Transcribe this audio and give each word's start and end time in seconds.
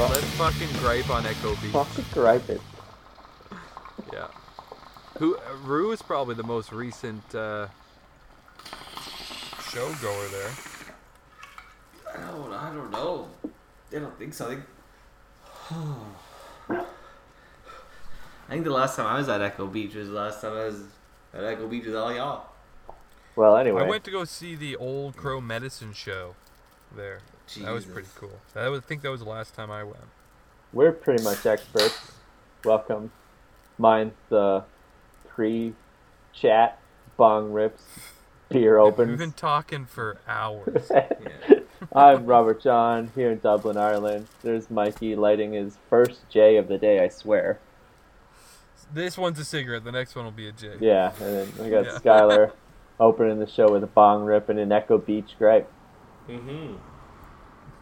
Let's 0.00 0.24
fucking 0.36 0.68
gripe 0.78 1.10
on 1.10 1.26
Echo 1.26 1.54
Beach. 1.56 1.72
Fucking 1.72 2.04
gripe 2.12 2.48
it. 2.48 2.60
Yeah. 4.12 4.28
Who 5.18 5.36
Rue 5.64 5.90
is 5.90 6.00
probably 6.00 6.34
the 6.36 6.44
most 6.44 6.72
recent 6.72 7.34
uh, 7.34 7.66
show 9.70 9.92
goer 10.00 10.28
there. 10.28 10.50
I 12.14 12.20
don't, 12.30 12.52
I 12.52 12.72
don't 12.72 12.90
know. 12.90 13.28
I 13.94 13.98
don't 13.98 14.18
think 14.18 14.32
so. 14.32 14.46
I 14.46 14.48
think. 14.48 14.64
I 18.48 18.52
think 18.52 18.64
the 18.64 18.70
last 18.70 18.96
time 18.96 19.06
I 19.06 19.18
was 19.18 19.28
at 19.28 19.42
Echo 19.42 19.66
Beach 19.66 19.94
was 19.94 20.08
the 20.08 20.14
last 20.14 20.40
time 20.40 20.52
I 20.52 20.64
was 20.64 20.82
at 21.34 21.44
Echo 21.44 21.68
Beach 21.68 21.84
with 21.84 21.94
all 21.94 22.14
y'all. 22.14 22.46
Well, 23.36 23.56
anyway. 23.58 23.82
I 23.84 23.88
went 23.88 24.04
to 24.04 24.10
go 24.10 24.24
see 24.24 24.54
the 24.54 24.74
Old 24.76 25.16
Crow 25.16 25.40
Medicine 25.40 25.92
show 25.92 26.34
there. 26.96 27.20
That 27.60 27.72
was 27.72 27.84
pretty 27.84 28.08
cool. 28.14 28.40
I 28.56 28.68
would 28.70 28.84
think 28.84 29.02
that 29.02 29.10
was 29.10 29.20
the 29.20 29.28
last 29.28 29.54
time 29.54 29.70
I 29.70 29.84
went. 29.84 29.98
We're 30.72 30.92
pretty 30.92 31.22
much 31.22 31.44
experts. 31.44 32.12
Welcome. 32.64 33.12
Mine's 33.76 34.14
the 34.28 34.64
pre-chat, 35.28 36.80
bong 37.16 37.52
rips, 37.52 37.82
beer 38.48 38.82
We've 38.90 39.18
been 39.18 39.32
talking 39.32 39.84
for 39.86 40.18
hours. 40.26 40.90
I'm 41.94 42.26
Robert 42.26 42.62
John 42.62 43.10
here 43.14 43.30
in 43.30 43.38
Dublin, 43.38 43.76
Ireland. 43.76 44.26
There's 44.42 44.70
Mikey 44.70 45.16
lighting 45.16 45.52
his 45.52 45.76
first 45.88 46.20
J 46.30 46.56
of 46.56 46.68
the 46.68 46.78
day, 46.78 47.00
I 47.04 47.08
swear. 47.08 47.58
this 48.92 49.16
one's 49.18 49.38
a 49.38 49.44
cigarette. 49.44 49.84
The 49.84 49.92
next 49.92 50.14
one 50.16 50.24
will 50.24 50.32
be 50.32 50.48
a 50.48 50.52
J. 50.52 50.72
Yeah, 50.80 51.12
and 51.20 51.34
then 51.36 51.64
we 51.64 51.70
got 51.70 51.84
Yeah. 51.84 51.98
Skylar 51.98 52.52
opening 53.00 53.38
the 53.38 53.46
show 53.46 53.70
with 53.70 53.84
a 53.84 53.88
bong 53.88 54.24
rip 54.24 54.48
and 54.48 54.58
an 54.58 54.72
Echo 54.72 54.98
Beach 54.98 55.34
gripe. 55.38 55.70
Mm-hmm. 56.28 56.74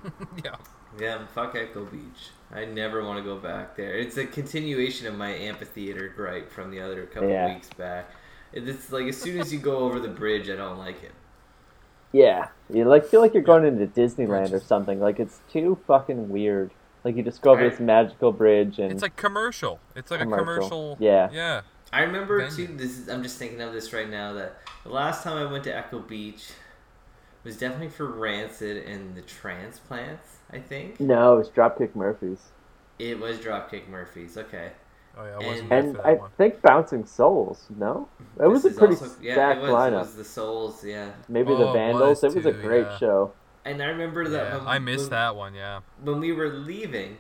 yeah. 0.45 0.57
Yeah, 0.99 1.27
fuck 1.27 1.55
Echo 1.55 1.85
Beach. 1.85 2.31
I 2.53 2.65
never 2.65 3.05
want 3.05 3.19
to 3.19 3.25
go 3.25 3.37
back 3.37 3.77
there. 3.77 3.95
It's 3.97 4.17
a 4.17 4.25
continuation 4.27 5.07
of 5.07 5.15
my 5.15 5.31
amphitheater 5.31 6.09
gripe 6.09 6.51
from 6.51 6.71
the 6.71 6.81
other 6.81 7.07
couple 7.07 7.29
Yeah. 7.29 7.53
weeks 7.55 7.69
back. 7.77 8.11
It's 8.57 8.91
like 8.91 9.07
as 9.07 9.21
soon 9.21 9.39
as 9.41 9.53
you 9.53 9.59
go 9.59 9.79
over 9.79 10.01
the 10.01 10.09
bridge, 10.09 10.49
I 10.49 10.57
don't 10.57 10.79
like 10.79 11.03
it. 11.03 11.13
Yeah, 12.13 12.49
you 12.73 12.85
like 12.85 13.05
feel 13.07 13.21
like 13.21 13.35
you're 13.35 13.43
going 13.43 13.65
into 13.67 13.87
Disneyland 13.87 14.53
or 14.53 14.61
something. 14.61 15.01
Like 15.01 15.21
it's 15.21 15.41
too 15.53 15.79
fucking 15.87 16.29
weird. 16.31 16.71
Like 17.05 17.17
you 17.17 17.23
just 17.23 17.43
go 17.43 17.51
over 17.53 17.63
Right. 17.63 17.71
this 17.71 17.81
magical 17.81 18.33
bridge 18.33 18.79
and 18.79 18.91
It's 18.93 19.03
like 19.03 19.17
commercial. 19.17 19.79
It's 19.95 20.11
like 20.11 20.21
Commercial. 20.21 20.43
a 20.43 20.57
commercial. 20.57 20.97
Yeah. 21.01 21.29
Yeah. 21.33 21.61
I 21.93 22.03
remember 22.03 22.41
Venue. 22.41 22.67
too. 22.69 22.77
This 22.77 22.99
is, 22.99 23.09
I'm 23.09 23.23
just 23.23 23.39
thinking 23.39 23.61
of 23.61 23.73
this 23.73 23.93
right 23.93 24.09
now. 24.09 24.33
That 24.33 24.57
the 24.85 24.91
last 24.91 25.23
time 25.23 25.37
I 25.47 25.51
went 25.51 25.65
to 25.65 25.77
Echo 25.77 25.99
Beach 26.01 26.49
was 27.45 27.57
definitely 27.59 27.89
for 27.91 28.07
Rancid 28.07 28.87
and 28.87 29.15
the 29.15 29.23
Transplants. 29.23 30.39
I 30.51 30.59
think 30.59 30.99
no, 30.99 31.35
it 31.35 31.39
was 31.39 31.49
Dropkick 31.51 31.95
Murphys. 31.95 32.41
it 32.99 33.21
was 33.21 33.37
Dropkick 33.39 33.89
Murphys. 33.89 34.37
Okay, 34.39 34.71
Oh 35.19 35.25
yeah, 35.25 35.31
I 35.31 35.35
And- 35.39 35.47
wasn't 35.47 35.69
there 35.71 35.79
And 35.79 35.99
I 36.03 36.13
one. 36.15 36.31
think 36.37 36.61
Bouncing 36.63 37.07
Souls. 37.07 37.67
No, 37.77 38.09
it 38.41 38.47
was 38.47 38.65
a 38.65 38.71
pretty 38.71 38.95
also- 38.95 39.11
yeah, 39.21 39.33
stacked 39.35 39.59
it 39.59 39.63
was, 39.63 39.71
lineup. 39.71 39.93
It 39.93 39.99
was 39.99 40.15
the 40.17 40.25
Souls, 40.25 40.85
yeah. 40.85 41.11
Maybe 41.29 41.53
Oh, 41.53 41.57
the 41.59 41.69
it 41.71 41.73
Vandals. 41.73 42.23
was 42.23 42.25
It 42.25 42.37
was 42.37 42.47
a 42.47 42.53
great 42.53 42.87
yeah. 42.87 42.99
show. 42.99 43.33
And 43.65 43.83
I 43.83 43.87
remember 43.87 44.29
that 44.29 44.53
Yeah, 44.53 44.59
when, 44.59 44.69
I 44.69 44.79
missed 44.79 45.05
when, 45.05 45.11
that 45.11 45.37
one. 45.37 45.55
Yeah. 45.55 45.81
when 46.03 46.21
we 46.21 46.33
were 46.33 46.51
leaving, 46.51 47.17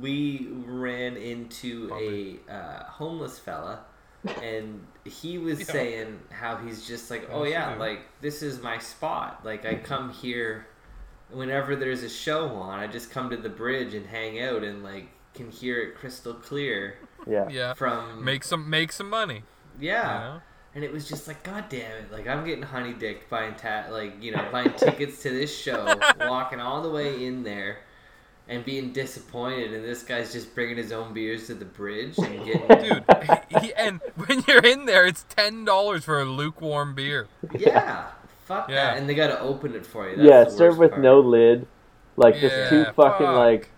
we 0.00 0.48
ran 0.66 1.16
into 1.16 1.88
Bummer. 1.88 2.00
a 2.00 2.38
uh, 2.48 2.84
homeless 2.84 3.38
fella, 3.38 3.80
and 4.42 4.84
he 5.04 5.38
was 5.38 5.60
Yeah. 5.60 5.66
saying 5.66 6.20
how 6.30 6.56
he's 6.56 6.86
just 6.86 7.10
like, 7.10 7.28
oh 7.30 7.44
yeah, 7.44 7.70
sure. 7.72 7.78
like 7.78 8.00
this 8.20 8.42
is 8.42 8.62
my 8.62 8.78
spot. 8.78 9.42
Like 9.44 9.64
I 9.66 9.74
come 9.76 10.10
here 10.10 10.66
whenever 11.30 11.76
there's 11.76 12.02
a 12.02 12.08
show 12.08 12.48
on. 12.48 12.78
I 12.80 12.86
just 12.86 13.10
come 13.10 13.30
to 13.30 13.36
the 13.36 13.48
bridge 13.50 13.94
and 13.94 14.06
hang 14.06 14.40
out 14.40 14.64
and 14.64 14.82
like 14.82 15.08
can 15.34 15.50
hear 15.50 15.80
it 15.82 15.94
crystal 15.96 16.32
clear 16.34 16.96
Yeah. 17.26 17.48
Yeah. 17.50 17.74
from 17.74 18.24
Make 18.24 18.44
some 18.44 18.68
make 18.70 18.92
some 18.92 19.10
money. 19.10 19.42
yeah. 19.80 20.12
You 20.14 20.24
know? 20.36 20.40
And 20.74 20.84
it 20.84 20.92
was 20.92 21.08
just 21.08 21.26
like, 21.26 21.42
God 21.42 21.64
damn 21.70 21.90
it! 22.02 22.12
Like 22.12 22.26
I'm 22.28 22.44
getting 22.44 22.62
honey 22.62 22.92
dicked 22.92 23.30
buying 23.30 23.54
ta- 23.54 23.86
like 23.90 24.22
you 24.22 24.30
know 24.32 24.46
buying 24.52 24.70
tickets 24.74 25.22
to 25.22 25.30
this 25.30 25.56
show, 25.56 25.98
walking 26.20 26.60
all 26.60 26.82
the 26.82 26.90
way 26.90 27.24
in 27.24 27.42
there, 27.44 27.78
and 28.46 28.62
being 28.62 28.92
disappointed. 28.92 29.72
And 29.72 29.82
this 29.82 30.02
guy's 30.02 30.34
just 30.34 30.54
bringing 30.54 30.76
his 30.76 30.92
own 30.92 31.14
beers 31.14 31.46
to 31.46 31.54
the 31.54 31.64
bridge 31.64 32.18
and 32.18 32.44
getting 32.44 32.68
Dude, 32.68 33.04
he, 33.62 33.72
and 33.72 34.02
when 34.26 34.44
you're 34.46 34.66
in 34.66 34.84
there, 34.84 35.06
it's 35.06 35.24
ten 35.30 35.64
dollars 35.64 36.04
for 36.04 36.20
a 36.20 36.26
lukewarm 36.26 36.94
beer. 36.94 37.26
yeah, 37.58 38.08
fuck 38.44 38.68
Yeah. 38.68 38.74
that. 38.74 38.98
And 38.98 39.08
they 39.08 39.14
got 39.14 39.28
to 39.28 39.40
open 39.40 39.74
it 39.74 39.86
for 39.86 40.10
you. 40.10 40.16
That's 40.16 40.28
yeah, 40.28 40.44
the 40.44 40.50
served 40.50 40.76
with 40.78 40.90
part. 40.90 41.02
no 41.02 41.20
lid, 41.20 41.66
like 42.18 42.38
just 42.38 42.68
two 42.68 42.84
fucking 42.84 43.26
fuck. 43.26 43.34
like, 43.38 43.70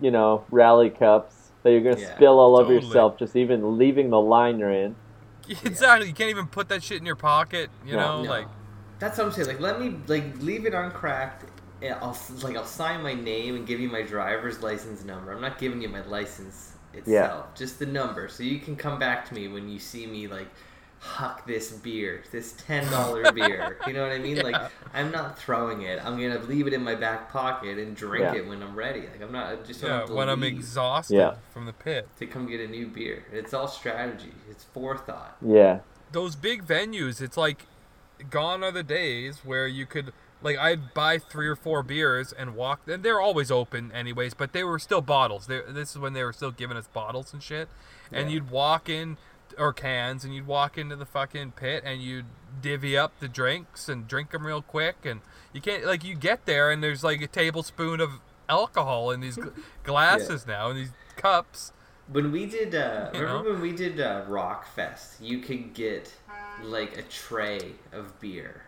you 0.00 0.12
know, 0.12 0.44
rally 0.52 0.90
cups 0.90 1.43
that 1.64 1.72
you're 1.72 1.80
gonna 1.80 1.98
Yeah, 1.98 2.14
spill 2.14 2.38
all 2.38 2.56
over 2.56 2.72
yourself 2.72 3.18
just 3.18 3.34
even 3.34 3.76
leaving 3.78 4.10
the 4.10 4.20
line 4.20 4.58
you're 4.58 4.70
in. 4.70 4.94
Exactly. 5.64 6.08
You 6.08 6.14
can't 6.14 6.30
even 6.30 6.46
put 6.46 6.68
that 6.68 6.82
shit 6.82 6.98
in 7.00 7.06
your 7.06 7.16
pocket. 7.16 7.68
You 7.84 7.96
No. 7.96 8.18
know, 8.18 8.22
No. 8.22 8.30
like 8.30 8.46
That's 8.98 9.18
what 9.18 9.26
I'm 9.26 9.32
saying. 9.32 9.48
Like, 9.48 9.60
let 9.60 9.80
me 9.80 9.96
like 10.06 10.40
leave 10.40 10.64
it 10.66 10.72
uncracked. 10.74 11.44
And 11.82 11.94
I'll 12.00 12.16
like 12.42 12.56
I'll 12.56 12.64
sign 12.64 13.02
my 13.02 13.12
name 13.14 13.56
and 13.56 13.66
give 13.66 13.80
you 13.80 13.88
my 13.90 14.02
driver's 14.02 14.62
license 14.62 15.04
number. 15.04 15.32
I'm 15.32 15.40
not 15.42 15.58
giving 15.58 15.82
you 15.82 15.88
my 15.88 16.02
license 16.06 16.72
itself, 16.94 17.54
just 17.54 17.78
the 17.78 17.86
number, 17.86 18.28
so 18.28 18.42
you 18.42 18.58
can 18.60 18.76
come 18.76 18.98
back 18.98 19.26
to 19.28 19.34
me 19.34 19.48
when 19.48 19.68
you 19.68 19.78
see 19.78 20.06
me 20.06 20.28
like 20.28 20.48
huck 21.04 21.46
this 21.46 21.70
beer, 21.70 22.22
this 22.32 22.52
ten 22.52 22.90
dollar 22.90 23.30
beer. 23.38 23.76
You 23.86 23.92
know 23.92 24.02
what 24.02 24.12
I 24.12 24.18
mean? 24.18 24.38
Like 24.38 24.56
I'm 24.94 25.10
not 25.10 25.38
throwing 25.38 25.82
it. 25.82 26.00
I'm 26.04 26.18
gonna 26.18 26.40
leave 26.40 26.66
it 26.66 26.72
in 26.72 26.82
my 26.82 26.94
back 26.94 27.30
pocket 27.30 27.78
and 27.78 27.94
drink 27.94 28.24
Yeah. 28.24 28.36
it 28.40 28.48
when 28.48 28.62
I'm 28.62 28.74
ready. 28.74 29.00
Like 29.00 29.20
I'm 29.22 29.30
not 29.32 29.52
I 29.52 29.56
just 29.56 29.82
don't 29.82 29.90
yeah, 29.90 30.06
to 30.06 30.14
when 30.14 30.28
I'm 30.30 30.42
exhausted 30.42 31.16
Yeah. 31.16 31.34
from 31.52 31.66
the 31.66 31.72
pit. 31.74 32.08
to 32.18 32.26
come 32.26 32.46
get 32.46 32.60
a 32.60 32.66
new 32.66 32.86
beer. 32.86 33.24
It's 33.32 33.52
all 33.52 33.68
strategy. 33.68 34.32
It's 34.50 34.64
forethought. 34.64 35.36
Yeah. 35.42 35.80
Those 36.12 36.36
big 36.36 36.64
venues, 36.66 37.20
it's 37.20 37.36
like 37.36 37.66
gone 38.30 38.64
are 38.64 38.70
the 38.72 38.82
days 38.82 39.40
where 39.44 39.66
you 39.66 39.84
could 39.84 40.12
like 40.42 40.56
I'd 40.58 40.94
buy 40.94 41.18
three 41.18 41.46
or 41.48 41.56
four 41.56 41.82
beers 41.82 42.32
and 42.32 42.54
walk 42.56 42.80
and 42.86 43.02
they're 43.02 43.20
always 43.20 43.50
open 43.50 43.92
anyways, 43.92 44.32
but 44.34 44.52
they 44.52 44.64
were 44.64 44.78
still 44.78 45.02
bottles. 45.02 45.46
they 45.48 45.60
this 45.68 45.90
is 45.92 45.98
when 45.98 46.14
they 46.14 46.24
were 46.24 46.32
still 46.32 46.50
giving 46.50 46.76
us 46.78 46.86
bottles 46.86 47.32
and 47.34 47.42
shit. 47.42 47.68
And 48.10 48.28
Yeah. 48.30 48.34
you'd 48.34 48.50
walk 48.50 48.88
in 48.88 49.16
or 49.58 49.72
cans 49.72 50.24
and 50.24 50.34
you'd 50.34 50.46
walk 50.46 50.76
into 50.78 50.96
the 50.96 51.06
fucking 51.06 51.52
pit 51.52 51.82
and 51.86 52.02
you'd 52.02 52.26
divvy 52.60 52.96
up 52.96 53.12
the 53.20 53.28
drinks 53.28 53.88
and 53.88 54.06
drink 54.08 54.30
them 54.30 54.46
real 54.46 54.62
quick 54.62 54.96
and 55.04 55.20
you 55.52 55.60
can't 55.60 55.84
like 55.84 56.04
you 56.04 56.14
get 56.14 56.46
there 56.46 56.70
and 56.70 56.82
there's 56.82 57.02
like 57.02 57.20
a 57.20 57.26
tablespoon 57.26 58.00
of 58.00 58.20
alcohol 58.48 59.10
in 59.10 59.20
these 59.20 59.36
gl- 59.36 59.52
glasses 59.82 60.46
now 60.46 60.68
and 60.70 60.78
these 60.78 60.92
cups. 61.16 61.72
When 62.12 62.30
we 62.32 62.44
did, 62.46 62.74
uh, 62.74 63.10
You 63.14 63.20
remember 63.20 63.44
know? 63.48 63.52
when 63.54 63.62
we 63.62 63.72
did 63.72 63.98
uh, 64.00 64.24
Rock 64.28 64.66
Fest? 64.66 65.20
You 65.20 65.38
could 65.38 65.72
get 65.74 66.12
like 66.62 66.96
a 66.98 67.02
tray 67.02 67.72
of 67.92 68.20
beer, 68.20 68.64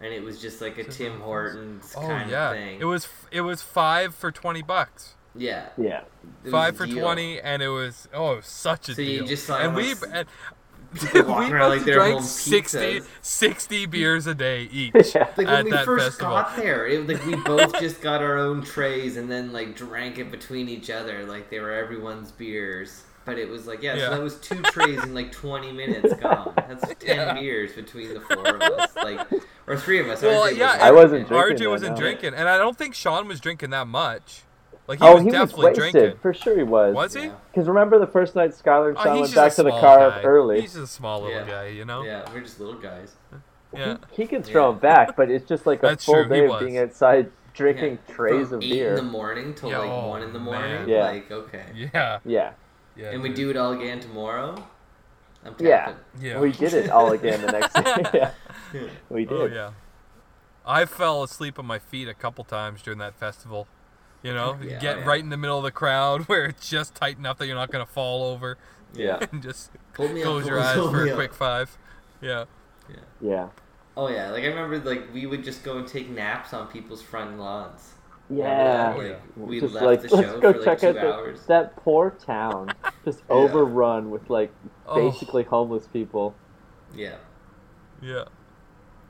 and 0.00 0.12
it 0.12 0.22
was 0.22 0.40
just 0.42 0.60
like 0.60 0.76
a 0.78 0.84
Tim 0.84 1.20
Hortons 1.20 1.94
Oh 1.96 2.02
kind 2.02 2.30
yeah. 2.30 2.50
of 2.50 2.56
thing. 2.56 2.80
It 2.80 2.84
was 2.84 3.08
it 3.32 3.40
was 3.40 3.62
5 3.62 4.14
for 4.14 4.30
20 4.30 4.62
bucks. 4.62 5.14
Yeah, 5.38 5.66
Yeah. 5.76 6.02
five 6.50 6.76
for 6.76 6.86
deal. 6.86 7.00
twenty, 7.00 7.40
and 7.40 7.62
it 7.62 7.68
was 7.68 8.08
oh, 8.14 8.32
it 8.32 8.36
was 8.36 8.46
such 8.46 8.88
a 8.88 8.94
So 8.94 9.02
you 9.02 9.18
deal. 9.18 9.26
just 9.26 9.46
saw 9.46 9.58
and 9.58 9.74
we 9.74 9.94
and, 10.12 10.26
we 11.14 11.20
around 11.20 11.70
like 11.70 11.82
drank 11.84 12.14
home 12.14 12.22
60, 12.22 13.00
60 13.20 13.86
beers 13.86 14.26
a 14.26 14.34
day 14.34 14.62
each. 14.72 14.94
Yeah. 15.14 15.28
Like 15.36 15.46
at 15.48 15.52
when 15.54 15.64
we 15.66 15.70
that 15.72 15.84
first 15.84 16.04
festival. 16.06 16.34
got 16.34 16.56
there, 16.56 16.86
it, 16.86 17.06
like 17.08 17.24
we 17.26 17.34
both 17.36 17.78
just 17.80 18.00
got 18.00 18.22
our 18.22 18.38
own 18.38 18.62
trays 18.62 19.16
and 19.16 19.30
then 19.30 19.52
like 19.52 19.76
drank 19.76 20.18
it 20.18 20.30
between 20.30 20.68
each 20.68 20.88
other, 20.88 21.24
like 21.26 21.50
they 21.50 21.58
were 21.60 21.72
everyone's 21.72 22.30
beers. 22.32 23.02
But 23.26 23.38
it 23.38 23.48
was 23.48 23.66
like, 23.66 23.82
yeah, 23.82 23.96
Yeah. 23.96 24.04
so 24.08 24.10
that 24.14 24.22
was 24.22 24.36
two 24.36 24.62
trays 24.62 25.02
in 25.02 25.12
like 25.12 25.32
20 25.32 25.72
minutes 25.72 26.14
gone. 26.14 26.54
That's 26.56 26.86
10 27.04 27.16
Yeah. 27.16 27.34
beers 27.34 27.72
between 27.72 28.14
the 28.14 28.20
four 28.20 28.46
of 28.46 28.62
us, 28.62 28.94
like, 28.96 29.20
or 29.66 29.76
three 29.76 29.98
of 29.98 30.06
us. 30.08 30.22
Well, 30.22 30.44
RJ 30.48 30.56
yeah, 30.56 30.66
wasn't 30.68 30.82
I 30.82 30.92
wasn't 30.92 31.10
drinking. 31.28 31.36
drinking 31.36 31.66
RJ 31.66 31.70
wasn't 31.70 31.96
drinking, 31.98 32.34
and 32.34 32.48
I 32.48 32.56
don't 32.56 32.78
think 32.78 32.94
Sean 32.94 33.26
was 33.26 33.40
drinking 33.40 33.70
that 33.70 33.88
much. 33.88 34.42
Like 34.88 35.00
he 35.00 35.04
oh, 35.04 35.14
was 35.14 35.22
he 35.24 35.30
was 35.30 35.52
wasted. 35.54 35.92
drinking. 35.92 36.18
For 36.20 36.32
sure 36.32 36.56
he 36.56 36.62
was. 36.62 36.94
Was 36.94 37.14
he? 37.14 37.30
Because 37.50 37.66
remember 37.66 37.98
the 37.98 38.06
first 38.06 38.34
night 38.36 38.50
Skylar 38.50 38.90
and 38.90 38.98
Oh, 38.98 39.02
Sean 39.02 39.16
he's 39.16 39.22
went 39.22 39.34
back 39.34 39.54
to 39.54 39.62
the 39.64 39.70
car 39.70 40.10
guy. 40.10 40.22
early. 40.22 40.60
He's 40.60 40.74
just 40.74 40.84
a 40.84 40.86
small 40.86 41.22
little 41.22 41.40
Yeah. 41.40 41.46
guy, 41.46 41.66
you 41.68 41.84
know. 41.84 42.02
Yeah, 42.04 42.24
we're 42.32 42.40
just 42.40 42.60
little 42.60 42.78
guys. 42.80 43.16
Yeah. 43.74 43.96
He, 44.12 44.22
he 44.22 44.28
can 44.28 44.42
throw 44.44 44.68
Yeah. 44.68 44.72
him 44.74 44.78
back, 44.78 45.16
but 45.16 45.28
it's 45.30 45.46
just 45.48 45.66
like 45.66 45.80
a 45.82 45.86
That's 45.88 46.04
full 46.04 46.14
true, 46.14 46.24
he 46.24 46.28
day 46.28 46.44
of 46.44 46.50
was. 46.50 46.62
being 46.62 46.78
outside 46.78 47.30
drinking 47.52 47.98
Yeah, 48.08 48.14
trays 48.14 48.48
from 48.48 48.58
of 48.58 48.62
eight 48.62 48.70
beer. 48.70 48.90
in 48.90 48.96
the 48.96 49.02
morning 49.02 49.54
till 49.54 49.70
Yeah, 49.70 49.78
like 49.78 49.90
oh, 49.90 50.08
one 50.08 50.22
in 50.22 50.32
the 50.32 50.38
oh, 50.38 50.42
man. 50.42 50.70
morning. 50.70 50.88
Yeah. 50.88 51.04
Like 51.04 51.30
okay, 51.32 51.64
Yeah. 51.74 52.18
Yeah. 52.24 52.52
Yeah. 52.96 53.10
and 53.10 53.22
we 53.22 53.30
do 53.30 53.50
it 53.50 53.56
all 53.56 53.72
again 53.72 53.98
tomorrow. 54.00 54.54
I'm. 55.44 55.54
Yeah. 55.58 55.94
Yeah. 56.20 56.38
We 56.38 56.52
did 56.52 56.74
it 56.74 56.90
all 56.90 57.12
again 57.12 57.40
the 57.42 57.52
next 57.52 57.74
day. 57.74 58.30
yeah. 58.72 58.88
We 59.08 59.26
oh, 59.26 59.30
did. 59.48 59.52
Oh 59.52 59.54
yeah. 59.54 59.70
I 60.64 60.84
fell 60.84 61.22
asleep 61.22 61.58
on 61.58 61.66
my 61.66 61.78
feet 61.78 62.08
a 62.08 62.14
couple 62.14 62.44
times 62.44 62.82
during 62.82 62.98
that 63.00 63.14
festival. 63.14 63.66
You 64.26 64.34
know, 64.34 64.58
Yeah, 64.62 64.78
get 64.80 64.98
yeah. 64.98 65.04
right 65.04 65.20
in 65.20 65.28
the 65.30 65.36
middle 65.36 65.58
of 65.58 65.64
the 65.64 65.70
crowd 65.70 66.22
where 66.28 66.46
it's 66.46 66.68
just 66.68 66.94
tight 66.94 67.16
enough 67.18 67.38
that 67.38 67.46
you're 67.46 67.54
not 67.54 67.70
gonna 67.70 67.86
fall 67.86 68.24
over, 68.24 68.58
Yeah. 68.94 69.24
and 69.32 69.42
just 69.42 69.70
Pull 69.94 70.08
me 70.08 70.22
up, 70.22 70.26
close 70.26 70.42
pull 70.42 70.50
your 70.52 70.60
me- 70.60 70.66
eyes 70.66 70.76
for 70.76 71.04
me 71.04 71.10
a 71.10 71.12
up. 71.12 71.16
quick 71.16 71.34
five. 71.34 71.78
Yeah. 72.20 72.44
Yeah. 73.20 73.48
Oh 73.96 74.08
yeah, 74.08 74.30
like 74.30 74.42
I 74.44 74.48
remember, 74.48 74.78
like 74.78 75.12
we 75.14 75.26
would 75.26 75.42
just 75.44 75.62
go 75.64 75.78
and 75.78 75.86
take 75.86 76.10
naps 76.10 76.52
on 76.52 76.66
people's 76.66 77.02
front 77.02 77.38
lawns. 77.38 77.94
Remember 78.28 78.48
Yeah. 78.52 78.94
Oh, 78.96 79.40
Like, 79.40 79.48
we 79.48 79.60
just 79.60 79.74
left 79.74 79.86
like 79.86 80.02
the 80.02 80.16
let's 80.16 80.28
show 80.28 80.40
go 80.40 80.52
for 80.52 80.58
check 80.64 80.82
like 80.82 80.96
out 80.96 81.24
two 81.24 81.32
the, 81.32 81.46
that 81.46 81.76
poor 81.76 82.10
town, 82.10 82.72
just 83.04 83.20
Yeah. 83.28 83.34
overrun 83.36 84.10
with 84.10 84.28
like 84.28 84.52
Oh. 84.86 85.10
basically 85.10 85.44
homeless 85.44 85.86
people. 85.86 86.34
Yeah. 86.94 87.14
Yeah. 88.02 88.24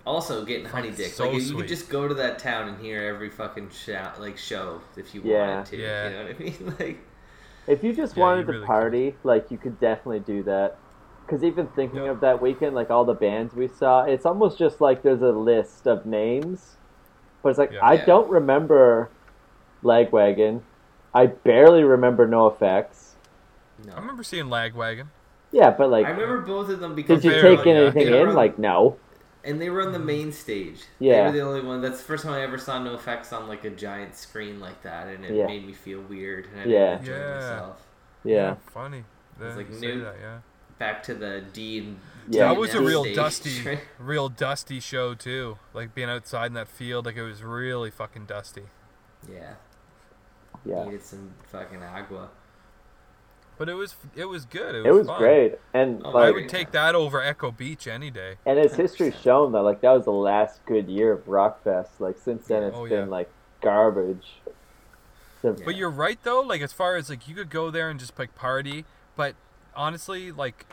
Also, 0.06 0.44
getting 0.44 0.66
honey 0.66 0.90
Fucking 0.90 1.04
dick. 1.04 1.12
so 1.12 1.24
like 1.24 1.34
you 1.34 1.40
sweet. 1.40 1.56
could 1.58 1.68
just 1.68 1.88
go 1.90 2.06
to 2.06 2.14
that 2.14 2.38
town 2.38 2.68
and 2.68 2.80
hear 2.80 3.02
every 3.02 3.28
fucking 3.28 3.70
shout, 3.70 4.20
like 4.20 4.38
show 4.38 4.80
if 4.96 5.14
you 5.14 5.20
Yeah. 5.24 5.48
wanted 5.56 5.66
to. 5.66 5.76
Yeah. 5.76 6.08
You 6.08 6.16
know 6.16 6.22
what 6.22 6.34
I 6.34 6.38
mean? 6.38 6.74
Like, 6.78 6.98
If 7.66 7.82
you 7.82 7.92
just 7.92 8.16
Yeah, 8.16 8.22
wanted 8.22 8.40
you 8.42 8.46
to 8.46 8.52
really 8.52 8.60
could. 8.62 8.66
party, 8.68 9.14
like 9.24 9.50
you 9.50 9.58
could 9.58 9.80
definitely 9.80 10.20
do 10.20 10.44
that. 10.44 10.78
Because 11.26 11.42
even 11.42 11.66
thinking 11.68 12.02
Yep. 12.04 12.10
of 12.12 12.20
that 12.20 12.40
weekend, 12.40 12.76
like 12.76 12.88
all 12.90 13.04
the 13.04 13.14
bands 13.14 13.52
we 13.54 13.66
saw, 13.66 14.04
it's 14.04 14.24
almost 14.24 14.56
just 14.58 14.80
like 14.80 15.02
there's 15.02 15.22
a 15.22 15.32
list 15.32 15.88
of 15.88 16.06
names, 16.06 16.76
but 17.42 17.48
it's 17.48 17.58
like 17.58 17.72
Yeah. 17.72 17.80
I 17.84 17.94
Yeah. 17.94 18.04
don't 18.04 18.30
remember 18.30 19.10
Lagwagon. 19.82 20.60
I 21.12 21.26
barely 21.26 21.82
remember 21.82 22.28
NOFX. 22.28 23.14
no. 23.84 23.92
I 23.94 24.00
remember 24.00 24.22
seeing 24.22 24.46
Lagwagon. 24.46 25.08
Yeah, 25.50 25.70
but 25.70 25.90
like, 25.90 26.06
I 26.06 26.10
remember 26.10 26.42
both 26.42 26.68
of 26.70 26.78
them 26.80 26.94
because 26.94 27.22
did 27.22 27.34
you 27.34 27.40
Barely, 27.40 27.56
take 27.56 27.66
anything 27.66 28.06
they 28.12 28.20
in? 28.20 28.28
on- 28.28 28.34
Like, 28.34 28.58
no. 28.58 28.96
And 29.46 29.60
they 29.60 29.70
were 29.70 29.80
on 29.86 29.92
the 29.92 29.98
mm. 29.98 30.04
main 30.04 30.32
stage. 30.32 30.82
Yeah. 30.98 31.16
they 31.16 31.22
were 31.26 31.32
the 31.32 31.40
only 31.40 31.60
one. 31.62 31.80
That's 31.80 31.98
the 31.98 32.04
first 32.04 32.24
time 32.24 32.32
I 32.34 32.42
ever 32.42 32.58
saw 32.58 32.78
NOFX 32.80 33.32
on 33.32 33.48
like 33.48 33.64
a 33.64 33.70
giant 33.70 34.16
screen 34.16 34.58
like 34.60 34.82
that, 34.82 35.06
and 35.06 35.24
it 35.24 35.34
Yeah. 35.34 35.46
made 35.46 35.64
me 35.66 35.72
feel 35.72 36.00
weird 36.00 36.46
and 36.52 36.60
I 36.62 36.64
Yeah. 36.64 36.96
didn't 36.96 37.00
enjoy 37.00 37.18
Yeah. 37.18 37.34
myself. 37.36 37.86
Yeah, 38.24 38.54
Funny. 38.72 39.04
It's 39.30 39.38
That 39.38 39.56
like 39.56 39.70
new. 39.70 40.00
that, 40.02 40.16
yeah. 40.20 40.38
Back 40.78 41.02
to 41.04 41.14
the 41.14 41.42
D 41.52 41.78
and 41.78 42.00
Yeah. 42.28 42.48
That 42.48 42.56
was 42.58 42.74
a 42.74 42.82
real 42.82 43.04
stage. 43.04 43.14
dusty, 43.16 43.78
real 44.00 44.28
dusty 44.28 44.80
show 44.80 45.14
too. 45.14 45.58
Like 45.72 45.94
being 45.94 46.10
outside 46.10 46.46
in 46.46 46.54
that 46.54 46.68
field, 46.68 47.06
like 47.06 47.16
it 47.16 47.22
was 47.22 47.42
really 47.44 47.90
fucking 47.90 48.26
dusty. 48.26 48.64
yeah, 49.28 49.54
yeah. 50.64 50.84
needed 50.84 51.02
some 51.04 51.34
fucking 51.52 51.82
agua. 51.82 52.30
But 53.58 53.68
it 53.70 53.74
was, 53.74 53.96
it 54.14 54.26
was 54.26 54.44
good. 54.44 54.74
It 54.74 54.80
was, 54.82 54.86
It 54.86 54.92
was 54.98 55.06
fun. 55.06 55.18
great, 55.18 55.58
and 55.72 56.02
Oh, 56.04 56.16
I 56.18 56.30
would 56.30 56.48
take 56.48 56.72
that 56.72 56.94
over 56.94 57.22
Echo 57.22 57.50
Beach 57.50 57.86
any 57.86 58.10
day. 58.10 58.34
and 58.44 58.58
as 58.58 58.74
history's 58.74 59.18
shown 59.18 59.52
that 59.52 59.62
like 59.62 59.80
that 59.80 59.92
was 59.92 60.04
the 60.04 60.12
last 60.12 60.64
good 60.66 60.88
year 60.88 61.12
of 61.12 61.24
Rockfest. 61.26 61.98
Like 61.98 62.18
since 62.18 62.46
then, 62.46 62.64
it's 62.64 62.76
Oh, 62.76 62.86
been 62.86 63.04
yeah. 63.06 63.10
like 63.10 63.30
garbage. 63.62 64.26
So, 65.42 65.54
Yeah. 65.58 65.64
But 65.64 65.76
you're 65.76 65.90
right 65.90 66.18
though. 66.22 66.40
Like 66.40 66.60
as 66.60 66.72
far 66.72 66.96
as 66.96 67.08
like 67.08 67.26
you 67.28 67.34
could 67.34 67.48
go 67.50 67.70
there 67.70 67.88
and 67.88 67.98
just 67.98 68.18
like 68.18 68.34
party, 68.34 68.84
but 69.16 69.34
honestly, 69.74 70.30
like 70.32 70.66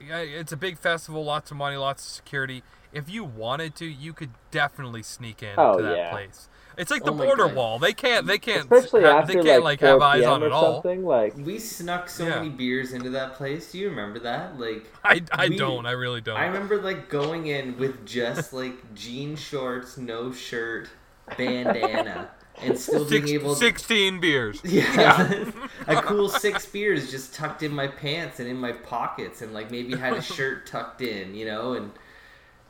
it's 0.00 0.50
a 0.52 0.56
big 0.56 0.78
festival, 0.78 1.24
lots 1.24 1.50
of 1.52 1.56
money, 1.56 1.76
lots 1.76 2.04
of 2.04 2.10
security. 2.12 2.62
If 2.92 3.08
you 3.08 3.22
wanted 3.22 3.76
to, 3.76 3.84
you 3.86 4.12
could 4.12 4.30
definitely 4.50 5.04
sneak 5.04 5.42
in 5.44 5.54
Oh, 5.56 5.76
to 5.76 5.82
that 5.84 5.96
yeah. 5.96 6.10
place. 6.10 6.48
It's 6.80 6.90
like 6.90 7.02
oh 7.02 7.06
the 7.06 7.12
Oh 7.12 7.26
border 7.26 7.46
God. 7.46 7.54
wall. 7.54 7.78
They 7.78 7.92
can't. 7.92 8.26
They 8.26 8.38
can't. 8.38 8.60
especially 8.62 9.02
ha- 9.02 9.18
after 9.18 9.34
they 9.34 9.48
can't 9.48 9.62
like, 9.64 9.80
like, 9.82 9.88
have 9.90 10.00
eyes 10.02 10.24
on 10.24 10.42
or 10.42 10.46
it 10.46 10.52
all. 10.52 10.74
something. 10.82 11.04
Like, 11.04 11.36
We 11.36 11.58
snuck 11.58 12.08
so 12.08 12.24
Yeah. 12.26 12.36
many 12.36 12.48
beers 12.48 12.92
into 12.92 13.10
that 13.10 13.34
place. 13.34 13.70
Do 13.72 13.78
you 13.78 13.90
remember 13.90 14.18
that? 14.20 14.58
Like 14.58 14.86
I, 15.04 15.22
I 15.32 15.48
We- 15.48 15.56
don't. 15.58 15.86
I 15.86 15.92
really 15.92 16.20
don't. 16.20 16.36
I 16.36 16.46
remember 16.46 16.80
like 16.80 17.08
going 17.08 17.46
in 17.46 17.76
with 17.78 18.04
just 18.06 18.52
like 18.52 18.94
jean 18.94 19.36
shorts, 19.36 19.96
no 19.98 20.32
shirt, 20.32 20.88
bandana, 21.36 22.30
and 22.62 22.78
still 22.78 23.04
being 23.08 23.22
Six, 23.26 23.32
able. 23.32 23.54
Sixteen 23.54 24.20
beers. 24.20 24.60
Yeah, 24.64 25.44
a 25.86 26.00
cool 26.02 26.28
six 26.28 26.66
beers 26.66 27.10
just 27.10 27.34
tucked 27.34 27.62
in 27.62 27.72
my 27.72 27.86
pants 27.88 28.40
and 28.40 28.48
in 28.48 28.56
my 28.56 28.72
pockets, 28.72 29.42
and 29.42 29.52
like 29.52 29.70
maybe 29.70 29.96
had 29.96 30.14
a 30.14 30.22
shirt 30.22 30.66
tucked 30.66 31.02
in, 31.02 31.34
you 31.34 31.44
know, 31.46 31.74
and 31.74 31.90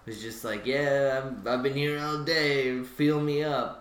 was 0.07 0.21
just 0.21 0.45
like, 0.45 0.65
yeah, 0.67 1.23
I'm, 1.25 1.47
I've 1.47 1.63
been 1.63 1.75
here 1.75 1.99
all 2.01 2.25
day, 2.25 2.83
feel 2.83 3.21
me 3.21 3.43
up. 3.45 3.80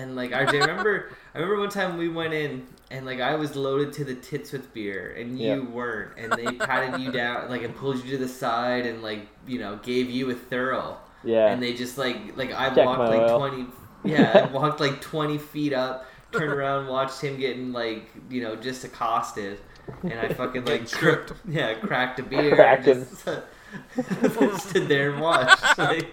And 0.00 0.14
like 0.16 0.32
I 0.32 0.42
remember, 0.42 1.10
I 1.34 1.38
remember 1.38 1.60
one 1.60 1.70
time 1.70 1.98
we 1.98 2.08
went 2.08 2.32
in 2.32 2.66
and 2.90 3.04
like 3.04 3.20
I 3.20 3.34
was 3.34 3.56
loaded 3.56 3.92
to 3.94 4.04
the 4.04 4.14
tits 4.14 4.52
with 4.52 4.72
beer 4.72 5.14
and 5.18 5.38
you 5.38 5.48
Yeah. 5.48 5.58
weren't, 5.58 6.12
and 6.16 6.32
they 6.32 6.52
patted 6.52 7.00
you 7.00 7.10
down, 7.12 7.48
like 7.50 7.62
and 7.62 7.74
pulled 7.74 8.04
you 8.04 8.10
to 8.12 8.18
the 8.18 8.28
side 8.28 8.86
and 8.86 9.02
like 9.02 9.26
you 9.46 9.58
know 9.58 9.76
gave 9.82 10.08
you 10.08 10.30
a 10.30 10.34
thorough 10.34 10.96
yeah, 11.24 11.48
and 11.50 11.60
they 11.62 11.74
just 11.74 11.98
like 11.98 12.36
like 12.36 12.52
I 12.52 12.72
Check 12.74 12.86
walked 12.86 13.00
like 13.10 13.20
oil. 13.30 13.38
twenty 13.38 13.66
yeah, 14.04 14.46
I 14.48 14.52
walked 14.58 14.80
like 14.80 15.00
twenty 15.00 15.38
feet 15.38 15.72
up, 15.72 16.06
turned 16.32 16.52
around, 16.52 16.86
watched 16.86 17.20
him 17.20 17.36
getting 17.38 17.72
like 17.72 18.08
you 18.30 18.40
know 18.40 18.54
just 18.54 18.84
accosted, 18.84 19.58
and 20.04 20.14
I 20.14 20.28
fucking 20.28 20.64
like 20.64 20.86
stripped. 20.86 21.32
yeah, 21.48 21.74
cracked 21.74 22.20
a 22.20 22.22
beer, 22.22 22.54
Cracked 22.54 22.86
and 22.86 23.06
just 23.08 23.20
stood 24.68 24.88
there 24.88 25.10
and 25.10 25.20
watched. 25.20 25.76
Like, 25.78 26.06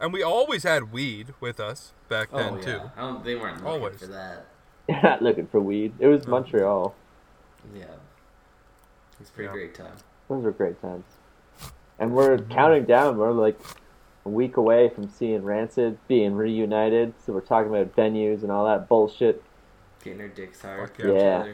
And 0.00 0.12
we 0.12 0.22
always 0.22 0.62
had 0.62 0.92
weed 0.92 1.34
with 1.40 1.58
us 1.58 1.92
back 2.08 2.28
oh, 2.32 2.38
then 2.38 2.54
oh 2.54 2.58
too. 2.60 2.70
yeah, 2.70 2.88
I 2.96 3.00
don't, 3.00 3.24
they 3.24 3.34
weren't 3.34 3.56
looking 3.64 3.68
Always. 3.68 3.98
for 3.98 4.06
that. 4.06 4.46
You're 4.88 5.00
not 5.02 5.22
looking 5.22 5.46
for 5.46 5.60
weed. 5.60 5.94
It 5.98 6.06
was 6.06 6.26
Montreal. 6.26 6.94
Yeah, 7.74 7.84
it's 9.20 9.30
a 9.30 9.32
pretty 9.32 9.48
Yeah. 9.48 9.52
great 9.52 9.74
time. 9.74 9.96
Those 10.28 10.44
were 10.44 10.52
great 10.52 10.80
times. 10.80 11.04
And 11.98 12.12
we're 12.12 12.36
mm-hmm. 12.36 12.52
counting 12.52 12.84
down. 12.84 13.16
We're 13.16 13.32
like 13.32 13.58
a 14.24 14.28
week 14.28 14.56
away 14.58 14.90
from 14.90 15.08
seeing 15.08 15.42
Rancid 15.42 15.98
being 16.08 16.34
reunited. 16.34 17.14
So 17.24 17.32
we're 17.32 17.40
talking 17.40 17.74
about 17.74 17.94
venues 17.96 18.42
and 18.42 18.52
all 18.52 18.66
that 18.66 18.88
bullshit. 18.88 19.42
Getting 20.04 20.20
our 20.20 20.28
dicks 20.28 20.60
hard. 20.60 20.80
Fuck 20.90 20.96
for 21.00 21.16
yeah. 21.16 21.52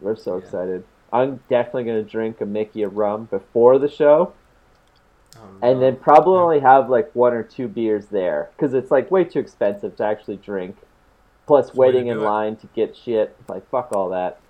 We're 0.00 0.16
so 0.16 0.36
Yeah. 0.36 0.44
excited. 0.44 0.84
I'm 1.12 1.40
definitely 1.48 1.84
going 1.84 2.04
to 2.04 2.10
drink 2.10 2.40
a 2.40 2.46
Mickey 2.46 2.82
of 2.82 2.96
rum 2.96 3.26
before 3.30 3.78
the 3.78 3.88
show. 3.88 4.32
Oh, 5.44 5.48
And 5.62 5.80
no. 5.80 5.80
then 5.80 5.96
probably 5.96 6.38
only 6.38 6.60
have 6.60 6.88
like 6.88 7.14
one 7.14 7.32
or 7.34 7.42
two 7.42 7.68
beers 7.68 8.06
there. 8.06 8.50
Because 8.56 8.74
it's 8.74 8.90
like 8.90 9.10
way 9.10 9.24
too 9.24 9.38
expensive 9.38 9.96
to 9.96 10.04
actually 10.04 10.36
drink. 10.36 10.76
Plus 11.46 11.70
the 11.70 11.76
way 11.76 11.88
to 11.90 11.96
waiting 11.98 12.08
in 12.08 12.16
do 12.18 12.22
it. 12.22 12.26
line 12.26 12.56
to 12.56 12.66
get 12.68 12.96
shit. 12.96 13.36
Like, 13.48 13.68
fuck 13.70 13.92
all 13.92 14.08
that. 14.10 14.40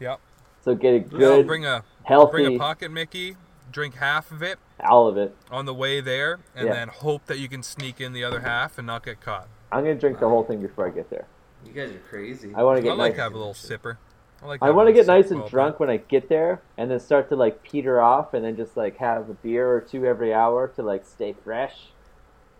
Yep. 0.00 0.20
So 0.60 0.74
get 0.74 0.94
a 0.94 0.98
Yeah, 0.98 1.18
good, 1.18 1.46
bring 1.46 1.64
a 1.66 1.84
healthy, 2.04 2.30
bring 2.30 2.56
a 2.56 2.58
pocket 2.58 2.90
Mickey, 2.90 3.36
drink 3.70 3.94
half 3.96 4.30
of 4.30 4.42
it 4.42 4.58
all 4.80 5.08
of 5.08 5.16
it. 5.16 5.34
on 5.50 5.66
the 5.66 5.74
way 5.74 6.00
there, 6.00 6.40
and 6.54 6.66
Yeah. 6.66 6.72
then 6.74 6.88
hope 6.88 7.26
that 7.26 7.38
you 7.38 7.48
can 7.48 7.62
sneak 7.62 8.00
in 8.00 8.12
the 8.12 8.24
other 8.24 8.40
half 8.40 8.76
and 8.78 8.86
not 8.86 9.04
get 9.04 9.20
caught. 9.20 9.48
I'm 9.72 9.84
going 9.84 9.96
to 9.96 10.00
drink 10.00 10.20
the 10.20 10.28
whole 10.28 10.44
thing 10.44 10.60
before 10.62 10.86
I 10.86 10.90
get 10.90 11.10
there. 11.10 11.26
you 11.64 11.72
guys 11.72 11.90
are 11.90 11.98
crazy. 12.10 12.52
I 12.54 12.62
wanna 12.62 12.78
I 12.78 12.82
get 12.82 12.96
like 12.98 13.12
nice. 13.12 13.20
have 13.20 13.32
a 13.34 13.38
little 13.38 13.54
sipper. 13.54 13.96
I 14.44 14.46
like. 14.46 14.62
I 14.62 14.70
want 14.70 14.88
to 14.88 14.92
get 14.92 15.06
nice 15.06 15.30
and 15.30 15.40
while- 15.40 15.48
drunk 15.48 15.80
when 15.80 15.90
I 15.90 15.96
get 15.96 16.28
there, 16.28 16.60
and 16.76 16.90
then 16.90 17.00
start 17.00 17.28
to 17.30 17.36
like 17.36 17.62
peter 17.62 18.00
off, 18.00 18.34
and 18.34 18.44
then 18.44 18.56
just 18.56 18.76
like 18.76 18.98
have 18.98 19.28
a 19.30 19.34
beer 19.34 19.68
or 19.68 19.80
two 19.80 20.06
every 20.06 20.32
hour 20.32 20.68
to 20.76 20.82
like 20.82 21.04
stay 21.06 21.34
fresh. 21.44 21.88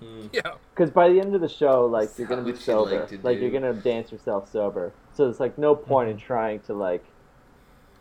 Mm. 0.02 0.30
Yeah. 0.32 0.54
Because 0.74 0.90
by 0.90 1.08
the 1.08 1.20
end 1.20 1.34
of 1.34 1.40
the 1.40 1.48
show, 1.48 1.86
like 1.86 2.10
you're 2.18 2.26
gonna 2.26 2.42
be 2.42 2.52
what 2.52 2.66
you 2.66 2.74
like 2.74 2.88
sober, 2.90 3.06
to 3.06 3.18
like 3.22 3.40
you're 3.40 3.50
gonna 3.50 3.74
dance 3.74 4.10
yourself 4.10 4.50
sober. 4.50 4.92
So 5.12 5.28
it's 5.28 5.38
like 5.40 5.56
no 5.58 5.74
point 5.76 6.10
in 6.10 6.16
trying 6.16 6.60
to 6.60 6.74
like 6.74 7.04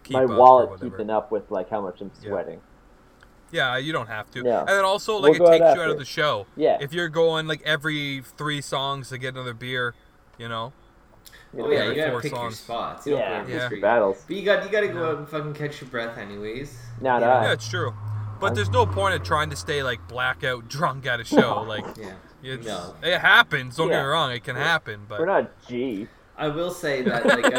Keep 0.03 0.13
my 0.13 0.25
wallet 0.25 0.71
whatever. 0.71 0.89
keeping 0.89 1.09
up 1.09 1.31
with 1.31 1.51
like 1.51 1.69
how 1.69 1.81
much 1.81 2.01
I'm 2.01 2.11
sweating. 2.19 2.61
Yeah, 3.51 3.77
you 3.77 3.93
don't 3.93 4.07
have 4.07 4.31
to. 4.31 4.41
No. 4.41 4.59
And 4.61 4.69
then 4.69 4.83
also, 4.83 5.21
We'll 5.21 5.31
like, 5.31 5.37
go 5.37 5.45
it 5.45 5.61
out 5.61 5.67
takes 5.67 5.75
you 5.77 5.81
out 5.83 5.89
of 5.91 5.99
the 5.99 6.05
show. 6.05 6.47
Yeah. 6.57 6.79
If 6.81 6.91
you're 6.91 7.07
going 7.07 7.45
like 7.45 7.61
every 7.63 8.23
three 8.35 8.61
songs 8.61 9.09
to 9.09 9.19
get 9.19 9.35
another 9.35 9.53
beer, 9.53 9.93
you 10.39 10.49
know. 10.49 10.73
Oh 11.57 11.69
yeah, 11.71 11.89
you 11.89 11.95
gotta 11.95 12.11
four 12.11 12.21
pick 12.21 12.31
your 12.31 12.51
spots. 12.51 13.05
You 13.05 13.13
don't 13.13 13.21
Yeah, 13.49 13.67
go 13.69 13.75
Yeah. 13.75 13.81
battles. 13.81 14.23
But 14.27 14.35
you 14.35 14.43
got 14.43 14.63
you 14.65 14.69
got 14.71 14.81
to 14.81 14.87
go 14.87 15.01
Yeah. 15.03 15.07
out 15.09 15.17
and 15.19 15.29
fucking 15.29 15.53
catch 15.53 15.81
your 15.81 15.89
breath 15.89 16.17
anyways. 16.17 16.75
Not 17.01 17.21
Yeah. 17.21 17.29
I. 17.39 17.43
Yeah, 17.45 17.51
it's 17.53 17.67
true. 17.69 17.93
But 18.39 18.55
there's 18.55 18.69
no 18.71 18.85
point 18.85 19.15
in 19.15 19.21
trying 19.23 19.49
to 19.51 19.55
stay 19.55 19.83
like 19.83 20.07
blackout 20.07 20.67
drunk 20.67 21.05
at 21.05 21.19
a 21.19 21.23
show. 21.23 21.63
Like, 21.67 21.85
Yeah. 21.95 22.13
it's, 22.41 22.65
No. 22.67 22.95
it 23.01 23.19
happens. 23.19 23.77
Don't 23.77 23.89
get 23.89 24.01
me 24.01 24.07
wrong, 24.07 24.31
it 24.31 24.43
can 24.43 24.55
happen. 24.55 25.01
But 25.07 25.19
We're 25.19 25.25
But 25.27 25.41
not 25.43 25.67
G. 25.67 26.07
I 26.35 26.47
will 26.47 26.71
say 26.71 27.03
that 27.03 27.25
like 27.25 27.45
I'm, 27.45 27.51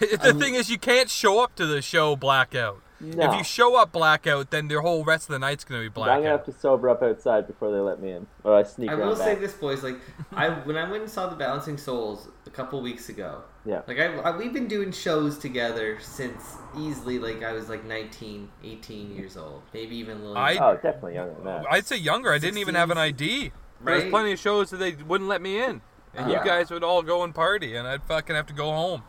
the 0.00 0.18
I'm- 0.22 0.38
thing 0.40 0.54
is, 0.56 0.68
you 0.68 0.78
can't 0.78 1.08
show 1.08 1.42
up 1.42 1.54
to 1.56 1.66
the 1.66 1.80
show 1.80 2.16
blackout. 2.16 2.82
No. 3.00 3.30
If 3.30 3.38
you 3.38 3.44
show 3.44 3.76
up 3.76 3.92
blackout, 3.92 4.50
then 4.50 4.68
the 4.68 4.80
whole 4.80 5.04
rest 5.04 5.28
of 5.28 5.32
the 5.32 5.38
night's 5.38 5.64
gonna 5.64 5.80
be 5.82 5.88
blackout. 5.88 6.16
I'm 6.16 6.22
gonna 6.22 6.36
have 6.36 6.44
to 6.46 6.52
sober 6.52 6.88
up 6.90 7.02
outside 7.02 7.46
before 7.46 7.70
they 7.72 7.78
let 7.78 8.00
me 8.00 8.10
in, 8.12 8.26
or 8.44 8.54
I 8.54 8.62
sneak 8.62 8.90
I 8.90 8.94
around 8.94 9.08
will 9.08 9.16
say 9.16 9.34
this, 9.36 9.54
boys. 9.54 9.82
Like 9.82 9.96
I 10.32 10.50
when 10.50 10.76
I 10.76 10.88
went 10.90 11.02
and 11.04 11.10
saw 11.10 11.26
the 11.28 11.36
Bouncing 11.36 11.78
Souls 11.78 12.28
a 12.46 12.50
couple 12.50 12.80
weeks 12.82 13.08
ago. 13.08 13.42
Yeah. 13.64 13.82
Like 13.86 13.98
I, 13.98 14.14
I 14.16 14.36
we've 14.36 14.52
been 14.52 14.68
doing 14.68 14.92
shows 14.92 15.38
together 15.38 15.98
since 16.00 16.56
easily 16.76 17.18
like 17.18 17.42
I 17.42 17.52
was 17.52 17.68
like 17.68 17.84
19, 17.84 18.48
18 18.64 19.14
years 19.16 19.36
old, 19.36 19.62
maybe 19.72 19.96
even 19.96 20.18
a 20.18 20.20
little. 20.20 20.36
I- 20.36 20.56
Oh, 20.60 20.74
definitely 20.74 21.14
younger 21.14 21.34
than 21.34 21.44
that. 21.44 21.64
I'd 21.70 21.86
say 21.86 21.96
younger. 21.96 22.32
I 22.32 22.38
didn't 22.38 22.58
even 22.58 22.74
have 22.74 22.90
an 22.90 22.98
ID. 22.98 23.52
Right? 23.80 24.00
There's 24.00 24.10
plenty 24.10 24.32
of 24.32 24.38
shows 24.38 24.68
that 24.70 24.76
they 24.76 24.92
wouldn't 24.92 25.28
let 25.28 25.40
me 25.40 25.62
in, 25.62 25.80
and 26.14 26.30
Yeah. 26.30 26.40
you 26.40 26.44
guys 26.44 26.70
would 26.70 26.84
all 26.84 27.02
go 27.02 27.22
and 27.22 27.34
party, 27.34 27.76
and 27.76 27.88
I'd 27.88 28.02
fucking 28.02 28.36
have 28.36 28.46
to 28.46 28.52
go 28.52 28.70
home. 28.72 29.02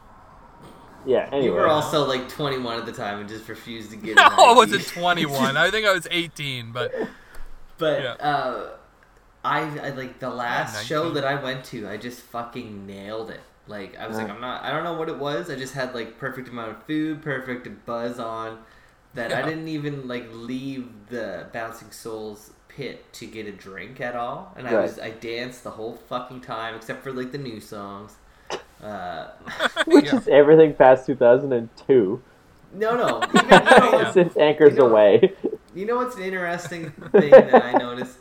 Yeah. 1.06 1.28
Anyway. 1.32 1.46
You 1.46 1.54
were 1.54 1.68
also 1.68 2.06
like 2.08 2.30
21 2.30 2.80
at 2.80 2.86
the 2.86 2.92
time 2.92 3.20
and 3.20 3.30
just 3.30 3.48
refused 3.50 3.92
to 3.92 3.98
get. 3.98 4.16
No, 4.18 4.24
an 4.26 4.34
I 4.34 4.54
wasn't 4.54 4.88
21. 4.88 5.58
I 5.58 5.70
think 5.72 5.86
I 5.88 5.94
was 5.94 6.08
18, 6.10 6.72
but 6.72 6.94
But 7.78 8.04
Yeah. 8.04 8.12
uh, 8.14 8.70
I, 9.44 9.62
I 9.80 9.90
like 9.90 10.20
the 10.20 10.30
last 10.30 10.74
19. 10.74 10.88
show 10.88 11.10
that 11.12 11.26
I 11.26 11.42
went 11.42 11.66
to. 11.66 11.88
I 11.90 11.98
just 11.98 12.20
fucking 12.22 12.86
nailed 12.86 13.32
it. 13.32 13.42
Like 13.68 13.98
I 13.98 14.08
was 14.08 14.18
like, 14.18 14.30
I'm 14.30 14.42
not. 14.42 14.64
I 14.64 14.72
don't 14.72 14.84
know 14.84 14.94
what 14.96 15.08
it 15.10 15.18
was. 15.18 15.50
I 15.50 15.56
just 15.56 15.74
had 15.74 15.94
like 15.96 16.18
perfect 16.18 16.48
amount 16.50 16.72
of 16.72 16.84
food, 16.84 17.22
perfect 17.22 17.68
buzz 17.86 18.20
on. 18.20 18.60
That 19.14 19.34
I 19.34 19.42
didn't 19.42 19.68
even 19.68 20.08
like 20.08 20.28
leave 20.32 20.90
the 21.10 21.48
Bouncing 21.54 21.92
Souls 21.92 22.52
pit 22.68 23.12
to 23.14 23.26
get 23.28 23.46
a 23.46 23.52
drink 23.52 24.00
at 24.02 24.16
all, 24.16 24.54
and 24.58 24.68
I 24.68 24.82
was 24.82 25.00
I 25.00 25.12
danced 25.12 25.64
the 25.64 25.72
whole 25.72 25.96
fucking 25.96 26.42
time 26.42 26.76
except 26.76 27.04
for 27.04 27.12
like 27.14 27.32
the 27.32 27.38
new 27.38 27.60
songs. 27.60 28.16
Uh, 28.82 29.28
Which 29.88 30.06
Yeah. 30.06 30.18
is 30.18 30.28
everything 30.28 30.74
past 30.74 31.06
2002 31.06 32.22
no, 32.74 32.96
no. 32.96 33.22
Even, 33.36 34.14
since 34.14 34.38
Anchors 34.38 34.74
You 34.74 34.80
know- 34.80 34.88
Away. 34.90 35.34
you 35.76 35.86
know 35.86 35.98
what's 35.98 36.16
an 36.16 36.24
interesting 36.24 36.92
thing 37.12 37.30
that 37.32 37.54
I 37.66 37.74
noticed, 37.74 38.18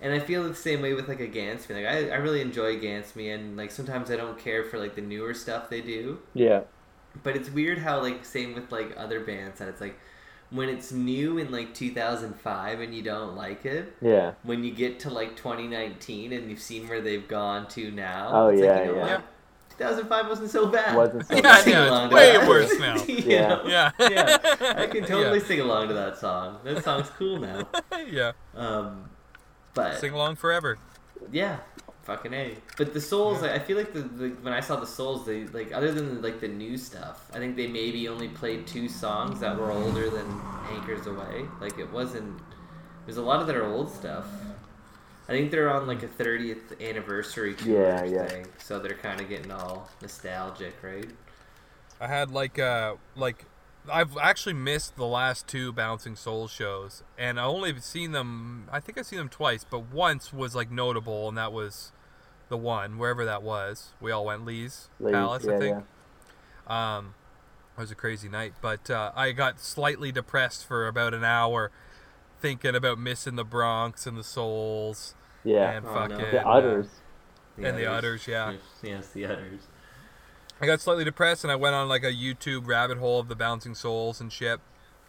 and 0.00 0.12
I 0.12 0.18
feel 0.18 0.42
the 0.42 0.54
same 0.56 0.82
way 0.82 0.92
with 0.92 1.06
like 1.08 1.20
a 1.20 1.28
Gansby. 1.28 1.70
Like 1.70 1.86
I, 1.86 2.10
I 2.10 2.16
really 2.16 2.40
enjoy 2.40 2.80
Gansby, 2.80 3.32
and 3.32 3.56
like 3.56 3.70
sometimes 3.70 4.10
I 4.10 4.16
don't 4.16 4.36
care 4.38 4.64
for 4.64 4.78
like 4.78 4.96
the 4.96 5.02
newer 5.02 5.34
stuff 5.34 5.70
they 5.70 5.80
do. 5.80 6.18
Yeah. 6.34 6.62
But 7.22 7.36
it's 7.36 7.48
weird 7.48 7.78
how 7.78 8.00
like 8.02 8.24
same 8.24 8.54
with 8.54 8.72
like 8.72 8.92
other 8.96 9.20
bands 9.20 9.60
that 9.60 9.68
it's 9.68 9.80
like 9.80 9.96
when 10.50 10.68
it's 10.68 10.90
new 10.90 11.38
in 11.38 11.52
like 11.52 11.72
2005 11.72 12.80
and 12.80 12.92
you 12.94 13.02
don't 13.02 13.36
like 13.36 13.64
it, 13.64 13.94
Yeah. 14.02 14.32
when 14.42 14.64
you 14.64 14.72
get 14.74 14.98
to 15.00 15.10
like 15.10 15.36
2019 15.36 16.32
and 16.32 16.50
you've 16.50 16.60
seen 16.60 16.88
where 16.88 17.00
they've 17.00 17.26
gone 17.28 17.68
to 17.68 17.90
now. 17.92 18.30
Oh, 18.32 18.48
it's 18.48 18.60
yeah, 18.60 18.72
like, 18.72 18.80
you 18.86 18.92
know 18.92 18.96
yeah. 19.06 19.14
what? 19.16 19.24
2005 19.82 20.28
wasn't 20.28 20.50
so 20.50 20.66
bad. 20.66 20.96
Wasn't 20.96 21.26
so 21.26 21.34
I 21.36 21.40
can 21.40 21.44
Yeah, 21.44 21.56
sing 21.58 21.72
yeah, 21.72 21.88
along 21.88 22.04
it's 22.04 22.10
to 22.10 22.16
way 22.16 22.32
that. 22.38 22.48
worse 22.48 22.78
now. 22.78 22.96
You 23.08 23.16
Yeah. 23.16 23.48
know? 23.48 23.62
Yeah. 23.66 23.90
yeah, 23.98 24.38
I 24.76 24.86
can 24.86 25.04
totally 25.06 25.38
Yeah. 25.38 25.44
sing 25.44 25.60
along 25.60 25.88
to 25.88 25.94
that 25.94 26.18
song. 26.18 26.58
That 26.64 26.82
song's 26.84 27.08
cool 27.18 27.38
now. 27.38 27.68
yeah. 28.10 28.32
Um, 28.56 29.10
but 29.74 29.98
Sing 29.98 30.12
along 30.12 30.36
forever. 30.36 30.78
yeah, 31.30 31.56
fucking 32.04 32.32
a. 32.34 32.56
But 32.76 32.92
the 32.94 33.00
souls, 33.00 33.42
like, 33.42 33.52
I 33.52 33.58
feel 33.58 33.76
like 33.76 33.92
the, 33.92 34.00
the 34.02 34.28
when 34.42 34.52
I 34.52 34.60
saw 34.60 34.76
the 34.76 34.86
souls, 34.86 35.24
they 35.26 35.44
like 35.46 35.72
other 35.72 35.90
than 35.92 36.20
like 36.22 36.40
the 36.40 36.48
new 36.48 36.76
stuff, 36.76 37.30
I 37.32 37.38
think 37.38 37.56
they 37.56 37.66
maybe 37.66 38.08
only 38.08 38.28
played 38.28 38.66
two 38.66 38.88
songs 38.88 39.40
that 39.40 39.58
were 39.58 39.70
older 39.72 40.10
than 40.10 40.26
Anchors 40.70 41.06
Aweigh. 41.06 41.48
Like 41.60 41.78
it 41.78 41.90
wasn't. 41.92 42.40
There's 43.06 43.16
a 43.16 43.22
lot 43.22 43.40
of 43.40 43.46
their 43.46 43.64
old 43.64 43.90
stuff. 43.90 44.26
I 45.32 45.36
think 45.36 45.50
they're 45.50 45.70
on 45.70 45.86
like 45.86 46.02
a 46.02 46.08
30th 46.08 46.78
anniversary 46.86 47.54
tour 47.54 47.84
Yeah, 47.84 48.04
yeah. 48.04 48.26
thing, 48.26 48.46
so 48.58 48.78
they're 48.78 48.92
kind 48.92 49.18
of 49.18 49.30
getting 49.30 49.50
all 49.50 49.88
nostalgic, 50.02 50.74
right? 50.82 51.08
I 51.98 52.06
had 52.06 52.30
like 52.30 52.58
uh 52.58 52.96
like 53.16 53.46
I've 53.90 54.18
actually 54.18 54.52
missed 54.52 54.96
the 54.96 55.06
last 55.06 55.48
two 55.48 55.72
Bouncing 55.72 56.16
Souls 56.16 56.50
shows, 56.50 57.02
and 57.16 57.40
I 57.40 57.44
only 57.44 57.80
seen 57.80 58.12
them. 58.12 58.68
I 58.70 58.78
think 58.78 58.98
I've 58.98 59.06
seen 59.06 59.20
them 59.20 59.30
twice, 59.30 59.64
but 59.64 59.90
once 59.90 60.34
was 60.34 60.54
like 60.54 60.70
notable, 60.70 61.30
and 61.30 61.38
that 61.38 61.50
was 61.50 61.92
the 62.50 62.58
one 62.58 62.98
wherever 62.98 63.24
that 63.24 63.42
was. 63.42 63.92
We 64.02 64.10
all 64.10 64.26
went 64.26 64.44
Lee's 64.44 64.90
Lee's, 65.00 65.12
Palace, 65.12 65.44
yeah, 65.46 65.54
I 65.54 65.58
think. 65.58 65.84
Um, 66.66 67.14
it 67.78 67.80
was 67.80 67.90
a 67.90 67.94
crazy 67.94 68.28
night, 68.28 68.52
but 68.60 68.90
uh, 68.90 69.12
I 69.16 69.32
got 69.32 69.60
slightly 69.60 70.12
depressed 70.12 70.66
for 70.66 70.86
about 70.86 71.14
an 71.14 71.24
hour, 71.24 71.70
thinking 72.38 72.74
about 72.74 72.98
missing 72.98 73.36
the 73.36 73.44
Bronx 73.44 74.06
and 74.06 74.18
the 74.18 74.24
Souls 74.24 75.14
Yeah. 75.44 75.72
and 75.72 75.86
Oh, 75.86 75.94
fucking 75.94 76.18
no. 76.18 76.30
The 76.30 76.46
uh, 76.46 77.68
and 77.68 77.78
the 77.78 77.86
udders, 77.86 78.26
yeah. 78.26 78.54
Yes, 78.82 79.08
the 79.08 79.26
udders. 79.26 79.62
I 80.60 80.66
got 80.66 80.80
slightly 80.80 81.04
depressed 81.04 81.44
and 81.44 81.50
I 81.50 81.56
went 81.56 81.74
on 81.74 81.88
like 81.88 82.04
a 82.04 82.12
YouTube 82.12 82.66
rabbit 82.66 82.98
hole 82.98 83.18
of 83.18 83.28
the 83.28 83.34
Bouncing 83.34 83.74
Souls 83.74 84.20
and 84.20 84.32
shit. 84.32 84.60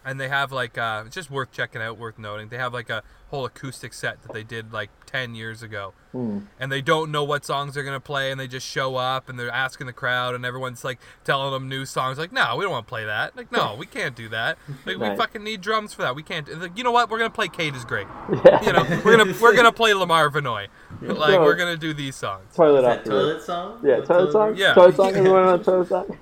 And 0.06 0.20
they 0.20 0.28
have 0.28 0.52
like 0.52 0.76
uh, 0.76 1.04
it's 1.06 1.14
just 1.14 1.30
worth 1.30 1.50
checking 1.50 1.80
out, 1.80 1.96
worth 1.98 2.18
noting. 2.18 2.48
They 2.50 2.58
have 2.58 2.74
like 2.74 2.90
a 2.90 3.02
whole 3.30 3.46
acoustic 3.46 3.94
set 3.94 4.22
that 4.22 4.32
they 4.34 4.42
did 4.42 4.70
like 4.72 4.90
ten 5.06 5.34
years 5.34 5.62
ago, 5.62 5.94
Hmm. 6.12 6.40
and 6.60 6.70
they 6.70 6.82
don't 6.82 7.10
know 7.10 7.24
what 7.24 7.44
songs 7.44 7.72
they're 7.74 7.82
gonna 7.84 8.00
play, 8.00 8.30
and 8.30 8.38
they 8.38 8.46
just 8.46 8.66
show 8.66 8.96
up 8.96 9.30
and 9.30 9.38
they're 9.38 9.50
asking 9.50 9.86
the 9.86 9.94
crowd, 9.94 10.34
and 10.34 10.44
everyone's 10.44 10.84
like 10.84 10.98
telling 11.24 11.52
them 11.52 11.68
new 11.70 11.86
songs. 11.86 12.18
Like, 12.18 12.32
no, 12.32 12.54
we 12.56 12.64
don't 12.64 12.70
want 12.72 12.86
to 12.86 12.88
play 12.88 13.06
that. 13.06 13.34
Like, 13.34 13.50
no, 13.50 13.76
we 13.78 13.86
can't 13.86 14.14
do 14.14 14.28
that. 14.28 14.58
Like, 14.84 14.98
we 14.98 15.16
fucking 15.16 15.42
need 15.42 15.62
drums 15.62 15.94
for 15.94 16.02
that. 16.02 16.14
We 16.14 16.22
can't. 16.22 16.44
do- 16.44 16.54
Like, 16.56 16.76
you 16.76 16.84
know 16.84 16.92
what? 16.92 17.08
We're 17.08 17.18
gonna 17.18 17.30
play 17.30 17.48
Kate 17.48 17.74
is 17.74 17.84
great. 17.86 18.06
Yeah. 18.44 18.62
You 18.62 18.72
know, 18.74 19.00
we're 19.04 19.16
gonna 19.16 19.34
we're 19.40 19.56
gonna 19.56 19.72
play 19.72 19.94
Lamar 19.94 20.28
Vannoy. 20.30 20.68
Like, 21.00 21.30
So- 21.32 21.42
we're 21.42 21.56
gonna 21.56 21.76
do 21.78 21.94
these 21.94 22.14
songs. 22.14 22.54
Toilet 22.54 22.80
Is 22.80 22.84
that 22.84 22.98
off 22.98 23.04
the 23.04 23.10
roof. 23.10 23.22
toilet 23.22 23.42
song? 23.42 23.80
Yeah, 23.82 24.00
The 24.00 24.06
toilet 24.06 24.32
song. 24.32 24.54
Yeah. 24.56 24.74
Toilet 24.74 24.96
song. 24.96 25.10
Yeah. 25.12 25.18
Everyone 25.18 25.44
on 25.44 25.64
toilet 25.64 25.88
song. 25.88 26.18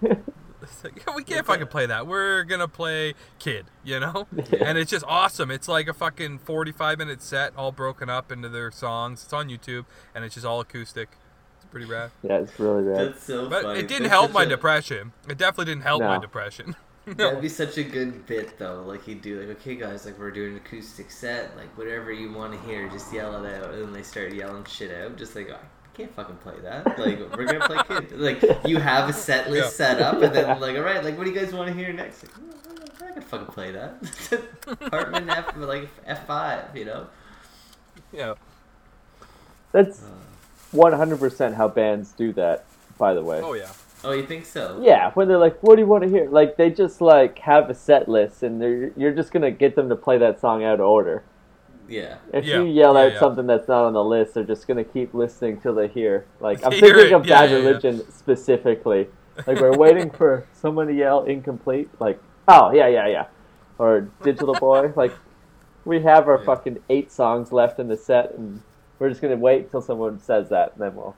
It's 0.72 0.84
like, 0.84 1.16
we 1.16 1.24
can't 1.24 1.44
fucking 1.46 1.66
play 1.68 1.86
that. 1.86 2.06
We're 2.06 2.44
gonna 2.44 2.68
play 2.68 3.14
Kid, 3.38 3.66
you 3.84 3.98
know? 4.00 4.26
Yeah. 4.52 4.64
And 4.68 4.78
it's 4.78 4.90
just 4.90 5.04
awesome. 5.06 5.50
It's 5.50 5.68
like 5.68 5.88
a 5.88 5.92
fucking 5.94 6.38
45 6.40 6.98
minute 6.98 7.22
set, 7.22 7.52
all 7.56 7.72
broken 7.72 8.08
up 8.10 8.30
into 8.32 8.48
their 8.48 8.70
songs. 8.70 9.22
It's 9.24 9.32
on 9.32 9.48
YouTube, 9.48 9.84
and 10.14 10.24
it's 10.24 10.34
just 10.34 10.46
all 10.46 10.60
acoustic. 10.60 11.08
It's 11.56 11.66
pretty 11.70 11.86
rad. 11.86 12.10
yeah, 12.22 12.38
it's 12.38 12.58
really 12.60 12.82
rad. 12.82 13.08
That's 13.14 13.24
so 13.24 13.48
But 13.48 13.62
funny. 13.62 13.80
it 13.80 13.88
didn't 13.88 14.04
That's 14.04 14.12
help 14.12 14.32
my 14.32 14.44
a- 14.44 14.48
depression. 14.48 15.12
It 15.28 15.38
definitely 15.38 15.72
didn't 15.72 15.84
help 15.84 16.00
my 16.02 16.16
No. 16.16 16.20
depression. 16.22 16.76
That'd 17.06 17.40
be 17.40 17.48
such 17.48 17.78
a 17.78 17.82
good 17.82 18.26
bit 18.26 18.58
though. 18.58 18.82
Like 18.86 19.02
he'd 19.04 19.22
do 19.22 19.40
like, 19.40 19.56
okay 19.58 19.74
guys, 19.74 20.06
like 20.06 20.18
we're 20.18 20.30
doing 20.30 20.52
an 20.52 20.56
acoustic 20.58 21.10
set, 21.10 21.56
like 21.56 21.76
whatever 21.76 22.12
you 22.12 22.32
want 22.32 22.52
to 22.52 22.58
hear, 22.68 22.88
just 22.88 23.12
yell 23.12 23.44
it 23.44 23.52
out. 23.54 23.72
And 23.74 23.82
then 23.82 23.92
they 23.92 24.02
start 24.04 24.32
yelling 24.32 24.64
shit 24.64 24.92
out, 24.96 25.16
just 25.16 25.34
like 25.34 25.50
I 25.50 25.56
can't 25.94 26.14
fucking 26.14 26.36
play 26.36 26.54
that. 26.62 26.98
Like 26.98 27.18
we're 27.36 27.44
gonna 27.46 27.66
play 27.66 28.00
kid. 28.00 28.12
Like 28.18 28.42
you 28.66 28.78
have 28.78 29.08
a 29.08 29.12
set 29.12 29.50
list 29.50 29.78
Yeah. 29.78 29.86
set 29.86 30.00
up, 30.02 30.22
and 30.22 30.34
then 30.34 30.60
like 30.60 30.76
all 30.76 30.82
right, 30.82 31.04
like 31.04 31.16
what 31.18 31.24
do 31.24 31.30
you 31.30 31.38
guys 31.38 31.52
want 31.52 31.68
to 31.68 31.74
hear 31.74 31.92
next? 31.92 32.22
Like, 32.24 32.32
"Oh, 33.02 33.06
I 33.06 33.12
can 33.12 33.22
fucking 33.22 33.46
play 33.48 33.72
that. 33.72 33.94
Hartman 34.90 35.28
F 35.28 35.56
like 35.56 35.88
F 36.06 36.26
five, 36.26 36.76
you 36.76 36.84
know. 36.86 37.06
Yeah. 38.12 38.34
That's 39.72 40.02
Uh, 40.02 40.76
100% 40.76 41.54
how 41.54 41.68
bands 41.68 42.12
do 42.12 42.32
that. 42.34 42.64
By 42.98 43.14
the 43.14 43.22
way. 43.22 43.40
Oh, 43.42 43.54
yeah. 43.54 43.68
oh, 44.04 44.12
you 44.12 44.24
think 44.24 44.44
so? 44.46 44.78
Yeah, 44.82 45.10
when 45.12 45.26
they're 45.28 45.38
like, 45.38 45.62
"What 45.62 45.76
do 45.76 45.82
you 45.82 45.86
want 45.88 46.04
to 46.04 46.08
hear?" 46.10 46.28
Like 46.28 46.56
they 46.56 46.70
just 46.70 47.00
like 47.00 47.38
have 47.40 47.68
a 47.70 47.74
set 47.74 48.08
list, 48.08 48.42
and 48.42 48.60
they're 48.60 48.92
you're 48.96 49.12
just 49.14 49.32
gonna 49.32 49.50
get 49.50 49.74
them 49.76 49.88
to 49.88 49.96
play 49.96 50.18
that 50.18 50.40
song 50.40 50.62
out 50.62 50.74
of 50.80 50.86
order. 50.86 51.22
Yeah. 51.88 52.16
If 52.32 52.44
Yeah, 52.44 52.58
you 52.58 52.64
yell 52.64 52.94
yeah, 52.94 53.00
out 53.00 53.12
yeah. 53.14 53.18
something 53.20 53.46
that's 53.46 53.68
not 53.68 53.84
on 53.84 53.92
the 53.92 54.04
list, 54.04 54.34
they're 54.34 54.44
just 54.44 54.66
gonna 54.66 54.84
keep 54.84 55.14
listening 55.14 55.60
till 55.60 55.74
they 55.74 55.88
hear. 55.88 56.26
Like 56.40 56.64
I'm 56.64 56.70
thinking 56.78 57.12
of 57.12 57.26
yeah, 57.26 57.40
Bad 57.40 57.50
yeah, 57.50 57.56
yeah. 57.58 57.64
Religion 57.66 58.10
specifically. 58.12 59.08
Like 59.46 59.60
we're 59.60 59.76
waiting 59.76 60.10
for 60.10 60.46
someone 60.52 60.86
to 60.88 60.94
yell 60.94 61.24
incomplete. 61.24 61.88
Like, 61.98 62.20
oh 62.48 62.72
yeah, 62.72 62.86
yeah, 62.88 63.06
yeah, 63.08 63.26
or 63.78 64.08
Digital 64.22 64.54
Boy. 64.54 64.92
Like 64.96 65.12
we 65.84 66.00
have 66.02 66.28
our 66.28 66.38
Yeah. 66.38 66.44
fucking 66.44 66.78
eight 66.90 67.10
songs 67.10 67.50
left 67.52 67.78
in 67.80 67.88
the 67.88 67.96
set, 67.96 68.34
and 68.34 68.60
we're 68.98 69.08
just 69.08 69.20
gonna 69.20 69.36
wait 69.36 69.70
till 69.70 69.80
someone 69.82 70.20
says 70.20 70.48
that, 70.50 70.72
and 70.72 70.80
then 70.82 70.94
we'll 70.94 71.16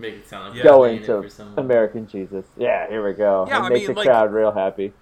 Make 0.00 0.14
it 0.14 0.28
sound 0.28 0.50
like 0.54 0.58
Yeah. 0.58 0.62
you're 0.64 0.72
go 0.72 0.84
it 0.84 0.92
into 1.08 1.28
for. 1.28 1.60
American 1.60 2.06
Jesus. 2.06 2.46
Yeah, 2.56 2.88
here 2.88 3.04
we 3.04 3.12
go. 3.14 3.46
Yeah, 3.48 3.56
and 3.56 3.66
I 3.66 3.68
make 3.68 3.78
mean, 3.78 3.86
the 3.88 3.92
like- 3.94 4.06
crowd 4.06 4.32
real 4.32 4.52
happy. 4.52 4.92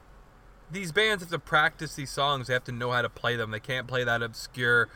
These 0.70 0.92
bands 0.92 1.22
have 1.22 1.30
to 1.30 1.38
practice 1.38 1.94
these 1.94 2.10
songs. 2.10 2.48
They 2.48 2.52
have 2.54 2.64
to 2.64 2.72
know 2.72 2.90
how 2.90 3.02
to 3.02 3.08
play 3.08 3.36
them. 3.36 3.50
They 3.52 3.60
can't 3.60 3.86
play 3.86 4.02
that 4.04 4.22
obscure, 4.22 4.88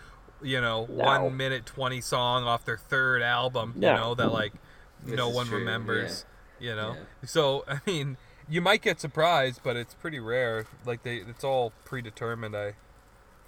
you 0.42 0.60
know, 0.60 0.86
No. 0.90 1.04
one 1.04 1.36
minute 1.36 1.64
20 1.66 2.00
song 2.00 2.44
off 2.44 2.64
their 2.64 2.76
third 2.78 3.22
album, 3.22 3.74
you 3.76 3.82
know, 3.82 4.14
that 4.14 4.32
like 4.32 4.52
This 5.04 5.16
no 5.16 5.28
one 5.28 5.46
true, 5.46 5.58
remembers. 5.58 6.24
You 6.58 6.74
know, 6.76 6.94
Yeah. 6.94 7.26
so 7.28 7.64
I 7.68 7.80
mean, 7.86 8.16
you 8.48 8.60
might 8.60 8.82
get 8.82 9.00
surprised, 9.00 9.60
but 9.62 9.76
it's 9.76 9.94
pretty 9.94 10.18
rare. 10.18 10.66
Like 10.84 11.02
they, 11.04 11.16
it's 11.18 11.44
all 11.44 11.72
predetermined. 11.84 12.56
I, 12.56 12.74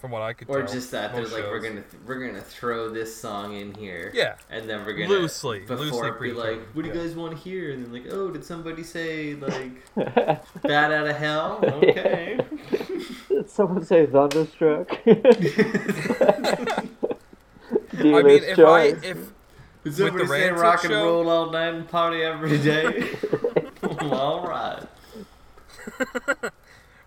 from 0.03 0.11
what 0.11 0.21
I 0.21 0.33
could 0.33 0.51
Or 0.51 0.63
tell. 0.65 0.75
just 0.75 0.91
that 0.91 1.15
there's 1.15 1.31
most 1.31 1.41
like 1.41 1.51
we're 1.51 1.61
gonna 1.61 1.85
we're 2.05 2.27
gonna 2.27 2.43
throw 2.43 2.89
this 2.91 3.17
song 3.17 3.55
in 3.55 3.73
here. 3.73 4.11
Yeah. 4.13 4.35
And 4.51 4.69
then 4.69 4.85
we're 4.85 4.95
gonna 4.95 5.09
Loosely- 5.09 5.61
before 5.61 5.77
loosely 5.77 6.09
it 6.09 6.21
be 6.21 6.33
like, 6.33 6.59
what 6.75 6.83
do 6.83 6.89
you 6.89 6.95
yeah. 6.95 7.03
guys 7.03 7.15
want 7.15 7.37
to 7.37 7.39
hear? 7.39 7.71
And 7.73 7.85
then 7.87 7.93
like, 7.93 8.07
oh, 8.13 8.29
did 8.33 8.45
somebody 8.45 8.83
say 8.83 9.35
like 9.37 9.95
"Bat 9.95 10.93
Out 10.93 11.07
of 11.07 11.17
Hell"? 11.17 11.61
Okay. 11.83 12.41
Did 13.29 13.49
someone 13.49 13.85
say 13.85 14.07
thunderstruck? 14.07 14.91
I 15.07 15.15
mean, 18.23 18.43
if 18.43 18.59
I 18.59 18.83
if 18.87 19.03
Did 19.03 19.27
With 19.85 19.97
somebody 19.97 20.25
the 20.25 20.29
say 20.29 20.51
rock 20.51 20.83
and 20.85 20.93
show? 20.93 21.05
roll 21.23 21.29
all 21.31 21.51
night 21.53 21.75
and 21.75 21.89
party 21.89 22.23
every 22.23 22.59
day? 22.59 23.09
all 24.01 24.47
right. 24.49 24.83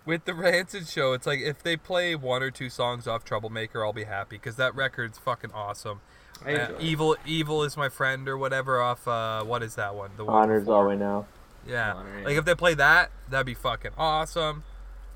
With 0.06 0.24
the 0.24 0.32
Rancid 0.34 0.86
show, 0.88 1.12
it's 1.12 1.26
like 1.26 1.40
if 1.40 1.62
they 1.62 1.76
play 1.76 2.14
one 2.14 2.42
or 2.42 2.50
two 2.50 2.70
songs 2.70 3.06
off 3.06 3.24
Troublemaker, 3.24 3.84
I'll 3.84 3.92
be 3.92 4.04
happy 4.04 4.36
because 4.36 4.56
that 4.56 4.74
record's 4.74 5.18
fucking 5.18 5.50
awesome. 5.52 6.00
I 6.44 6.54
Uh, 6.54 6.58
enjoy 6.68 6.74
it. 6.76 6.80
evil, 6.80 7.16
evil 7.26 7.62
is 7.64 7.76
my 7.76 7.88
friend 7.88 8.28
or 8.28 8.38
whatever 8.38 8.80
off. 8.80 9.06
Uh, 9.08 9.42
what 9.44 9.62
is 9.62 9.74
that 9.74 9.94
one? 9.94 10.10
The 10.16 10.24
one 10.24 10.34
honors 10.44 10.62
before. 10.62 10.82
all 10.84 10.88
we 10.88 10.96
know. 10.96 11.26
Yeah, 11.66 11.94
Honor, 11.94 12.18
yeah. 12.20 12.24
like 12.24 12.36
if 12.36 12.44
they 12.44 12.54
play 12.54 12.74
that, 12.74 13.10
that'd 13.28 13.44
be 13.46 13.54
fucking 13.54 13.90
awesome. 13.98 14.62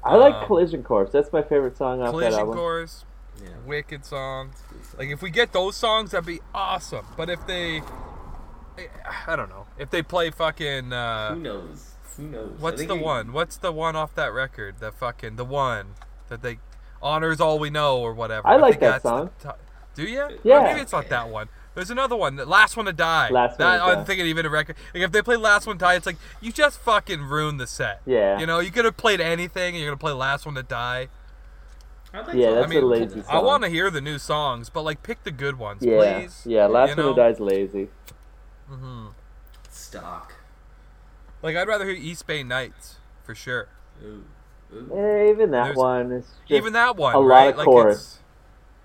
I 0.03 0.17
like 0.17 0.35
Um, 0.35 0.47
Collision 0.47 0.83
Course. 0.83 1.11
That's 1.13 1.33
my 1.33 1.43
favorite 1.43 1.77
song 1.77 2.01
off 2.01 2.07
that 2.07 2.11
Collision 2.11 2.41
album. 2.41 2.55
Course, 2.57 3.05
Yeah. 3.41 3.51
wicked 3.67 4.05
song. 4.05 4.51
Like 4.99 5.09
if 5.11 5.23
we 5.23 5.31
get 5.31 5.53
those 5.53 5.77
songs, 5.77 6.11
that'd 6.11 6.27
be 6.27 6.41
awesome. 6.55 7.07
But 7.17 7.29
if 7.31 7.47
they, 7.47 7.83
I 9.29 9.37
don't 9.37 9.51
know, 9.51 9.67
if 9.79 9.91
they 9.91 10.03
play 10.03 10.31
fucking. 10.31 10.93
Uh, 10.93 11.35
Who 11.35 11.41
knows? 11.41 11.90
Who 12.21 12.29
knows? 12.29 12.57
What's 12.61 12.85
the 12.85 12.97
you- 12.97 13.03
one? 13.03 13.33
What's 13.33 13.57
the 13.57 13.73
one 13.73 13.97
off 13.97 14.15
that 14.15 14.33
record? 14.33 14.77
The 14.81 14.93
fucking 14.93 15.37
the 15.37 15.45
one 15.45 15.95
that 16.29 16.43
they 16.43 16.59
honors 17.03 17.41
all 17.41 17.59
we 17.59 17.71
know 17.71 17.99
or 17.99 18.13
whatever. 18.15 18.47
I 18.47 18.57
like 18.57 18.79
that 18.81 19.03
that's 19.03 19.03
the 19.05 19.09
song. 19.09 19.31
ti- 19.43 19.49
Do 19.95 20.03
you? 20.05 20.39
Yeah. 20.45 20.63
maybe 20.65 20.81
it's 20.81 20.93
not 20.93 21.09
that 21.09 21.29
one. 21.29 21.49
There's 21.75 21.91
another 21.91 22.17
one. 22.17 22.37
The 22.37 22.45
last 22.47 22.77
one 22.77 22.87
to 22.87 22.93
die. 22.93 23.31
Last 23.31 23.59
One 23.59 23.69
that, 23.71 23.77
to 23.79 23.83
I'm 23.85 23.95
Die. 23.99 24.05
thinking 24.05 24.27
even 24.27 24.45
a 24.45 24.51
record. 24.51 24.77
Like 24.93 25.05
if 25.05 25.13
they 25.13 25.23
play 25.23 25.37
last 25.37 25.67
one 25.67 25.77
to 25.77 25.81
die, 25.81 25.95
it's 25.95 26.05
like 26.07 26.17
you 26.41 26.51
just 26.53 26.79
fucking 26.81 27.23
ruined 27.23 27.61
the 27.61 27.67
set. 27.67 28.01
Yeah. 28.07 28.39
You 28.39 28.47
know, 28.47 28.59
you 28.59 28.71
could 28.71 28.85
have 28.85 28.97
played 28.97 29.21
anything, 29.21 29.75
and 29.75 29.83
you're 29.83 29.91
gonna 29.91 29.97
play 29.99 30.13
last 30.13 30.45
one 30.47 30.57
to 30.57 30.63
die. 30.63 31.09
I'd 32.13 32.35
Yeah, 32.35 32.49
to- 32.49 32.55
that's 32.57 32.67
I 32.67 32.69
mean, 32.69 32.83
a 32.83 32.87
lazy 32.87 33.23
song. 33.23 33.25
I 33.29 33.39
want 33.39 33.63
to 33.63 33.69
hear 33.69 33.89
the 33.89 34.01
new 34.01 34.19
songs, 34.19 34.69
but 34.69 34.83
like 34.83 35.03
pick 35.05 35.23
the 35.23 35.31
good 35.31 35.59
ones, 35.61 35.83
Yeah, 35.85 36.19
please. 36.21 36.43
yeah. 36.45 36.67
Last 36.67 36.91
You 36.91 36.97
one 37.05 37.15
know? 37.17 37.23
to 37.23 37.29
die's 37.33 37.41
lazy. 37.41 37.89
Mm-hmm. 38.71 39.07
stock. 39.71 40.35
Like 41.43 41.57
I'd 41.57 41.69
rather 41.69 41.87
hear 41.87 41.95
East 41.95 42.27
Bay 42.27 42.43
Nights 42.43 42.97
for 43.25 43.35
sure. 43.35 43.69
Ooh. 44.05 44.25
Ooh. 44.73 44.97
Eh, 44.97 45.31
even 45.31 45.51
that 45.51 45.65
There's- 45.65 45.77
one 45.77 46.13
is 46.13 46.25
just, 46.47 46.53
Even 46.53 46.73
that 46.75 46.97
one, 46.97 47.15
a 47.15 47.19
lot 47.19 47.27
right? 47.27 47.51
of 47.51 47.57
like 47.57 47.65
chorus. 47.65 47.97
it's 47.97 48.19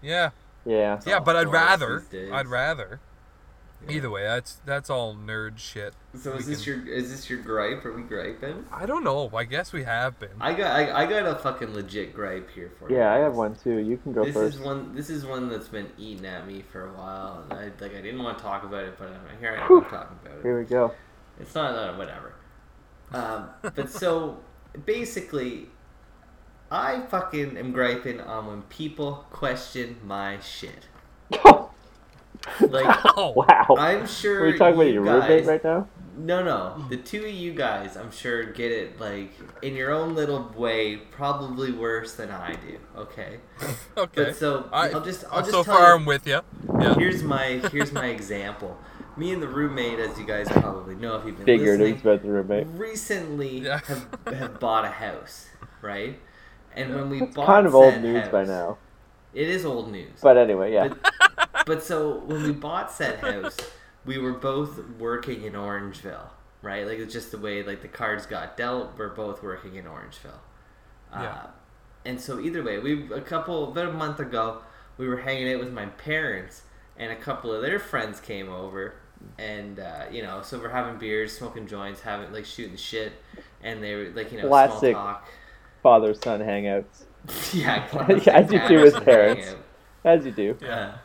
yeah, 0.01 0.31
Yeah. 0.65 0.99
yeah. 1.05 1.19
But 1.19 1.35
I'd 1.35 1.47
rather. 1.47 2.03
I'd 2.31 2.47
rather. 2.47 2.99
Yeah. 3.87 3.97
Either 3.97 4.09
way, 4.09 4.23
that's 4.23 4.61
that's 4.65 4.89
all 4.89 5.13
nerd 5.15 5.59
shit. 5.59 5.93
So 6.19 6.31
We 6.31 6.37
is 6.39 6.47
this 6.47 6.63
can- 6.63 6.85
your 6.87 6.95
is 6.95 7.11
this 7.11 7.29
your 7.29 7.39
gripe? 7.39 7.85
Are 7.85 7.91
we 7.93 8.01
griping? 8.01 8.65
I 8.71 8.87
don't 8.87 9.03
know. 9.03 9.29
I 9.35 9.43
guess 9.43 9.73
we 9.73 9.83
have 9.83 10.17
been. 10.19 10.31
I 10.41 10.53
got 10.53 10.71
I, 10.75 11.03
I 11.03 11.05
got 11.05 11.27
a 11.27 11.35
fucking 11.35 11.73
legit 11.75 12.15
gripe 12.15 12.49
here 12.49 12.71
for 12.79 12.89
you. 12.89 12.97
Yeah, 12.97 13.13
I 13.13 13.17
have 13.17 13.35
one 13.35 13.53
too. 13.55 13.77
You 13.77 13.97
can 13.97 14.11
go 14.13 14.23
This 14.25 14.33
first. 14.33 14.55
is 14.57 14.61
one. 14.61 14.95
This 14.95 15.09
is 15.11 15.23
one 15.25 15.49
that's 15.49 15.67
been 15.67 15.91
eating 15.99 16.25
at 16.25 16.47
me 16.47 16.63
for 16.71 16.87
a 16.87 16.93
while, 16.93 17.43
and 17.43 17.59
I 17.59 17.63
like 17.79 17.95
I 17.95 18.01
didn't 18.01 18.23
want 18.23 18.37
to 18.39 18.43
talk 18.43 18.63
about 18.63 18.85
it, 18.85 18.95
but 18.97 19.09
I'm 19.09 19.39
here 19.39 19.51
I 19.51 19.61
am 19.61 19.67
Whew. 19.67 19.81
talking 19.81 20.17
about 20.23 20.37
it. 20.39 20.41
Here 20.41 20.57
we 20.57 20.65
go. 20.65 20.93
It's 21.39 21.53
not 21.53 21.75
uh, 21.75 21.93
whatever. 21.95 22.33
Um, 23.11 23.49
but 23.61 23.89
so 23.89 24.39
basically, 24.85 25.67
I 26.71 27.01
fucking 27.01 27.57
am 27.57 27.71
griping 27.71 28.19
on 28.19 28.47
when 28.47 28.61
people 28.63 29.25
question 29.29 29.97
my 30.03 30.39
shit. 30.39 30.87
Like 32.59 33.05
Oh, 33.17 33.33
wow. 33.35 33.75
I'm 33.77 34.07
sure. 34.07 34.43
Are 34.43 34.45
we 34.47 34.57
talking 34.57 34.75
about 34.75 34.87
you 34.87 34.93
your 34.93 35.05
guys, 35.05 35.29
roommate 35.29 35.45
right 35.45 35.63
now? 35.63 35.87
No, 36.17 36.43
no. 36.43 36.85
The 36.89 36.97
two 36.97 37.25
of 37.25 37.31
you 37.31 37.53
guys, 37.53 37.97
I'm 37.97 38.11
sure, 38.11 38.43
get 38.45 38.71
it 38.71 38.99
like 38.99 39.31
in 39.61 39.75
your 39.75 39.91
own 39.91 40.15
little 40.15 40.51
way, 40.55 40.97
probably 40.97 41.71
worse 41.71 42.15
than 42.15 42.31
I 42.31 42.53
do. 42.53 42.77
Okay. 42.97 43.39
okay. 43.97 44.25
But 44.25 44.35
so 44.35 44.69
I, 44.71 44.89
I'll 44.89 45.01
just 45.01 45.25
I'll 45.31 45.39
just 45.41 45.51
so 45.51 45.63
far 45.63 45.89
you, 45.89 45.95
I'm 45.95 46.05
with 46.05 46.25
you. 46.25 46.41
Yeah. 46.79 46.95
Here's 46.95 47.23
my 47.23 47.61
here's 47.71 47.91
my 47.91 48.05
example. 48.17 48.77
Me 49.17 49.31
and 49.31 49.41
the 49.41 49.47
roommate, 49.47 49.99
as 49.99 50.17
you 50.19 50.25
guys 50.25 50.51
probably 50.57 50.95
know 50.95 51.15
if 51.15 51.25
you've 51.25 51.37
been 51.37 51.45
Figured 51.45 51.79
it 51.81 51.83
listening, 51.83 51.93
was 51.93 52.01
about 52.01 52.21
the 52.21 52.31
roommate. 52.31 52.67
recently 52.67 53.59
Yeah. 53.59 53.79
have, 53.87 54.07
have 54.31 54.59
bought 54.59 54.85
a 54.85 54.89
house, 54.89 55.47
right? 55.81 56.19
And 56.73 56.93
when 56.93 57.09
we 57.09 57.21
It's 57.21 57.33
bought 57.33 57.45
kind 57.45 57.65
of 57.65 57.75
old 57.75 57.93
said 57.93 58.01
news 58.01 58.27
by 58.27 58.43
now. 58.43 58.77
It 59.33 59.47
is 59.49 59.65
old 59.65 59.91
news. 59.91 60.19
But 60.21 60.37
anyway, 60.37 60.73
yeah. 60.73 60.89
But 61.65 61.83
so 61.83 62.19
when 62.19 62.43
we 62.43 62.51
bought 62.51 62.91
said 62.91 63.19
house, 63.19 63.57
we 64.05 64.17
were 64.17 64.33
both 64.33 64.79
working 64.99 65.43
in 65.43 65.53
Orangeville, 65.53 66.29
right? 66.61 66.85
Like 66.85 66.99
it's 66.99 67.13
just 67.13 67.31
the 67.31 67.37
way 67.37 67.63
like 67.63 67.81
the 67.81 67.87
cards 67.87 68.25
got 68.25 68.57
dealt. 68.57 68.97
We're 68.97 69.09
both 69.15 69.41
working 69.43 69.75
in 69.75 69.85
Orangeville. 69.85 70.39
Yeah. 71.11 71.23
Uh, 71.31 71.47
and 72.05 72.19
so 72.21 72.39
either 72.39 72.61
way, 72.63 72.79
we 72.79 73.11
a 73.13 73.21
couple 73.21 73.71
about 73.71 73.87
a 73.87 73.93
month 73.93 74.19
ago, 74.19 74.61
we 74.97 75.07
were 75.07 75.17
hanging 75.17 75.51
out 75.53 75.59
with 75.59 75.71
my 75.73 75.85
parents, 75.87 76.63
and 76.97 77.11
a 77.11 77.15
couple 77.15 77.51
of 77.53 77.61
their 77.61 77.79
friends 77.79 78.19
came 78.19 78.49
over, 78.49 78.95
and 79.37 79.79
uh, 79.79 80.05
you 80.11 80.21
know, 80.23 80.41
so 80.41 80.59
we're 80.59 80.69
having 80.69 80.97
beers, 80.97 81.37
smoking 81.37 81.67
joints, 81.67 82.01
having 82.01 82.31
like 82.31 82.45
shooting 82.45 82.77
shit, 82.77 83.13
and 83.63 83.83
they 83.83 83.95
were 83.95 84.11
like 84.15 84.31
you 84.31 84.41
know 84.41 84.47
Classic. 84.47 84.93
small 84.93 85.05
talk. 85.05 85.27
Father 85.83 86.13
son 86.13 86.39
hangouts. 86.41 87.03
yeah, 87.53 87.87
As 88.33 88.51
you 88.51 88.67
do 88.67 88.81
with 88.81 89.03
parents. 89.03 89.45
hangout. 89.47 89.63
As 90.03 90.25
you 90.25 90.31
do. 90.31 90.57
Yeah. 90.61 90.97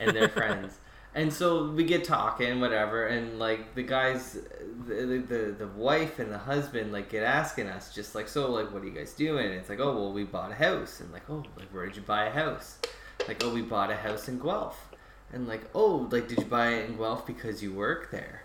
and 0.00 0.14
their 0.16 0.28
friends. 0.28 0.78
And 1.14 1.32
so 1.32 1.70
we 1.70 1.84
get 1.84 2.04
talking, 2.04 2.60
whatever, 2.60 3.06
and 3.08 3.38
like 3.38 3.74
the 3.74 3.82
guys, 3.82 4.38
the, 4.86 4.94
the 5.26 5.54
the 5.58 5.66
wife 5.68 6.18
and 6.20 6.30
the 6.30 6.38
husband 6.38 6.92
like 6.92 7.08
get 7.10 7.24
asking 7.24 7.66
us 7.66 7.92
just 7.94 8.14
like, 8.14 8.28
so 8.28 8.50
like, 8.52 8.72
what 8.72 8.82
are 8.82 8.86
you 8.86 8.92
guys 8.92 9.14
doing? 9.14 9.46
And 9.46 9.54
it's 9.54 9.68
like, 9.68 9.80
oh 9.80 9.92
well, 9.94 10.12
we 10.12 10.24
bought 10.24 10.52
a 10.52 10.54
house, 10.54 11.00
and 11.00 11.10
like, 11.12 11.28
oh, 11.28 11.42
like 11.56 11.68
where 11.72 11.86
did 11.86 11.96
you 11.96 12.02
buy 12.02 12.26
a 12.26 12.30
house? 12.30 12.78
Like, 13.26 13.42
oh, 13.42 13.52
we 13.52 13.62
bought 13.62 13.90
a 13.90 13.96
house 13.96 14.28
in 14.28 14.38
Guelph, 14.38 14.87
and 15.32 15.46
like, 15.46 15.62
oh, 15.74 16.08
like 16.10 16.28
did 16.28 16.38
you 16.38 16.44
buy 16.44 16.70
it 16.74 16.88
in 16.90 16.96
Guelph 16.96 17.26
because 17.26 17.62
you 17.62 17.72
work 17.72 18.10
there? 18.10 18.42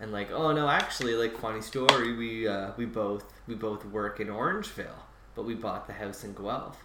And 0.00 0.12
like, 0.12 0.30
oh 0.30 0.52
no, 0.52 0.68
actually, 0.68 1.14
like 1.14 1.36
funny 1.38 1.60
story, 1.60 2.14
we 2.16 2.46
uh, 2.46 2.70
we 2.76 2.84
both 2.86 3.24
we 3.46 3.54
both 3.54 3.84
work 3.86 4.20
in 4.20 4.28
Orangeville, 4.28 5.02
but 5.34 5.44
we 5.44 5.54
bought 5.54 5.86
the 5.86 5.92
house 5.94 6.22
in 6.24 6.34
Guelph, 6.34 6.84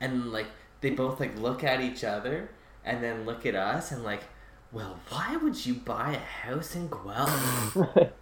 and 0.00 0.32
like 0.32 0.46
they 0.80 0.90
both 0.90 1.20
like 1.20 1.38
look 1.38 1.62
at 1.64 1.80
each 1.80 2.04
other 2.04 2.50
and 2.84 3.02
then 3.02 3.24
look 3.24 3.46
at 3.46 3.54
us 3.54 3.90
and 3.92 4.02
like, 4.04 4.22
well, 4.72 4.98
why 5.08 5.36
would 5.36 5.64
you 5.64 5.74
buy 5.74 6.12
a 6.14 6.18
house 6.18 6.74
in 6.74 6.88
Guelph? 6.88 7.76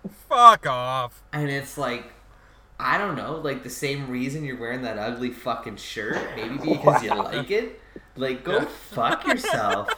Fuck 0.29 0.67
off. 0.67 1.23
and 1.33 1.51
it's 1.51 1.77
like, 1.79 2.13
I 2.79 2.99
don't 2.99 3.17
know, 3.17 3.37
like 3.37 3.63
the 3.63 3.71
same 3.71 4.09
reason 4.11 4.45
you're 4.45 4.59
wearing 4.59 4.83
that 4.83 4.99
ugly 4.99 5.31
fucking 5.31 5.77
shirt, 5.77 6.19
maybe 6.37 6.59
because 6.59 7.03
you 7.03 7.11
like 7.15 7.51
it. 7.51 7.81
Like, 8.17 8.45
go 8.45 8.61
fuck 8.67 9.27
yourself. 9.27 9.89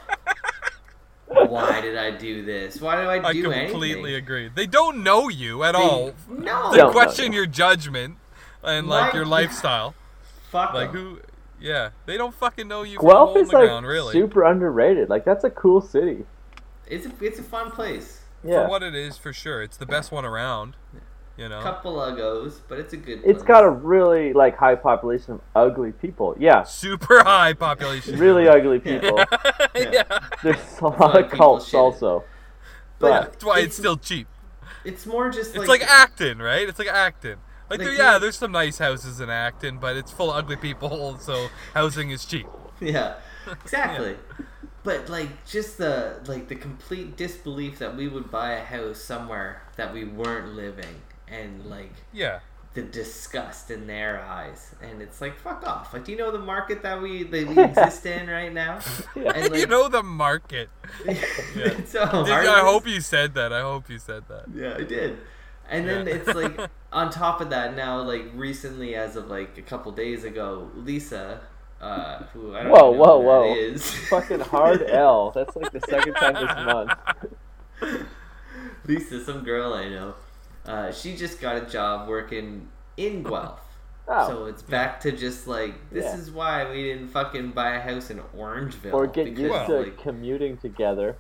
Why 1.27 1.81
did 1.81 1.97
I 1.97 2.11
do 2.11 2.45
this? 2.45 2.81
Why 2.81 2.97
did 2.97 3.07
I 3.07 3.33
do 3.33 3.51
I 3.53 3.65
I 3.65 3.65
completely 3.71 4.11
anything? 4.15 4.15
agree. 4.25 4.51
They 4.55 4.67
don't 4.67 5.03
know 5.03 5.29
you 5.29 5.63
at 5.65 5.73
They- 5.73 5.79
all. 5.79 6.13
No, 6.29 6.71
They 6.71 6.79
Don't 6.79 6.93
question 6.93 7.33
you. 7.33 7.39
your 7.39 7.47
judgment 7.47 8.17
and 8.63 8.87
like 8.89 9.13
My- 9.13 9.19
your 9.19 9.27
lifestyle. 9.27 9.95
fuck 10.51 10.75
Like 10.75 10.91
'em. 10.91 10.95
who? 10.97 11.19
Yeah, 11.61 11.91
they 12.07 12.17
don't 12.17 12.35
fucking 12.35 12.69
know 12.69 12.83
you 12.83 12.99
from 12.99 13.07
a 13.09 13.11
Guelph 13.13 13.29
hole 13.31 13.39
is 13.39 13.49
the 13.49 13.57
like 13.59 13.67
ground, 13.69 13.87
really. 13.87 14.13
super 14.13 14.45
underrated. 14.45 15.09
Like 15.09 15.25
that's 15.25 15.45
a 15.45 15.51
cool 15.51 15.81
city. 15.81 16.27
It's 16.87 17.07
a, 17.07 17.13
it's 17.23 17.39
a 17.39 17.43
fun 17.43 17.71
place. 17.71 18.21
Yeah. 18.45 18.65
For 18.65 18.69
what 18.69 18.83
it 18.83 18.95
is, 18.95 19.17
for 19.17 19.33
sure, 19.33 19.63
it's 19.63 19.79
the 19.79 19.87
best 19.87 20.13
one 20.13 20.25
around. 20.27 20.77
You 21.37 21.49
know. 21.49 21.61
Couple 21.63 21.97
uggos, 21.97 22.61
but 22.69 22.79
it's 22.79 22.93
a 22.93 22.97
good. 22.97 23.21
It's 23.25 23.39
place. 23.39 23.43
got 23.43 23.65
a 23.65 23.71
really 23.71 24.33
like 24.33 24.57
high 24.57 24.77
population 24.77 25.35
of 25.35 25.41
ugly 25.57 25.93
people. 25.93 26.37
Yeah. 26.39 26.63
Super 26.63 27.25
high 27.25 27.55
population. 27.55 28.19
Really 28.19 28.47
ugly 28.47 28.79
people. 28.79 29.19
yeah. 29.75 30.21
There's 30.43 30.79
a 30.81 30.85
lot 30.85 31.01
lot 31.01 31.19
of 31.19 31.25
of 31.25 31.31
cults 31.33 31.67
shit. 31.67 31.75
also. 31.75 32.25
But 33.01 33.09
But 33.09 33.21
That's 33.33 33.45
why 33.45 33.61
it's 33.61 33.77
still 33.77 33.97
cheap. 33.97 34.29
It's 34.85 35.07
more 35.07 35.31
just 35.31 35.51
It's 35.51 35.67
like, 35.67 35.81
like 35.81 35.91
Acton, 35.91 36.39
right? 36.39 36.69
It's 36.69 36.79
like 36.79 36.89
Acton. 36.89 37.39
Like, 37.71 37.79
Like, 37.81 37.89
there, 37.89 37.97
yeah, 37.97 38.19
there's 38.19 38.37
some 38.37 38.53
nice 38.53 38.79
houses 38.79 39.21
in 39.21 39.31
Acton, 39.31 39.79
but 39.79 39.97
it's 39.97 40.11
full 40.11 40.31
of 40.31 40.37
ugly 40.37 40.57
people, 40.57 41.17
so 41.21 41.49
housing 41.73 42.11
is 42.11 42.25
cheap. 42.25 42.47
yeah, 42.81 43.15
exactly. 43.51 44.17
But 44.83 45.09
like 45.09 45.47
just 45.47 45.79
the 45.79 46.21
like 46.27 46.49
the 46.49 46.57
complete 46.57 47.17
disbelief 47.17 47.79
that 47.79 47.97
we 47.97 48.07
would 48.07 48.31
buy 48.31 48.53
a 48.53 48.65
house 48.65 49.01
somewhere 49.01 49.63
that 49.77 49.95
we 49.95 50.05
weren't 50.05 50.55
living, 50.55 51.01
and 51.29 51.65
like 51.67 51.93
Yeah. 52.13 52.41
the 52.75 52.83
disgust 52.83 53.71
in 53.71 53.87
their 53.87 54.21
eyes, 54.23 54.75
and 54.83 55.01
it's 55.01 55.21
like 55.21 55.37
fuck 55.39 55.67
off. 55.67 55.93
Like, 55.93 56.05
do 56.05 56.13
you 56.13 56.19
know 56.19 56.31
the 56.33 56.39
market 56.39 56.83
that 56.83 57.01
we 57.01 57.23
that 57.25 57.47
we 57.49 57.63
exist 57.63 58.05
in 58.07 58.29
right 58.29 58.53
now? 58.53 58.81
Yeah. 59.17 59.33
And 59.35 59.51
like, 59.53 59.61
you 59.61 59.67
know 59.67 59.89
the 59.89 60.03
market. 60.03 60.69
it's 61.07 61.95
a 61.95 62.07
Did- 62.25 62.31
I 62.49 62.61
hope 62.61 62.87
you 62.87 63.01
said 63.01 63.35
that. 63.35 63.53
I 63.53 63.61
hope 63.63 63.89
you 63.89 63.99
said 63.99 64.25
that. 64.29 64.45
Yeah, 64.55 64.75
I 64.79 64.83
did. 64.85 65.19
And 65.69 65.89
then 65.89 66.07
Yeah. 66.07 66.15
it's 66.17 66.35
like 66.35 66.59
on 66.93 67.11
top 67.11 67.41
of 67.41 67.51
that 67.51 67.75
now, 67.75 68.01
like 68.03 68.25
recently, 68.35 68.95
as 68.97 69.17
of 69.17 69.29
like 69.29 69.57
a 69.57 69.63
couple 69.63 69.91
days 69.93 70.25
ago, 70.25 70.71
Lisa, 70.75 71.41
uh, 71.81 72.19
who 72.35 72.55
I 72.55 72.65
don't 72.65 72.73
Whoa, 72.73 72.79
know 72.81 72.91
whoa, 72.99 73.21
who 73.21 73.27
whoa. 73.27 73.49
that 73.55 73.59
is. 73.59 73.91
fucking 74.11 74.41
hard 74.41 74.83
L. 74.91 75.31
That's 75.31 75.55
like 75.57 75.73
the 75.73 75.81
second 75.89 76.15
time 76.15 76.35
this 76.35 76.65
month. 76.67 78.05
Lisa, 78.87 79.25
some 79.25 79.43
girl 79.45 79.73
I 79.73 79.89
know, 79.89 80.15
uh, 80.67 80.93
she 80.93 81.17
just 81.17 81.41
got 81.41 81.57
a 81.57 81.67
job 81.67 82.09
working 82.09 82.69
in 82.97 83.23
Guelph. 83.23 83.61
Oh. 84.07 84.29
So 84.29 84.45
it's 84.47 84.63
back 84.63 85.01
to 85.01 85.13
just 85.13 85.47
like 85.47 85.75
this 85.91 86.05
Yeah. 86.05 86.17
is 86.17 86.31
why 86.31 86.71
we 86.71 86.83
didn't 86.85 87.09
fucking 87.09 87.53
buy 87.53 87.77
a 87.77 87.81
house 87.81 88.11
in 88.11 88.19
Orangeville. 88.37 88.93
or 88.93 89.07
get 89.07 89.25
because, 89.25 89.41
used 89.41 89.67
to 89.67 89.81
like, 89.81 89.99
commuting 89.99 90.57
together. 90.59 91.17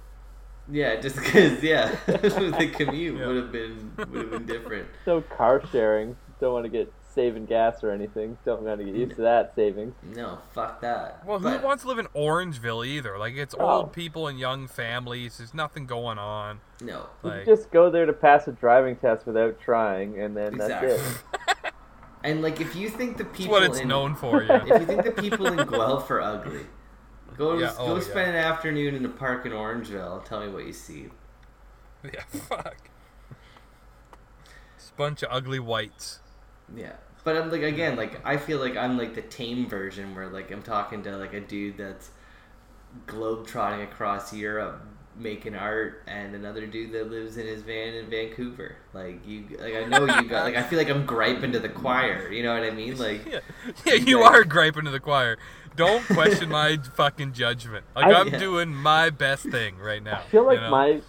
yeah, 0.71 0.97
just 1.01 1.17
because 1.17 1.63
yeah, 1.63 1.95
the 2.07 2.71
commute 2.75 3.19
Yeah. 3.19 3.27
would 3.27 3.37
have 3.37 3.53
been 3.53 3.93
would 3.97 4.09
have 4.23 4.31
been 4.31 4.47
different. 4.47 4.89
So 5.05 5.23
car 5.23 5.63
sharing. 5.73 6.17
Don't 6.41 6.53
want 6.53 6.65
to 6.65 6.69
get 6.71 6.93
saving 7.15 7.47
gas 7.47 7.83
or 7.85 7.91
anything. 7.91 8.37
Don't 8.45 8.63
want 8.63 8.79
to 8.81 8.85
get 8.85 8.95
used 8.95 9.17
to 9.17 9.23
that 9.23 9.55
savings. 9.55 9.95
No, 10.15 10.39
fuck 10.53 10.81
that. 10.81 11.25
Well, 11.27 11.39
who 11.39 11.59
wants 11.65 11.83
to 11.85 11.89
live 11.89 11.99
in 11.99 12.07
Orangeville 12.09 12.87
either? 12.87 13.17
Like, 13.19 13.35
it's 13.37 13.55
Oh. 13.59 13.67
old 13.69 13.93
people 13.93 14.27
and 14.29 14.39
young 14.39 14.67
families. 14.67 15.39
There's 15.39 15.55
nothing 15.55 15.87
going 15.87 16.19
on. 16.19 16.61
No. 16.81 17.07
You 17.23 17.43
just 17.47 17.71
go 17.71 17.91
there 17.91 18.07
to 18.07 18.13
pass 18.13 18.49
a 18.49 18.53
driving 18.53 18.97
test 18.97 19.27
without 19.27 19.61
trying, 19.61 20.19
and 20.21 20.37
then 20.37 20.55
Exactly. 20.55 20.89
that's 20.91 21.11
it. 21.11 21.23
And 22.25 22.41
like, 22.41 22.59
if 22.59 22.75
you 22.75 22.89
think 22.89 23.19
the 23.19 23.27
it's 23.27 23.37
people 23.37 23.53
what 23.53 23.63
it's 23.65 23.81
in, 23.81 23.89
known 23.89 24.15
for, 24.17 24.43
yeah. 24.43 24.63
if 24.67 24.81
you 24.81 24.87
think 24.87 25.03
the 25.05 25.11
people 25.13 25.45
in 25.47 25.57
Guelph 25.69 26.11
are 26.11 26.23
ugly, 26.23 26.65
go 27.37 27.59
Yeah, 27.59 27.67
go 27.67 27.75
oh, 27.81 27.95
yeah. 27.97 28.01
spend 28.01 28.31
an 28.31 28.37
afternoon 28.37 28.95
in 28.95 29.05
a 29.05 29.11
park 29.11 29.45
in 29.45 29.53
Orangeville. 29.53 30.17
and 30.17 30.25
Tell 30.25 30.41
me 30.41 30.49
what 30.51 30.65
you 30.67 30.73
see. 30.73 31.09
yeah, 32.03 32.23
fuck. 32.29 32.77
It's 34.79 34.89
a 34.89 34.95
bunch 34.95 35.23
of 35.23 35.29
ugly 35.31 35.59
whites. 35.59 36.21
Yeah, 36.75 36.93
but 37.25 37.37
I'm 37.37 37.51
like 37.51 37.63
again, 37.63 37.97
like 37.97 38.21
I 38.25 38.37
feel 38.37 38.59
like 38.59 38.77
I'm 38.77 38.97
like 38.99 39.15
the 39.15 39.23
tame 39.23 39.67
version 39.69 40.15
where 40.15 40.29
like 40.29 40.51
I'm 40.51 40.63
talking 40.63 41.03
to 41.05 41.17
like 41.17 41.33
a 41.35 41.41
dude 41.41 41.79
that's 41.79 42.11
globe 43.07 43.47
trotting 43.47 43.83
across 43.83 44.33
Europe 44.33 44.83
making 45.17 45.55
art 45.55 46.03
and 46.09 46.35
another 46.35 46.67
dude 46.67 46.91
that 46.91 47.09
lives 47.09 47.37
in 47.37 47.47
his 47.47 47.63
van 47.63 47.95
in 47.95 48.11
Vancouver. 48.11 48.77
Like 48.93 49.27
you 49.27 49.45
like 49.61 49.75
I 49.75 49.85
know 49.85 50.01
you 50.21 50.29
got 50.29 50.45
like 50.45 50.57
I 50.57 50.63
feel 50.63 50.79
like 50.79 50.91
I'm 50.91 51.07
griping 51.07 51.53
to 51.53 51.61
the 51.61 51.69
choir, 51.69 52.31
you 52.33 52.43
know 52.43 52.53
what 52.53 52.65
I 52.65 52.71
mean? 52.71 52.99
Like 52.99 53.25
Yeah, 53.31 53.41
yeah 53.87 53.95
you 53.95 54.21
like- 54.21 54.33
are 54.33 54.45
griping 54.45 54.85
to 54.85 54.91
the 54.91 55.01
choir. 55.01 55.39
Don't 55.77 56.05
question 56.07 56.49
my 56.61 56.79
fucking 56.95 57.33
judgment. 57.33 57.85
Like 57.95 58.07
I- 58.07 58.21
I'm 58.21 58.29
Yeah. 58.29 58.39
doing 58.39 58.75
my 58.75 59.11
best 59.11 59.49
thing 59.49 59.79
right 59.79 60.03
now. 60.03 60.19
I 60.19 60.23
feel 60.31 60.45
like 60.45 60.57
you 60.59 60.65
know? 60.65 60.71
my 60.71 61.01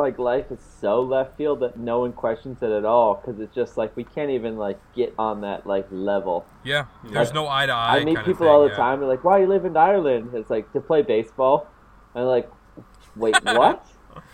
like 0.00 0.18
life 0.18 0.50
is 0.50 0.60
so 0.80 1.02
left 1.02 1.36
field 1.36 1.60
that 1.60 1.78
no 1.78 2.00
one 2.00 2.12
questions 2.12 2.62
it 2.62 2.70
at 2.70 2.84
all 2.84 3.14
because 3.14 3.40
it's 3.40 3.54
just 3.54 3.76
like 3.76 3.96
we 3.96 4.04
can't 4.04 4.30
even 4.30 4.56
like 4.56 4.78
get 4.94 5.14
on 5.18 5.40
that 5.42 5.66
like 5.66 5.86
level. 5.90 6.44
yeah. 7.04 7.12
There's 7.12 7.32
no 7.32 7.48
eye 7.48 7.66
to 7.66 7.72
eye. 7.72 7.98
I 7.98 8.04
meet 8.04 8.18
people 8.18 8.34
thing, 8.34 8.48
all 8.48 8.64
the 8.64 8.70
yeah. 8.70 8.76
time. 8.76 9.00
They're 9.00 9.08
like, 9.08 9.24
"Why 9.24 9.38
you 9.38 9.46
live 9.46 9.64
in 9.64 9.76
Ireland?" 9.76 10.30
It's 10.34 10.50
like 10.50 10.72
to 10.72 10.80
play 10.80 11.02
baseball. 11.02 11.66
And 12.14 12.22
I'm 12.22 12.28
like, 12.28 12.50
"Wait, 13.16 13.36
what?" 13.42 13.86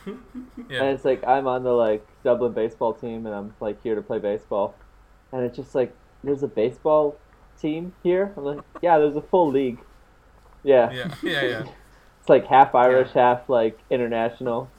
Yeah. 0.07 0.83
And 0.83 0.95
it's 0.95 1.05
like 1.05 1.27
I'm 1.27 1.47
on 1.47 1.65
the 1.65 1.73
like 1.73 2.07
Dublin 2.23 2.53
baseball 2.53 2.95
team, 2.95 3.27
and 3.27 3.35
I'm 3.35 3.55
like 3.61 3.83
here 3.83 3.95
to 3.95 4.03
play 4.03 4.19
baseball. 4.19 4.75
And 5.33 5.45
it's 5.45 5.57
just 5.57 5.75
like 5.75 5.95
there's 6.25 6.43
a 6.43 6.49
baseball 6.49 7.19
team 7.61 7.95
here. 8.03 8.33
I'm 8.37 8.45
like, 8.45 8.61
yeah, 8.83 8.99
there's 8.99 9.17
a 9.17 9.23
full 9.23 9.51
league. 9.51 9.79
Yeah, 10.63 10.91
yeah, 10.91 11.15
yeah, 11.23 11.43
yeah. 11.43 11.65
it's 12.21 12.29
like 12.29 12.47
half 12.47 12.75
Irish, 12.75 13.13
half 13.13 13.49
like 13.49 13.79
international. 13.91 14.71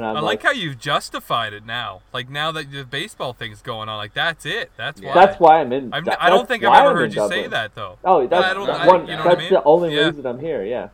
And 0.00 0.08
I'm 0.08 0.16
I 0.16 0.20
like, 0.20 0.42
like 0.42 0.54
how 0.54 0.58
you've 0.58 0.78
justified 0.78 1.52
it 1.52 1.66
now. 1.66 2.00
Like 2.10 2.30
now 2.30 2.50
that 2.52 2.72
the 2.72 2.84
baseball 2.86 3.34
thing's 3.34 3.60
going 3.60 3.90
on, 3.90 3.98
like 3.98 4.14
that's 4.14 4.46
it. 4.46 4.70
That's 4.78 4.98
Yeah. 4.98 5.14
why. 5.14 5.26
that's 5.26 5.38
why 5.38 5.60
I'm 5.60 5.70
in. 5.74 5.92
I've, 5.92 6.06
that- 6.06 6.22
I 6.22 6.30
don't 6.30 6.48
think 6.48 6.64
I've 6.64 6.74
ever 6.74 6.88
I'm 6.88 6.96
heard 6.96 7.10
in 7.12 7.22
you 7.22 7.28
say 7.28 7.46
that 7.48 7.74
though. 7.74 7.98
Oh, 8.02 8.26
that's 8.26 8.42
I 8.46 8.54
don't- 8.54 8.66
that's 8.66 8.78
I- 8.80 8.84
you 8.96 9.06
know 9.18 9.24
what 9.26 9.36
I 9.36 9.38
mean? 9.38 9.50
the 9.52 9.62
only 9.64 9.94
Yeah. 9.94 10.06
reason 10.06 10.24
I'm 10.26 10.38
here. 10.38 10.64
Yeah. 10.64 10.88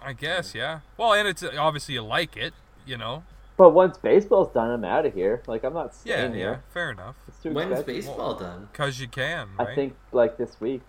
I 0.00 0.14
guess, 0.14 0.54
yeah. 0.54 0.80
Well, 0.96 1.12
and 1.12 1.28
it's 1.28 1.44
obviously 1.44 1.92
you 1.94 2.02
like 2.02 2.38
it, 2.38 2.54
you 2.86 2.96
know. 2.96 3.24
But 3.58 3.70
once 3.70 3.98
baseball's 3.98 4.50
done, 4.54 4.70
I'm 4.70 4.84
out 4.84 5.04
of 5.04 5.12
here. 5.12 5.42
Like 5.46 5.62
I'm 5.62 5.74
not 5.74 5.92
Yeah, 6.04 6.14
staying 6.16 6.32
yeah. 6.32 6.38
here. 6.38 6.62
Fair 6.72 6.90
enough. 6.92 7.16
It's 7.28 7.42
too 7.42 7.50
when's 7.52 7.72
expensive. 7.72 8.06
baseball 8.06 8.34
done? 8.34 8.70
Cause 8.72 8.98
you 8.98 9.08
can, 9.08 9.48
right? 9.58 9.68
I 9.68 9.74
think 9.74 9.94
like 10.12 10.38
this 10.38 10.58
week. 10.58 10.80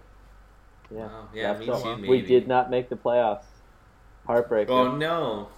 Yeah. 0.90 1.00
Wow, 1.08 1.28
yeah, 1.34 1.58
me 1.58 1.66
so 1.66 1.96
too, 1.98 2.08
We 2.10 2.22
did 2.22 2.48
not 2.48 2.70
make 2.70 2.88
the 2.88 2.96
playoffs. 2.96 3.44
Heartbreaker. 4.30 4.70
Oh 4.70 4.96
no. 4.96 5.50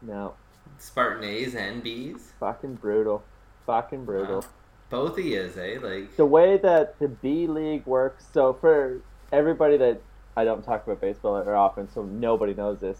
No. 0.00 0.34
Spartan 0.78 1.24
A's 1.24 1.54
and 1.54 1.82
B's? 1.82 2.32
Fucking 2.40 2.76
brutal. 2.76 3.24
Fucking 3.66 4.04
brutal. 4.04 4.40
Wow. 4.40 4.46
Both 4.90 5.18
of 5.18 5.24
yous, 5.24 5.56
eh? 5.56 5.78
Like 5.82 6.16
The 6.16 6.24
way 6.24 6.56
that 6.56 6.98
the 6.98 7.08
B 7.08 7.46
League 7.46 7.84
works, 7.86 8.24
so 8.32 8.54
for 8.54 9.00
everybody 9.30 9.76
that 9.76 10.00
I 10.36 10.44
don't 10.44 10.62
talk 10.62 10.86
about 10.86 11.00
baseball 11.00 11.42
very 11.42 11.56
often, 11.56 11.90
so 11.92 12.02
nobody 12.02 12.54
knows 12.54 12.80
this. 12.80 12.98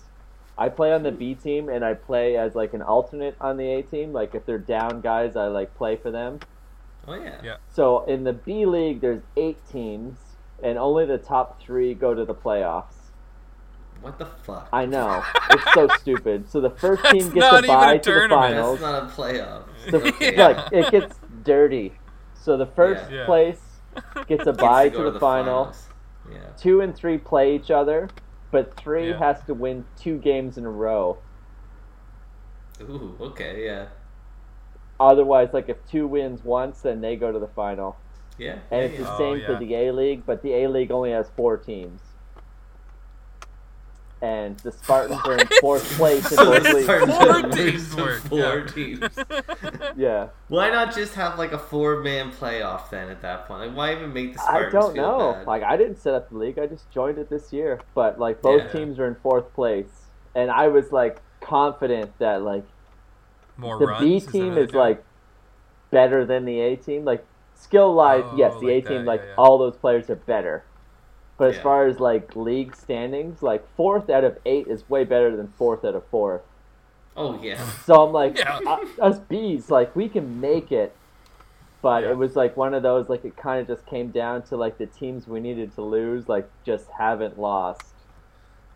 I 0.59 0.69
play 0.69 0.93
on 0.93 1.05
the 1.05 1.13
B 1.13 1.35
team 1.35 1.69
and 1.69 1.85
I 1.85 1.95
play 1.95 2.37
as 2.37 2.55
like 2.57 2.75
an 2.75 2.83
alternate 2.83 3.37
on 3.41 3.57
the 3.57 3.71
A 3.75 3.83
team. 3.83 4.13
Like 4.13 4.35
if 4.35 4.45
they're 4.45 4.59
down 4.59 5.01
guys, 5.01 5.37
I 5.37 5.47
like 5.47 5.75
play 5.77 5.97
for 5.97 6.11
them. 6.11 6.41
Oh 7.07 7.15
yeah. 7.15 7.41
Yeah. 7.43 7.57
So 7.73 8.05
in 8.05 8.25
the 8.25 8.33
B 8.33 8.67
League, 8.67 9.01
there's 9.01 9.23
eight 9.37 9.59
teams, 9.71 10.19
and 10.63 10.77
only 10.77 11.07
the 11.07 11.17
top 11.17 11.63
three 11.63 11.95
go 11.95 12.13
to 12.13 12.25
the 12.25 12.35
playoffs. 12.35 12.98
What 14.01 14.19
the 14.19 14.27
fuck? 14.27 14.69
I 14.73 14.87
know 14.87 15.23
it's 15.51 15.75
so 15.75 15.89
stupid. 15.99 16.49
So 16.49 16.61
the 16.61 16.71
first 16.71 17.05
team 17.07 17.23
That's 17.31 17.35
gets 17.35 17.37
not 17.37 17.55
a 17.55 17.59
even 17.67 17.71
a 17.71 17.79
bye 17.79 17.99
to 17.99 18.11
the 18.11 18.15
tournament. 18.21 18.31
finals. 18.55 18.81
That's 18.81 19.19
not 19.19 19.29
a 19.29 19.33
playoff. 19.35 19.63
The, 19.91 19.97
Okay. 20.09 20.37
Like 20.55 20.73
it 20.73 20.91
gets 20.91 21.17
dirty. 21.45 21.93
So 22.35 22.57
the 22.57 22.67
first 22.67 23.11
Yeah. 23.11 23.19
Yeah. 23.19 23.27
place 23.27 23.61
gets 24.27 24.47
a 24.47 24.53
bye 24.67 24.89
go 24.89 25.05
to, 25.05 25.11
the, 25.11 25.19
final. 25.21 25.65
finals. 25.65 25.89
Yeah. 26.31 26.39
Two 26.57 26.81
and 26.81 26.95
three 26.95 27.19
play 27.19 27.57
each 27.57 27.71
other, 27.71 28.09
but 28.51 28.77
three 28.77 29.09
Yeah. 29.11 29.19
has 29.19 29.43
to 29.45 29.55
win 29.55 29.85
two 29.99 30.19
games 30.19 30.59
in 30.59 30.65
a 30.65 30.71
row. 30.71 31.19
Ooh, 32.83 33.17
okay, 33.21 33.65
yeah. 33.65 33.87
Otherwise, 35.01 35.49
like 35.53 35.69
if 35.69 35.77
two 35.91 36.07
wins 36.07 36.45
once, 36.45 36.81
then 36.83 37.01
they 37.01 37.17
go 37.17 37.33
to 37.33 37.39
the 37.39 37.49
final. 37.49 37.97
Yeah. 38.37 38.59
And 38.71 38.85
it's 38.85 38.99
the 38.99 39.05
oh, 39.05 39.07
yeah. 39.07 39.15
Oh, 39.15 39.19
same 39.19 39.47
for 39.47 39.59
the 39.65 39.75
A 39.75 39.93
League, 39.93 40.23
but 40.27 40.43
the 40.43 40.55
A 40.55 40.69
League 40.69 40.91
only 40.93 41.11
has 41.11 41.29
four 41.37 41.57
teams. 41.57 42.01
And 44.21 44.57
the 44.61 44.73
Spartans 44.73 45.21
are 45.25 45.37
in 45.39 45.47
fourth 45.61 45.85
place 45.97 46.31
in 46.33 46.39
So 46.39 46.45
the 46.47 46.61
leagues. 46.75 46.85
Spartans 46.85 47.17
Four 47.17 47.33
have 47.35 47.51
teams 47.53 47.97
moved 47.97 47.97
to 47.97 48.03
work, 48.03 48.23
Four 48.23 48.39
yeah. 48.39 48.67
teams. 48.75 49.95
Yeah. 49.97 50.29
Why 50.49 50.71
not 50.71 50.93
just 50.95 51.15
have 51.15 51.39
like 51.39 51.53
a 51.53 51.59
four 51.59 52.01
man 52.03 52.33
playoff 52.33 52.91
then 52.91 53.11
at 53.11 53.23
that 53.23 53.47
point? 53.47 53.61
Like 53.69 53.77
why 53.77 53.95
even 53.95 54.13
make 54.13 54.33
the 54.33 54.41
Spartans? 54.41 54.75
I 54.75 54.81
don't 54.81 54.95
feel 54.95 55.03
know. 55.19 55.33
bad? 55.35 55.47
Like 55.47 55.63
I 55.63 55.77
didn't 55.77 55.99
set 56.01 56.15
up 56.15 56.31
the 56.31 56.37
league. 56.37 56.59
I 56.59 56.67
just 56.67 56.91
joined 56.91 57.19
it 57.19 57.31
this 57.31 57.53
year. 57.53 57.81
But 57.95 58.19
like 58.19 58.43
both 58.43 58.63
Yeah. 58.65 58.73
teams 58.73 58.99
are 58.99 59.07
in 59.07 59.15
fourth 59.17 59.53
place, 59.55 60.07
and 60.35 60.51
I 60.51 60.67
was 60.69 60.91
like 60.91 61.21
confident 61.41 62.11
that 62.19 62.43
like 62.43 62.65
More 63.57 63.79
the 63.79 63.87
runs. 63.87 64.05
B 64.05 64.21
team 64.33 64.49
how 64.51 64.55
they 64.57 64.61
is 64.63 64.75
like 64.75 65.05
better 65.91 66.25
than 66.27 66.45
the 66.45 66.59
A 66.61 66.75
team. 66.77 67.05
Like 67.05 67.25
skill 67.55 67.95
wise, 67.95 68.23
Oh, 68.25 68.35
yes, 68.37 68.53
the 68.61 68.67
like 68.67 68.85
A 68.85 68.89
team 68.89 68.99
that, 69.05 69.07
like 69.07 69.21
yeah, 69.21 69.27
yeah. 69.29 69.35
all 69.39 69.59
those 69.59 69.77
players 69.77 70.11
are 70.11 70.17
better. 70.17 70.65
But 71.39 71.51
as 71.51 71.57
Yeah. 71.57 71.63
far 71.63 71.87
as 71.87 72.01
like 72.01 72.35
league 72.37 72.75
standings, 72.77 73.43
like 73.43 73.67
fourth 73.77 74.11
out 74.11 74.25
of 74.25 74.39
eight 74.45 74.67
is 74.67 74.89
way 74.91 75.05
better 75.05 75.35
than 75.37 75.49
fourth 75.49 75.85
out 75.85 75.95
of 75.95 76.05
four. 76.07 76.43
Oh 77.17 77.39
yeah. 77.43 77.57
So 77.87 78.05
I'm 78.07 78.13
like, 78.13 78.37
Yeah. 78.39 78.61
uh, 78.67 78.85
us 79.01 79.19
Bs, 79.21 79.71
like 79.71 79.95
we 79.97 80.09
can 80.09 80.41
make 80.41 80.71
it. 80.73 80.95
But 81.81 82.03
Yeah. 82.03 82.11
it 82.11 82.17
was 82.19 82.35
like 82.37 82.57
one 82.57 82.75
of 82.75 82.83
those, 82.83 83.09
like 83.09 83.25
it 83.25 83.37
kind 83.37 83.61
of 83.61 83.69
just 83.69 83.87
came 83.87 84.11
down 84.11 84.43
to 84.43 84.57
like 84.57 84.79
the 84.79 84.87
teams 84.87 85.29
we 85.29 85.39
needed 85.41 85.75
to 85.77 85.83
lose, 85.83 86.29
like 86.29 86.49
just 86.65 86.89
haven't 86.99 87.39
lost, 87.39 87.83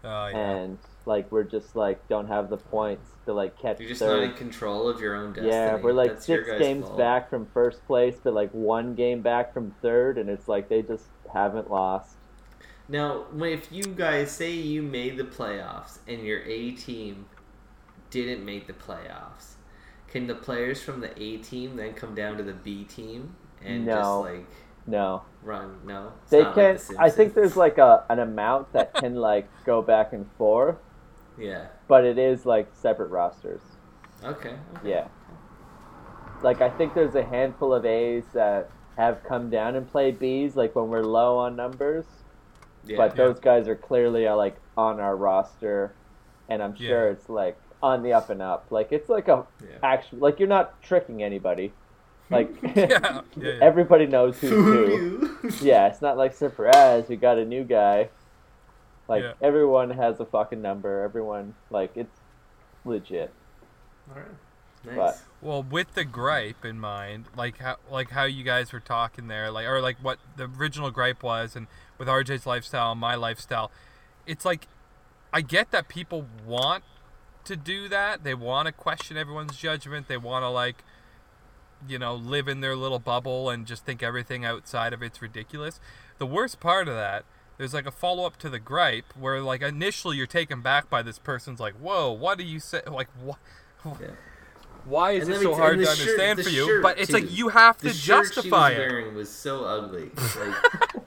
Oh, 0.05 0.29
yeah. 0.29 0.39
and 0.39 0.79
like 1.05 1.31
we're 1.33 1.43
just 1.43 1.75
like 1.75 2.07
don't 2.09 2.29
have 2.29 2.49
the 2.49 2.57
points 2.59 3.11
to 3.25 3.33
like 3.33 3.59
catch 3.59 3.81
You're 3.81 3.89
just 3.89 4.01
third. 4.01 4.21
not 4.23 4.31
in 4.31 4.35
control 4.37 4.89
of 4.89 5.01
your 5.01 5.17
own 5.17 5.33
destiny. 5.33 5.49
yeah, 5.49 5.75
we're 5.77 5.93
like 5.93 6.13
That's 6.13 6.27
six 6.27 6.49
games 6.61 6.87
fault. 6.87 6.97
back 6.99 7.29
from 7.29 7.47
first 7.47 7.85
place, 7.89 8.21
but 8.23 8.35
like 8.35 8.51
one 8.53 8.95
game 8.95 9.21
back 9.21 9.53
from 9.53 9.75
third, 9.83 10.17
and 10.17 10.31
it's 10.31 10.47
like 10.47 10.69
they 10.69 10.83
just 10.83 11.07
haven't 11.33 11.69
lost. 11.69 12.15
Now, 12.89 13.25
if 13.41 13.71
you 13.73 13.85
guys 13.85 14.31
say 14.31 14.53
you 14.53 14.83
made 14.83 15.17
the 15.17 15.25
playoffs 15.25 15.99
and 16.07 16.23
your 16.23 16.41
A 16.43 16.73
team 16.73 17.27
didn't 18.11 18.45
make 18.45 18.67
the 18.67 18.73
playoffs, 18.73 19.55
can 20.09 20.27
the 20.27 20.35
players 20.35 20.83
from 20.83 21.01
the 21.01 21.19
A 21.21 21.39
team 21.39 21.77
then 21.77 21.95
come 21.95 22.15
down 22.15 22.37
to 22.37 22.43
the 22.43 22.53
B 22.53 22.85
team 22.85 23.37
and 23.65 23.87
No. 23.87 23.95
just 23.95 24.21
like 24.21 24.47
No, 24.87 25.23
run? 25.43 25.81
No, 25.87 26.13
It's 26.23 26.31
they 26.31 26.45
can. 26.45 26.55
Like 26.75 26.87
The 26.89 26.97
I 26.99 27.11
think 27.11 27.35
there's 27.35 27.57
like 27.57 27.79
a 27.79 28.05
an 28.11 28.19
amount 28.19 28.73
that 28.73 28.95
can 29.01 29.15
like 29.15 29.49
go 29.65 29.81
back 29.83 30.13
and 30.13 30.31
forth, 30.37 30.77
Yeah. 31.39 31.69
but 31.89 32.05
it 32.05 32.19
is 32.19 32.45
like 32.45 32.75
separate 32.75 33.11
rosters. 33.11 33.63
Okay. 34.25 34.57
okay. 34.77 34.91
Yeah. 34.91 35.09
Like 36.43 36.61
I 36.61 36.71
think 36.71 36.95
there's 36.95 37.15
a 37.15 37.25
handful 37.25 37.73
of 37.73 37.85
A's 37.87 38.25
that 38.35 38.71
have 38.97 39.23
come 39.23 39.49
down 39.51 39.77
and 39.77 39.89
played 39.91 40.19
B's, 40.19 40.57
like 40.57 40.75
when 40.75 40.89
we're 40.89 41.03
low 41.05 41.39
on 41.39 41.57
numbers. 41.57 42.22
Yeah. 42.85 42.97
but 42.97 43.17
those 43.17 43.39
guys 43.39 43.69
are 43.69 43.77
clearly 43.77 44.27
uh, 44.27 44.37
like 44.37 44.57
on 44.77 44.99
our 45.01 45.17
roster, 45.17 45.93
and 46.49 46.63
I'm 46.63 46.75
sure 46.75 47.07
Yeah. 47.07 47.13
it's 47.13 47.29
like 47.29 47.57
on 47.83 48.03
the 48.03 48.13
up 48.13 48.31
and 48.31 48.43
up. 48.43 48.67
Like 48.71 48.93
it's 48.93 49.09
like 49.09 49.29
a 49.29 49.47
Yeah. 49.63 49.77
actual 49.83 50.19
like 50.19 50.39
you're 50.39 50.49
not 50.49 50.83
tricking 50.83 51.23
anybody. 51.23 51.73
Like 52.31 52.51
yeah, 52.63 52.71
yeah, 52.77 53.21
yeah. 53.37 53.59
everybody 53.61 54.07
knows 54.07 54.39
who's 54.39 54.51
Who 54.51 55.27
who. 55.27 55.51
Yeah, 55.63 55.89
it's 55.89 56.01
not 56.03 56.17
like 56.17 56.35
surprise 56.35 57.09
we 57.09 57.17
got 57.17 57.39
a 57.39 57.45
new 57.45 57.65
guy. 57.65 58.09
Like 59.09 59.23
Yeah. 59.23 59.33
everyone 59.43 59.91
has 59.91 60.21
a 60.21 60.25
fucking 60.25 60.63
number. 60.63 61.03
Everyone 61.03 61.55
like 61.71 61.93
it's 61.97 62.19
legit. 62.85 63.33
All 64.11 64.17
right. 64.21 64.27
Nice. 64.85 64.97
But- 64.97 65.23
Well, 65.41 65.63
with 65.63 65.95
the 65.95 66.05
gripe 66.05 66.65
in 66.65 66.79
mind, 66.81 67.27
like 67.37 67.59
how 67.59 67.77
like 67.91 68.11
how 68.11 68.25
you 68.25 68.43
guys 68.45 68.73
were 68.73 68.81
talking 68.81 69.29
there, 69.29 69.51
like 69.51 69.67
or 69.67 69.81
like 69.81 69.97
what 70.03 70.19
the 70.37 70.51
original 70.59 70.91
gripe 70.91 71.23
was, 71.23 71.55
and 71.57 71.67
with 71.99 72.09
RJ's 72.09 72.47
lifestyle 72.47 72.93
and 72.93 73.01
my 73.01 73.15
lifestyle, 73.15 73.71
it's 74.27 74.45
like 74.45 74.67
I 75.33 75.41
get 75.41 75.71
that 75.71 75.89
people 75.89 76.27
want 76.47 76.85
to 77.45 77.57
do 77.57 77.89
that. 77.89 78.23
They 78.25 78.35
want 78.35 78.67
to 78.67 78.73
question 78.73 79.17
everyone's 79.17 79.57
judgment. 79.57 80.09
They 80.09 80.17
want 80.17 80.43
to 80.45 80.49
like 80.49 80.85
you 81.89 81.99
know 81.99 82.15
live 82.15 82.47
in 82.49 82.61
their 82.61 82.77
little 82.77 82.99
bubble 83.01 83.51
and 83.51 83.67
just 83.67 83.85
think 83.85 84.03
everything 84.03 84.45
outside 84.45 84.93
of 84.93 85.03
it's 85.03 85.21
ridiculous. 85.23 85.81
The 86.19 86.27
worst 86.27 86.61
part 86.61 86.89
of 86.89 86.95
that. 86.95 87.25
There's 87.59 87.75
like 87.75 87.87
a 87.87 87.91
follow 87.93 88.25
up 88.25 88.39
to 88.39 88.49
the 88.49 88.59
gripe 88.59 89.13
where 89.17 89.41
like 89.41 89.63
initially 89.63 90.17
you're 90.17 90.27
taken 90.27 90.63
back 90.63 90.89
by 90.91 91.03
this 91.03 91.19
person's 91.19 91.61
like, 91.61 91.75
whoa, 91.75 92.11
what 92.11 92.39
do 92.39 92.45
you 92.45 92.59
say? 92.59 92.81
Like 92.91 93.09
what? 93.23 93.39
Yeah. 94.01 94.09
Why 94.85 95.13
is 95.13 95.29
And 95.29 95.37
it 95.37 95.43
so 95.43 95.51
t- 95.51 95.57
hard 95.57 95.79
to 95.79 95.85
the 95.85 95.95
shirt- 95.95 96.01
understand 96.01 96.43
for 96.43 96.49
you? 96.49 96.81
But 96.83 96.99
it's 96.99 97.09
too. 97.09 97.19
like 97.19 97.31
you 97.37 97.51
have 97.51 97.79
The 97.79 97.89
to 97.91 97.95
shirt 97.95 98.25
justify 98.35 98.73
she 98.75 98.79
was 98.79 98.87
it. 98.87 98.91
wearing 98.91 99.15
was 99.15 99.31
so 99.31 99.65
ugly. 99.65 100.11
Like, 100.39 101.03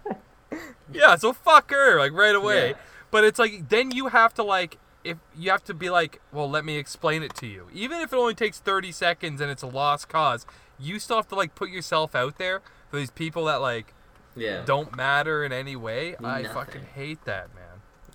Yeah, 0.92 1.16
so 1.16 1.34
fuck 1.34 1.72
her, 1.72 1.98
like 2.00 2.12
right 2.14 2.36
away. 2.36 2.70
Yeah. 2.70 2.76
But 3.12 3.24
it's 3.24 3.40
like 3.40 3.70
then 3.70 3.92
you 3.92 4.08
have 4.08 4.34
to 4.36 4.44
like 4.44 4.78
if 5.04 5.18
you 5.38 5.52
have 5.52 5.64
to 5.66 5.74
be 5.74 5.90
like, 5.90 6.20
well, 6.32 6.50
let 6.50 6.66
me 6.66 6.78
explain 6.78 7.22
it 7.24 7.36
to 7.36 7.48
you. 7.48 7.68
Even 7.74 8.02
if 8.02 8.12
it 8.12 8.16
only 8.16 8.34
takes 8.34 8.60
30 8.60 8.92
seconds 8.92 9.40
and 9.40 9.52
it's 9.52 9.62
a 9.62 9.68
lost 9.68 10.10
cause, 10.10 10.46
you 10.80 10.98
still 11.00 11.18
have 11.18 11.28
to 11.30 11.36
like 11.36 11.54
put 11.56 11.70
yourself 11.70 12.16
out 12.16 12.38
there 12.38 12.62
for 12.90 12.98
these 12.98 13.12
people 13.12 13.46
that 13.46 13.62
like 13.62 13.94
yeah. 14.36 14.64
don't 14.66 14.96
matter 14.96 15.44
in 15.44 15.52
any 15.52 15.76
way. 15.76 16.16
I 16.24 16.44
fucking 16.44 16.88
hate 16.96 17.24
that, 17.26 17.50
man. 17.56 17.64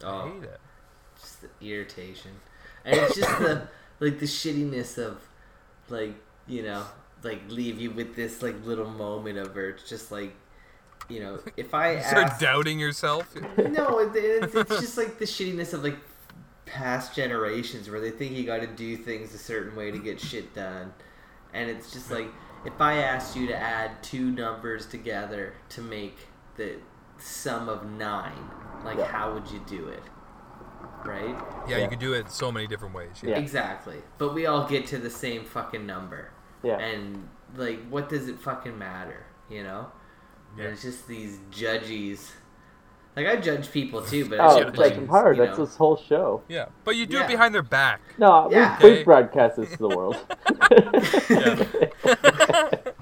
I 0.05 0.07
Oh. 0.07 0.33
hate 0.33 0.45
it. 0.45 0.61
just 1.21 1.41
the 1.43 1.49
irritation, 1.61 2.33
and 2.85 2.97
it's 2.97 3.17
just 3.17 3.39
the 3.39 3.69
like 4.01 4.19
the 4.19 4.27
shittiness 4.27 4.99
of 4.99 5.21
like 5.89 6.15
you 6.47 6.63
know 6.63 6.85
like 7.23 7.43
leave 7.49 7.79
you 7.79 7.91
with 7.91 8.17
this 8.17 8.43
like 8.43 8.65
little 8.65 8.89
moment 8.89 9.39
of 9.39 9.55
where 9.55 9.69
it's 9.71 9.89
just 9.89 10.11
like 10.11 10.35
you 11.09 11.21
know 11.21 11.41
if 11.57 11.75
I 11.75 11.93
You 11.97 12.03
start 12.03 12.27
ask, 12.27 12.41
doubting 12.41 12.79
yourself. 12.79 13.35
no, 13.57 13.99
it, 14.01 14.11
it's, 14.15 14.55
it's 14.55 14.81
just 14.81 14.97
like 14.99 15.19
the 15.19 15.25
shittiness 15.25 15.73
of 15.75 15.83
like 15.85 15.97
past 16.67 17.15
generations 17.15 17.91
where 17.91 18.01
they 18.01 18.11
think 18.11 18.33
you 18.33 18.45
got 18.45 18.61
to 18.61 18.67
do 18.67 18.97
things 18.97 19.35
a 19.35 19.39
certain 19.39 19.75
way 19.77 19.91
to 19.91 19.99
get 19.99 20.21
shit 20.21 20.55
done, 20.55 20.93
and 21.53 21.69
it's 21.71 21.93
just 21.93 22.11
like 22.11 22.29
if 22.65 22.81
I 22.81 22.99
asked 22.99 23.37
you 23.37 23.47
to 23.49 23.57
add 23.57 24.03
two 24.03 24.31
numbers 24.31 24.87
together 24.87 25.55
to 25.71 25.81
make 25.81 26.17
the 26.57 26.75
sum 27.19 27.69
of 27.69 27.91
nine, 27.91 28.51
like 28.85 28.99
Yeah. 28.99 29.07
how 29.07 29.33
would 29.33 29.51
you 29.51 29.61
do 29.67 29.89
it? 29.89 30.03
Right? 31.05 31.35
Yeah, 31.67 31.77
Yeah. 31.79 31.85
you 31.85 31.89
could 31.89 31.99
do 31.99 32.13
it 32.13 32.31
so 32.31 32.53
many 32.53 32.67
different 32.67 32.95
ways. 32.95 33.21
Yeah. 33.23 33.31
Yeah. 33.31 33.39
Exactly. 33.39 33.97
But 34.19 34.35
we 34.35 34.45
all 34.47 34.67
get 34.69 34.87
to 34.89 34.99
the 34.99 35.09
same 35.11 35.45
fucking 35.45 35.87
number. 35.87 36.31
Yeah. 36.63 36.79
And 36.79 37.29
like, 37.57 37.87
what 37.89 38.09
does 38.11 38.29
it 38.29 38.39
fucking 38.39 38.79
matter? 38.79 39.25
You 39.49 39.63
know? 39.65 39.87
Yeah. 40.57 40.65
And 40.65 40.73
it's 40.75 40.83
just 40.83 41.07
these 41.07 41.39
judgies. 41.51 42.31
Like 43.17 43.27
I 43.27 43.37
judge 43.37 43.71
people 43.73 44.03
too, 44.03 44.29
but 44.29 44.41
Oh, 44.41 44.45
I 44.45 44.59
Yeah, 44.59 44.65
judge, 44.71 44.95
judge 44.97 45.09
hard. 45.09 45.37
you 45.37 45.45
That's 45.45 45.59
this 45.59 45.77
whole 45.77 45.97
show. 45.97 46.43
Yeah, 46.49 46.67
but 46.85 46.97
you 46.97 47.07
do 47.07 47.17
Yeah. 47.17 47.25
it 47.25 47.29
behind 47.29 47.55
their 47.55 47.63
back. 47.63 48.01
No, 48.19 48.49
Yeah. 48.51 48.79
we, 48.81 48.87
Okay. 48.89 48.99
we 48.99 49.05
broadcast 49.05 49.57
this 49.57 49.71
to 49.73 49.77
the 49.79 49.89
world. 49.89 50.17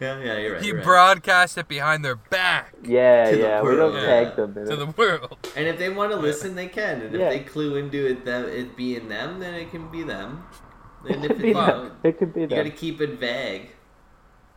Yeah, 0.00 0.18
yeah, 0.22 0.38
you're 0.38 0.52
right. 0.54 0.62
You 0.62 0.68
you're 0.68 0.76
right. 0.78 0.84
broadcast 0.84 1.56
it 1.56 1.68
behind 1.68 2.04
their 2.04 2.16
back 2.16 2.74
yeah, 2.82 3.30
To 3.30 3.36
the 3.36 3.42
yeah. 3.42 3.62
We 3.62 3.76
don't 3.76 3.92
world. 3.92 4.04
tag 4.04 4.36
them 4.36 4.58
in 4.58 4.66
to 4.66 4.72
it. 4.72 4.76
the 4.76 4.86
world. 4.86 5.38
And 5.56 5.68
if 5.68 5.78
they 5.78 5.88
want 5.88 6.10
to 6.10 6.18
listen, 6.18 6.56
they 6.56 6.66
can. 6.66 7.00
And 7.00 7.14
if 7.14 7.20
Yeah. 7.20 7.30
they 7.30 7.40
clue 7.40 7.76
into 7.76 8.04
it, 8.04 8.24
them 8.24 8.44
it 8.46 8.76
being 8.76 9.08
them, 9.08 9.38
then 9.38 9.54
it 9.54 9.70
can 9.70 9.88
be 9.90 10.02
them. 10.02 10.44
And 11.08 11.24
It 11.24 11.30
if 11.30 11.36
could 11.36 11.38
it, 11.38 11.42
be 11.42 11.48
you 11.48 11.54
them. 11.54 11.92
It 12.02 12.18
could 12.18 12.34
be 12.34 12.40
you 12.42 12.46
gotta 12.48 12.70
keep 12.70 13.00
it 13.00 13.18
vague. 13.20 13.70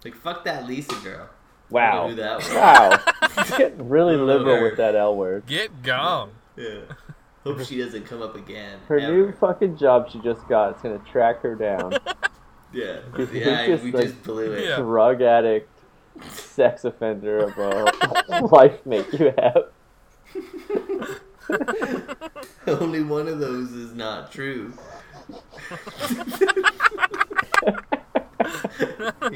Like 0.03 0.15
fuck 0.15 0.43
that 0.45 0.67
Lisa 0.67 0.95
girl. 1.03 1.29
I 1.69 1.73
Wow. 1.73 2.07
don't 2.07 2.15
know 2.17 2.37
who 2.39 2.53
that. 2.53 2.55
Wow. 2.55 3.13
It's 3.39 3.57
getting 3.57 3.87
really 3.89 4.15
Oh, 4.15 4.25
liberal 4.25 4.63
with 4.63 4.77
that 4.77 4.95
L 4.95 5.15
word. 5.15 5.45
Get 5.45 5.83
gone. 5.83 6.31
Yeah. 6.55 6.79
Hope 7.43 7.63
she 7.63 7.77
doesn't 7.77 8.05
come 8.05 8.21
up 8.21 8.35
again. 8.35 8.79
Her 8.87 8.97
ever. 8.99 9.11
new 9.13 9.31
fucking 9.33 9.77
job 9.77 10.09
she 10.09 10.19
just 10.19 10.47
got 10.47 10.75
is 10.75 10.81
gonna 10.81 10.99
track 11.11 11.41
her 11.41 11.55
down. 11.55 11.93
Yeah. 12.73 12.97
It's 13.17 13.31
Yeah, 13.31 13.65
just 13.67 13.83
we 13.85 13.91
like- 13.93 14.03
just 14.07 14.23
blew 14.23 14.51
it. 14.51 14.75
Drug 14.75 15.21
addict, 15.21 15.69
sex 16.29 16.83
offender 16.83 17.37
of 17.39 17.57
a 17.57 18.41
life 18.47 18.85
mate 18.85 19.07
you 19.13 19.33
have. 19.37 19.69
Only 22.67 23.03
one 23.03 23.29
of 23.29 23.39
those 23.39 23.71
is 23.71 23.93
not 23.95 24.31
true. 24.33 24.73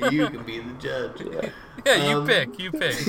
you 0.09 0.27
can 0.27 0.43
be 0.45 0.59
the 0.59 0.73
judge. 0.79 1.21
Yeah. 1.21 1.49
Yeah, 1.85 2.09
you 2.09 2.17
Um, 2.17 2.27
pick. 2.27 2.59
You 2.59 2.71
pick. 2.71 2.95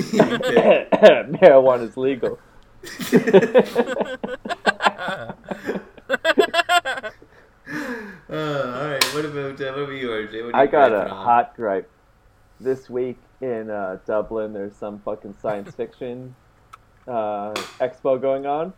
Marijuana 1.31 1.87
is 1.87 1.97
legal. 1.97 2.39
Uh, 8.29 8.79
all 8.81 8.87
right. 8.89 9.03
What 9.13 9.25
about 9.25 9.61
uh, 9.61 9.71
what 9.73 9.83
about 9.83 9.91
you, 9.91 10.09
RJ? 10.09 10.45
What 10.45 10.55
are 10.55 10.59
I 10.59 10.63
you 10.63 10.71
got 10.71 10.87
a 10.87 10.95
griping 10.95 11.13
on? 11.13 11.25
hot 11.25 11.55
gripe. 11.55 11.91
This 12.59 12.89
week 12.89 13.17
in 13.41 13.69
uh, 13.69 13.99
Dublin, 14.05 14.53
there's 14.53 14.75
some 14.75 14.99
fucking 14.99 15.35
science 15.41 15.73
fiction 15.75 16.35
uh, 17.07 17.53
expo 17.79 18.19
going 18.19 18.45
on. 18.45 18.73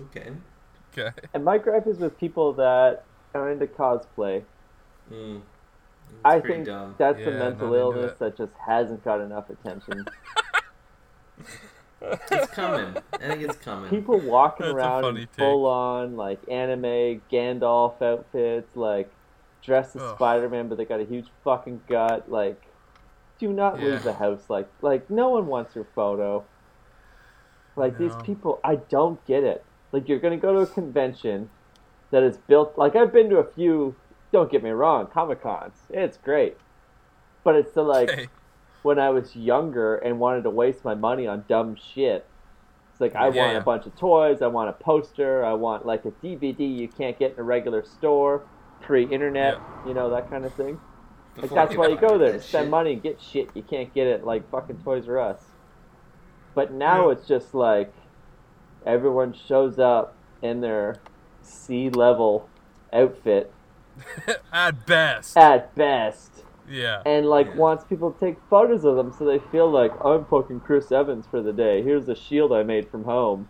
Okay. 0.00 0.30
okay. 0.96 1.10
And 1.32 1.44
my 1.44 1.58
gripe 1.58 1.86
is 1.86 1.98
with 1.98 2.18
people 2.18 2.52
that 2.54 3.04
are 3.34 3.50
into 3.50 3.66
cosplay. 3.66 4.42
Mm. 5.12 5.42
It's 6.14 6.20
I 6.24 6.40
think 6.40 6.66
dumb. 6.66 6.94
that's 6.98 7.18
Yeah, 7.20 7.28
a 7.28 7.38
mental 7.38 7.74
illness 7.74 8.12
it. 8.12 8.18
that 8.18 8.36
just 8.36 8.52
hasn't 8.66 9.04
got 9.04 9.20
enough 9.20 9.50
attention. 9.50 10.04
it's 12.30 12.52
coming. 12.52 12.96
I 13.12 13.18
think 13.18 13.42
it's 13.42 13.56
coming. 13.58 13.90
People 13.90 14.18
walking 14.20 14.66
That's 14.66 14.74
around 14.76 15.16
in 15.16 15.26
full 15.38 15.66
on 15.66 16.16
like 16.16 16.40
anime 16.50 17.20
Gandalf 17.32 18.00
outfits, 18.02 18.74
like 18.76 19.10
dressed 19.62 19.96
as 19.96 20.02
Ugh. 20.02 20.16
Spider 20.16 20.48
Man, 20.48 20.68
but 20.68 20.78
they 20.78 20.84
got 20.84 21.00
a 21.00 21.04
huge 21.04 21.26
fucking 21.42 21.80
gut. 21.88 22.30
Like, 22.30 22.60
do 23.38 23.52
not 23.52 23.80
Yeah. 23.80 23.86
leave 23.92 24.02
the 24.02 24.12
house. 24.14 24.44
Like, 24.48 24.68
like 24.82 25.08
no 25.10 25.30
one 25.30 25.46
wants 25.46 25.74
your 25.74 25.86
photo. 25.94 26.44
Like 27.76 27.98
these 27.98 28.14
people, 28.22 28.60
I 28.62 28.76
don't 28.76 29.24
get 29.26 29.42
it. 29.42 29.64
Like 29.92 30.08
you're 30.08 30.20
gonna 30.20 30.36
go 30.36 30.52
to 30.54 30.60
a 30.60 30.66
convention 30.66 31.50
that 32.10 32.22
is 32.22 32.36
built. 32.36 32.78
Like 32.78 32.94
I've 32.96 33.12
been 33.12 33.28
to 33.30 33.38
a 33.38 33.44
few. 33.52 33.96
Don't 34.34 34.50
get 34.50 34.64
me 34.64 34.70
wrong, 34.70 35.06
Comic 35.06 35.40
Cons. 35.44 35.74
It's 35.90 36.16
great, 36.16 36.56
but 37.44 37.54
it's 37.54 37.70
the 37.70 37.82
like 37.82 38.28
when 38.82 38.98
I 38.98 39.10
was 39.10 39.36
younger 39.36 39.94
and 39.94 40.18
wanted 40.18 40.42
to 40.42 40.50
waste 40.50 40.84
my 40.84 40.96
money 40.96 41.24
on 41.24 41.44
dumb 41.48 41.76
shit. 41.76 42.26
It's 42.90 43.00
like 43.00 43.14
I 43.14 43.28
Yeah, 43.28 43.36
want 43.42 43.52
yeah. 43.52 43.58
a 43.58 43.62
bunch 43.62 43.86
of 43.86 43.94
toys, 43.94 44.42
I 44.42 44.48
want 44.48 44.70
a 44.70 44.72
poster, 44.72 45.44
I 45.44 45.52
want 45.52 45.86
like 45.86 46.04
a 46.04 46.10
DVD 46.10 46.62
you 46.68 46.88
can't 46.88 47.16
get 47.16 47.34
in 47.34 47.38
a 47.38 47.42
regular 47.44 47.84
store, 47.84 48.42
free 48.84 49.04
internet, 49.04 49.60
you 49.86 49.94
know 49.94 50.10
that 50.10 50.28
kind 50.28 50.44
of 50.44 50.52
thing. 50.54 50.80
Like 51.36 51.50
that's 51.50 51.76
why 51.76 51.86
you 51.86 51.96
go 51.96 52.18
there 52.18 52.40
spend 52.40 52.64
shit. 52.64 52.70
money 52.70 52.94
and 52.94 53.02
get 53.04 53.20
shit 53.22 53.50
you 53.54 53.62
can't 53.62 53.94
get 53.94 54.08
it 54.08 54.24
like 54.24 54.50
fucking 54.50 54.78
Toys 54.82 55.08
R 55.08 55.20
Us. 55.20 55.42
But 56.56 56.72
now 56.72 57.06
Yeah. 57.06 57.12
it's 57.12 57.28
just 57.28 57.54
like 57.54 57.94
everyone 58.84 59.32
shows 59.32 59.78
up 59.78 60.16
in 60.42 60.60
their 60.60 60.96
sea 61.40 61.88
level 61.88 62.48
outfit 62.92 63.52
At 64.52 64.86
best. 64.86 65.36
at 65.36 65.74
best 65.74 66.44
Yeah. 66.68 67.02
and 67.06 67.26
like 67.26 67.46
Yeah. 67.48 67.56
wants 67.56 67.84
people 67.84 68.10
to 68.12 68.20
take 68.20 68.36
photos 68.50 68.84
of 68.84 68.96
them 68.96 69.12
so 69.16 69.24
they 69.24 69.38
feel 69.38 69.70
like 69.70 69.92
I'm 70.04 70.24
fucking 70.24 70.60
Chris 70.60 70.90
Evans 70.92 71.26
for 71.30 71.40
the 71.42 71.52
day. 71.52 71.82
Here's 71.82 72.08
a 72.08 72.14
shield 72.14 72.52
I 72.52 72.62
made 72.62 72.88
from 72.90 73.04
home. 73.04 73.48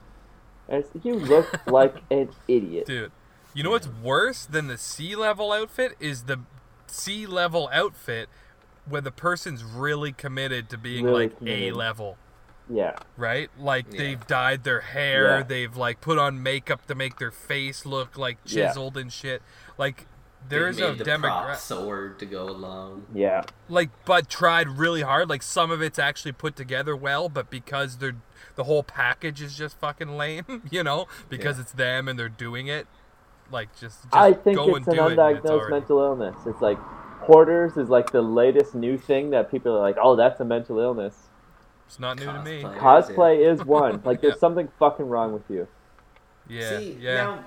And 0.68 0.82
it's, 0.84 1.04
you 1.04 1.14
look 1.14 1.66
like 1.66 1.96
an 2.10 2.30
idiot. 2.48 2.86
Dude, 2.86 3.12
you 3.52 3.62
know 3.62 3.70
what's 3.70 3.88
worse 3.88 4.44
than 4.46 4.66
the 4.66 4.78
sea 4.78 5.14
level 5.14 5.52
outfit 5.52 5.94
is 6.00 6.24
the 6.24 6.40
sea 6.86 7.26
level 7.26 7.68
outfit 7.72 8.28
where 8.88 9.00
the 9.00 9.10
person's 9.10 9.62
really 9.64 10.12
committed 10.12 10.68
to 10.70 10.78
being 10.78 11.04
Really 11.04 11.28
like. 11.28 11.36
A 11.46 11.70
level, 11.72 12.16
Yeah, 12.68 12.96
right? 13.16 13.48
Like 13.58 13.86
Yeah. 13.92 13.98
they've 13.98 14.26
dyed 14.26 14.64
their 14.64 14.80
hair, 14.80 15.38
Yeah. 15.38 15.42
they've 15.42 15.76
like 15.76 16.00
put 16.00 16.18
on 16.18 16.42
makeup 16.42 16.86
to 16.86 16.94
make 16.94 17.18
their 17.18 17.30
face 17.30 17.84
look 17.86 18.16
like 18.18 18.38
Yeah. 18.44 18.66
chiseled 18.68 18.96
and 18.96 19.12
shit. 19.12 19.42
Like 19.78 20.06
They 20.06 20.06
there's 20.48 20.78
a 20.78 20.90
made 20.90 20.98
the 20.98 21.04
demographic 21.04 21.56
sword 21.56 22.18
to 22.18 22.26
go 22.26 22.44
along. 22.48 23.06
yeah, 23.14 23.42
like 23.68 23.90
but 24.04 24.28
tried 24.28 24.68
really 24.68 25.02
hard 25.02 25.28
like 25.28 25.42
some 25.42 25.70
of 25.70 25.80
it's 25.82 25.98
actually 25.98 26.32
put 26.32 26.54
together 26.56 26.94
well 26.96 27.28
but 27.28 27.50
because 27.50 27.98
they're 27.98 28.16
the 28.56 28.64
whole 28.64 28.82
package 28.82 29.40
is 29.42 29.56
just 29.56 29.78
fucking 29.78 30.16
lame 30.16 30.62
you 30.70 30.82
know 30.84 31.06
because 31.28 31.56
Yeah. 31.56 31.62
it's 31.62 31.72
them 31.72 32.08
and 32.08 32.18
they're 32.18 32.28
doing 32.28 32.66
it 32.66 32.86
like 33.50 33.70
just, 33.78 34.02
just 34.04 34.14
I 34.14 34.32
think 34.32 34.56
go 34.56 34.74
it's 34.76 34.86
and 34.86 34.98
an 34.98 35.04
do 35.04 35.08
it 35.08 35.12
it's 35.12 35.18
undiagnosed 35.46 35.50
already- 35.50 35.70
mental 35.72 35.98
illness. 36.00 36.36
It's 36.46 36.60
like 36.60 36.78
hoarders 37.20 37.76
is 37.76 37.88
like 37.88 38.10
the 38.10 38.22
latest 38.22 38.74
new 38.74 38.96
thing 38.98 39.30
that 39.30 39.50
people 39.50 39.74
are 39.76 39.80
like, 39.80 39.96
oh, 40.00 40.14
that's 40.16 40.40
a 40.40 40.44
mental 40.44 40.78
illness. 40.78 41.14
it's 41.86 41.98
not 41.98 42.18
new 42.18 42.26
to 42.26 42.42
me 42.42 42.62
Cosplay. 42.62 42.78
Cosplay 42.78 43.52
is 43.52 43.64
one. 43.66 44.00
Like 44.04 44.20
there's 44.20 44.34
Yeah. 44.34 44.38
something 44.40 44.68
fucking 44.78 45.08
wrong 45.08 45.32
with 45.32 45.48
you. 45.50 45.68
yeah 46.48 46.78
See, 46.78 46.96
yeah 47.00 47.14
now, 47.16 47.44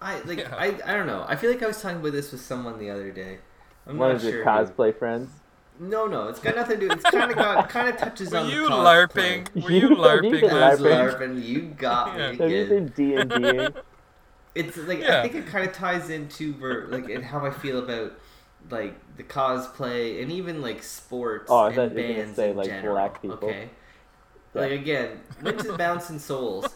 I 0.00 0.20
like 0.20 0.38
Yeah. 0.38 0.54
I, 0.56 0.78
I 0.84 0.94
don't 0.94 1.06
know. 1.06 1.24
I 1.28 1.36
feel 1.36 1.50
like 1.50 1.62
I 1.62 1.66
was 1.66 1.80
talking 1.82 1.98
about 1.98 2.12
this 2.12 2.30
with 2.32 2.40
someone 2.40 2.78
the 2.78 2.90
other 2.90 3.10
day. 3.10 3.38
I'm 3.86 3.98
One 3.98 4.10
not 4.10 4.16
of 4.16 4.22
sure. 4.22 4.30
your 4.30 4.44
who. 4.44 4.50
cosplay 4.50 4.96
friends. 4.96 5.30
No, 5.80 6.06
no, 6.06 6.28
it's 6.28 6.40
got 6.40 6.56
nothing 6.56 6.80
to 6.80 6.88
do. 6.88 6.92
It's 6.92 7.04
kind 7.04 7.30
of 7.30 7.36
got 7.36 7.68
kind 7.68 7.88
of 7.88 7.96
touches 7.96 8.32
were 8.32 8.38
on 8.38 8.48
you 8.48 8.64
the 8.68 8.74
larping 8.74 9.48
were 9.62 9.70
you 9.70 9.88
Have 10.04 10.22
you 10.24 10.36
larping 10.36 10.40
been 10.40 10.62
I 10.62 10.74
LARPing? 10.74 11.18
larping. 11.18 11.44
You 11.44 11.60
got 11.62 12.14
me. 12.14 12.20
Yeah. 12.20 12.32
Have 12.36 12.50
you 12.50 12.62
again. 12.62 12.68
been 12.68 12.88
D 12.88 13.14
and 13.16 13.30
Ding? 13.30 13.68
It's 14.54 14.76
like 14.76 15.00
Yeah. 15.00 15.20
I 15.20 15.22
think 15.22 15.34
it 15.36 15.46
kind 15.46 15.68
of 15.68 15.72
ties 15.74 16.10
into 16.10 16.52
ver- 16.54 16.86
like 16.88 17.08
and 17.08 17.24
how 17.24 17.44
I 17.46 17.50
feel 17.50 17.78
about 17.78 18.12
like 18.70 18.94
the 19.16 19.22
cosplay 19.22 20.20
and 20.22 20.32
even 20.32 20.60
like 20.62 20.82
sports 20.82 21.46
Oh, 21.48 21.66
and 21.66 21.74
thought 21.76 21.92
you 21.94 22.02
were 22.02 22.02
gonna 22.02 22.14
bands 22.14 22.36
say, 22.36 22.50
in 22.50 22.56
like, 22.56 22.66
general. 22.66 22.94
black 22.94 23.22
people. 23.22 23.48
Okay, 23.48 23.70
Yeah. 24.54 24.60
like 24.62 24.72
again, 24.72 25.20
went 25.42 25.60
to 25.60 25.76
Bouncing 25.76 26.18
Souls, 26.18 26.66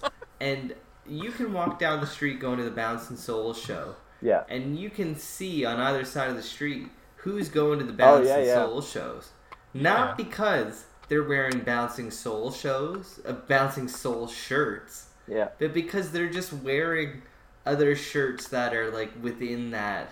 and 0.40 0.74
you 1.06 1.30
can 1.32 1.52
walk 1.52 1.78
down 1.78 2.00
the 2.00 2.06
street 2.06 2.40
going 2.40 2.58
to 2.58 2.64
the 2.64 2.70
Bouncing 2.70 3.16
Souls 3.16 3.60
show, 3.60 3.96
Yeah, 4.20 4.44
and 4.48 4.78
you 4.78 4.90
can 4.90 5.16
see 5.16 5.64
on 5.64 5.80
either 5.80 6.04
side 6.04 6.30
of 6.30 6.36
the 6.36 6.42
street 6.42 6.88
who's 7.16 7.48
going 7.48 7.78
to 7.80 7.84
the 7.84 7.92
Oh, 7.92 7.96
Bouncing 7.96 8.26
yeah, 8.26 8.38
yeah. 8.40 8.54
Souls 8.54 8.88
shows. 8.90 9.30
Not 9.74 10.10
Yeah. 10.10 10.14
because 10.16 10.86
they're 11.08 11.22
wearing 11.24 11.60
Bouncing 11.60 12.10
Soul 12.10 12.50
shows, 12.52 13.20
uh, 13.26 13.32
Bouncing 13.32 13.88
Soul 13.88 14.26
shirts 14.28 15.08
yeah, 15.28 15.48
but 15.58 15.72
because 15.72 16.10
they're 16.12 16.30
just 16.30 16.52
wearing 16.52 17.22
other 17.64 17.94
shirts 17.94 18.48
that 18.48 18.74
are 18.74 18.90
like 18.90 19.12
within 19.22 19.70
that 19.70 20.10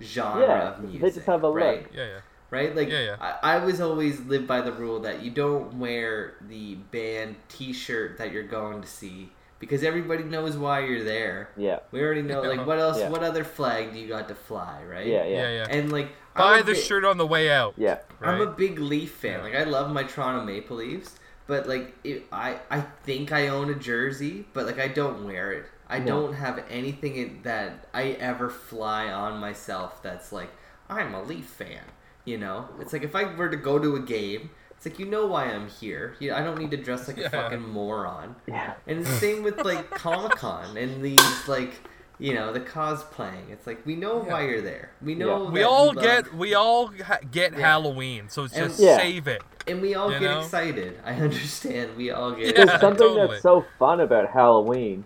genre 0.00 0.40
Yeah, 0.46 0.68
of 0.68 1.00
they 1.00 1.10
just 1.10 1.26
have 1.26 1.42
a 1.42 1.48
look. 1.48 1.56
right? 1.56 1.86
yeah 1.92 2.06
yeah 2.06 2.20
Right? 2.50 2.74
Like 2.76 2.88
Yeah, 2.90 3.00
yeah. 3.00 3.16
I, 3.20 3.56
I 3.56 3.64
was 3.64 3.80
always 3.80 4.20
live 4.20 4.46
by 4.46 4.60
the 4.60 4.72
rule 4.72 5.00
that 5.00 5.22
you 5.22 5.30
don't 5.32 5.78
wear 5.80 6.34
the 6.48 6.76
band 6.76 7.36
T-shirt 7.48 8.18
that 8.18 8.30
you're 8.32 8.44
going 8.46 8.82
to 8.82 8.86
see 8.88 9.32
because 9.58 9.82
everybody 9.82 10.22
knows 10.24 10.56
why 10.56 10.80
you're 10.80 11.04
there. 11.04 11.50
Yeah. 11.56 11.78
We 11.90 12.02
already 12.02 12.22
know 12.22 12.42
like 12.42 12.66
what 12.66 12.78
else 12.78 12.98
Yeah. 12.98 13.08
what 13.10 13.22
other 13.22 13.44
flag 13.44 13.92
do 13.92 13.98
you 13.98 14.08
got 14.08 14.28
to 14.28 14.34
fly, 14.34 14.82
right? 14.88 15.06
Yeah, 15.06 15.24
Yeah, 15.24 15.28
yeah. 15.36 15.50
yeah. 15.52 15.66
And 15.70 15.90
like 15.92 16.08
Buy 16.36 16.58
I'm 16.58 16.66
the 16.66 16.72
bi- 16.74 16.78
shirt 16.78 17.04
on 17.04 17.16
the 17.16 17.26
way 17.26 17.50
out. 17.50 17.74
Yeah. 17.78 17.98
Right? 18.20 18.34
I'm 18.34 18.40
a 18.42 18.46
big 18.50 18.78
Leaf 18.78 19.12
fan. 19.12 19.42
Like 19.42 19.54
I 19.54 19.64
love 19.64 19.90
my 19.90 20.02
Toronto 20.04 20.44
Maple 20.44 20.76
Leafs, 20.76 21.16
but 21.46 21.66
like 21.68 21.94
it, 22.04 22.26
I 22.30 22.58
I 22.70 22.80
think 23.04 23.32
I 23.32 23.48
own 23.48 23.70
a 23.70 23.74
jersey, 23.74 24.46
but 24.52 24.66
like 24.66 24.78
I 24.78 24.88
don't 24.88 25.24
wear 25.24 25.52
it. 25.52 25.64
I 25.88 25.98
No. 26.00 26.22
don't 26.22 26.34
have 26.34 26.62
anything 26.68 27.16
in, 27.16 27.40
that 27.44 27.86
I 27.94 28.10
ever 28.20 28.50
fly 28.50 29.08
on 29.10 29.38
myself 29.38 30.02
that's 30.02 30.32
like 30.32 30.50
I'm 30.90 31.14
a 31.14 31.22
Leaf 31.22 31.46
fan. 31.46 31.82
You 32.24 32.38
know, 32.38 32.68
it's 32.80 32.92
like 32.92 33.04
if 33.04 33.14
I 33.14 33.32
were 33.36 33.48
to 33.48 33.56
go 33.56 33.78
to 33.78 33.94
a 33.94 34.00
game, 34.00 34.50
it's 34.76 34.86
like 34.86 34.98
you 34.98 35.06
know 35.06 35.26
why 35.26 35.44
I'm 35.46 35.68
here. 35.68 36.14
You, 36.20 36.34
I 36.34 36.42
don't 36.42 36.58
need 36.58 36.70
to 36.72 36.76
dress 36.76 37.08
like 37.08 37.16
Yeah. 37.16 37.26
a 37.26 37.30
fucking 37.30 37.66
moron. 37.68 38.36
Yeah. 38.46 38.74
And 38.86 39.04
the 39.04 39.10
same 39.24 39.42
with 39.42 39.64
like 39.64 39.90
Comic 39.90 40.32
Con 40.32 40.76
and 40.76 41.02
these 41.04 41.48
like 41.48 41.72
you 42.18 42.32
know 42.34 42.52
the 42.52 42.60
cosplaying. 42.60 43.50
It's 43.50 43.66
like 43.66 43.84
we 43.84 43.94
know 43.96 44.24
Yeah. 44.26 44.32
why 44.32 44.46
you're 44.48 44.62
there. 44.62 44.90
We 45.02 45.14
know 45.14 45.44
Yeah. 45.44 45.50
We 45.50 45.62
all 45.62 45.86
love- 45.92 46.02
get 46.02 46.34
we 46.34 46.54
all 46.54 46.88
ha- 47.04 47.18
get 47.30 47.52
Yeah. 47.52 47.58
Halloween, 47.60 48.28
so 48.28 48.44
it's 48.44 48.54
And- 48.54 48.68
just 48.68 48.80
Yeah. 48.80 48.96
save 48.98 49.26
it. 49.28 49.42
and 49.68 49.82
we 49.82 49.94
all 49.96 50.08
get 50.10 50.22
know? 50.22 50.38
excited. 50.40 51.00
I 51.04 51.12
understand. 51.26 51.96
We 51.96 52.10
all 52.12 52.30
get 52.32 52.56
Yeah, 52.56 52.64
There's 52.66 52.80
something 52.80 52.98
totally. 53.08 53.26
that's 53.28 53.42
so 53.42 53.64
fun 53.78 53.98
about 54.00 54.30
Halloween, 54.30 55.04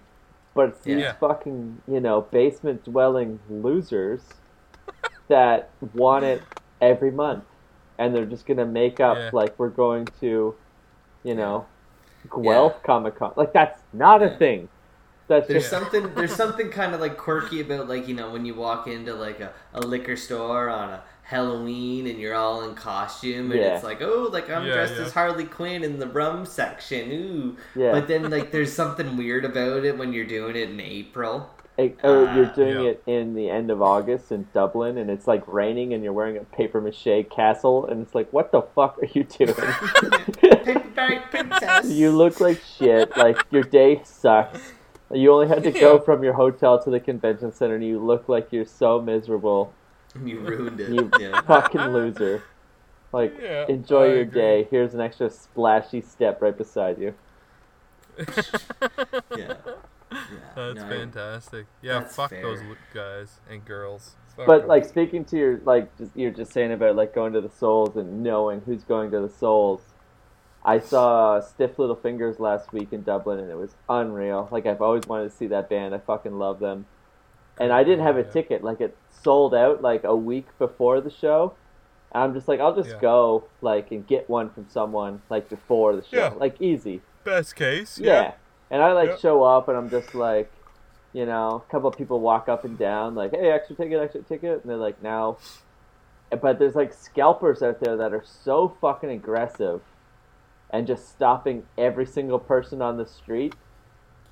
but 0.55 0.69
it's 0.71 0.81
these 0.83 0.99
Yeah. 0.99 1.13
fucking, 1.15 1.81
you 1.89 1.99
know, 2.01 2.21
basement 2.21 2.85
dwelling 2.85 3.41
losers 3.49 4.21
that 5.29 5.71
want 5.95 6.25
it 6.25 6.43
every 6.81 7.11
month. 7.11 7.45
And 8.01 8.15
they're 8.15 8.25
just 8.27 8.47
gonna 8.47 8.67
make 8.67 8.99
up 8.99 9.17
Yeah. 9.17 9.31
like 9.33 9.59
we're 9.59 9.69
going 9.69 10.07
to, 10.21 10.57
you 11.23 11.35
know, 11.35 11.67
Guelph 12.43 12.83
Comic 12.83 13.17
Con. 13.17 13.33
Like 13.37 13.53
that's 13.53 13.81
not 13.93 14.23
a 14.23 14.31
thing. 14.31 14.69
That's 15.29 15.47
There's 15.47 15.63
just 15.63 15.71
something 15.71 16.13
there's 16.15 16.35
something 16.35 16.71
kind 16.71 16.93
of 16.95 17.01
like 17.01 17.17
quirky 17.17 17.61
about 17.61 17.89
like 17.89 18.09
you 18.09 18.15
know 18.15 18.31
when 18.31 18.45
you 18.45 18.55
walk 18.55 18.89
into 18.89 19.15
like 19.15 19.39
a, 19.41 19.53
a 19.75 19.81
liquor 19.81 20.17
store 20.17 20.69
on 20.69 20.91
a 20.91 21.03
Halloween 21.23 22.09
and 22.09 22.19
you're 22.19 22.35
all 22.35 22.63
in 22.69 22.75
costume 22.75 23.53
and 23.53 23.61
Yeah. 23.61 23.77
it's 23.77 23.85
like 23.85 24.03
oh 24.03 24.29
like 24.33 24.51
I'm 24.51 24.67
Yeah, 24.67 24.73
dressed 24.75 24.95
yeah. 24.97 25.03
as 25.05 25.13
Harley 25.13 25.45
Quinn 25.45 25.85
in 25.85 26.01
the 26.01 26.09
rum 26.09 26.45
section 26.45 27.13
ooh 27.13 27.57
Yeah. 27.77 27.93
but 27.93 28.09
then 28.09 28.29
like 28.29 28.51
there's 28.51 28.73
something 28.73 29.17
weird 29.17 29.45
about 29.45 29.85
it 29.85 29.97
when 29.97 30.13
you're 30.13 30.25
doing 30.27 30.57
it 30.57 30.69
in 30.71 30.81
April 30.81 31.49
It, 31.81 31.99
or 32.03 32.27
Ah, 32.29 32.35
you're 32.37 32.47
doing 32.47 32.85
yeah. 32.85 32.91
it 32.91 33.03
in 33.07 33.35
the 33.35 33.49
end 33.51 33.71
of 33.71 33.81
August 33.83 34.31
in 34.33 34.47
Dublin, 34.53 34.99
and 34.99 35.11
it's 35.11 35.27
like 35.27 35.43
raining, 35.47 35.95
and 35.95 36.03
you're 36.05 36.13
wearing 36.13 36.37
a 36.37 36.45
paper 36.45 36.81
mache 36.81 37.27
castle, 37.31 37.87
and 37.87 38.03
it's 38.03 38.15
like, 38.15 38.33
what 38.33 38.53
the 38.53 38.63
fuck 38.63 38.99
are 38.99 39.07
you 39.07 39.25
doing? 39.25 39.55
paper 40.95 41.25
princess 41.31 41.87
you 41.91 42.11
look 42.11 42.41
like 42.41 42.61
shit. 42.79 43.17
Like 43.17 43.39
your 43.51 43.63
day 43.63 44.01
sucks. 44.05 44.73
You 45.13 45.33
only 45.33 45.49
had 45.49 45.63
to 45.65 45.73
go 45.73 45.95
Yeah. 45.95 46.01
from 46.01 46.23
your 46.23 46.35
hotel 46.35 46.83
to 46.85 46.91
the 46.91 47.01
convention 47.01 47.53
center, 47.53 47.75
and 47.77 47.85
you 47.85 47.99
look 47.99 48.29
like 48.29 48.53
you're 48.53 48.65
so 48.67 49.01
miserable. 49.01 49.73
you 50.25 50.41
ruined 50.41 50.81
it 50.81 50.91
You 50.91 51.11
yeah 51.19 51.41
fucking 51.43 51.81
loser. 51.93 52.43
Like, 53.13 53.37
Yeah, 53.43 53.67
enjoy 53.69 54.05
I 54.05 54.07
your 54.13 54.21
agree. 54.21 54.41
day. 54.41 54.69
Here's 54.71 54.95
an 54.95 55.01
extra 55.01 55.31
splashy 55.31 56.01
step 56.01 56.41
right 56.43 56.57
beside 56.57 56.99
you. 56.99 57.15
yeah 58.19 58.45
yeah 59.37 59.55
That's 60.57 60.81
no, 60.81 60.89
fantastic. 60.89 61.67
Yeah, 61.83 62.01
That's 62.01 62.17
fuck 62.17 62.31
fair. 62.31 62.43
those 62.43 62.61
guys 62.93 63.41
and 63.49 63.65
girls. 63.65 64.17
Fuck 64.37 64.47
But 64.47 64.63
'em. 64.63 64.69
like 64.69 64.85
speaking 64.85 65.25
to 65.27 65.37
your 65.37 65.61
like 65.65 65.97
just, 65.97 66.11
you're 66.17 66.31
just 66.31 66.53
saying 66.53 66.73
about 66.73 66.97
like 66.97 67.15
going 67.15 67.33
to 67.35 67.41
the 67.41 67.51
Souls 67.51 67.97
and 67.97 68.23
knowing 68.23 68.61
who's 68.67 68.83
going 68.85 69.11
to 69.13 69.21
the 69.21 69.29
Souls. 69.29 69.83
I 70.65 70.79
saw 70.79 71.41
Stiff 71.41 71.79
Little 71.79 71.97
Fingers 71.97 72.39
last 72.39 72.73
week 72.73 72.93
in 72.93 73.03
Dublin 73.03 73.39
and 73.39 73.51
it 73.51 73.57
was 73.57 73.75
unreal. 73.89 74.49
Like 74.51 74.67
I've 74.67 74.83
always 74.83 75.07
wanted 75.07 75.31
to 75.31 75.37
see 75.37 75.47
that 75.49 75.69
band. 75.71 75.95
I 75.95 75.99
fucking 75.99 76.39
love 76.39 76.59
them. 76.61 76.87
And 77.59 77.73
I 77.73 77.83
didn't 77.85 78.05
have 78.05 78.17
a 78.17 78.23
Yeah. 78.23 78.31
ticket. 78.31 78.65
Like 78.65 78.81
it 78.81 78.97
sold 79.11 79.55
out 79.55 79.81
like 79.83 80.05
a 80.05 80.15
week 80.17 80.47
before 80.59 81.01
the 81.01 81.11
show. 81.11 81.55
And 82.13 82.25
I'm 82.25 82.35
just 82.35 82.49
like 82.49 82.61
I'll 82.61 82.75
just 82.75 82.91
Yeah. 82.91 83.01
go 83.01 83.45
like 83.63 83.91
and 83.91 84.07
get 84.07 84.29
one 84.29 84.51
from 84.51 84.67
someone 84.69 85.23
like 85.31 85.49
before 85.49 85.95
the 85.97 86.03
show. 86.05 86.17
Yeah. 86.19 86.35
Like 86.37 86.61
easy. 86.61 87.01
best 87.25 87.55
case. 87.55 87.99
Yeah. 87.99 88.33
And 88.71 88.83
I 88.83 88.93
like 88.93 89.11
Yeah. 89.11 89.17
show 89.19 89.43
up 89.43 89.69
and 89.69 89.77
I'm 89.77 89.91
just 89.91 90.15
like, 90.15 90.53
you 91.13 91.27
know, 91.27 91.65
a 91.69 91.73
couple 91.73 91.89
of 91.89 91.97
people 91.99 92.21
walk 92.21 92.49
up 92.49 92.65
and 92.65 92.79
down 92.79 93.15
like, 93.15 93.33
hey, 93.33 93.51
extra 93.51 93.77
ticket, 93.77 94.01
extra 94.01 94.23
ticket, 94.23 94.61
and 94.63 94.71
they're 94.71 94.77
like, 94.77 95.03
no. 95.03 95.39
But 96.41 96.59
there's 96.59 96.77
like 96.77 96.93
scalpers 96.93 97.63
out 97.63 97.81
there 97.81 97.97
that 97.97 98.13
are 98.13 98.25
so 98.25 98.77
fucking 98.81 99.11
aggressive 99.11 99.83
and 100.71 100.87
just 100.87 101.09
stopping 101.09 101.65
every 101.77 102.07
single 102.07 102.39
person 102.39 102.81
on 102.81 102.97
the 102.97 103.07
street. 103.07 103.55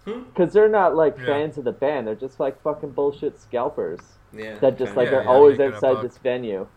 Hmm. 0.05 0.23
Because 0.35 0.53
they're 0.53 0.69
not 0.69 0.95
like 0.95 1.19
Yeah. 1.19 1.25
fans 1.27 1.59
of 1.59 1.65
the 1.65 1.73
band, 1.73 2.07
they're 2.07 2.15
just 2.15 2.39
like 2.39 2.63
fucking 2.63 2.93
bullshit 2.93 3.39
scalpers 3.41 4.19
yeah 4.33 4.59
that 4.61 4.79
just 4.79 4.97
like 4.97 5.09
Yeah, 5.09 5.19
are 5.19 5.23
yeah, 5.25 5.29
always 5.29 5.59
outside 5.61 6.01
this 6.03 6.19
venue. 6.19 6.69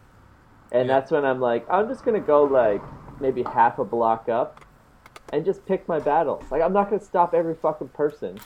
And 0.71 0.89
Yeah. 0.89 0.95
that's 0.95 1.12
when 1.12 1.26
I'm 1.26 1.39
like, 1.39 1.65
I'm 1.69 1.88
just 1.88 2.04
gonna 2.06 2.19
go 2.19 2.43
like 2.43 2.82
maybe 3.19 3.43
half 3.43 3.78
a 3.80 3.86
block 3.86 4.30
up 4.30 4.65
and 5.32 5.46
just 5.46 5.65
pick 5.65 5.88
my 5.88 6.00
battles. 6.00 6.44
Like 6.52 6.62
I'm 6.62 6.74
not 6.74 6.89
gonna 6.89 7.02
stop 7.04 7.34
every 7.34 7.56
fucking 7.56 7.89
person. 7.89 8.39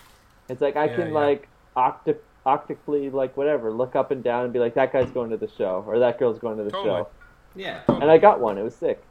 It's 0.50 0.62
like 0.62 0.76
I 0.76 0.86
Yeah, 0.86 0.95
can 0.95 1.08
yeah. 1.08 1.13
like 1.13 1.48
octi- 1.76 2.17
optically 2.45 3.10
like 3.10 3.36
whatever, 3.38 3.71
look 3.71 3.95
up 3.95 4.12
and 4.12 4.24
down 4.24 4.43
and 4.43 4.54
be 4.54 4.60
like, 4.60 4.76
that 4.76 4.93
guy's 4.93 5.10
going 5.12 5.30
to 5.32 5.38
the 5.38 5.50
show 5.58 5.84
or 5.88 6.00
that 6.00 6.19
girl's 6.19 6.39
going 6.39 6.58
to 6.58 6.63
the 6.63 6.71
Totally. 6.71 7.02
show. 7.02 7.08
yeah 7.56 7.82
And 7.88 8.10
I 8.12 8.17
got 8.17 8.39
one, 8.39 8.58
it 8.58 8.63
was 8.63 8.76
sick. 8.76 9.04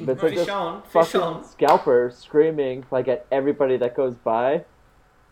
But 0.00 0.12
it's 0.12 0.22
like 0.22 0.34
this 0.36 0.48
on 0.48 0.82
fucking 0.84 1.20
on 1.20 1.44
scalper 1.44 2.10
screaming 2.14 2.84
like 2.90 3.08
at 3.08 3.26
everybody 3.32 3.76
that 3.78 3.94
goes 3.96 4.14
by. 4.14 4.64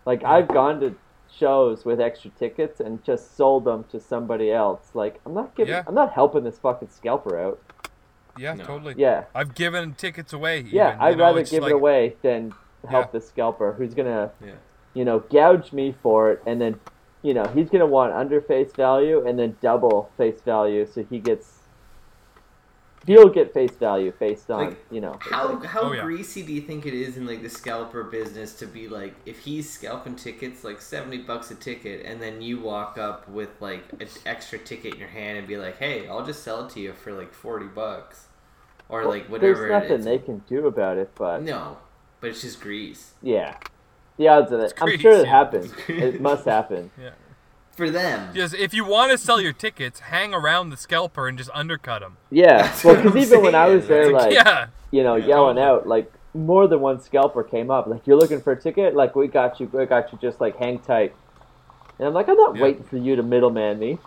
Like 0.05 0.24
I've 0.24 0.48
gone 0.48 0.81
to 0.81 0.94
shows 1.33 1.85
with 1.85 2.00
extra 2.00 2.31
tickets 2.33 2.81
and 2.81 3.03
just 3.05 3.37
sold 3.37 3.64
them 3.64 3.85
to 3.92 4.00
somebody 4.00 4.50
else. 4.50 4.90
Like 4.92 5.20
I'm 5.24 5.33
not 5.33 5.55
giving, 5.55 5.72
Yeah. 5.72 5.85
I'm 5.87 5.94
not 5.94 6.12
helping 6.12 6.42
this 6.44 6.59
fucking 6.59 6.88
scalper 6.88 7.38
out. 7.38 7.61
Yeah, 8.38 8.54
No. 8.54 8.64
totally. 8.64 8.94
Yeah, 8.96 9.24
I've 9.34 9.54
given 9.54 9.94
tickets 9.94 10.32
away. 10.32 10.60
yeah. 10.60 10.96
I'd 11.00 11.10
you 11.10 11.16
know, 11.16 11.24
rather 11.24 11.42
give 11.44 11.62
like- 11.62 11.70
it 11.70 11.74
away 11.74 12.16
than 12.22 12.52
help 12.88 13.06
Yeah. 13.06 13.10
the 13.12 13.20
scalper 13.20 13.72
who's 13.72 13.94
gonna, 13.94 14.30
yeah 14.44 14.52
you 14.92 15.04
know, 15.04 15.20
gouge 15.20 15.72
me 15.72 15.94
for 16.02 16.32
it, 16.32 16.42
and 16.46 16.60
then, 16.60 16.80
you 17.22 17.32
know, 17.32 17.44
he's 17.54 17.70
gonna 17.70 17.86
want 17.86 18.12
under 18.12 18.40
face 18.40 18.72
value 18.72 19.24
and 19.24 19.38
then 19.38 19.56
double 19.60 20.10
face 20.16 20.40
value, 20.40 20.84
so 20.84 21.04
he 21.04 21.20
gets. 21.20 21.59
He'll 23.06 23.30
get 23.30 23.54
face 23.54 23.70
value 23.72 24.12
based 24.18 24.50
on, 24.50 24.66
Like, 24.66 24.84
you 24.90 25.00
know. 25.00 25.16
How 25.20 25.48
like- 25.54 25.64
how 25.64 25.80
Oh, 25.82 25.92
yeah. 25.92 26.02
greasy 26.02 26.42
do 26.42 26.52
you 26.52 26.60
think 26.60 26.84
it 26.84 26.92
is 26.94 27.16
in 27.16 27.26
like 27.26 27.42
the 27.42 27.48
scalper 27.48 28.04
business 28.04 28.52
to 28.58 28.66
be 28.66 28.88
like 28.88 29.14
if 29.24 29.38
he's 29.38 29.70
scalping 29.70 30.16
tickets 30.16 30.64
like 30.64 30.80
seventy 30.82 31.18
bucks 31.18 31.50
a 31.50 31.54
ticket 31.54 32.04
and 32.04 32.20
then 32.20 32.42
you 32.42 32.60
walk 32.60 32.98
up 32.98 33.26
with 33.28 33.48
like 33.60 33.84
an 34.00 34.08
extra 34.26 34.58
ticket 34.58 34.94
in 34.94 35.00
your 35.00 35.08
hand 35.08 35.38
and 35.38 35.48
be 35.48 35.56
like, 35.56 35.78
hey, 35.78 36.06
I'll 36.08 36.24
just 36.26 36.42
sell 36.42 36.66
it 36.66 36.70
to 36.74 36.80
you 36.80 36.92
for 36.92 37.12
like 37.12 37.32
forty 37.32 37.66
bucks 37.66 38.26
or 38.90 39.04
like 39.06 39.28
whatever. 39.30 39.68
There's 39.68 39.70
nothing 39.82 40.00
it 40.00 40.04
they 40.04 40.18
can 40.18 40.42
do 40.46 40.66
about 40.66 40.98
it, 40.98 41.10
but 41.14 41.42
No, 41.42 41.78
but 42.20 42.30
it's 42.30 42.42
just 42.42 42.60
grease 42.60 43.12
Yeah. 43.22 43.56
The 44.18 44.28
odds 44.28 44.52
of 44.52 44.60
it. 44.60 44.64
It's 44.72 44.82
I'm 44.82 44.98
sure 44.98 45.12
it 45.12 45.26
happens. 45.26 45.72
It 45.88 46.20
must 46.20 46.44
happen. 46.44 46.90
Yeah. 47.00 47.10
For 47.80 47.90
them. 47.90 48.34
Just 48.34 48.54
if 48.54 48.74
you 48.74 48.84
want 48.84 49.10
to 49.10 49.18
sell 49.18 49.40
your 49.40 49.52
tickets, 49.54 50.00
hang 50.00 50.34
around 50.34 50.68
the 50.70 50.76
scalper 50.76 51.26
and 51.26 51.38
just 51.38 51.48
undercut 51.54 52.02
him. 52.02 52.18
Yeah. 52.30 52.62
That's 52.62 52.84
well, 52.84 52.96
because 52.96 53.12
I'm 53.12 53.18
even 53.18 53.42
when 53.42 53.54
I 53.54 53.68
was 53.68 53.86
there, 53.86 54.12
That's 54.12 54.26
like, 54.26 54.34
yeah. 54.34 54.66
you 54.90 55.02
know, 55.02 55.16
Yeah, 55.16 55.26
yelling 55.26 55.58
out, 55.58 55.86
like, 55.88 56.12
more 56.34 56.68
than 56.68 56.80
one 56.80 57.00
scalper 57.00 57.42
came 57.42 57.70
up. 57.70 57.86
Like, 57.86 58.06
you're 58.06 58.18
looking 58.18 58.40
for 58.40 58.52
a 58.52 58.60
ticket? 58.60 58.94
Like, 58.94 59.16
we 59.16 59.26
got 59.28 59.58
you. 59.60 59.66
We 59.72 59.86
got 59.86 60.12
you. 60.12 60.18
Just, 60.20 60.40
like, 60.40 60.56
hang 60.58 60.78
tight. 60.80 61.14
And 61.98 62.06
I'm 62.06 62.14
like, 62.14 62.28
I'm 62.28 62.36
not 62.36 62.56
Yeah. 62.56 62.62
waiting 62.62 62.84
for 62.84 62.98
you 62.98 63.16
to 63.16 63.22
middleman 63.22 63.78
me. 63.78 63.98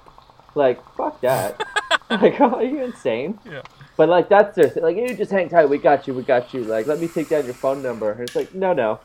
Like, 0.55 0.79
fuck 0.95 1.19
that. 1.21 1.59
like, 2.11 2.39
are 2.41 2.63
you 2.63 2.83
insane? 2.83 3.39
Yeah. 3.45 3.63
But, 3.97 4.07
like, 4.09 4.29
that's 4.29 4.55
their 4.55 4.69
thing. 4.69 4.83
Like, 4.83 4.97
you 4.97 5.15
just 5.15 5.31
hang 5.31 5.49
tight. 5.49 5.65
We 5.65 5.79
got 5.79 6.07
you. 6.07 6.13
We 6.13 6.21
got 6.23 6.53
you. 6.53 6.63
Like, 6.63 6.85
let 6.85 6.99
me 6.99 7.07
take 7.07 7.29
down 7.29 7.45
your 7.45 7.53
phone 7.55 7.81
number. 7.81 8.11
And 8.11 8.21
it's 8.21 8.35
like, 8.35 8.53
no, 8.53 8.71
no. 8.73 8.99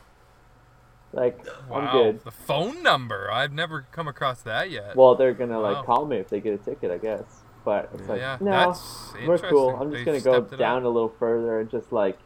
Like, 1.11 1.43
Wow. 1.69 1.77
I'm 1.77 1.91
good. 1.91 2.23
The 2.23 2.31
phone 2.31 2.83
number. 2.83 3.31
I've 3.31 3.51
never 3.53 3.87
come 3.91 4.07
across 4.07 4.41
that 4.43 4.69
yet. 4.69 4.95
Well, 4.95 5.15
they're 5.15 5.33
gonna 5.33 5.59
Wow. 5.59 5.73
like 5.73 5.85
call 5.85 6.05
me 6.05 6.17
if 6.17 6.29
they 6.29 6.39
get 6.39 6.53
a 6.53 6.57
ticket, 6.63 6.91
I 6.91 6.97
guess. 6.97 7.23
But 7.65 7.89
it's 7.93 8.07
like, 8.07 8.19
yeah, 8.19 8.37
no, 8.39 8.51
that's 8.51 9.13
we're 9.27 9.37
cool. 9.37 9.69
I'm 9.69 9.91
just 9.91 10.05
They've 10.05 10.05
gonna 10.05 10.19
go 10.21 10.33
stepped 10.33 10.53
up. 10.53 10.59
down 10.59 10.83
a 10.83 10.89
little 10.89 11.13
further 11.19 11.59
and 11.59 11.69
just 11.69 11.91
like 11.91 12.17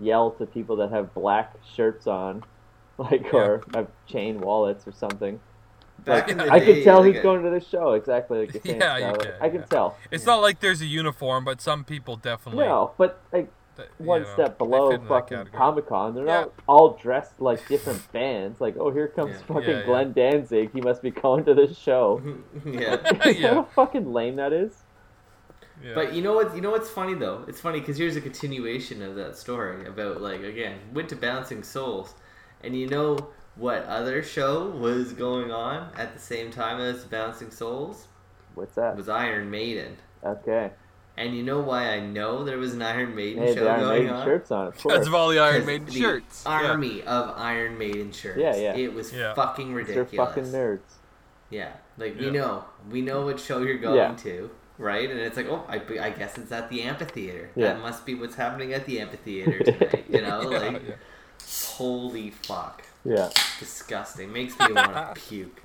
yell 0.00 0.30
to 0.32 0.46
people 0.46 0.76
that 0.76 0.90
have 0.90 1.12
black 1.14 1.54
shirts 1.74 2.06
on, 2.06 2.42
like 2.98 3.24
Yeah. 3.32 3.38
or 3.38 3.62
have 3.74 3.88
chain 4.06 4.40
wallets 4.40 4.86
or 4.86 4.92
something. 4.92 5.40
Back 6.04 6.22
Like, 6.24 6.30
in 6.32 6.38
the 6.38 6.52
I 6.52 6.58
day, 6.58 6.74
can 6.74 6.84
tell 6.84 6.98
like 7.00 7.06
who's 7.06 7.16
a- 7.16 7.20
uh, 7.20 7.22
going 7.22 7.42
to 7.44 7.50
the 7.50 7.60
show 7.60 7.92
exactly 7.92 8.40
like 8.46 8.54
you're 8.54 8.62
saying. 8.62 8.80
Yeah, 8.80 8.96
you 9.12 9.18
can, 9.18 9.32
I 9.40 9.48
can 9.48 9.60
yeah. 9.60 9.66
tell. 9.66 9.96
It's 10.10 10.26
not 10.26 10.40
like 10.40 10.60
there's 10.60 10.80
a 10.80 10.86
uniform, 10.86 11.44
but 11.44 11.60
some 11.60 11.84
people 11.84 12.16
definitely. 12.16 12.64
No, 12.64 12.92
but 12.98 13.20
like 13.32 13.50
th- 13.76 13.88
one 13.98 14.22
know, 14.22 14.32
step 14.34 14.58
below 14.58 14.90
fit 14.90 14.94
in 15.00 15.00
that 15.02 15.08
fucking. 15.08 15.46
Comic 15.52 15.88
Con, 15.88 16.14
they're 16.14 16.26
Yeah. 16.26 16.40
not 16.42 16.52
all 16.66 16.90
dressed 16.96 17.40
like 17.40 17.66
different 17.68 18.10
bands. 18.12 18.60
Like, 18.60 18.76
oh, 18.78 18.90
here 18.90 19.08
comes 19.08 19.32
Yeah. 19.36 19.42
fucking 19.46 19.68
Yeah, 19.70 19.78
yeah. 19.80 19.84
Glenn 19.86 20.12
Danzig. 20.12 20.72
He 20.72 20.80
must 20.80 21.02
be 21.02 21.10
going 21.10 21.44
to 21.44 21.54
this 21.54 21.76
show. 21.78 22.20
yeah. 22.64 22.96
you 23.26 23.32
know 23.34 23.38
Yeah. 23.38 23.54
how 23.54 23.62
fucking 23.64 24.12
lame 24.12 24.36
that 24.36 24.52
is? 24.52 24.82
Yeah. 25.82 25.92
But 25.94 26.14
you 26.14 26.22
know 26.22 26.34
what? 26.34 26.54
You 26.54 26.60
know 26.62 26.70
what's 26.70 26.88
funny 26.88 27.14
though? 27.14 27.44
It's 27.48 27.60
funny 27.60 27.80
because 27.80 27.96
here's 27.98 28.16
a 28.16 28.20
continuation 28.20 29.02
of 29.02 29.16
that 29.16 29.36
story 29.36 29.86
about 29.86 30.20
like 30.20 30.40
again 30.42 30.78
went 30.92 31.08
to 31.10 31.16
Bouncing 31.16 31.62
Souls, 31.64 32.14
And 32.62 32.76
you 32.76 32.86
know 32.88 33.18
what 33.56 33.84
other 33.84 34.22
show 34.22 34.68
was 34.70 35.12
going 35.12 35.50
on 35.52 35.90
at 35.96 36.12
the 36.14 36.20
same 36.20 36.50
time 36.50 36.80
as 36.80 37.04
Bouncing 37.04 37.50
Souls? 37.50 38.06
What's 38.54 38.72
It 38.72 38.76
that? 38.82 38.96
was 38.96 39.08
Iron 39.08 39.50
Maiden. 39.50 39.96
Okay. 40.24 40.70
And 41.16 41.36
you 41.36 41.44
know 41.44 41.60
why 41.60 41.90
I 41.90 42.00
know 42.00 42.42
there 42.42 42.58
was 42.58 42.74
an 42.74 42.82
Iron 42.82 43.14
Maiden 43.14 43.42
Hey, 43.42 43.54
show 43.54 43.64
the 43.64 43.70
Iron 43.70 43.80
going 43.80 44.02
Maiden 44.02 44.16
on? 44.16 44.24
shirts 44.26 44.50
on, 44.50 44.66
of 44.66 44.72
Because 44.74 44.82
course. 44.96 45.06
of 45.06 45.14
all 45.14 45.28
the 45.28 45.38
Iron 45.38 45.64
Maiden 45.64 45.86
the 45.86 45.92
shirts. 45.92 46.42
Yeah. 46.44 46.52
Army 46.52 47.02
of 47.02 47.34
Iron 47.38 47.78
Maiden 47.78 48.10
shirts. 48.10 48.38
Yeah, 48.40 48.56
yeah. 48.56 48.74
It 48.74 48.92
was 48.94 49.12
Yeah. 49.12 49.32
fucking 49.34 49.68
They're 49.68 49.84
ridiculous. 49.84 50.28
fucking 50.28 50.44
nerds. 50.52 50.80
Yeah, 51.50 51.70
like 51.98 52.16
Yeah. 52.18 52.26
we 52.26 52.30
know, 52.32 52.64
we 52.90 53.00
know 53.00 53.24
what 53.24 53.38
show 53.38 53.60
you're 53.60 53.78
going 53.78 53.96
Yeah. 53.96 54.14
to, 54.16 54.50
right? 54.76 55.08
And 55.08 55.20
it's 55.20 55.36
like, 55.36 55.46
oh, 55.48 55.64
I, 55.68 55.76
I 56.00 56.10
guess 56.10 56.36
it's 56.36 56.50
at 56.50 56.68
the 56.68 56.82
amphitheater. 56.82 57.50
Yeah. 57.54 57.74
That 57.74 57.80
must 57.82 58.04
be 58.04 58.16
what's 58.16 58.34
happening 58.34 58.72
at 58.72 58.84
the 58.84 58.98
amphitheater 59.00 59.58
tonight. 59.64 60.06
You 60.08 60.20
know, 60.22 60.42
Yeah, 60.50 60.58
like 60.58 60.82
yeah. 60.88 60.94
holy 61.76 62.30
fuck, 62.30 62.82
Yeah. 63.04 63.30
disgusting. 63.60 64.32
Makes 64.32 64.58
me 64.58 64.72
want 64.72 64.92
to 64.94 65.12
puke. 65.28 65.62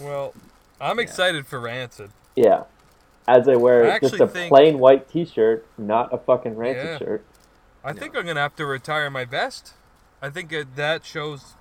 Well, 0.00 0.34
I'm 0.80 0.98
excited 0.98 1.46
for 1.46 1.60
Rancid. 1.60 2.10
Yeah. 2.36 2.64
As 3.26 3.48
I 3.48 3.56
wear 3.56 3.90
I 3.90 3.98
just 3.98 4.20
a 4.20 4.26
think- 4.26 4.50
plain 4.50 4.78
white 4.78 5.08
T-shirt, 5.08 5.66
not 5.78 6.12
a 6.12 6.18
fucking 6.18 6.56
rancid 6.56 6.84
Yeah. 6.84 6.98
shirt. 6.98 7.24
I 7.82 7.92
think 7.92 8.16
I'm 8.16 8.26
gonna 8.26 8.40
have 8.40 8.56
to 8.56 8.66
retire 8.66 9.10
my 9.10 9.24
vest. 9.24 9.74
I 10.22 10.30
think 10.30 10.52
uh, 10.54 10.64
that 10.74 11.04
show's 11.04 11.54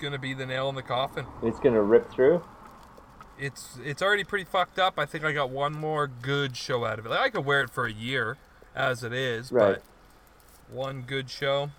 gonna 0.00 0.18
be 0.18 0.34
the 0.34 0.46
nail 0.46 0.68
in 0.68 0.74
the 0.74 0.82
coffin. 0.82 1.26
It's 1.42 1.58
gonna 1.60 1.82
rip 1.82 2.10
through. 2.10 2.42
It's 3.38 3.78
it's 3.84 4.00
already 4.02 4.22
pretty 4.24 4.44
fucked 4.44 4.78
up. 4.78 4.98
I 4.98 5.06
think 5.06 5.24
I 5.24 5.32
got 5.32 5.50
one 5.50 5.72
more 5.72 6.06
good 6.06 6.56
show 6.56 6.84
out 6.84 6.98
of 7.00 7.06
it. 7.06 7.08
Like, 7.08 7.20
I 7.20 7.30
could 7.30 7.44
wear 7.44 7.60
it 7.62 7.70
for 7.70 7.86
a 7.86 7.92
year, 7.92 8.36
as 8.74 9.02
it 9.02 9.12
is, 9.12 9.50
Right. 9.50 9.80
but 10.68 10.74
one 10.74 11.02
good 11.02 11.28
show. 11.30 11.70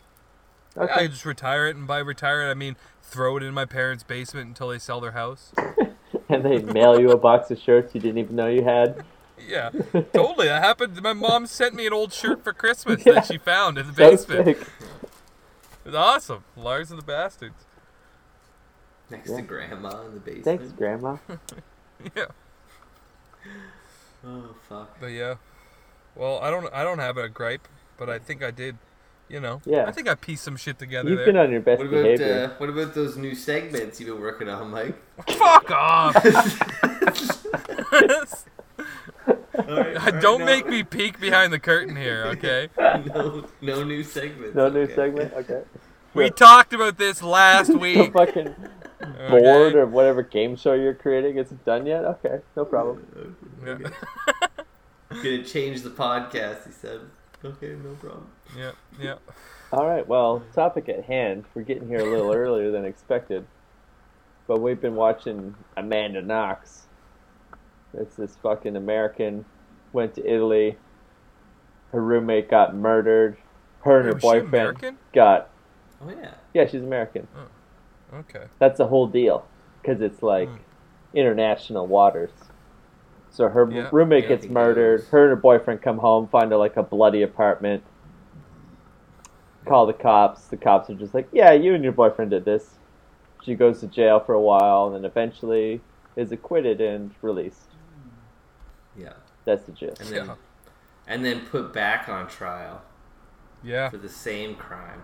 I 0.78 0.82
Okay. 0.84 1.08
just 1.08 1.26
retire 1.26 1.68
it, 1.68 1.78
and 1.78 1.88
by 1.88 2.00
retire 2.00 2.42
it, 2.46 2.52
I 2.52 2.54
mean 2.54 2.76
throw 3.02 3.38
it 3.38 3.44
in 3.44 3.54
my 3.54 3.64
parents' 3.66 4.04
basement 4.04 4.48
until 4.50 4.68
they 4.70 4.80
sell 4.80 5.00
their 5.00 5.12
house. 5.12 5.54
and 6.30 6.44
they 6.44 6.60
mail 6.60 7.00
you 7.00 7.12
a 7.12 7.18
box 7.18 7.52
of 7.52 7.60
shirts 7.60 7.94
you 7.96 8.02
didn't 8.02 8.18
even 8.18 8.36
know 8.36 8.48
you 8.48 8.64
had. 8.64 9.04
Yeah, 9.48 9.70
totally. 10.14 10.48
That 10.48 10.64
happened. 10.64 11.02
My 11.02 11.14
mom 11.14 11.46
sent 11.48 11.76
me 11.76 11.86
an 11.86 11.94
old 11.94 12.14
shirt 12.14 12.44
for 12.44 12.54
Christmas 12.54 13.06
Yeah. 13.06 13.14
that 13.14 13.26
she 13.26 13.38
found 13.38 13.78
in 13.78 13.88
the 13.88 13.94
So 13.94 14.10
basement. 14.12 14.46
sick. 14.46 14.62
It 14.62 15.90
was 15.90 15.96
awesome. 15.96 16.44
Lars 16.56 16.90
and 16.90 17.00
the 17.00 17.06
Bastards. 17.06 17.66
Next 19.10 19.30
Yeah. 19.30 19.38
to 19.38 19.42
Grandma 19.44 20.06
in 20.08 20.14
the 20.16 20.20
basement. 20.20 20.46
Thanks, 20.46 20.72
Grandma. 20.74 21.18
Yeah, 22.16 22.26
Oh 24.26 24.56
fuck. 24.68 25.00
but 25.00 25.08
yeah. 25.08 25.36
Well, 26.16 26.40
I 26.40 26.50
don't. 26.50 26.72
I 26.74 26.84
don't 26.84 27.00
have 27.00 27.18
a 27.18 27.30
gripe, 27.30 27.68
but 27.98 28.10
I 28.10 28.20
think 28.20 28.44
I 28.44 28.52
did. 28.52 28.78
You 29.28 29.40
know. 29.40 29.62
Yeah. 29.66 29.86
I 29.88 29.92
think 29.92 30.08
I 30.08 30.16
pieced 30.16 30.44
some 30.44 30.56
shit 30.56 30.78
together 30.78 31.10
You've 31.10 31.20
there. 31.20 31.26
been 31.28 31.38
on 31.38 31.52
your 31.52 31.62
best 31.62 31.80
What 31.80 31.88
about 31.88 32.04
behavior. 32.04 32.52
uh, 32.54 32.60
what 32.60 32.70
about 32.70 32.94
those 32.94 33.18
new 33.18 33.34
segments 33.34 34.00
you've 34.00 34.10
been 34.10 34.22
working 34.22 34.50
on, 34.50 34.70
Mike? 34.70 34.96
Fuck 35.28 35.72
off! 35.72 36.16
Alright, 39.58 40.22
don't 40.22 40.42
alright, 40.42 40.46
make 40.46 40.68
me 40.68 40.84
peek 40.84 41.20
behind 41.20 41.52
the 41.52 41.60
curtain 41.60 41.96
here, 41.96 42.26
okay? 42.28 42.70
no, 42.78 43.46
no 43.62 43.84
new 43.84 44.04
segments. 44.04 44.56
no 44.56 44.70
new 44.70 44.82
okay. 44.82 44.96
segment. 44.96 45.34
Okay. 45.34 45.62
We 46.14 46.30
talked 46.30 46.74
about 46.74 46.98
this 46.98 47.24
last 47.24 47.72
the 47.72 47.78
week. 47.78 48.14
fucking 48.14 48.54
okay? 49.02 49.30
board 49.30 49.76
or 49.76 49.86
whatever 49.86 50.22
game 50.22 50.56
show 50.56 50.74
you're 50.74 50.94
creating 50.94 51.38
isn't 51.38 51.66
done 51.66 51.86
yet. 51.86 52.06
Okay, 52.06 52.40
no 52.56 52.66
problem. 52.66 53.36
Yeah. 53.66 53.78
Gonna 55.10 55.44
change 55.44 55.82
the 55.82 55.90
podcast. 55.90 56.68
He 56.68 56.72
said. 56.72 57.02
Okay, 57.44 57.76
no 57.84 57.94
problem. 57.96 58.28
Yeah, 58.54 58.72
yeah. 58.98 59.16
All 59.72 59.88
right. 59.88 60.08
Well, 60.08 60.46
topic 60.54 60.90
at 60.90 61.06
hand. 61.06 61.46
We're 61.54 61.64
getting 61.64 61.88
here 61.88 62.02
a 62.02 62.10
little 62.10 62.32
earlier 62.36 62.72
than 62.72 62.86
expected, 62.86 63.46
but 64.48 64.60
we've 64.60 64.82
been 64.82 64.96
watching 64.96 65.56
Amanda 65.78 66.22
Knox. 66.22 66.88
It's 67.94 68.16
this 68.16 68.36
fucking 68.42 68.76
American. 68.76 69.46
Went 69.94 70.16
to 70.16 70.30
Italy. 70.30 70.78
Her 71.92 72.02
roommate 72.02 72.50
got 72.50 72.76
murdered. 72.76 73.38
Her 73.84 74.00
and 74.00 74.08
her 74.08 74.16
boyfriend 74.16 74.82
got. 75.14 75.52
Oh 76.02 76.10
yeah. 76.10 76.34
Yeah, 76.54 76.68
she's 76.68 76.82
American. 76.84 77.28
Oh, 77.36 78.18
Okay. 78.20 78.46
That's 78.60 78.78
the 78.78 78.88
whole 78.88 79.08
deal, 79.08 79.48
because 79.82 80.02
it's 80.02 80.22
like 80.22 80.50
Hmm. 80.50 81.18
international 81.18 81.88
waters. 81.88 82.32
So 83.32 83.50
her 83.50 83.70
Yeah. 83.72 83.90
roommate 83.92 84.24
Yeah, 84.24 84.30
gets 84.30 84.50
murdered. 84.50 85.08
Her 85.12 85.24
and 85.24 85.30
her 85.32 85.36
boyfriend 85.36 85.82
come 85.82 85.98
home, 85.98 86.28
find 86.28 86.52
her 86.52 86.58
like 86.58 86.78
a 86.78 86.84
bloody 86.84 87.22
apartment. 87.22 87.84
Call 89.66 89.86
the 89.86 89.94
cops. 89.94 90.46
The 90.46 90.58
cops 90.58 90.90
are 90.90 90.96
just 90.96 91.14
like, 91.14 91.28
"Yeah, 91.32 91.52
you 91.54 91.74
and 91.74 91.84
your 91.84 91.94
boyfriend 91.94 92.32
did 92.32 92.46
this." 92.46 92.76
She 93.44 93.56
goes 93.56 93.80
to 93.82 93.88
jail 93.88 94.20
for 94.20 94.34
a 94.34 94.42
while, 94.42 94.88
and 94.88 94.96
then 94.96 95.06
eventually 95.06 95.82
is 96.16 96.32
acquitted 96.32 96.80
and 96.82 97.12
released. 97.22 97.70
Yeah. 98.98 99.14
That's 99.44 99.64
the 99.66 99.72
gist. 99.72 100.02
And 100.02 100.10
then 100.10 100.26
Yeah. 100.28 100.36
and 101.08 101.24
then 101.26 101.46
put 101.46 101.74
back 101.74 102.08
on 102.10 102.28
trial 102.28 102.82
Yeah. 103.64 103.90
for 103.90 103.98
the 103.98 104.10
same 104.10 104.56
crime. 104.56 105.02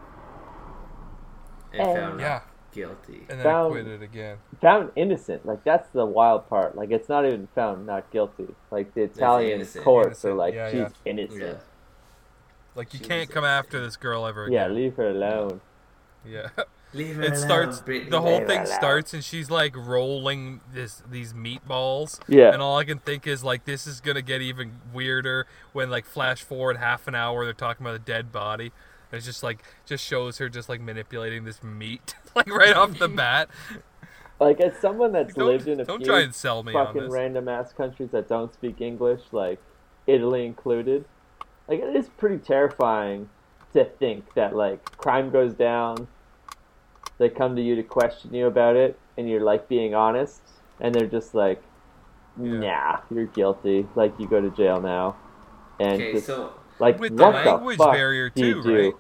And 1.74 1.82
And- 1.82 1.98
found 2.00 2.20
Yeah. 2.22 2.42
guilty. 2.72 3.26
And 3.30 3.40
then 3.40 3.44
Found- 3.44 3.68
acquitted 3.76 4.02
again. 4.02 4.38
Found 4.62 4.92
innocent. 4.96 5.46
Like 5.46 5.64
that's 5.64 5.90
the 5.90 6.06
wild 6.06 6.48
part. 6.50 6.76
Like 6.76 6.92
it's 6.92 7.10
not 7.10 7.26
even 7.26 7.48
found 7.54 7.86
not 7.86 8.10
guilty. 8.12 8.56
Like 8.72 8.94
the 8.94 9.04
Italian 9.04 9.56
innocent. 9.58 9.84
courts 9.86 10.24
Innocent. 10.24 10.34
are 10.34 10.36
like, 10.36 10.54
Yeah, 10.54 10.70
she's 10.70 10.80
yeah. 10.80 10.90
innocent. 11.06 11.60
Yeah. 12.74 12.78
Like 12.80 12.94
you 12.94 13.00
She 13.00 13.06
can't 13.06 13.30
come 13.30 13.44
after 13.46 13.80
this 13.82 13.98
girl 13.98 14.26
ever 14.26 14.50
Yeah, 14.50 14.68
leave 14.68 14.96
her 14.96 15.10
alone. 15.10 15.62
Yeah. 16.26 16.50
Leave 16.94 17.16
her 17.16 17.24
It 17.24 17.34
alone, 17.34 17.38
starts. 17.38 17.82
Britney. 17.82 18.10
The 18.10 18.22
whole 18.22 18.40
Leave 18.40 18.48
thing 18.48 18.66
starts, 18.66 19.14
and 19.14 19.24
she's 19.24 19.50
like 19.50 19.76
rolling 19.78 20.60
this 20.74 21.02
these 21.10 21.34
meatballs. 21.34 22.20
Yeah. 22.28 22.52
And 22.52 22.62
all 22.62 22.78
I 22.78 22.84
can 22.84 23.00
think 23.00 23.26
is 23.26 23.44
like 23.44 23.64
this 23.66 23.88
is 23.88 24.02
gonna 24.02 24.22
get 24.22 24.42
even 24.42 24.82
weirder 24.94 25.48
when 25.72 25.90
like 25.90 26.06
flash 26.06 26.44
forward 26.44 26.78
half 26.78 27.08
an 27.08 27.16
hour 27.16 27.46
they're 27.46 27.54
talking 27.54 27.86
about 27.86 27.96
a 27.96 28.00
dead 28.00 28.32
body. 28.32 28.74
And 29.12 29.18
it's 29.18 29.26
just 29.26 29.42
like 29.44 29.64
just 29.86 30.04
shows 30.06 30.38
her 30.40 30.50
just 30.50 30.68
like 30.70 30.82
manipulating 30.82 31.46
this 31.46 31.64
meat 31.64 32.16
like 32.36 32.48
right 32.50 32.76
off 32.76 32.98
the 33.00 33.08
bat. 33.08 33.50
Like 34.40 34.60
as 34.60 34.76
someone 34.80 35.12
that's 35.12 35.36
Don't, 35.36 35.48
lived 35.48 35.68
in 35.68 35.80
a 35.80 35.86
don't 35.86 36.04
few 36.04 36.06
try 36.06 36.22
and 36.22 36.34
sell 36.36 36.64
me 36.64 36.80
on 36.80 36.88
fucking 36.88 37.04
this. 37.04 37.12
random 37.12 37.48
ass 37.48 37.74
countries 37.74 38.10
that 38.12 38.28
don't 38.28 38.54
speak 38.54 38.82
English, 38.82 39.22
like 39.32 39.60
Italy 40.08 40.46
included, 40.46 41.06
like 41.72 41.80
it 41.80 41.96
is 41.96 42.10
pretty 42.10 42.38
terrifying 42.38 43.30
to 43.72 43.86
think 43.86 44.34
that 44.34 44.54
like 44.54 44.98
crime 44.98 45.32
goes 45.32 45.54
down, 45.54 46.06
they 47.18 47.30
come 47.30 47.56
to 47.56 47.62
you 47.62 47.78
to 47.78 47.84
question 47.84 48.34
you 48.34 48.48
about 48.48 48.76
it, 48.76 49.00
and 49.18 49.30
you're 49.30 49.42
like 49.42 49.70
being 49.70 49.96
honest, 49.96 50.42
and 50.82 50.94
they're 50.94 51.08
just 51.08 51.34
like, 51.34 51.64
Yeah. 52.42 52.60
nah, 52.60 53.00
you're 53.10 53.28
guilty, 53.28 53.88
like 53.96 54.14
you 54.20 54.28
go 54.28 54.42
to 54.42 54.50
jail 54.50 54.82
now, 54.82 55.16
and 55.80 55.94
Okay, 55.94 56.12
just, 56.12 56.28
so 56.28 56.52
like 56.80 57.00
With 57.00 57.16
the 57.16 57.24
what 57.24 57.46
language 57.46 57.78
fuck 57.78 57.94
barrier 57.94 58.30
do 58.30 58.56
too, 58.56 58.64
do? 58.64 58.70
right? 58.76 58.94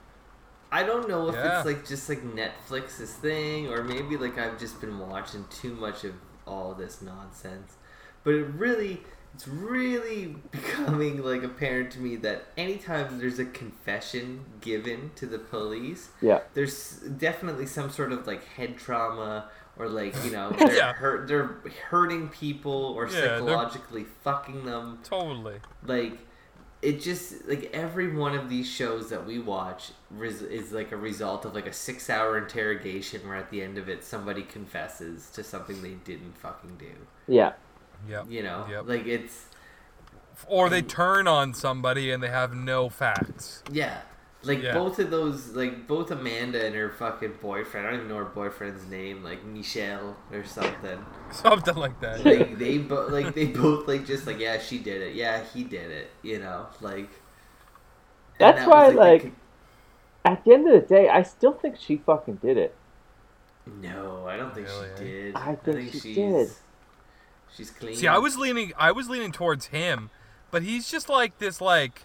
I 0.72 0.84
don't 0.84 1.09
know 1.09 1.28
if 1.28 1.36
Yeah. 1.36 1.57
it's 1.57 1.65
like 1.65 1.86
just 1.86 2.07
like 2.07 2.24
Netflix's 2.24 3.11
thing, 3.15 3.67
or 3.67 3.84
maybe 3.84 4.15
like 4.15 4.38
I've 4.38 4.57
just 4.57 4.80
been 4.80 4.97
watching 4.97 5.43
too 5.49 5.76
much 5.76 6.05
of 6.05 6.13
all 6.47 6.74
this 6.74 7.01
nonsense. 7.01 7.76
But 8.24 8.36
it 8.36 8.45
really, 8.45 9.01
it's 9.34 9.47
really 9.47 10.36
becoming 10.51 11.23
like 11.23 11.43
apparent 11.43 11.91
to 11.91 11.99
me 11.99 12.15
that 12.17 12.45
anytime 12.57 13.17
there's 13.19 13.39
a 13.39 13.45
confession 13.45 14.45
given 14.61 15.11
to 15.15 15.25
the 15.25 15.39
police, 15.39 16.09
Yeah, 16.21 16.41
there's 16.53 16.97
definitely 16.99 17.65
some 17.65 17.89
sort 17.89 18.11
of 18.11 18.27
like 18.27 18.43
head 18.45 18.77
trauma 18.77 19.49
or 19.77 19.88
like 19.88 20.13
you 20.25 20.32
know 20.32 20.51
they're 20.59 20.75
Yeah. 20.75 20.93
hurt, 20.93 21.27
they're 21.27 21.61
hurting 21.89 22.29
people 22.29 22.71
or 22.95 23.05
Yeah, 23.05 23.11
they're- 23.11 23.29
psychologically 23.39 24.05
fucking 24.23 24.65
them 24.65 24.99
Totally. 25.03 25.59
like 25.86 26.19
it 26.82 26.99
just 26.99 27.47
like 27.47 27.69
every 27.73 28.11
one 28.11 28.34
of 28.36 28.49
these 28.49 28.67
shows 28.67 29.09
that 29.11 29.23
we 29.25 29.38
watch 29.38 29.91
res- 30.09 30.41
is 30.41 30.71
like 30.71 30.91
a 30.91 30.97
result 30.97 31.45
of 31.45 31.53
like 31.53 31.67
a 31.67 31.73
six 31.73 32.09
hour 32.09 32.39
interrogation 32.39 33.21
where 33.27 33.38
at 33.38 33.51
the 33.51 33.61
end 33.61 33.77
of 33.77 33.88
it 33.88 34.03
somebody 34.03 34.41
confesses 34.41 35.29
to 35.29 35.43
something 35.43 35.79
they 35.84 35.93
didn't 36.03 36.36
fucking 36.38 36.75
do 36.77 36.91
yeah, 37.27 37.53
Yep. 38.10 38.26
you 38.30 38.43
know 38.43 38.66
Yep. 38.70 38.84
like 38.88 39.06
it's 39.06 39.45
Or 40.47 40.70
they 40.70 40.82
turn 40.82 41.28
on 41.28 41.54
somebody 41.54 42.12
and 42.12 42.22
they 42.22 42.30
have 42.30 42.54
no 42.54 42.89
facts. 42.89 43.64
yeah 43.72 44.02
like 44.43 44.62
Yeah. 44.64 44.74
both 44.74 44.97
of 44.97 45.12
those 45.12 45.49
like 45.49 45.88
both 45.88 46.10
amanda 46.10 46.66
and 46.66 46.74
her 46.74 46.89
fucking 46.89 47.34
boyfriend 47.41 47.86
i 47.86 47.91
don't 47.91 47.99
even 47.99 48.10
know 48.10 48.18
her 48.18 48.26
boyfriend's 48.26 48.88
name 48.88 49.24
like 49.24 49.43
michelle 49.45 50.18
or 50.32 50.43
something 50.43 51.06
Something 51.32 51.76
like 51.76 51.99
that. 52.02 52.26
like 52.26 52.58
they 52.58 52.80
both 52.80 53.12
like 53.12 53.36
they 53.36 53.45
both 53.47 53.88
like 53.88 54.06
just 54.06 54.26
like 54.26 54.39
yeah 54.39 54.58
she 54.58 54.80
did 54.80 55.02
it 55.04 55.14
yeah 55.16 55.43
he 55.54 55.64
did 55.64 55.91
it 55.91 56.10
you 56.24 56.39
know 56.39 56.66
like 56.82 57.10
That's 58.39 58.60
that 58.62 58.68
why, 58.70 58.86
was, 58.88 58.93
the 58.95 58.99
like- 58.99 59.22
con- 59.22 59.36
At 60.26 60.43
the 60.45 60.54
end 60.54 60.68
of 60.68 60.74
the 60.74 60.88
day, 60.88 61.10
I 61.10 61.22
still 61.24 61.54
think 61.54 61.78
she 61.78 61.97
fucking 61.97 62.36
did 62.45 62.56
it. 62.58 62.76
No, 63.66 64.26
I 64.28 64.38
don't 64.38 64.54
think 64.54 64.68
Really, 64.68 64.89
eh? 64.89 64.95
she 64.97 65.04
did. 65.04 65.36
I 65.36 65.56
think 65.56 65.91
she 65.91 65.99
she's, 65.99 66.16
did. 66.16 66.49
She's 67.56 67.70
clean. 67.72 67.95
See, 67.95 68.08
I 68.08 68.18
was 68.18 68.38
leaning 68.38 68.74
I 68.78 68.91
was 68.91 69.10
leaning 69.10 69.32
towards 69.32 69.68
him, 69.68 70.10
but 70.52 70.64
he's 70.64 70.89
just 70.89 71.10
like 71.10 71.38
this 71.39 71.60
like 71.62 72.04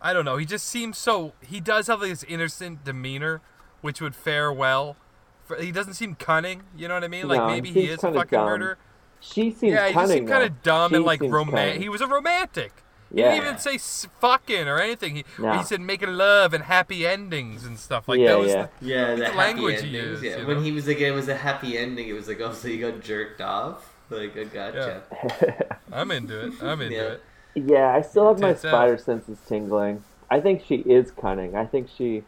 I 0.00 0.12
don't 0.12 0.24
know. 0.24 0.36
He 0.36 0.44
just 0.46 0.66
seems 0.66 0.98
so. 0.98 1.32
He 1.40 1.60
does 1.60 1.86
have 1.86 2.00
like 2.00 2.10
this 2.10 2.24
innocent 2.24 2.84
demeanor, 2.84 3.40
which 3.82 4.00
would 4.00 4.16
fare 4.16 4.52
well. 4.52 4.96
For, 5.44 5.56
he 5.56 5.70
doesn't 5.72 5.94
seem 5.94 6.14
cunning. 6.16 6.62
You 6.76 6.88
know 6.88 6.94
what 6.94 7.04
I 7.04 7.08
mean? 7.08 7.28
Like 7.28 7.38
No, 7.40 7.46
maybe 7.48 7.70
he 7.70 7.84
is 7.88 8.02
a 8.02 8.12
fucking 8.12 8.30
dumb. 8.36 8.46
murderer. 8.46 8.78
She 9.20 9.52
seems 9.52 9.74
yeah, 9.74 9.86
he 9.88 9.92
just 9.92 9.94
cunning. 9.94 10.16
seemed 10.16 10.28
kind 10.28 10.42
of 10.44 10.62
dumb 10.62 10.90
She 10.90 10.96
and 10.96 11.04
like 11.04 11.20
romantic. 11.20 11.80
He 11.80 11.88
was 11.88 12.00
a 12.00 12.08
romantic. 12.08 12.72
He 13.14 13.16
didn't 13.20 13.36
even 13.44 13.58
say 13.58 13.74
s- 13.74 14.08
fucking 14.20 14.66
or 14.66 14.80
anything. 14.80 15.16
He, 15.16 15.24
No. 15.38 15.52
he 15.58 15.62
said 15.64 15.80
making 15.82 16.08
love 16.14 16.54
and 16.54 16.64
happy 16.64 17.06
endings 17.06 17.64
and 17.66 17.78
stuff 17.78 18.08
like 18.08 18.18
Yeah, 18.18 18.28
that. 18.30 18.38
Was 18.38 18.48
yeah. 18.48 18.66
Yeah, 18.80 19.10
the, 19.10 19.16
the 19.16 19.24
happy 19.26 19.36
language 19.36 19.82
he 19.82 19.88
used, 19.88 20.24
yeah, 20.24 20.38
you 20.38 20.46
when 20.46 20.64
he 20.64 20.72
was 20.72 20.86
like, 20.88 20.98
it 20.98 21.12
was 21.12 21.28
a 21.28 21.36
happy 21.36 21.76
ending. 21.76 22.08
It 22.08 22.14
was 22.14 22.26
like, 22.26 22.40
oh, 22.40 22.54
so 22.54 22.66
you 22.68 22.80
got 22.90 23.00
jerked 23.02 23.40
off. 23.42 23.91
Like, 24.12 24.36
I 24.36 24.44
gotcha. 24.44 25.02
The, 25.10 25.76
I'm 25.92 26.10
into 26.10 26.46
it. 26.46 26.52
I'm 26.62 26.80
into 26.80 26.94
Yeah. 26.94 27.02
it. 27.02 27.22
Yeah, 27.54 27.94
I 27.94 28.00
still 28.02 28.28
have 28.28 28.40
my 28.40 28.52
Tits 28.52 28.64
out. 28.64 28.70
spider 28.70 28.98
senses 28.98 29.38
tingling. 29.46 30.02
I 30.30 30.40
think 30.40 30.64
she 30.66 30.76
is 30.76 31.10
cunning. 31.10 31.54
I 31.54 31.66
think 31.66 31.88
she 31.94 32.22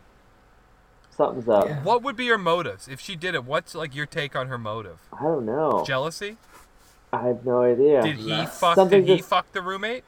something's 1.11 1.49
up. 1.49 1.67
Yeah. 1.69 1.83
What 1.83 2.03
would 2.03 2.17
be 2.17 2.27
her 2.29 2.39
motives 2.39 2.89
if 2.89 3.01
she 3.01 3.17
did 3.17 3.35
it? 3.35 3.45
What's 3.45 3.75
like 3.75 3.95
your 3.95 4.07
take 4.07 4.37
on 4.37 4.49
her 4.49 4.59
motive? 4.59 4.99
I 5.13 5.23
don't 5.23 5.47
know. 5.47 5.83
Jealousy? 5.87 6.37
I 7.13 7.23
have 7.29 7.45
no 7.47 7.63
idea. 7.63 8.03
Did 8.03 8.17
he 8.17 8.31
Lust. 8.31 8.61
fuck? 8.61 8.75
Something 8.75 9.03
Did 9.03 9.09
he 9.11 9.17
just- 9.19 9.29
fuck 9.31 9.51
the 9.53 9.63
roommate? 9.63 10.05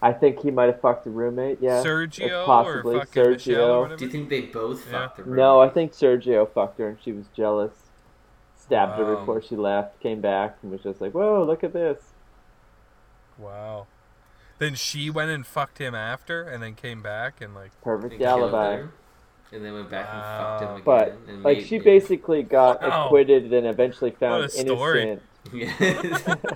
I 0.00 0.12
think 0.12 0.40
he 0.42 0.52
might 0.52 0.66
have 0.66 0.80
fucked 0.80 1.04
the 1.04 1.10
roommate. 1.10 1.58
Yeah, 1.60 1.82
Sergio 1.82 2.46
possibly 2.46 2.96
or 2.96 3.04
fucking 3.04 3.30
Michelle 3.32 3.70
or 3.72 3.96
Do 3.96 4.04
you 4.04 4.10
think 4.10 4.28
they 4.28 4.42
both 4.42 4.86
Yeah. 4.86 4.92
fucked 5.08 5.24
the 5.24 5.30
No, 5.30 5.60
I 5.60 5.68
think 5.68 5.92
Sergio 5.92 6.48
fucked 6.48 6.78
her 6.78 6.88
and 6.90 6.98
she 7.02 7.10
was 7.12 7.26
jealous. 7.36 7.72
Stabbed 8.68 8.98
her 8.98 9.16
before 9.16 9.42
she 9.42 9.56
left. 9.56 9.98
Came 10.00 10.20
back 10.20 10.58
and 10.62 10.70
was 10.70 10.82
just 10.82 11.00
like, 11.00 11.12
"Whoa, 11.12 11.42
look 11.44 11.64
at 11.64 11.72
this." 11.72 12.12
Wow. 13.38 13.86
Then 14.58 14.74
she 14.74 15.08
went 15.10 15.30
and 15.30 15.46
fucked 15.46 15.78
him 15.78 15.94
after, 15.94 16.42
and 16.42 16.62
then 16.62 16.74
came 16.74 17.02
back 17.02 17.40
and 17.40 17.54
like. 17.54 17.70
Perfect 17.82 18.14
And 18.14 18.22
alibi. 18.22 18.82
And 19.50 19.64
then 19.64 19.72
went 19.72 19.90
back 19.90 20.06
Wow. 20.06 20.12
and 20.12 20.24
fucked 20.42 20.62
him 20.62 20.70
again. 20.70 20.82
But 20.84 21.32
and 21.32 21.42
like 21.42 21.58
made- 21.58 21.66
she 21.66 21.78
made- 21.78 21.84
basically 21.84 22.42
got 22.42 22.82
Wow. 22.82 23.06
acquitted 23.06 23.52
and 23.52 23.66
eventually 23.66 24.10
found 24.12 24.44
a 24.44 24.48
story. 24.48 25.18
innocent. 25.52 26.40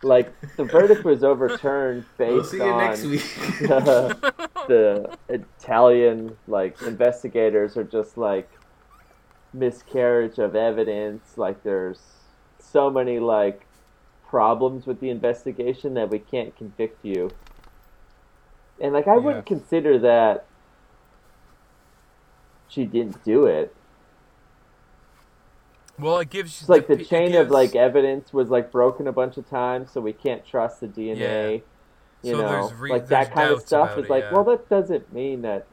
Like 0.00 0.32
the 0.56 0.62
verdict 0.62 1.02
was 1.04 1.24
overturned 1.24 2.04
based 2.18 2.32
we'll 2.32 2.44
see 2.44 2.56
you 2.58 2.62
on 2.62 2.78
next 2.78 3.02
week. 3.02 3.20
the, 3.58 4.32
the 4.68 5.18
Italian 5.28 6.36
like 6.46 6.80
investigators 6.82 7.76
are 7.76 7.82
just 7.82 8.16
like 8.16 8.48
miscarriage 9.52 10.38
of 10.38 10.54
evidence. 10.54 11.36
Like 11.36 11.62
there's 11.62 12.00
so 12.58 12.90
many 12.90 13.18
like 13.18 13.66
problems 14.28 14.86
with 14.86 15.00
the 15.00 15.10
investigation 15.10 15.94
that 15.94 16.10
we 16.10 16.18
can't 16.18 16.54
convict 16.56 17.04
you. 17.04 17.30
And 18.80 18.92
like 18.92 19.08
I 19.08 19.16
wouldn't 19.16 19.46
consider 19.46 19.98
that 20.00 20.46
she 22.68 22.84
didn't 22.84 23.24
do 23.24 23.46
it. 23.46 23.74
Well, 25.98 26.18
it 26.18 26.30
gives. 26.30 26.60
It's 26.60 26.68
like 26.68 26.86
the 26.86 27.00
it 27.00 27.08
chain 27.08 27.34
of 27.34 27.50
like 27.50 27.74
evidence 27.74 28.32
was 28.32 28.50
like 28.50 28.70
broken 28.70 29.08
a 29.08 29.12
bunch 29.12 29.36
of 29.36 29.48
times, 29.48 29.90
so 29.90 30.00
we 30.00 30.12
can't 30.12 30.46
trust 30.46 30.80
the 30.80 30.86
DNA. 30.86 31.62
You 32.22 32.32
So 32.32 32.42
know, 32.42 32.48
there's 32.48 32.74
re- 32.74 32.90
like 32.90 33.08
there's 33.08 33.28
that 33.28 33.34
kind 33.34 33.50
of 33.50 33.62
stuff 33.62 33.98
is 33.98 34.04
it, 34.04 34.10
like, 34.10 34.24
yeah. 34.24 34.32
well, 34.32 34.44
that 34.44 34.68
doesn't 34.68 35.12
mean 35.12 35.42
that. 35.42 35.66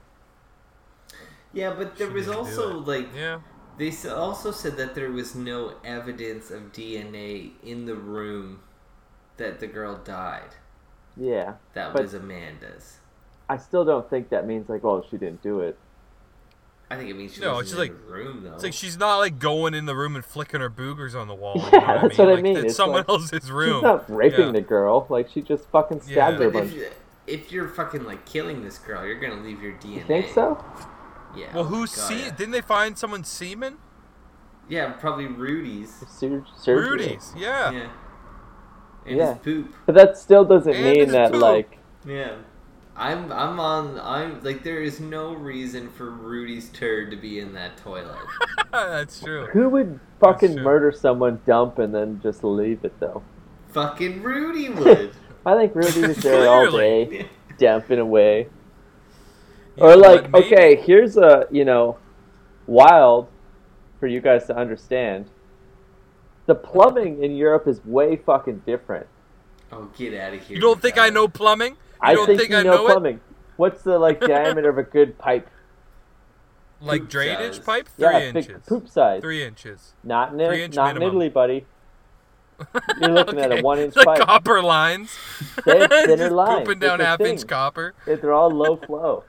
yeah, 1.54 1.74
but 1.74 1.96
there 1.98 2.08
She 2.08 2.14
was 2.14 2.28
also 2.28 2.80
like 2.80 3.08
Yeah. 3.14 3.40
They 3.78 3.92
also 4.10 4.52
said 4.52 4.78
that 4.78 4.96
there 4.96 5.12
was 5.12 5.36
no 5.36 5.74
evidence 5.84 6.52
of 6.52 6.72
DNA 6.72 7.52
in 7.64 7.86
the 7.86 7.96
room 7.96 8.62
that 9.38 9.60
the 9.60 9.68
girl 9.68 9.98
died. 9.98 10.56
Yeah, 11.18 11.54
That 11.74 11.94
was 11.94 12.14
Amanda's. 12.14 12.98
I 13.48 13.58
still 13.58 13.86
don't 13.86 14.10
think 14.10 14.30
that 14.30 14.48
means 14.48 14.68
like, 14.70 14.84
well, 14.84 15.06
she 15.10 15.18
didn't 15.18 15.42
do 15.42 15.60
it. 15.62 15.78
I 16.90 16.98
think 16.98 17.10
it 17.10 17.16
means 17.16 17.34
she 17.34 17.42
No, 17.42 17.56
wasn't 17.56 17.64
it's 17.64 17.72
in 17.74 17.80
like- 17.80 18.06
the 18.08 18.14
room 18.14 18.44
though. 18.44 18.54
It's 18.56 18.64
like 18.64 18.74
she's 18.74 18.98
not 18.98 19.18
like 19.18 19.40
going 19.40 19.74
in 19.74 19.86
the 19.86 19.96
room 19.96 20.16
and 20.16 20.24
flicking 20.26 20.62
her 20.62 20.70
boogers 20.70 21.16
on 21.20 21.28
the 21.28 21.34
wall. 21.36 21.54
you 21.56 21.64
Yeah, 21.74 21.80
know 21.80 21.94
what 21.94 22.02
that's 22.04 22.20
I 22.20 22.24
what 22.26 22.36
mean? 22.36 22.38
I 22.38 22.42
mean. 22.42 22.58
It's 22.58 22.66
It's 22.66 22.76
someone 22.76 23.00
like- 23.00 23.10
else's 23.10 23.52
room. 23.52 23.76
She's 23.78 23.84
not 23.84 24.10
raping 24.10 24.48
Yeah. 24.48 24.52
the 24.52 24.62
girl. 24.62 25.06
Like 25.10 25.30
she 25.30 25.42
just 25.42 25.68
fucking 25.70 26.02
stabbed 26.02 26.40
Yeah. 26.40 26.46
her 26.46 26.50
But 26.52 26.64
if, 26.66 26.94
if 27.28 27.52
you're 27.52 27.68
fucking 27.70 28.04
like 28.04 28.26
killing 28.26 28.64
this 28.64 28.78
girl, 28.78 29.06
you're 29.06 29.20
gonna 29.20 29.42
leave 29.42 29.62
your 29.62 29.74
DNA. 29.74 29.96
You 29.96 30.04
think 30.04 30.28
so? 30.34 30.64
Yeah. 31.38 31.54
Well, 31.54 31.66
who's 31.66 31.96
God, 31.96 32.08
see? 32.08 32.20
yeah. 32.24 32.32
Didn't 32.36 32.52
they 32.52 32.62
find 32.62 32.98
someone's 32.98 33.28
semen? 33.28 33.78
Yeah, 34.70 34.92
probably 34.94 35.28
Rudy's. 35.28 35.94
Ser- 36.10 36.44
Sergio. 36.58 36.76
Rudy's. 36.90 37.34
Yeah. 37.38 37.72
Yeah. 37.72 37.90
And 39.06 39.18
Yeah. 39.18 39.34
his 39.36 39.44
poop. 39.44 39.74
But 39.86 39.96
that 39.96 40.18
still 40.18 40.44
doesn't 40.46 40.74
And 40.74 40.84
mean 40.84 41.10
that 41.12 41.32
poop. 41.34 41.42
like. 41.42 41.78
Yeah. 42.06 42.36
I'm 42.98 43.30
I'm 43.32 43.60
on 43.60 44.00
I'm 44.00 44.42
like 44.42 44.64
there 44.64 44.82
is 44.82 45.02
no 45.02 45.34
reason 45.34 45.90
for 45.90 46.10
Rudy's 46.10 46.70
turd 46.70 47.12
to 47.12 47.18
be 47.18 47.40
in 47.40 47.54
that 47.54 47.76
toilet. 47.78 48.16
That's 48.72 49.20
true. 49.20 49.48
Who 49.48 49.68
would 49.70 50.00
fucking 50.22 50.56
murder 50.62 50.94
someone, 50.94 51.42
dump, 51.46 51.78
and 51.78 51.94
then 51.94 52.22
just 52.24 52.42
leave 52.44 52.86
it 52.86 52.98
though? 53.02 53.22
Fucking 53.74 54.24
Rudy 54.24 54.70
would. 54.70 55.12
I 55.46 55.56
think 55.58 55.76
Rudy 55.76 56.08
was 56.08 56.18
there 56.24 56.48
all 56.50 56.70
Clearly. 56.70 57.06
day, 57.18 57.30
dumping 57.60 58.00
away. 58.00 58.48
You 59.78 59.84
or 59.84 59.90
know 59.92 59.98
like, 59.98 60.32
what, 60.32 60.46
okay, 60.46 60.76
here's 60.76 61.18
a 61.18 61.48
you 61.52 61.66
know, 61.66 61.98
wild 62.68 63.28
for 64.00 64.08
you 64.08 64.22
guys 64.22 64.46
to 64.48 64.56
understand. 64.58 65.30
The 66.46 66.56
plumbing 66.56 67.24
in 67.24 67.36
Europe 67.36 67.68
is 67.68 67.84
way 67.86 68.16
fucking 68.18 68.64
different. 68.66 69.08
oh, 69.72 69.90
get 69.98 70.14
out 70.14 70.34
of 70.34 70.42
here. 70.48 70.56
You 70.56 70.62
don't 70.62 70.82
think 70.82 70.98
I 70.98 71.10
know 71.10 71.28
plumbing? 71.28 71.74
You 71.74 71.78
I 72.02 72.14
don't 72.14 72.28
think, 72.28 72.40
think 72.40 72.52
you 72.52 72.58
I 72.58 72.64
know 72.64 72.76
know 72.76 72.88
it? 72.88 72.92
plumbing. 72.92 73.20
What's 73.58 73.82
the 73.82 73.98
like 73.98 74.20
diameter 74.22 74.70
of 74.70 74.78
a 74.78 74.84
good 74.84 75.18
pipe? 75.18 75.50
Like 76.82 77.02
Poop 77.02 77.10
drainage 77.10 77.56
size. 77.56 77.66
pipe? 77.66 77.88
Three 77.88 78.06
yeah, 78.06 78.20
inches. 78.20 78.48
big 78.48 78.66
poop 78.66 78.88
size. 78.90 79.22
Three 79.22 79.44
inches. 79.44 79.94
Not 80.04 80.34
in 80.34 80.38
three 80.38 80.64
inch 80.64 80.76
not 80.76 80.96
in. 80.98 81.02
Italy, 81.02 81.30
buddy. 81.30 81.66
You're 83.02 83.10
looking 83.12 83.40
at 83.40 83.52
a 83.58 83.62
one-inch 83.62 83.96
the 83.96 84.04
pipe. 84.06 84.22
copper 84.22 84.62
lines. 84.62 85.18
They 85.66 85.80
have 85.80 85.90
thinner 85.90 86.16
Just 86.18 86.32
lines. 86.34 86.60
Pooping 86.68 86.80
down 86.80 87.00
It's 87.02 87.04
a 87.04 87.08
half 87.08 87.22
inch 87.22 87.48
copper. 87.48 87.94
They're 88.06 88.34
all 88.34 88.52
low 88.52 88.76
flow. 88.78 89.24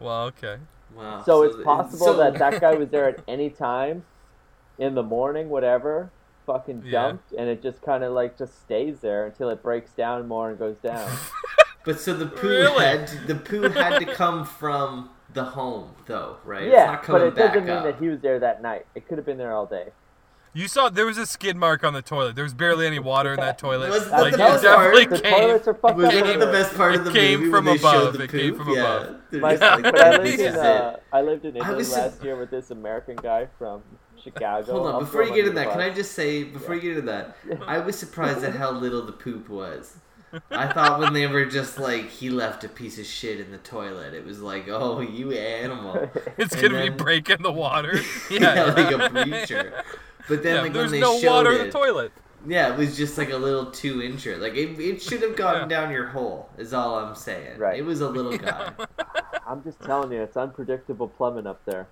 Well, 0.00 0.24
okay. 0.26 0.56
Wow. 0.96 1.22
So 1.24 1.42
it's 1.44 1.62
possible 1.62 2.06
so- 2.06 2.16
that 2.16 2.34
that 2.38 2.60
guy 2.60 2.74
was 2.74 2.88
there 2.88 3.08
at 3.08 3.22
any 3.28 3.50
time, 3.50 4.04
in 4.78 4.94
the 4.94 5.02
morning, 5.02 5.48
whatever, 5.50 6.10
fucking 6.46 6.82
Yeah. 6.86 6.90
dumped, 7.08 7.32
and 7.32 7.48
it 7.48 7.62
just 7.62 7.82
kind 7.82 8.02
of 8.02 8.12
like 8.12 8.36
just 8.38 8.60
stays 8.62 9.00
there 9.00 9.26
until 9.26 9.50
it 9.50 9.62
breaks 9.62 9.92
down 9.92 10.26
more 10.26 10.48
and 10.50 10.58
goes 10.58 10.76
down. 10.78 11.10
But 11.82 11.98
so 11.98 12.12
the 12.12 12.26
poo 12.26 12.46
Really? 12.46 12.84
had 12.84 13.06
to, 13.08 13.16
the 13.26 13.34
poo 13.36 13.62
had 13.70 14.00
to 14.00 14.04
come 14.14 14.44
from 14.44 15.08
the 15.32 15.44
home 15.44 15.94
though, 16.04 16.36
right? 16.44 16.64
it's 16.64 16.72
yeah, 16.74 16.84
not 16.84 17.00
but 17.00 17.06
coming 17.06 17.28
it 17.28 17.34
doesn't 17.34 17.54
back 17.54 17.64
mean 17.64 17.76
up. 17.78 17.84
that 17.84 17.96
he 17.98 18.08
was 18.08 18.20
there 18.20 18.38
that 18.38 18.60
night. 18.60 18.84
It 18.94 19.08
could 19.08 19.16
have 19.16 19.24
been 19.24 19.38
there 19.38 19.52
all 19.52 19.64
day. 19.64 19.88
You 20.52 20.66
saw 20.66 20.88
there 20.88 21.06
was 21.06 21.16
a 21.16 21.26
skid 21.26 21.56
mark 21.56 21.84
on 21.84 21.92
the 21.92 22.02
toilet. 22.02 22.34
There 22.34 22.42
was 22.42 22.54
barely 22.54 22.84
any 22.86 22.98
water 22.98 23.32
in 23.34 23.40
that 23.40 23.56
toilet. 23.58 23.90
Was 23.90 24.10
that 24.10 24.20
like 24.20 24.32
the 24.32 24.34
it 24.34 24.38
best 24.38 24.62
definitely 24.64 25.06
part? 25.06 25.22
The 25.22 25.30
toilets 25.30 25.68
are 25.68 25.74
fucked 25.74 25.96
Was 25.96 26.06
up. 26.06 26.12
That 26.12 26.38
the 26.40 26.46
best 26.46 26.74
part 26.74 26.94
of 26.96 27.00
it 27.02 27.04
the 27.04 27.12
came 27.12 27.38
movie 27.40 27.50
from 27.52 27.64
when 27.66 27.78
above. 27.78 27.92
showed 27.92 28.14
the 28.14 28.24
It 28.24 28.30
came 28.30 28.56
from 28.56 28.68
yeah. 28.70 28.80
above. 28.96 29.16
They're 29.30 29.40
My, 29.40 29.56
just 29.56 29.62
like, 29.62 29.82
but 29.84 30.00
I 30.00 30.10
lived 30.16 30.40
in 30.40 30.46
is 30.46 30.54
uh. 30.56 30.96
I 31.12 31.20
lived 31.22 31.44
in 31.44 31.56
Italy 31.56 31.76
was- 31.76 31.92
last 31.92 32.24
year 32.24 32.36
with 32.36 32.50
this 32.50 32.70
American 32.72 33.14
guy 33.16 33.46
from 33.58 33.82
Chicago. 34.20 34.72
Hold 34.72 34.86
on, 34.88 34.94
I'll 34.94 35.00
before 35.00 35.22
you 35.22 35.28
get 35.28 35.38
under 35.46 35.50
in 35.50 35.54
the 35.54 35.60
that, 35.62 35.70
can 35.70 35.80
I 35.80 35.90
just 35.90 36.12
say 36.12 36.42
before 36.42 36.74
you 36.74 36.80
get 36.80 36.90
into 36.98 37.02
that, 37.02 37.36
I 37.66 37.78
was 37.78 37.96
surprised 37.96 38.42
at 38.42 38.56
how 38.56 38.72
little 38.72 39.06
the 39.06 39.12
poop 39.12 39.48
was. 39.48 39.96
I 40.50 40.72
thought 40.72 41.00
when 41.00 41.12
they 41.12 41.26
were 41.26 41.44
just 41.44 41.78
like 41.78 42.08
he 42.08 42.28
left 42.30 42.62
a 42.64 42.68
piece 42.68 42.98
of 42.98 43.06
shit 43.06 43.38
in 43.40 43.50
the 43.52 43.58
toilet, 43.58 44.14
it 44.14 44.24
was 44.24 44.40
like, 44.40 44.66
oh, 44.68 45.00
you 45.00 45.30
animal. 45.32 46.08
It's 46.38 46.52
And 46.54 46.62
gonna 46.62 46.74
then- 46.74 46.92
be 46.96 47.02
breaking 47.04 47.42
the 47.42 47.52
water. 47.52 48.00
Yeah, 48.30 48.40
Yeah, 48.54 48.64
like 48.64 48.90
a 48.90 48.98
breacher. 49.14 49.82
But 50.30 50.42
then, 50.44 50.54
Yeah, 50.56 50.62
like 50.62 50.72
there's 50.72 50.90
when 50.92 51.00
they 51.00 51.06
no 51.06 51.18
showed 51.20 51.30
water 51.30 51.52
it, 51.52 51.60
in 51.60 51.66
the 51.66 51.72
toilet. 51.72 52.12
yeah, 52.46 52.72
it 52.72 52.78
was 52.78 52.96
just 52.96 53.18
like 53.18 53.30
a 53.30 53.36
little 53.36 53.66
two 53.70 53.96
incher. 53.96 54.38
Like 54.38 54.54
it, 54.54 54.78
it 54.80 55.02
should 55.02 55.20
have 55.22 55.36
gone 55.36 55.62
Yeah. 55.62 55.66
down 55.66 55.90
your 55.90 56.06
hole. 56.06 56.48
Is 56.56 56.72
all 56.72 56.94
I'm 56.98 57.14
saying. 57.16 57.58
Right. 57.58 57.78
It 57.78 57.84
was 57.84 58.00
a 58.00 58.08
little 58.08 58.38
guy. 58.48 58.70
I'm 59.46 59.62
just 59.64 59.80
telling 59.82 60.12
you, 60.12 60.22
it's 60.22 60.36
unpredictable 60.36 61.08
plumbing 61.08 61.46
up 61.46 61.60
there. 61.66 61.88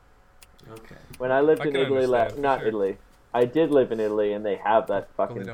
Okay. 0.71 0.95
When 1.19 1.33
I 1.33 1.41
lived 1.41 1.63
I 1.63 1.67
in 1.71 1.77
Italy, 1.77 2.07
la- 2.07 2.29
not 2.39 2.61
sure. 2.61 2.69
Italy, 2.69 2.99
I 3.35 3.45
did 3.45 3.71
live 3.71 3.91
in 3.93 4.01
Italy, 4.01 4.33
and 4.33 4.47
they 4.47 4.57
have 4.57 4.87
that 4.87 5.09
fucking 5.17 5.45
me 5.47 5.53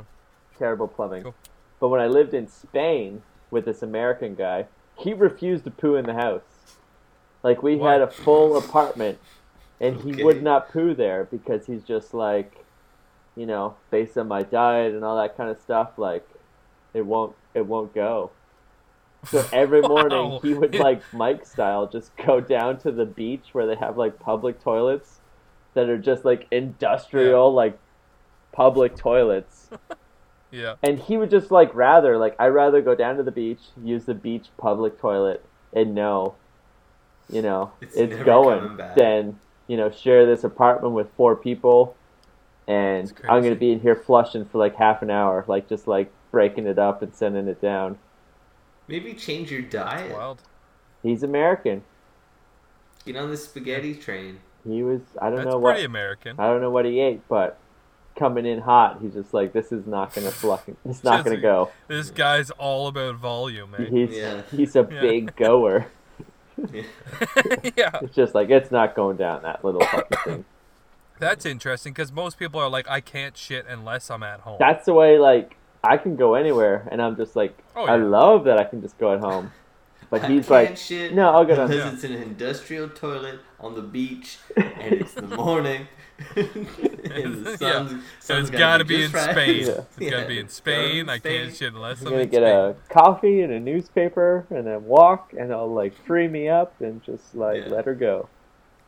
terrible 0.59 0.87
plumbing. 0.89 1.23
Cool. 1.25 1.35
But 1.81 1.89
when 1.89 2.01
I 2.01 2.07
lived 2.07 2.35
in 2.35 2.49
Spain 2.49 3.23
with 3.51 3.65
this 3.65 3.83
American 3.83 4.35
guy, 4.35 4.67
he 4.99 5.13
refused 5.15 5.65
to 5.65 5.71
poo 5.71 5.97
in 5.97 6.05
the 6.07 6.15
house. 6.15 6.43
Like 7.43 7.63
we 7.63 7.77
What? 7.77 7.93
had 7.93 8.01
a 8.03 8.07
full 8.07 8.57
apartment, 8.57 9.19
and 9.81 10.01
he 10.01 10.23
would 10.23 10.43
not 10.43 10.71
poo 10.71 10.95
there 10.95 11.25
because 11.25 11.67
he's 11.67 11.83
just 11.83 12.15
like, 12.15 12.64
you 13.37 13.47
know, 13.47 13.75
based 13.91 14.17
on 14.19 14.29
my 14.29 14.43
diet 14.43 14.95
and 14.95 15.05
all 15.05 15.17
that 15.17 15.37
kind 15.37 15.51
of 15.51 15.61
stuff, 15.61 15.91
like 15.99 16.27
it 16.93 17.05
won't 17.05 17.35
it 17.55 17.67
won't 17.67 17.95
go. 17.95 18.31
So 19.27 19.45
every 19.53 19.81
morning 19.83 20.31
Wow. 20.33 20.41
he 20.43 20.55
would 20.55 20.75
like 20.89 21.03
Mike 21.13 21.45
style 21.47 21.87
just 21.87 22.15
go 22.17 22.41
down 22.41 22.79
to 22.81 22.91
the 22.93 23.07
beach 23.07 23.49
where 23.53 23.67
they 23.67 23.77
have 23.77 23.97
like 23.97 24.19
public 24.21 24.63
toilets 24.63 25.21
that 25.75 25.89
are 25.89 25.99
just 25.99 26.25
like 26.25 26.47
industrial 26.51 27.53
like 27.53 27.79
public 28.53 28.97
toilets 28.97 29.71
Yeah. 30.53 30.77
and 30.85 31.01
he 31.01 31.17
would 31.17 31.31
just 31.31 31.51
like 31.51 31.75
rather 31.75 32.17
like 32.17 32.37
I'd 32.39 32.49
rather 32.49 32.81
go 32.81 32.95
down 32.95 33.17
to 33.17 33.25
the 33.25 33.33
beach, 33.33 33.59
use 33.83 34.05
the 34.05 34.15
beach 34.15 34.47
public 34.57 35.01
toilet 35.01 35.45
and 35.73 35.97
know, 35.97 36.37
you 37.29 37.43
know, 37.43 37.73
It's 37.81 37.97
it's, 37.97 38.15
going, 38.23 38.61
coming 38.61 38.77
back. 38.77 38.95
then 38.95 39.41
you 39.67 39.77
know, 39.79 39.91
share 39.91 40.27
this 40.27 40.45
apartment 40.45 40.95
with 40.95 41.09
four 41.17 41.35
people, 41.35 41.97
and 42.67 43.13
I'm 43.29 43.43
gonna 43.43 43.55
be 43.55 43.73
in 43.73 43.81
here 43.81 43.97
flushing 43.97 44.45
for 44.45 44.59
like 44.59 44.77
half 44.77 45.03
an 45.03 45.11
hour, 45.11 45.45
like 45.49 45.69
just 45.69 45.87
like 45.87 46.11
breaking 46.31 46.67
it 46.67 46.79
up 46.79 47.03
and 47.03 47.15
sending 47.15 47.49
it 47.49 47.61
down. 47.61 47.99
Maybe 48.89 49.15
change 49.15 49.51
your 49.51 49.61
It's 49.61 49.73
diet. 49.73 50.13
wild. 50.13 50.43
He's 51.03 51.23
American. 51.23 51.83
Get 53.07 53.17
on 53.17 53.31
the 53.31 53.37
spaghetti 53.37 53.95
train. 53.95 54.39
He 54.67 54.83
was. 54.83 55.01
I 55.21 55.27
don't 55.27 55.37
That's 55.37 55.47
know 55.51 55.61
pretty 55.61 55.81
what. 55.83 55.87
American. 55.87 56.41
I 56.41 56.47
don't 56.47 56.61
know 56.63 56.71
what 56.71 56.85
he 56.87 57.01
ate, 57.01 57.21
but 57.29 57.59
coming 58.17 58.47
in 58.47 58.61
hot, 58.61 58.99
he's 59.03 59.13
just 59.13 59.35
like, 59.35 59.53
this 59.53 59.73
is 59.73 59.87
not 59.87 60.15
gonna 60.15 60.31
fucking. 60.31 60.77
It's 60.87 61.05
not 61.05 61.25
gonna 61.25 61.37
go. 61.37 61.71
This 61.89 62.11
guy's 62.11 62.51
all 62.53 62.87
about 62.89 63.17
volume, 63.17 63.75
eh? 63.79 63.85
He's 63.91 64.11
Yeah. 64.17 64.43
he's 64.51 64.75
a 64.77 64.89
Yeah. 64.91 65.01
big 65.03 65.37
goer. 65.37 65.87
yeah, 67.77 67.99
It's 68.01 68.15
just 68.15 68.35
like 68.35 68.49
it's 68.49 68.71
not 68.71 68.95
going 68.95 69.17
down 69.17 69.43
that 69.43 69.65
little 69.65 69.81
fucking 69.83 70.19
thing. 70.25 70.45
that's 71.19 71.47
interesting 71.47 71.93
because 71.93 72.13
most 72.13 72.39
people 72.39 72.61
are 72.61 72.69
like, 72.69 72.89
I 72.89 73.01
can't 73.01 73.37
shit 73.37 73.67
unless 73.69 74.11
I'm 74.11 74.23
at 74.23 74.41
home. 74.41 74.57
That's 74.59 74.87
the 74.87 74.95
way. 74.95 75.19
Like 75.19 75.57
I 75.83 75.97
can 75.97 76.17
go 76.17 76.35
anywhere, 76.35 76.89
and 76.91 77.01
I'm 77.03 77.17
just 77.17 77.37
like, 77.37 77.57
Oh, 77.77 77.85
I 77.85 77.97
love 77.97 78.45
that 78.45 78.59
I 78.59 78.65
can 78.65 78.81
just 78.83 78.99
go 78.99 79.13
at 79.15 79.21
home. 79.21 79.53
But 80.11 80.23
I 80.25 80.29
he's 80.29 80.47
can't 80.47 80.51
like, 80.71 80.77
shit 80.77 81.15
no, 81.15 81.31
I'll 81.31 81.45
go 81.47 81.57
down. 81.57 81.69
because 81.69 81.95
it's 81.95 82.05
an 82.05 82.13
industrial 82.13 82.89
toilet 82.91 83.41
on 83.59 83.75
the 83.75 83.81
beach 83.83 84.37
and 84.57 84.93
it's 84.93 85.15
the 85.15 85.23
morning. 85.23 85.89
and 86.37 87.45
the 87.45 87.57
Yeah. 87.61 87.87
sun's, 87.89 88.05
So 88.21 88.39
it's 88.39 88.51
got 88.51 88.79
to 88.79 88.85
be 88.85 88.99
be 88.99 89.05
in 89.05 89.13
right. 89.13 89.31
Spain. 89.31 89.67
Yeah. 89.67 89.81
It's 89.99 90.11
got 90.11 90.21
to 90.21 90.27
be 90.29 90.39
in 90.39 90.45
it's 90.47 90.55
Spain. 90.55 91.09
I 91.09 91.19
can't 91.19 91.55
shit 91.57 91.73
unless 91.75 92.01
I'm 92.03 92.09
I'm, 92.09 92.13
gonna 92.13 92.23
in 92.25 92.29
get 92.29 92.43
Spain. 92.43 92.55
a 92.55 92.75
coffee 92.93 93.41
and 93.41 93.53
a 93.53 93.59
newspaper, 93.59 94.47
and 94.51 94.67
then 94.67 94.85
walk, 94.85 95.33
and 95.37 95.53
I'll 95.53 95.73
like 95.73 95.95
free 96.07 96.29
me 96.29 96.49
up 96.49 96.81
and 96.81 97.03
just 97.03 97.35
like 97.35 97.65
Yeah. 97.65 97.71
let 97.73 97.87
her 97.87 97.95
go. 97.95 98.29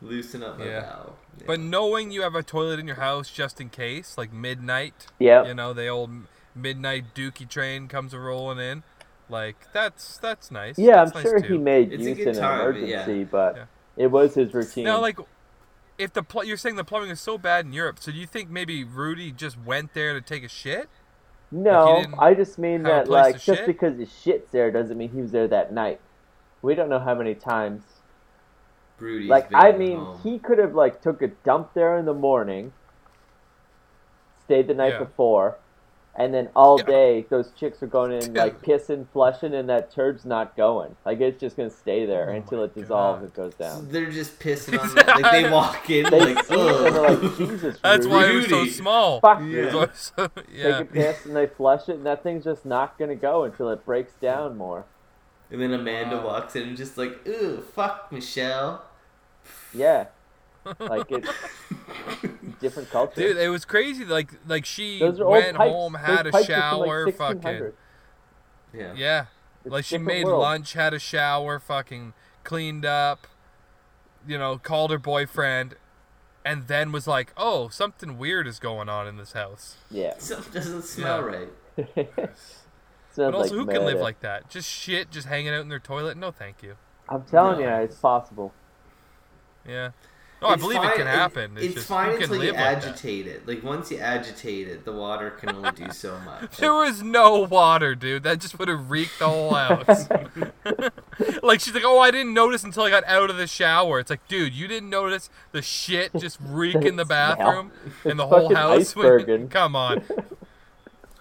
Loosen 0.01 0.43
up 0.43 0.59
my 0.59 0.65
Yeah. 0.65 0.81
valve. 0.81 1.13
Yeah. 1.39 1.43
But 1.47 1.59
knowing 1.59 2.11
you 2.11 2.21
have 2.21 2.35
a 2.35 2.43
toilet 2.43 2.79
in 2.79 2.87
your 2.87 2.97
house 2.97 3.29
just 3.29 3.59
in 3.59 3.69
case, 3.69 4.17
like 4.17 4.31
midnight, 4.31 5.07
Yeah. 5.19 5.45
you 5.45 5.53
know, 5.53 5.73
the 5.73 5.87
old 5.87 6.11
midnight 6.55 7.13
dookie 7.15 7.47
train 7.49 7.87
comes 7.87 8.13
a 8.13 8.19
rolling 8.19 8.59
in, 8.59 8.83
like 9.29 9.71
that's 9.73 10.17
that's 10.17 10.51
nice. 10.51 10.77
Yeah, 10.77 11.01
I'm 11.03 11.09
nice 11.09 11.23
sure 11.23 11.39
too. 11.39 11.53
he 11.53 11.57
made 11.59 11.91
It's 11.93 12.03
use 12.03 12.17
good 12.17 12.27
in 12.29 12.35
an 12.35 12.41
time, 12.41 12.57
but 12.59 12.77
emergency, 12.77 13.19
yeah. 13.19 13.25
but 13.29 13.55
Yeah. 13.55 13.65
it 13.97 14.07
was 14.07 14.35
his 14.35 14.53
routine. 14.53 14.85
Now, 14.85 14.99
like, 15.01 15.19
if 15.97 16.13
the 16.13 16.21
pl- 16.23 16.43
you're 16.43 16.57
saying 16.57 16.75
the 16.75 16.83
plumbing 16.83 17.09
is 17.09 17.19
so 17.19 17.37
bad 17.37 17.65
in 17.65 17.73
Europe, 17.73 17.97
so 17.99 18.11
do 18.11 18.17
you 18.17 18.27
think 18.27 18.49
maybe 18.49 18.83
Rudy 18.83 19.31
just 19.31 19.59
went 19.59 19.93
there 19.93 20.13
to 20.13 20.21
take 20.21 20.43
a 20.43 20.47
shit? 20.49 20.89
no, 21.51 22.01
didn't 22.01 22.15
I 22.19 22.33
just 22.33 22.57
mean 22.59 22.83
that 22.83 23.07
like 23.07 23.35
just 23.35 23.45
shit? 23.45 23.65
because 23.65 23.97
his 23.97 24.11
shit's 24.11 24.51
there 24.51 24.69
doesn't 24.69 24.97
mean 24.97 25.09
he 25.09 25.21
was 25.21 25.31
there 25.31 25.47
that 25.47 25.71
night. 25.73 25.99
We 26.61 26.75
don't 26.75 26.89
know 26.89 26.99
how 26.99 27.15
many 27.15 27.35
times. 27.35 27.83
Brody's 28.97 29.29
like 29.29 29.53
I 29.53 29.71
mean, 29.73 29.97
home. 29.99 30.19
he 30.23 30.39
could 30.39 30.57
have 30.57 30.73
like 30.73 31.01
took 31.01 31.21
a 31.21 31.27
dump 31.27 31.73
there 31.73 31.97
in 31.97 32.05
the 32.05 32.13
morning, 32.13 32.73
stayed 34.43 34.67
the 34.67 34.73
night 34.73 34.93
Yeah. 34.93 34.99
before, 34.99 35.57
and 36.15 36.33
then 36.33 36.49
all 36.55 36.79
Yeah. 36.79 36.85
day 36.85 37.25
those 37.29 37.51
chicks 37.51 37.83
are 37.83 37.87
going 37.87 38.11
in 38.11 38.19
Dude. 38.21 38.35
like 38.37 38.61
pissing, 38.63 39.05
flushing, 39.13 39.53
and 39.53 39.69
that 39.69 39.91
turd's 39.91 40.25
not 40.25 40.55
going. 40.57 40.95
Like 41.05 41.21
it's 41.21 41.39
just 41.39 41.55
gonna 41.57 41.69
stay 41.69 42.05
there 42.07 42.31
Oh 42.31 42.35
until 42.35 42.63
it 42.63 42.73
dissolves 42.73 43.19
God. 43.19 43.23
and 43.25 43.33
goes 43.35 43.53
So 43.55 43.63
down. 43.63 43.87
they're 43.91 44.09
just 44.09 44.39
pissing 44.39 44.79
on 44.81 44.89
the, 44.95 45.03
like 45.21 45.31
they 45.31 45.49
walk 45.51 45.89
in 45.89 46.09
They 46.09 46.33
like 46.33 46.45
see 46.45 46.55
it 46.55 46.85
and 46.87 46.95
they're 46.95 47.09
like, 47.15 47.37
Jesus, 47.37 47.79
That's 47.83 48.05
Rudy, 48.05 48.15
why 48.15 48.29
it 48.31 48.35
was 48.35 48.49
so 48.49 48.65
small. 48.65 49.19
fuck 49.19 49.39
Yeah. 49.41 49.45
you. 49.45 49.69
So- 49.71 49.89
so- 49.93 50.29
yeah. 50.51 50.63
Take 50.79 50.81
a 50.81 50.85
piss 50.93 51.25
and 51.27 51.35
they 51.35 51.45
flush 51.45 51.87
it, 51.89 51.97
and 51.97 52.05
that 52.07 52.23
thing's 52.23 52.45
just 52.45 52.65
not 52.65 52.97
gonna 52.97 53.15
go 53.15 53.43
until 53.43 53.69
it 53.69 53.85
breaks 53.85 54.13
down 54.13 54.57
more. 54.57 54.85
And 55.49 55.61
then 55.61 55.71
Amanda 55.73 56.17
Wow. 56.17 56.25
walks 56.25 56.55
in 56.55 56.63
and 56.63 56.77
just 56.77 56.97
like, 56.97 57.25
ooh, 57.27 57.61
fuck 57.73 58.11
Michelle. 58.11 58.83
Yeah, 59.73 60.07
like 60.79 61.09
it's 61.09 61.29
different 62.59 62.89
culture. 62.89 63.15
Dude, 63.21 63.37
it 63.37 63.49
was 63.49 63.63
crazy. 63.65 64.03
Like, 64.05 64.31
like 64.45 64.65
she 64.65 64.99
Those 64.99 65.19
are 65.19 65.23
old 65.23 65.31
went 65.31 65.57
pipes. 65.57 65.71
home, 65.71 65.93
Those 65.93 66.01
had 66.01 66.27
a 66.27 66.31
pipes 66.31 66.49
are 66.49 66.53
from, 66.53 66.79
like, 66.79 66.87
shower, 66.89 67.11
fucking 67.11 67.71
Yeah. 68.73 68.93
yeah. 68.95 69.25
It's 69.63 69.71
like 69.71 69.85
she 69.85 69.97
made 69.97 70.25
world. 70.25 70.41
lunch, 70.41 70.73
had 70.73 70.93
a 70.93 70.99
shower, 70.99 71.59
fucking 71.59 72.13
cleaned 72.43 72.85
up, 72.85 73.27
you 74.27 74.37
know, 74.37 74.57
called 74.57 74.91
her 74.91 74.97
boyfriend, 74.97 75.75
and 76.45 76.67
then 76.67 76.91
was 76.91 77.07
like, 77.07 77.33
"Oh, 77.37 77.67
something 77.69 78.17
weird 78.17 78.47
is 78.47 78.59
going 78.59 78.87
on 78.89 79.07
in 79.07 79.15
this 79.17 79.31
house." 79.33 79.75
Yeah. 79.91 80.15
Something 80.17 80.53
doesn't 80.53 80.83
smell 80.83 81.19
Yeah. 81.29 81.37
right. 81.95 82.09
But 83.25 83.35
also, 83.35 83.55
like 83.55 83.59
who 83.59 83.65
can 83.65 83.83
live 83.85 83.93
murder. 83.95 83.99
like 84.03 84.19
that? 84.21 84.49
Just 84.49 84.69
shit, 84.69 85.11
just 85.11 85.27
hanging 85.27 85.53
out 85.53 85.61
in 85.61 85.69
their 85.69 85.79
toilet? 85.79 86.17
No, 86.17 86.31
thank 86.31 86.63
you. 86.63 86.75
I'm 87.09 87.23
telling 87.23 87.59
No. 87.61 87.77
you, 87.79 87.83
it's 87.83 87.95
possible. 87.97 88.53
Yeah. 89.67 89.91
No, 90.39 90.49
I 90.49 90.55
believe 90.55 90.77
fine- 90.77 90.91
it 90.91 90.95
can 90.97 91.07
happen. 91.07 91.57
It's, 91.57 91.65
It's, 91.65 91.73
just 91.75 91.87
fine 91.87 92.11
who 92.11 92.13
can 92.17 92.23
until 92.25 92.35
you 92.35 92.41
live 92.51 92.55
like 92.55 92.81
that? 92.81 92.85
agitate 92.89 93.25
it. 93.25 93.47
Like 93.47 93.63
once 93.63 93.89
you 93.89 93.97
agitate 93.97 94.67
it, 94.67 94.85
the 94.85 94.91
water 94.93 95.31
can 95.31 95.49
only 95.55 95.71
do 95.71 95.89
so 95.91 96.19
much. 96.19 96.57
There 96.59 96.75
was 96.75 97.01
no 97.01 97.39
water, 97.39 97.95
dude. 97.95 98.21
That 98.21 98.39
just 98.39 98.59
would 98.59 98.67
have 98.67 98.91
reeked 98.91 99.17
the 99.17 99.27
whole 99.29 99.51
house. 99.55 100.07
like 101.41 101.59
she's 101.59 101.73
like, 101.73 101.83
"Oh, 101.83 101.99
I 101.99 102.11
didn't 102.11 102.35
notice 102.35 102.63
until 102.63 102.83
I 102.83 102.91
got 102.91 103.03
out 103.05 103.31
of 103.31 103.37
the 103.37 103.47
shower." 103.47 103.99
It's 103.99 104.11
like, 104.11 104.27
dude, 104.27 104.53
you 104.53 104.67
didn't 104.67 104.91
notice 104.91 105.31
the 105.53 105.63
shit 105.63 106.11
just 106.19 106.37
reek 106.43 106.75
in 106.75 106.97
the 106.97 107.05
Smell. 107.05 107.35
bathroom 107.35 107.71
and 108.03 108.11
It's 108.11 108.17
the 108.17 108.27
whole 108.27 108.41
fucking 108.43 108.55
house. 108.57 108.79
iceberging. 108.95 109.49
Come 109.49 109.75
on. 109.75 110.03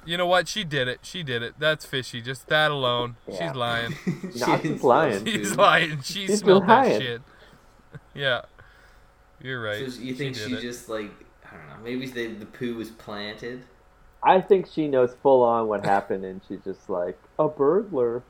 You 0.06 0.16
know 0.16 0.26
what? 0.26 0.48
She 0.48 0.64
did 0.64 0.88
it. 0.88 1.00
She 1.02 1.22
did 1.22 1.42
it. 1.42 1.54
That's 1.58 1.84
fishy. 1.84 2.22
Just 2.22 2.46
that 2.48 2.70
alone. 2.70 3.16
Yeah. 3.28 3.48
She's 3.48 3.56
lying. 3.56 3.92
She 4.32 4.38
Not 4.40 4.62
didn't 4.62 4.62
just 4.62 4.80
smell 4.80 4.88
lying. 4.88 5.24
She's 5.26 5.48
dude. 5.48 5.56
lying. 5.58 6.00
She 6.02 6.26
She's 6.26 6.38
smelled 6.40 6.62
that 6.64 6.86
lying. 6.86 7.00
shit. 7.00 7.22
Yeah. 8.14 8.42
You're 9.42 9.60
right. 9.60 9.90
So 9.90 10.00
you 10.00 10.14
think 10.14 10.34
did 10.36 10.48
she, 10.48 10.56
just 10.60 10.88
like 10.88 11.10
I 11.44 11.56
don't 11.56 11.68
know? 11.68 11.84
Maybe 11.84 12.06
they, 12.06 12.28
the 12.28 12.46
poo 12.46 12.74
was 12.76 12.90
planted. 12.90 13.64
I 14.22 14.40
think 14.40 14.66
she 14.72 14.88
knows 14.88 15.14
full 15.22 15.42
on 15.42 15.68
what 15.68 15.84
happened, 15.94 16.24
and 16.24 16.40
she's 16.48 16.60
just 16.64 16.88
like 16.88 17.18
a 17.38 17.48
burglar 17.48 18.22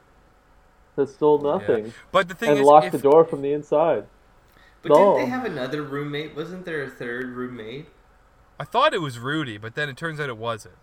has 0.96 1.12
stole 1.14 1.38
nothing 1.38 1.92
But 2.10 2.28
the 2.28 2.34
thing 2.34 2.50
and 2.50 2.58
is, 2.60 2.64
locked 2.66 2.86
if, 2.86 2.92
the 2.92 2.98
door 2.98 3.24
from 3.24 3.42
the 3.42 3.52
inside. 3.52 4.06
But 4.82 4.90
No. 4.92 5.14
didn't 5.18 5.26
they 5.26 5.30
have 5.30 5.44
another 5.44 5.82
roommate? 5.82 6.34
Wasn't 6.34 6.64
there 6.64 6.82
a 6.82 6.88
third 6.88 7.30
roommate? 7.30 7.86
I 8.58 8.64
thought 8.64 8.94
it 8.94 9.02
was 9.02 9.18
Rudy, 9.18 9.58
but 9.58 9.74
then 9.74 9.88
it 9.90 9.96
turns 9.98 10.18
out 10.18 10.28
it 10.30 10.38
wasn't. 10.38 10.74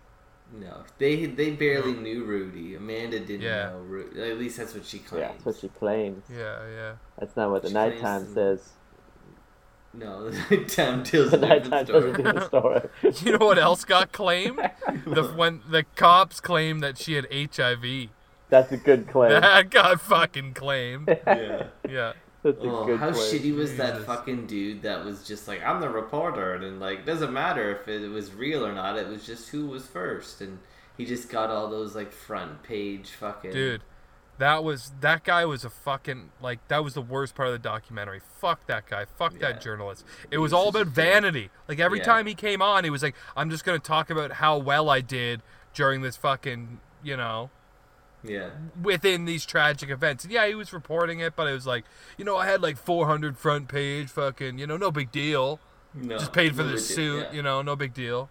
No, 0.52 0.84
they 0.98 1.26
they 1.26 1.50
barely 1.50 1.94
knew 1.94 2.24
Rudy. 2.24 2.74
Amanda 2.76 3.18
didn't 3.18 3.42
Yeah. 3.42 3.70
know 3.70 3.78
Rudy. 3.78 4.30
At 4.30 4.38
least 4.38 4.56
that's 4.58 4.74
what 4.74 4.84
she 4.86 4.98
claims. 5.00 5.22
Yeah, 5.22 5.28
that's 5.32 5.44
what 5.44 5.56
she 5.56 5.68
claims. 5.68 6.24
Yeah, 6.30 6.58
yeah. 6.68 6.92
That's 7.18 7.34
not 7.36 7.50
what 7.50 7.62
the 7.62 7.68
She 7.68 7.74
claims 7.74 7.94
nighttime 8.02 8.26
to- 8.26 8.32
says. 8.34 8.72
No, 9.96 10.28
the 10.30 10.38
nighttime 10.56 11.02
tells 11.04 11.30
The 11.30 11.36
a 11.36 11.40
different 11.60 11.70
nighttime 11.70 11.86
story. 11.86 12.10
doesn't 12.12 12.24
do 12.24 12.32
the 12.32 12.46
story. 12.46 12.80
You 13.24 13.38
know 13.38 13.46
what 13.46 13.58
else 13.58 13.84
got 13.84 14.12
claimed? 14.12 14.58
The 15.06 15.22
when 15.36 15.60
the 15.68 15.84
cops 15.96 16.40
claimed 16.40 16.82
that 16.82 16.98
she 16.98 17.14
had 17.14 17.26
HIV. 17.32 18.08
That's 18.50 18.70
a 18.72 18.76
good 18.76 19.08
claim. 19.08 19.30
That 19.40 19.70
got 19.70 20.00
fucking 20.00 20.54
claimed. 20.54 21.08
yeah. 21.26 21.66
Yeah. 21.88 22.12
That's 22.44 22.58
a 22.62 22.68
Oh, 22.70 22.84
good 22.84 23.00
how 23.00 23.10
claim. 23.10 23.22
shitty 23.24 23.56
was 23.56 23.76
that 23.78 23.92
Jesus. 23.94 24.06
fucking 24.06 24.46
dude 24.46 24.82
that 24.82 25.04
was 25.04 25.26
just 25.26 25.48
like, 25.48 25.64
I'm 25.64 25.80
the 25.80 25.88
reporter, 25.88 26.52
and 26.54 26.78
like, 26.78 27.04
doesn't 27.06 27.32
matter 27.32 27.70
if 27.74 27.88
it 27.88 28.06
was 28.08 28.32
real 28.34 28.64
or 28.64 28.72
not. 28.74 28.96
It 28.98 29.08
was 29.08 29.24
just 29.26 29.48
who 29.48 29.66
was 29.66 29.86
first, 29.86 30.40
and 30.42 30.58
he 30.96 31.04
just 31.06 31.28
got 31.30 31.50
all 31.50 31.68
those 31.70 31.96
like 31.96 32.12
front 32.12 32.62
page 32.62 33.08
fucking. 33.10 33.50
Dude, 33.52 33.82
that 34.38 34.62
was 34.62 34.92
that 35.00 35.24
guy 35.24 35.44
was 35.46 35.64
a 35.64 35.70
fucking 35.70 36.30
like 36.42 36.66
that 36.68 36.84
was 36.84 36.94
the 36.94 37.00
worst 37.02 37.34
part 37.34 37.48
of 37.48 37.52
the 37.54 37.58
documentary. 37.58 38.20
Fuck 38.20 38.66
that 38.66 38.86
guy. 38.86 39.06
Fuck 39.06 39.32
Yeah. 39.34 39.52
that 39.52 39.60
journalist. 39.62 40.04
It 40.24 40.32
He 40.32 40.36
was 40.36 40.50
was 40.50 40.52
all 40.52 40.68
about 40.68 40.84
dick. 40.86 40.94
vanity. 40.94 41.50
Like 41.66 41.78
every 41.80 41.98
Yeah. 41.98 42.04
time 42.04 42.26
he 42.26 42.34
came 42.34 42.60
on, 42.60 42.84
he 42.84 42.90
was 42.90 43.02
like, 43.02 43.14
"I'm 43.36 43.48
just 43.48 43.64
gonna 43.64 43.78
talk 43.78 44.10
about 44.10 44.32
how 44.32 44.58
well 44.58 44.90
I 44.90 45.00
did 45.00 45.40
during 45.72 46.02
this 46.02 46.16
fucking, 46.16 46.80
you 47.02 47.16
know, 47.16 47.50
Yeah. 48.24 48.50
within 48.82 49.24
these 49.26 49.44
tragic 49.46 49.90
events." 49.90 50.24
And 50.24 50.32
yeah, 50.32 50.46
he 50.46 50.54
was 50.54 50.72
reporting 50.72 51.20
it, 51.20 51.36
but 51.36 51.46
it 51.46 51.52
was 51.52 51.66
like, 51.66 51.84
you 52.18 52.24
know, 52.24 52.36
I 52.36 52.46
had 52.46 52.62
like 52.62 52.76
400 52.76 53.36
front 53.38 53.68
page, 53.68 54.08
fucking, 54.08 54.58
you 54.58 54.66
know, 54.66 54.76
no 54.76 54.90
big 54.90 55.12
deal. 55.12 55.60
No. 55.94 56.18
Just 56.18 56.32
paid 56.32 56.56
for 56.56 56.62
no, 56.64 56.70
the 56.72 56.78
suit, 56.78 57.28
yeah. 57.30 57.32
you 57.32 57.42
know, 57.42 57.62
no 57.62 57.76
big 57.76 57.94
deal. 57.94 58.28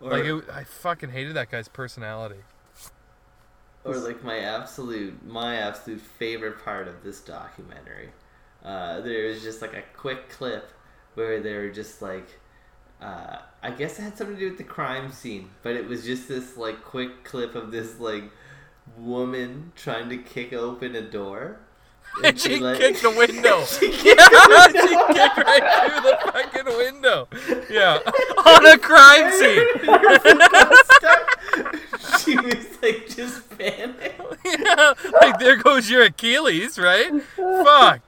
Or, 0.00 0.10
Like 0.12 0.24
it, 0.24 0.44
I 0.52 0.64
fucking 0.64 1.10
hated 1.10 1.34
that 1.34 1.50
guy's 1.50 1.68
personality. 1.68 2.40
or 3.84 3.96
like 3.96 4.22
my 4.22 4.38
absolute, 4.38 5.24
my 5.26 5.56
absolute 5.56 6.00
favorite 6.00 6.62
part 6.64 6.88
of 6.88 7.02
this 7.02 7.20
documentary. 7.20 8.10
Uh, 8.64 9.00
there 9.00 9.26
was 9.28 9.42
just 9.42 9.62
like 9.62 9.74
a 9.74 9.82
quick 9.96 10.28
clip 10.28 10.70
where 11.14 11.40
they 11.40 11.54
were 11.56 11.70
just 11.70 12.02
like, 12.02 12.28
uh, 13.00 13.38
I 13.62 13.70
guess 13.70 13.98
it 13.98 14.02
had 14.02 14.16
something 14.18 14.36
to 14.36 14.40
do 14.40 14.48
with 14.50 14.58
the 14.58 14.64
crime 14.64 15.10
scene, 15.12 15.50
but 15.62 15.74
it 15.76 15.88
was 15.88 16.04
just 16.04 16.28
this 16.28 16.56
like 16.56 16.82
quick 16.84 17.24
clip 17.24 17.54
of 17.54 17.70
this 17.70 17.98
like 17.98 18.24
woman 18.98 19.72
trying 19.76 20.08
to 20.10 20.18
kick 20.18 20.52
open 20.52 20.94
a 20.96 21.02
door. 21.02 21.60
And 22.24 22.38
she 22.40 22.58
like- 22.58 22.78
kicked 22.78 23.02
the 23.02 23.10
window. 23.10 23.62
She 23.66 23.88
kicked 23.92 24.04
yeah, 24.20 24.28
the 24.28 24.86
she 24.88 25.14
kicked 25.14 25.36
right 25.38 25.66
through 25.86 26.02
the 26.10 26.18
fucking 26.32 26.76
window. 26.76 27.28
Yeah, 27.70 27.98
on 28.46 28.66
a 28.66 28.76
crime 28.78 29.30
scene. 29.30 29.68
she 32.18 32.36
was 32.36 32.66
like 32.82 33.08
just 33.08 33.48
panicked. 33.56 34.20
yeah, 34.44 34.94
like 35.22 35.38
there 35.38 35.56
goes 35.56 35.88
your 35.88 36.02
Achilles, 36.02 36.78
right? 36.80 37.22
Fuck. 37.36 38.00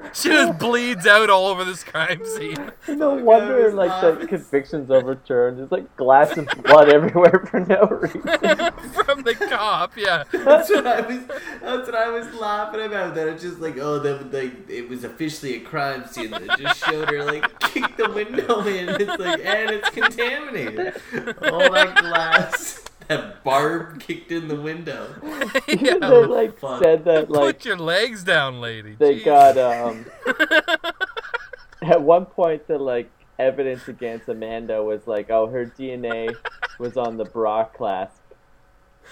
She 0.14 0.28
just 0.28 0.58
bleeds 0.58 1.06
out 1.06 1.28
all 1.30 1.46
over 1.46 1.64
this 1.64 1.84
crime 1.84 2.24
scene. 2.24 2.72
No 2.88 3.16
Fuck, 3.16 3.24
wonder 3.24 3.64
was 3.64 3.74
like 3.74 4.20
the 4.20 4.26
conviction's 4.26 4.90
overturned. 4.90 5.58
There's 5.58 5.70
like 5.70 5.96
glass 5.96 6.36
and 6.36 6.48
blood 6.62 6.88
everywhere 6.92 7.46
for 7.50 7.60
no 7.60 7.82
reason. 7.86 8.22
From 8.92 9.22
the 9.22 9.34
cop, 9.48 9.96
yeah. 9.96 10.24
That's 10.32 10.70
what 10.70 10.86
I 10.86 11.00
was. 11.00 11.20
That's 11.60 11.86
what 11.86 11.94
I 11.94 12.10
was 12.10 12.32
laughing 12.34 12.82
about. 12.82 13.14
That 13.14 13.28
it's 13.28 13.42
just 13.42 13.60
like, 13.60 13.76
oh, 13.78 13.98
that 13.98 14.32
like 14.32 14.68
it 14.68 14.88
was 14.88 15.04
officially 15.04 15.56
a 15.56 15.60
crime 15.60 16.06
scene. 16.06 16.30
That 16.30 16.58
just 16.58 16.84
showed 16.84 17.10
her 17.10 17.24
like 17.24 17.58
kick 17.60 17.96
the 17.96 18.08
window 18.10 18.66
in. 18.66 18.88
It's 18.88 19.18
like, 19.18 19.44
and 19.44 19.70
it's 19.70 19.90
contaminated. 19.90 20.94
All 21.42 21.72
that 21.72 21.96
glass. 21.96 22.77
That 23.08 23.42
barb 23.42 24.00
kicked 24.00 24.30
in 24.32 24.48
the 24.48 24.56
window. 24.60 25.14
yeah. 25.68 25.94
they 25.98 26.24
like 26.26 26.58
fuck. 26.58 26.82
said 26.82 27.04
that 27.06 27.30
like 27.30 27.56
Put 27.56 27.64
your 27.64 27.76
legs 27.78 28.22
down, 28.22 28.60
lady. 28.60 28.96
they 28.98 29.20
Jeez. 29.20 29.24
got 29.24 29.56
um 29.58 30.04
at 31.82 32.02
one 32.02 32.26
point 32.26 32.66
the 32.68 32.78
like 32.78 33.10
evidence 33.38 33.88
against 33.88 34.28
Amanda 34.28 34.82
was 34.82 35.06
like, 35.06 35.30
oh, 35.30 35.46
her 35.46 35.64
DNA 35.66 36.34
was 36.78 36.96
on 36.96 37.16
the 37.16 37.24
bra 37.24 37.64
clasp. 37.64 38.17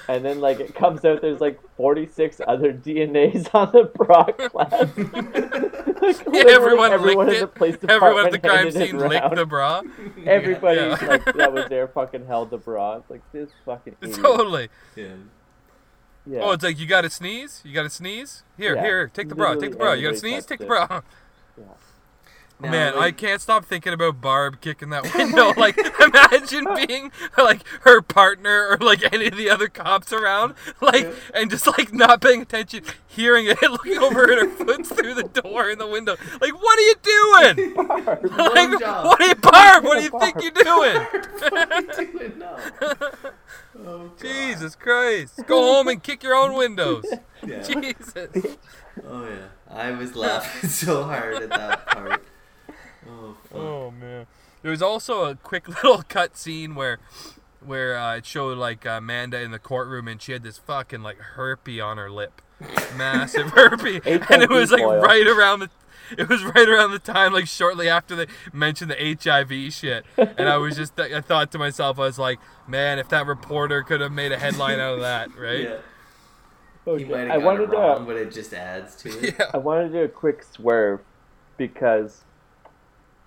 And 0.09 0.24
then 0.24 0.40
like 0.40 0.61
it 0.61 0.74
comes 0.74 1.05
out 1.05 1.20
there's 1.20 1.40
like 1.40 1.59
46 1.76 2.40
other 2.47 2.72
DNAs 2.72 3.49
on 3.55 3.72
the 3.72 3.84
bra 3.84 4.24
clasp. 4.24 4.97
like, 6.03 6.34
Yeah, 6.34 6.55
everyone, 6.55 6.92
everyone 6.92 7.26
licked 7.26 7.38
in 7.38 7.44
it. 7.44 7.53
the 7.55 7.59
police 7.59 7.76
Everyone 7.88 8.26
at 8.26 8.32
the 8.32 8.38
crime 8.38 8.70
scene 8.70 8.99
licked 8.99 9.34
the 9.34 9.47
bra. 9.47 9.82
Everybody 10.26 10.80
Yeah. 10.80 11.07
like 11.07 11.24
that 11.34 11.53
was 11.53 11.66
there 11.68 11.88
fucking 11.88 12.26
held 12.26 12.51
the 12.51 12.59
bra. 12.59 12.97
It's 12.97 13.11
like 13.11 13.22
this 13.32 13.51
fucking 13.64 13.97
idiot. 14.01 14.16
Totally. 14.18 14.68
Yeah. 14.94 15.09
Yeah. 16.28 16.40
Oh, 16.42 16.53
it's 16.53 16.64
like 16.64 16.78
you 16.78 16.86
got 16.86 17.03
to 17.03 17.11
sneeze. 17.11 17.62
You 17.64 17.72
got 17.72 17.84
to 17.84 17.90
sneeze. 17.90 18.42
Here, 18.57 18.74
Yeah. 18.74 18.82
here, 18.82 19.09
take 19.09 19.28
the 19.28 19.34
bra. 19.36 19.55
Take 19.55 19.70
the 19.72 19.76
bra. 19.76 19.92
You 19.92 20.03
got 20.09 20.14
to 20.14 20.18
sneeze. 20.18 20.44
Take 20.44 20.59
the 20.59 20.64
everybody 20.64 20.86
bra. 20.86 21.03
Yeah. 21.57 21.64
Now, 22.59 22.70
Man, 22.70 22.94
I 22.94 23.11
can't 23.11 23.42
stop 23.42 23.66
thinking 23.66 23.92
about 23.92 24.22
Barb 24.22 24.62
kicking 24.62 24.88
that 24.88 25.14
window. 25.14 25.52
like, 25.59 25.76
imagine 26.00 26.66
being 26.86 27.12
like 27.36 27.61
her 27.82 28.00
partner 28.00 28.68
or 28.70 28.78
like 28.78 29.12
any 29.12 29.26
of 29.26 29.36
the 29.36 29.50
other 29.50 29.68
cops 29.68 30.11
around, 30.11 30.54
like, 30.80 31.02
Yeah. 31.04 31.12
and 31.34 31.50
just 31.50 31.66
like 31.66 31.92
not 31.92 32.22
paying 32.22 32.40
attention, 32.40 32.82
hearing 33.07 33.44
it, 33.46 33.61
looking 33.70 33.98
over 33.98 34.32
at 34.32 34.38
her 34.38 34.48
foot 34.48 34.86
through 34.86 35.12
the 35.14 35.24
door 35.24 35.68
in 35.68 35.78
the 35.78 35.86
window. 35.86 36.16
Like, 36.40 36.54
what 36.54 36.78
are 36.78 36.82
you 36.82 36.94
doing? 37.02 37.74
like, 37.76 38.80
what 39.04 39.20
are 39.20 39.26
you, 39.26 39.34
Barb? 39.34 39.84
What 39.84 39.98
do 39.98 40.04
you 40.04 40.11
Barb. 40.11 40.22
think 40.22 40.42
you're 40.42 40.64
doing? 40.64 40.96
What 41.50 41.72
are 41.72 41.82
you 41.82 42.12
doing? 42.18 42.38
No. 42.38 42.59
Oh, 43.84 44.11
Jesus 44.18 44.74
Christ! 44.74 45.40
Go 45.46 45.61
home 45.74 45.88
and 45.88 46.02
kick 46.02 46.22
your 46.22 46.34
own 46.34 46.54
windows. 46.54 47.04
Yeah. 47.46 47.62
Jesus. 47.62 48.57
Oh 49.07 49.28
yeah. 49.28 49.48
I 49.70 49.90
was 49.90 50.16
laughing 50.16 50.70
so 50.70 51.04
hard 51.04 51.34
at 51.42 51.50
that 51.50 51.86
part. 51.86 52.24
Oh 53.09 53.36
fuck. 53.48 53.59
Oh 53.59 53.90
man. 53.90 54.26
There 54.62 54.70
was 54.70 54.82
also 54.82 55.24
a 55.24 55.34
quick 55.36 55.68
little 55.82 56.02
cut 56.02 56.36
scene 56.36 56.74
where 56.74 56.98
where 57.64 57.98
uh, 57.98 58.16
it 58.16 58.26
showed 58.26 58.59
like 58.59 58.84
Amanda 58.84 59.40
in 59.40 59.50
the 59.50 59.59
courtroom 59.59 60.09
and 60.09 60.20
she 60.20 60.32
had 60.32 60.42
this 60.42 60.59
fucking 60.59 61.02
like 61.02 61.18
herpy 61.36 61.84
on 61.84 61.98
her 61.98 62.11
lip. 62.11 62.42
Massive 62.96 63.48
herpy. 63.48 64.00
and 64.30 64.42
it 64.42 64.50
was 64.50 64.70
like 64.70 64.82
foil. 64.82 65.00
right 65.00 65.26
around 65.26 65.61
the 65.61 65.70
it 66.16 66.28
was 66.28 66.44
right 66.44 66.68
around 66.68 66.92
the 66.92 67.00
time 67.00 67.32
like 67.32 67.48
shortly 67.48 67.88
after 67.88 68.14
they 68.14 68.26
mentioned 68.52 68.90
the 68.90 69.16
HIV 69.20 69.72
shit. 69.72 70.04
And 70.16 70.48
I 70.48 70.57
was 70.57 70.76
just 70.76 70.98
I 71.00 71.20
thought 71.20 71.50
to 71.52 71.59
myself 71.59 71.98
I 71.98 72.02
was 72.02 72.18
like, 72.18 72.38
man, 72.66 72.98
if 72.98 73.09
that 73.09 73.26
reporter 73.26 73.82
could 73.82 74.00
have 74.00 74.12
made 74.12 74.30
a 74.30 74.38
headline 74.38 74.78
out 74.78 74.94
of 74.94 75.00
that, 75.00 75.36
right? 75.36 75.62
Yeah. 75.62 75.76
Okay. 76.86 77.04
He 77.04 77.11
might 77.11 77.30
I 77.30 77.38
got 77.38 77.42
wanted 77.42 77.62
it 77.64 77.70
wrong, 77.70 77.98
to 78.00 78.04
but 78.04 78.16
it 78.16 78.32
just 78.32 78.54
adds 78.54 78.94
to 78.96 79.09
it. 79.09 79.34
Yeah. 79.38 79.50
I 79.52 79.59
wanted 79.59 79.88
to 79.88 79.94
do 79.94 80.04
a 80.04 80.09
quick 80.09 80.44
swerve 80.44 81.00
because 81.57 82.22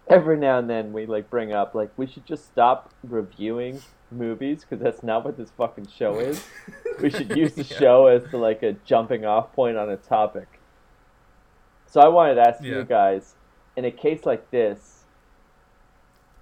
every 0.10 0.38
now 0.38 0.58
and 0.58 0.70
then 0.70 0.92
we 0.92 1.06
like 1.06 1.30
bring 1.30 1.54
up 1.54 1.76
like 1.76 1.92
we 1.98 2.08
should 2.08 2.26
just 2.26 2.46
stop 2.46 2.92
reviewing 3.04 3.82
movies 4.12 4.62
because 4.68 4.84
that's 4.84 5.04
not 5.04 5.24
what 5.24 5.38
this 5.38 5.52
fucking 5.58 5.88
show 5.88 6.18
is. 6.20 6.44
We 7.02 7.10
should 7.10 7.30
use 7.38 7.54
the 7.54 7.64
Yeah. 7.64 7.78
show 7.78 8.08
as 8.08 8.24
the, 8.32 8.38
like 8.38 8.64
a 8.64 8.74
jumping 8.86 9.26
off 9.26 9.54
point 9.54 9.78
on 9.78 9.90
a 9.90 9.98
topic. 9.98 10.48
So 11.86 12.02
I 12.02 12.08
wanted 12.08 12.36
to 12.36 12.42
ask 12.48 12.64
Yeah. 12.64 12.78
you 12.78 12.84
guys, 12.86 13.36
in 13.76 13.86
a 13.86 13.92
case 13.92 14.26
like 14.26 14.50
this, 14.52 15.06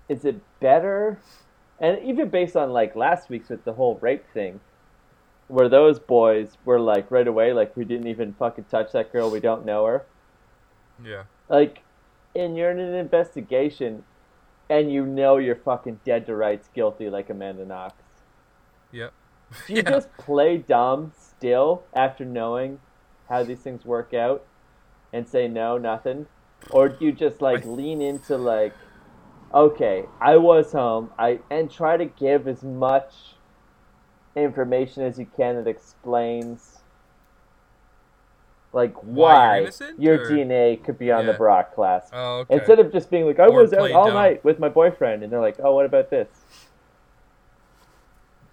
is 0.08 0.24
it 0.24 0.40
better? 0.60 1.20
And 1.80 2.00
even 2.04 2.30
based 2.30 2.56
on 2.56 2.72
like 2.72 2.96
last 2.96 3.30
week's 3.30 3.50
with 3.50 3.64
the 3.66 3.74
whole 3.74 3.98
rape 4.02 4.26
thing, 4.34 4.60
where 5.50 5.70
those 5.70 6.00
boys 6.00 6.58
were 6.66 6.80
like 6.80 7.12
right 7.12 7.28
away, 7.28 7.54
like 7.54 7.76
we 7.76 7.86
didn't 7.86 8.08
even 8.08 8.34
fucking 8.34 8.66
touch 8.66 8.92
that 8.94 9.12
girl, 9.12 9.30
we 9.30 9.40
don't 9.40 9.66
know 9.66 9.86
her. 9.86 10.04
Yeah. 11.04 11.24
Like, 11.50 11.80
and 12.38 12.56
you're 12.56 12.72
in 12.72 12.80
an 12.80 12.94
investigation, 12.96 14.04
and 14.70 14.92
you 14.92 15.06
know 15.06 15.38
you're 15.38 15.56
fucking 15.56 16.00
dead 16.06 16.26
to 16.28 16.36
rights 16.36 16.70
guilty, 16.74 17.10
like 17.10 17.30
Amanda 17.30 17.66
Knox. 17.66 17.96
Yep. 18.92 19.14
Do 19.68 19.74
you 19.74 19.82
Yeah. 19.84 19.90
just 19.90 20.16
play 20.18 20.58
dumb 20.58 21.14
still 21.18 21.84
after 21.94 22.26
knowing 22.26 22.80
how 23.30 23.44
these 23.44 23.60
things 23.60 23.86
work 23.86 24.14
out, 24.14 24.46
and 25.14 25.28
say 25.28 25.48
no, 25.48 25.78
nothing, 25.78 26.28
or 26.72 26.90
do 26.90 27.06
you 27.06 27.12
just 27.12 27.42
like 27.42 27.66
I- 27.66 27.70
lean 27.70 28.02
into 28.02 28.38
like, 28.38 28.74
okay, 29.54 30.06
I 30.20 30.38
was 30.38 30.72
home, 30.74 31.12
I 31.18 31.40
and 31.50 31.72
try 31.72 31.98
to 31.98 32.06
give 32.06 32.48
as 32.48 32.64
much 32.64 33.14
information 34.36 35.04
as 35.04 35.18
you 35.18 35.26
can 35.36 35.56
that 35.56 35.68
explains 35.68 36.77
like 38.74 38.94
Why 39.04 39.62
why, 39.62 39.72
your 39.98 40.22
or- 40.22 40.30
DNA 40.30 40.84
could 40.84 41.00
be 41.00 41.12
on 41.12 41.26
the 41.26 41.34
Brock 41.34 41.74
class. 41.74 42.10
Oh, 42.14 42.40
okay. 42.40 42.56
Instead 42.56 42.80
of 42.80 42.92
just 42.92 43.10
being 43.10 43.26
like, 43.26 43.40
I 43.40 43.48
Or 43.48 43.62
was 43.62 43.74
out 43.74 43.90
all 43.92 44.06
dumb. 44.08 44.14
night 44.16 44.44
with 44.44 44.60
my 44.60 44.70
boyfriend, 44.70 45.24
and 45.24 45.32
they're 45.32 45.40
like, 45.42 45.56
oh, 45.64 45.74
what 45.76 45.86
about 45.86 46.10
this? 46.10 46.28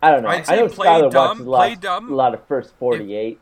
I 0.03 0.11
don't 0.11 0.23
know. 0.23 0.29
I'd 0.29 0.49
I 0.49 0.57
know 0.57 0.67
Skylar 0.67 1.11
dumb, 1.11 1.15
watches 1.15 1.41
a 1.41 1.45
play 1.45 1.71
lot, 1.71 1.81
dumb. 1.81 2.13
a 2.13 2.15
lot 2.15 2.35
of 2.35 2.47
first 2.47 2.75
48. 2.79 3.41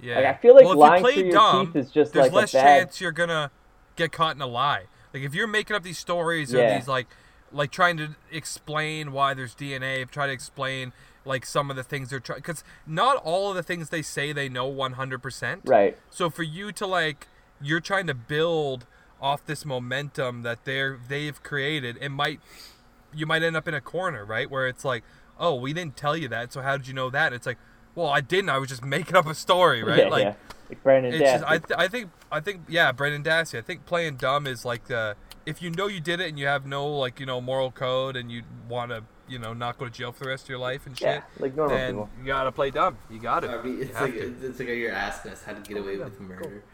yeah. 0.00 0.16
Like, 0.16 0.24
I 0.24 0.34
feel 0.34 0.54
like 0.54 0.64
well, 0.64 0.76
lying 0.76 1.04
through 1.04 1.12
your 1.24 1.32
dumb, 1.32 1.66
teeth 1.66 1.76
is 1.76 1.90
just 1.90 2.12
there's 2.14 2.24
like 2.26 2.32
a 2.32 2.36
less 2.36 2.52
bad- 2.52 2.62
chance 2.62 3.00
you're 3.00 3.12
gonna 3.12 3.50
get 3.96 4.10
caught 4.12 4.34
in 4.36 4.42
a 4.42 4.46
lie. 4.46 4.84
Like 5.12 5.22
if 5.22 5.34
you're 5.34 5.46
making 5.46 5.76
up 5.76 5.82
these 5.82 5.98
stories 5.98 6.54
or 6.54 6.58
Yeah. 6.58 6.78
these 6.78 6.88
like 6.88 7.06
like 7.52 7.70
trying 7.72 7.96
to 7.98 8.10
explain 8.30 9.12
why 9.12 9.34
there's 9.34 9.54
DNA, 9.54 10.08
try 10.10 10.26
to 10.26 10.32
explain 10.32 10.92
like 11.24 11.44
some 11.44 11.70
of 11.70 11.76
the 11.76 11.82
things 11.82 12.10
they're 12.10 12.20
trying 12.20 12.38
because 12.38 12.64
not 12.86 13.16
all 13.18 13.50
of 13.50 13.56
the 13.56 13.62
things 13.62 13.90
they 13.90 14.02
say 14.02 14.32
they 14.32 14.48
know 14.48 14.70
100%. 14.70 15.60
Right. 15.64 15.96
So 16.10 16.30
for 16.30 16.42
you 16.42 16.72
to 16.72 16.86
like 16.86 17.28
you're 17.60 17.80
trying 17.80 18.06
to 18.06 18.14
build 18.14 18.86
off 19.20 19.44
this 19.44 19.64
momentum 19.64 20.42
that 20.42 20.64
they're 20.64 20.98
they've 21.08 21.42
created, 21.42 21.98
it 22.00 22.08
might 22.10 22.40
you 23.14 23.26
might 23.26 23.42
end 23.42 23.56
up 23.56 23.68
in 23.68 23.74
a 23.74 23.80
corner, 23.80 24.24
right? 24.24 24.50
Where 24.50 24.66
it's 24.66 24.84
like, 24.84 25.04
"Oh, 25.38 25.54
we 25.54 25.72
didn't 25.72 25.96
tell 25.96 26.16
you 26.16 26.28
that. 26.28 26.52
So 26.52 26.62
how 26.62 26.76
did 26.76 26.86
you 26.88 26.94
know 26.94 27.10
that?" 27.10 27.32
It's 27.32 27.46
like, 27.46 27.58
"Well, 27.94 28.08
I 28.08 28.20
didn't. 28.20 28.50
I 28.50 28.58
was 28.58 28.68
just 28.68 28.84
making 28.96 29.16
up 29.16 29.26
a 29.26 29.34
story, 29.34 29.82
right?" 29.82 29.98
Yeah, 29.98 30.08
like 30.08 30.24
yeah. 30.24 30.34
Like 30.68 30.82
Brendan 30.84 31.14
it's 31.14 31.32
just, 31.32 31.44
I, 31.44 31.58
th- 31.58 31.76
I 31.76 31.88
think 31.88 32.10
I 32.30 32.38
think 32.40 32.62
yeah, 32.68 32.92
brendan 32.92 33.24
Dassey. 33.24 33.58
I 33.58 33.62
think 33.62 33.86
playing 33.86 34.16
dumb 34.16 34.46
is 34.46 34.64
like 34.64 34.88
uh, 34.90 35.14
if 35.44 35.60
you 35.60 35.70
know 35.70 35.88
you 35.88 36.00
did 36.00 36.20
it 36.20 36.28
and 36.28 36.38
you 36.38 36.46
have 36.46 36.64
no 36.64 36.86
like 36.86 37.18
you 37.18 37.26
know 37.26 37.40
moral 37.40 37.72
code 37.72 38.16
and 38.16 38.30
you 38.30 38.44
want 38.68 38.92
to 38.92 39.02
you 39.30 39.38
know 39.38 39.52
not 39.52 39.78
go 39.78 39.86
to 39.86 39.90
jail 39.90 40.12
for 40.12 40.24
the 40.24 40.30
rest 40.30 40.44
of 40.44 40.48
your 40.50 40.58
life 40.58 40.86
and 40.86 40.98
shit, 40.98 41.06
yeah, 41.06 41.22
like 41.38 41.54
normal 41.56 41.76
then 41.76 41.94
people. 41.94 42.10
you 42.20 42.26
gotta 42.26 42.52
play 42.52 42.70
dumb. 42.70 42.98
You 43.08 43.20
got 43.20 43.44
it. 43.44 43.50
I 43.50 43.62
mean, 43.62 43.82
it's 43.82 43.96
have 43.96 44.08
like 44.08 44.18
to. 44.18 44.46
it's 44.46 44.58
like 44.58 44.68
you're 44.68 44.92
asking 44.92 45.32
us 45.32 45.42
how 45.42 45.52
to 45.54 45.60
get 45.60 45.78
away 45.78 45.96
yeah, 45.96 46.04
with 46.04 46.18
go. 46.18 46.24
murder. 46.24 46.64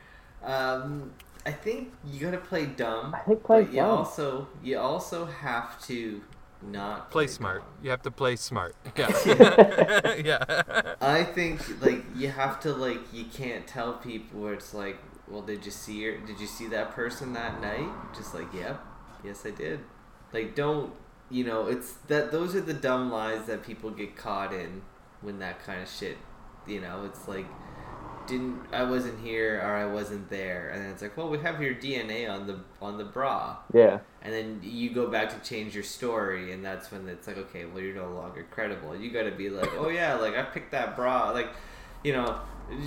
Um, 0.42 1.12
I 1.44 1.52
think 1.52 1.92
you 2.04 2.20
gotta 2.20 2.38
play 2.38 2.66
dumb. 2.66 3.14
I 3.14 3.20
think 3.20 3.44
play 3.44 3.62
but 3.64 3.72
you 3.72 3.80
dumb. 3.80 3.98
also 3.98 4.48
you 4.62 4.78
also 4.78 5.26
have 5.26 5.80
to 5.86 6.22
not 6.62 7.10
play 7.10 7.26
smart. 7.26 7.60
dumb. 7.60 7.68
You 7.82 7.90
have 7.90 8.02
to 8.02 8.10
play 8.10 8.36
smart. 8.36 8.74
Yeah. 8.96 10.16
yeah. 10.24 10.94
I 11.00 11.24
think 11.24 11.82
like 11.82 12.04
you 12.16 12.28
have 12.28 12.60
to 12.60 12.72
like 12.72 13.00
you 13.12 13.24
can't 13.26 13.66
tell 13.66 13.94
people 13.94 14.40
where 14.40 14.54
it's 14.54 14.72
like, 14.74 14.98
well, 15.28 15.42
did 15.42 15.64
you 15.64 15.70
see 15.70 16.04
her? 16.04 16.16
Did 16.18 16.40
you 16.40 16.46
see 16.46 16.66
that 16.68 16.92
person 16.92 17.32
that 17.34 17.60
night? 17.60 17.88
Just 18.16 18.34
like, 18.34 18.52
yep, 18.54 18.80
yes, 19.22 19.44
I 19.44 19.50
did. 19.50 19.80
Like, 20.32 20.54
don't 20.54 20.92
you 21.30 21.44
know? 21.44 21.66
It's 21.66 21.92
that 22.08 22.32
those 22.32 22.54
are 22.54 22.60
the 22.60 22.74
dumb 22.74 23.10
lies 23.10 23.46
that 23.46 23.62
people 23.62 23.90
get 23.90 24.16
caught 24.16 24.52
in 24.52 24.82
when 25.20 25.38
that 25.40 25.64
kind 25.64 25.82
of 25.82 25.88
shit. 25.88 26.16
You 26.66 26.80
know, 26.80 27.04
it's 27.04 27.28
like 27.28 27.46
didn't 28.26 28.60
I 28.72 28.82
wasn't 28.82 29.20
here 29.20 29.60
or 29.60 29.74
I 29.76 29.86
wasn't 29.86 30.28
there, 30.30 30.70
and 30.70 30.90
it's 30.90 31.00
like, 31.00 31.16
well, 31.16 31.28
we 31.28 31.38
have 31.38 31.62
your 31.62 31.74
DNA 31.74 32.28
on 32.28 32.46
the 32.46 32.58
on 32.82 32.98
the 32.98 33.04
bra, 33.04 33.56
Yeah. 33.72 34.00
and 34.22 34.32
then 34.34 34.60
you 34.64 34.90
go 34.90 35.06
back 35.08 35.30
to 35.30 35.48
change 35.48 35.74
your 35.74 35.84
story, 35.84 36.52
and 36.52 36.64
that's 36.64 36.90
when 36.90 37.08
it's 37.08 37.26
like, 37.28 37.38
okay, 37.38 37.66
well, 37.66 37.80
you're 37.82 37.94
no 37.94 38.10
longer 38.12 38.44
credible. 38.50 38.96
You 38.96 39.10
got 39.12 39.22
to 39.24 39.30
be 39.30 39.48
like, 39.48 39.70
oh 39.78 39.88
yeah, 39.90 40.14
like 40.16 40.34
I 40.36 40.42
picked 40.42 40.72
that 40.72 40.96
bra, 40.96 41.30
like, 41.30 41.50
you 42.02 42.12
know, 42.14 42.40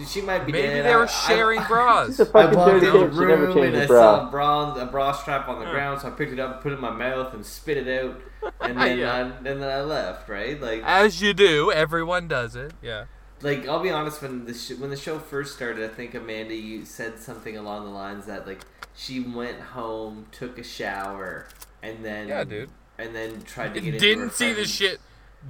she 0.07 0.21
might 0.21 0.45
be 0.45 0.51
Maybe 0.51 0.67
dead. 0.67 0.85
they 0.85 0.95
were 0.95 1.03
I- 1.03 1.27
sharing 1.27 1.59
I- 1.59 1.67
bras. 1.67 2.07
She's 2.07 2.19
a 2.19 2.23
I 2.23 2.25
fucking 2.25 2.57
walked 2.57 2.71
in 2.73 2.79
the 2.79 2.85
bitch. 2.87 3.13
She 3.13 3.19
never 3.25 3.45
room 3.47 3.57
and 3.63 3.75
a 3.75 3.83
I 3.83 3.87
bra. 3.87 4.01
saw 4.01 4.27
a 4.27 4.31
bra, 4.31 4.73
a 4.75 4.85
bra 4.85 5.11
strap 5.13 5.47
on 5.47 5.59
the 5.59 5.65
Huh. 5.65 5.71
ground, 5.71 6.01
so 6.01 6.07
I 6.07 6.11
picked 6.11 6.33
it 6.33 6.39
up, 6.39 6.61
put 6.61 6.71
it 6.71 6.75
in 6.75 6.81
my 6.81 6.91
mouth, 6.91 7.33
and 7.33 7.45
spit 7.45 7.77
it 7.77 8.03
out, 8.03 8.19
and 8.61 8.77
then 8.79 8.97
Yeah. 8.99 9.13
I, 9.13 9.19
and 9.21 9.45
then 9.45 9.63
I 9.63 9.81
left. 9.81 10.27
Right, 10.29 10.59
like 10.61 10.81
As 10.83 11.21
you 11.21 11.33
do, 11.33 11.71
everyone 11.71 12.27
does 12.27 12.55
it. 12.55 12.73
Yeah. 12.81 13.05
like 13.41 13.67
I'll 13.67 13.81
be 13.81 13.89
honest 13.89 14.21
when 14.21 14.45
the 14.45 14.53
sh- 14.53 14.71
when 14.77 14.89
the 14.89 14.97
show 14.97 15.17
first 15.19 15.55
started, 15.55 15.89
I 15.89 15.93
think 15.93 16.13
Amanda 16.13 16.53
you 16.55 16.83
said 16.85 17.19
something 17.19 17.55
along 17.57 17.85
the 17.85 17.91
lines 17.91 18.25
that 18.25 18.45
like 18.45 18.59
she 18.95 19.21
went 19.21 19.59
home, 19.61 20.25
took 20.31 20.57
a 20.59 20.63
shower, 20.63 21.47
and 21.81 22.03
then 22.03 22.27
Yeah, 22.27 22.43
dude. 22.43 22.69
and 22.97 23.15
then 23.15 23.41
tried 23.43 23.73
to 23.75 23.79
get 23.79 23.93
into 23.93 23.99
Didn't 24.05 24.23
her 24.29 24.33
see 24.35 24.51
the 24.53 24.65
shit. 24.65 24.99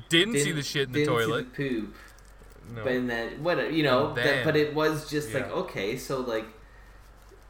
Didn't, 0.08 0.34
see 0.36 0.44
didn't- 0.44 0.56
the 0.58 0.62
shit 0.64 0.88
in 0.88 0.92
the 0.94 1.00
didn't 1.00 1.18
see 1.20 1.26
toilet. 1.26 1.56
the 1.56 1.70
poop. 1.70 1.96
No. 2.76 2.84
But 2.84 3.08
then 3.08 3.44
what 3.44 3.74
you 3.74 3.84
know, 3.84 4.14
that, 4.14 4.44
but 4.46 4.56
it 4.56 4.74
was 4.74 5.10
just 5.10 5.34
like 5.34 5.50
okay, 5.52 5.98
so 5.98 6.22
like 6.22 6.46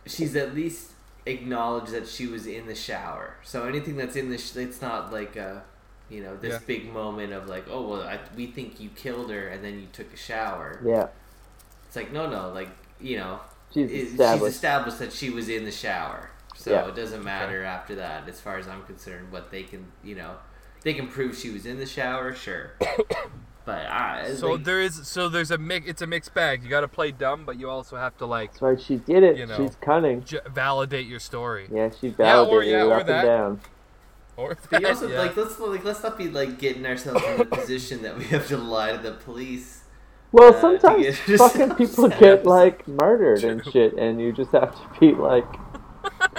she's 0.05 0.36
at 0.36 0.55
least 0.55 0.91
acknowledged 1.26 1.91
that 1.91 2.07
she 2.07 2.26
was 2.28 2.47
in 2.47 2.65
the 2.67 2.76
shower. 2.76 3.36
So 3.43 3.65
anything 3.65 3.95
that's 3.97 4.15
in 4.15 4.30
the 4.30 4.38
sh- 4.38 4.55
it's 4.55 4.82
not 4.82 5.11
like 5.11 5.36
a 5.36 5.63
you 6.09 6.24
know 6.24 6.36
this 6.38 6.53
Yeah. 6.53 6.59
big 6.65 6.93
moment 6.93 7.34
of 7.34 7.47
like 7.47 7.65
oh 7.70 7.88
well 7.88 8.01
I, 8.03 8.20
we 8.36 8.47
think 8.47 8.80
you 8.80 8.89
killed 8.89 9.30
her 9.30 9.47
and 9.49 9.63
then 9.63 9.80
you 9.80 9.88
took 9.91 10.11
a 10.13 10.17
shower. 10.17 10.80
Yeah, 10.86 11.07
It's 11.88 11.95
like 11.95 12.11
no 12.11 12.30
no 12.30 12.51
like 12.51 12.70
you 12.99 13.17
know 13.17 13.39
she's 13.74 13.91
it- 13.91 13.95
she's 13.95 14.11
established. 14.13 14.55
established 14.55 14.99
that 14.99 15.13
she 15.13 15.30
was 15.30 15.49
in 15.49 15.65
the 15.65 15.72
shower. 15.72 16.30
So 16.55 16.72
Yeah. 16.72 16.88
it 16.88 16.95
doesn't 16.95 17.24
matter 17.24 17.63
after 17.63 17.95
that 17.95 18.28
as 18.28 18.39
far 18.41 18.57
as 18.57 18.67
I'm 18.67 18.84
concerned. 18.84 19.32
What 19.32 19.51
they 19.51 19.63
can 19.63 19.86
you 20.03 20.15
know 20.15 20.36
they 20.84 20.93
can 20.93 21.07
prove 21.07 21.38
she 21.38 21.49
was 21.51 21.65
in 21.65 21.78
the 21.78 21.86
shower 21.86 22.34
sure. 22.34 22.72
But 23.66 23.86
I 23.86 24.34
So 24.36 24.53
like, 24.53 24.64
there 24.64 24.82
is 24.82 25.07
so 25.07 25.30
there's 25.30 25.51
a 25.51 25.57
mix. 25.57 25.88
It's 25.88 26.01
a 26.01 26.07
mixed 26.07 26.34
bag. 26.34 26.64
You 26.64 26.70
got 26.70 26.82
to 26.82 26.88
play 26.88 27.12
dumb, 27.12 27.45
but 27.45 27.60
you 27.60 27.70
also 27.70 27.97
have 27.97 28.18
to 28.18 28.26
like 28.26 28.51
That's 28.53 28.62
right. 28.62 28.82
She 28.82 28.95
did 28.95 29.22
it. 29.24 29.38
You 29.38 29.45
know. 29.45 29.57
She's 29.57 29.76
cunning. 29.82 30.24
j- 30.24 30.39
validate 30.49 31.05
your 31.05 31.20
story. 31.20 31.68
Yeah, 31.72 31.89
she 31.91 32.07
Yeah, 32.07 32.41
or- 32.41 32.64
validated 32.64 32.72
yeah, 32.72 32.82
it 32.82 32.88
or 32.88 32.93
up 33.01 33.07
that. 33.07 33.20
and 33.20 33.28
down. 33.28 33.62
Or 34.38 34.57
But 34.72 34.82
you 34.82 34.88
also 34.88 35.07
yeah. 35.10 35.20
like 35.20 35.36
let's 35.38 35.60
like 35.60 35.84
let's 35.84 36.01
not 36.01 36.18
be 36.18 36.30
like 36.30 36.57
getting 36.57 36.86
ourselves 36.86 37.24
in 37.26 37.38
the 37.38 37.45
position 37.57 38.01
that 38.03 38.18
we 38.18 38.24
have 38.26 38.47
to 38.47 38.57
lie 38.57 38.93
to 38.93 38.97
the 38.97 39.12
police. 39.12 39.84
Well, 40.32 40.55
Uh, 40.55 40.62
sometimes 40.62 41.18
fucking 41.38 41.76
people 41.76 42.10
set 42.10 42.20
get 42.20 42.45
like 42.45 42.88
murdered 42.88 43.43
and 43.43 43.64
shit, 43.66 43.93
and 43.95 44.22
you 44.22 44.32
just 44.32 44.51
have 44.51 44.74
to 44.74 44.99
be 44.99 45.12
like, 45.12 45.45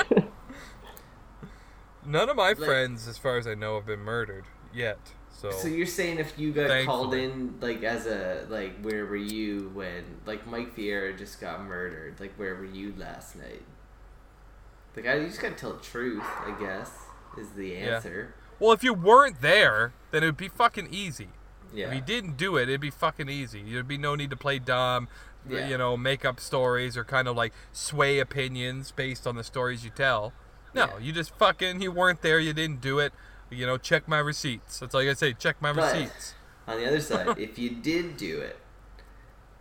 None 2.07 2.29
of 2.29 2.37
my 2.37 2.55
friends, 2.55 3.07
as 3.07 3.19
far 3.19 3.37
as 3.37 3.47
I 3.47 3.55
know, 3.55 3.77
have 3.77 3.87
been 3.87 4.01
murdered 4.01 4.45
yet. 4.75 4.99
So, 5.41 5.51
So 5.53 5.69
you're 5.69 5.87
saying 5.87 6.19
if 6.19 6.39
you 6.39 6.53
got 6.53 6.69
Thankfully. 6.69 6.85
called 6.87 7.15
in 7.15 7.55
like 7.61 7.83
as 7.83 8.05
a 8.07 8.47
like 8.51 8.79
where 8.83 9.07
were 9.07 9.17
you 9.17 9.71
when 9.73 10.05
like 10.27 10.47
Mike 10.47 10.77
Vieira 10.77 11.17
just 11.17 11.41
got 11.41 11.65
murdered? 11.65 12.21
Like 12.21 12.35
where 12.39 12.55
were 12.57 12.65
you 12.67 12.93
last 12.99 13.37
night? 13.37 13.63
Like 14.95 15.07
I 15.07 15.15
you 15.15 15.29
just 15.29 15.41
gotta 15.41 15.55
tell 15.55 15.73
the 15.73 15.83
truth, 15.83 16.23
I 16.25 16.55
guess, 16.61 16.91
is 17.39 17.51
the 17.51 17.75
answer. 17.77 18.35
well, 18.59 18.73
if 18.73 18.83
you 18.85 18.93
weren't 18.93 19.41
there, 19.41 19.93
then 20.11 20.23
it 20.23 20.27
would 20.27 20.37
be 20.37 20.49
fucking 20.49 20.89
easy. 20.91 21.29
Yeah. 21.73 21.89
If 21.89 21.95
you 21.95 22.01
didn't 22.03 22.37
do 22.37 22.57
it, 22.57 22.65
it'd 22.65 22.81
be 22.81 22.91
fucking 22.91 23.29
easy. 23.31 23.63
There'd 23.63 23.87
be 23.89 23.97
no 23.97 24.15
need 24.17 24.29
to 24.31 24.37
play 24.37 24.59
dumb, 24.59 25.09
Yeah. 25.49 25.69
you 25.69 25.79
know, 25.79 25.97
make 25.97 26.25
up 26.25 26.39
stories 26.41 26.97
or 26.99 27.05
kind 27.05 27.29
of 27.29 27.37
like 27.37 27.53
sway 27.73 28.19
opinions 28.19 28.91
based 28.91 29.27
on 29.27 29.37
the 29.37 29.45
stories 29.45 29.85
you 29.85 29.91
tell. 29.91 30.33
No, 30.75 30.87
Yeah. 30.87 30.99
you 30.99 31.13
just 31.13 31.35
fucking 31.39 31.81
you 31.81 31.93
weren't 31.93 32.21
there, 32.23 32.39
you 32.41 32.53
didn't 32.53 32.81
do 32.83 32.99
it. 32.99 33.15
You 33.51 33.67
know, 33.67 33.77
check 33.77 34.07
my 34.09 34.19
receipts. 34.19 34.79
That's 34.79 34.95
all 34.95 35.01
I 35.01 35.05
gotta 35.05 35.17
say. 35.17 35.33
Check 35.33 35.61
my 35.61 35.73
But- 35.73 35.93
receipts. 35.93 36.35
On 36.69 36.77
the 36.79 36.87
other 36.87 37.01
side, 37.01 37.37
if 37.39 37.59
you 37.59 37.71
did 37.71 38.17
do 38.17 38.41
it, 38.41 38.57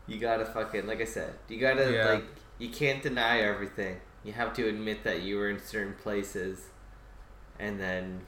you 0.06 0.20
gotta 0.20 0.46
fucking 0.46 0.86
like 0.86 1.02
I 1.02 1.06
said, 1.06 1.34
you 1.48 1.60
gotta 1.60 1.92
Yeah. 1.92 2.10
like 2.10 2.26
you 2.60 2.70
can't 2.70 3.02
deny 3.02 3.40
everything. 3.40 4.02
You 4.24 4.34
have 4.34 4.54
to 4.56 4.68
admit 4.68 5.04
that 5.06 5.22
you 5.22 5.38
were 5.38 5.50
in 5.50 5.60
certain 5.60 5.94
places, 5.94 6.70
and 7.58 7.80
then 7.80 8.22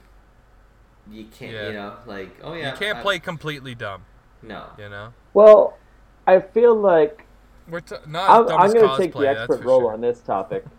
you 1.08 1.26
can't. 1.26 1.52
Yeah. 1.52 1.66
You 1.68 1.72
know, 1.74 1.96
like 2.06 2.36
oh 2.42 2.54
yeah, 2.54 2.72
you 2.72 2.78
can't 2.78 2.98
I- 2.98 3.02
play 3.02 3.18
completely 3.20 3.74
dumb. 3.74 4.04
No. 4.42 4.64
You 4.76 4.88
know, 4.88 5.12
well, 5.34 5.78
I 6.26 6.40
feel 6.40 6.74
like 6.74 7.26
we're 7.68 7.80
t- 7.80 7.94
not 8.08 8.28
I'm, 8.30 8.46
dumb 8.48 8.60
I'm 8.60 8.72
going 8.72 8.82
to 8.82 8.88
cosplay. 8.94 8.98
take 8.98 9.12
the 9.12 9.28
expert 9.28 9.62
role 9.64 9.82
sure. 9.82 9.92
on 9.92 10.00
this 10.00 10.18
topic 10.20 10.64
oh, 10.66 10.70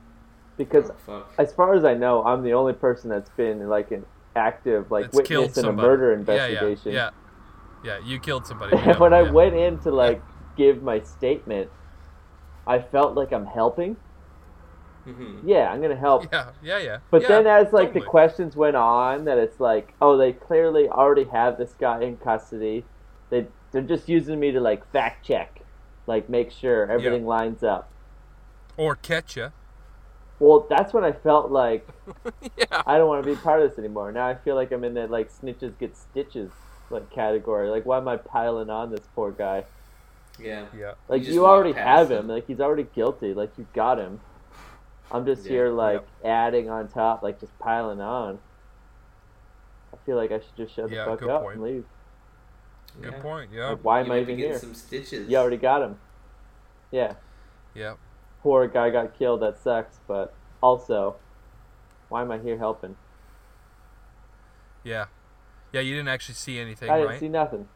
because, 0.57 0.91
Oh, 1.07 1.25
as 1.37 1.53
far 1.53 1.73
as 1.73 1.85
I 1.85 1.93
know, 1.93 2.23
I'm 2.25 2.43
the 2.43 2.53
only 2.53 2.73
person 2.73 3.09
that's 3.09 3.29
been 3.29 3.69
like 3.69 3.91
an 3.91 4.05
active 4.35 4.91
like 4.91 5.05
That's 5.11 5.15
witness 5.29 5.57
in 5.57 5.65
a 5.65 5.71
murder 5.73 6.13
investigation. 6.13 6.91
Yeah, 6.93 7.09
yeah, 7.83 7.99
yeah. 7.99 8.05
You 8.05 8.19
killed 8.19 8.45
somebody. 8.45 8.75
we 8.75 8.81
And 8.81 8.93
know, 8.93 8.99
when 8.99 9.13
I 9.13 9.23
went 9.23 9.55
in 9.55 9.79
to 9.79 9.91
like 9.91 10.21
give 10.55 10.81
my 10.83 10.99
statement, 11.01 11.69
I 12.67 12.79
felt 12.79 13.15
like 13.15 13.31
I'm 13.31 13.45
helping. 13.45 13.97
Mhm. 15.07 15.39
Yeah, 15.43 15.69
I'm 15.69 15.81
gonna 15.81 15.95
help. 15.97 16.31
Yeah, 16.31 16.51
yeah, 16.61 16.77
yeah. 16.77 16.97
But 17.11 17.23
yeah, 17.23 17.27
then 17.27 17.47
as 17.47 17.73
like 17.73 17.93
the 17.93 17.99
questions 18.01 18.55
went 18.55 18.75
on, 18.77 19.25
that 19.25 19.37
it's 19.37 19.59
like, 19.59 19.93
oh, 20.01 20.17
they 20.17 20.31
clearly 20.31 20.87
already 20.87 21.25
have 21.25 21.57
this 21.57 21.73
guy 21.77 22.01
in 22.01 22.17
custody. 22.17 22.85
They 23.29 23.47
they're 23.71 23.81
just 23.81 24.07
using 24.07 24.39
me 24.39 24.51
to 24.51 24.61
like 24.61 24.89
fact 24.91 25.25
check, 25.25 25.61
like 26.07 26.29
make 26.29 26.51
sure 26.51 26.89
everything 26.89 27.25
lines 27.25 27.63
up. 27.63 27.89
or 28.77 28.95
catch 28.95 29.35
you. 29.35 29.51
Well, 30.43 30.67
that's 30.69 30.93
when 30.93 31.05
I 31.05 31.13
felt 31.13 31.51
like 31.51 31.87
yeah. 32.57 32.83
I 32.85 32.97
don't 32.97 33.07
want 33.07 33.23
to 33.23 33.29
be 33.29 33.35
part 33.39 33.61
of 33.61 33.69
this 33.69 33.79
anymore. 33.79 34.11
Now 34.11 34.27
I 34.27 34.35
feel 34.35 34.55
like 34.55 34.71
I'm 34.73 34.83
in 34.83 34.93
that 34.95 35.09
like 35.09 35.31
snitches 35.31 35.77
get 35.79 35.95
stitches 35.95 36.51
like 36.89 37.09
category. 37.11 37.69
Like 37.69 37.85
why 37.85 37.97
am 37.97 38.07
I 38.09 38.17
piling 38.17 38.69
on 38.69 38.91
this 38.91 39.07
poor 39.15 39.31
guy? 39.31 39.63
Yeah. 40.37 40.65
Yeah. 40.77 40.93
Like 41.07 41.25
You 41.25 41.33
you, 41.33 41.45
already 41.45 41.71
have 41.73 42.11
him. 42.11 42.19
him. 42.19 42.27
Like 42.27 42.45
he's 42.47 42.59
already 42.59 42.83
guilty. 42.93 43.33
Like 43.33 43.57
you 43.57 43.65
got 43.73 43.97
him. 43.99 44.19
I'm 45.11 45.25
just 45.25 45.45
Yeah. 45.45 45.51
here 45.51 45.69
like 45.69 46.05
adding 46.25 46.69
on 46.69 46.89
top, 46.89 47.23
like 47.23 47.39
just 47.39 47.57
piling 47.59 48.01
on. 48.01 48.39
I 49.93 49.97
feel 50.05 50.17
like 50.17 50.31
I 50.33 50.39
should 50.39 50.57
just 50.57 50.75
shut 50.75 50.89
Yeah, 50.91 51.05
the 51.05 51.11
fuck 51.11 51.29
up 51.29 51.43
point. 51.43 51.55
and 51.55 51.63
leave. 51.63 51.85
Good 53.01 53.13
Yeah. 53.13 53.21
point. 53.21 53.49
Yeah. 53.53 53.69
Like, 53.69 53.79
why 53.83 53.99
You 54.01 54.05
am 54.07 54.11
I 54.11 54.19
even 54.19 54.37
here? 54.37 54.59
some 54.59 54.73
stitches. 54.73 55.29
You 55.29 55.37
already 55.37 55.57
got 55.57 55.81
him. 55.83 55.97
Yeah, 56.91 57.13
Yeah. 57.73 57.93
Poor 58.43 58.67
guy 58.67 58.91
got 58.91 59.17
killed. 59.17 59.41
That 59.41 59.57
sucks. 59.57 59.99
But 60.07 60.33
also, 60.61 61.15
why 62.09 62.21
am 62.21 62.31
I 62.31 62.37
here 62.37 62.57
helping? 62.59 62.95
Yeah. 64.83 65.05
Yeah. 65.71 65.81
You 65.81 65.95
didn't 65.95 66.09
actually 66.09 66.35
see 66.35 66.59
anything, 66.59 66.89
I 66.89 66.97
didn't 66.97 67.09
right? 67.09 67.19
see 67.19 67.29
nothing. 67.29 67.67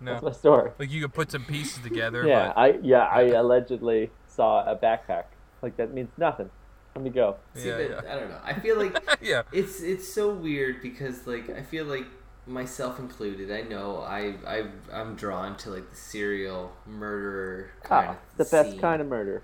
no. 0.00 0.12
That's 0.12 0.22
my 0.24 0.32
story. 0.32 0.70
Like 0.78 0.90
you 0.90 1.02
could 1.02 1.12
put 1.14 1.30
some 1.30 1.44
pieces 1.44 1.82
together. 1.82 2.26
Yeah, 2.26 2.48
But, 2.48 2.58
I 2.58 2.78
yeah 2.82 3.04
I 3.04 3.22
allegedly 3.32 4.10
saw 4.26 4.64
a 4.70 4.76
backpack. 4.76 5.24
Like 5.62 5.76
that 5.76 5.92
means 5.92 6.10
nothing. 6.16 6.50
Let 6.94 7.04
me 7.04 7.10
go. 7.10 7.36
See, 7.54 7.68
Yeah, 7.68 7.76
but 7.78 7.90
yeah. 8.04 8.12
I 8.12 8.18
don't 8.18 8.30
know. 8.30 8.40
I 8.44 8.54
feel 8.54 8.76
like 8.78 8.96
yeah. 9.20 9.42
it's 9.52 9.80
it's 9.82 10.08
so 10.12 10.32
weird 10.32 10.80
because 10.82 11.26
like 11.26 11.50
I 11.50 11.62
feel 11.62 11.84
like 11.84 12.06
myself 12.46 12.98
included. 12.98 13.50
I 13.52 13.62
know 13.62 13.98
I 13.98 14.34
I 14.46 14.64
I'm 14.92 15.16
drawn 15.16 15.56
to 15.58 15.70
like 15.70 15.90
the 15.90 15.96
serial 15.96 16.72
murderer 16.86 17.70
kind 17.82 18.08
Ah, 18.08 18.12
of 18.12 18.16
the 18.36 18.44
best 18.44 18.70
scene, 18.70 18.80
kind 18.80 19.02
of 19.02 19.08
murder. 19.08 19.42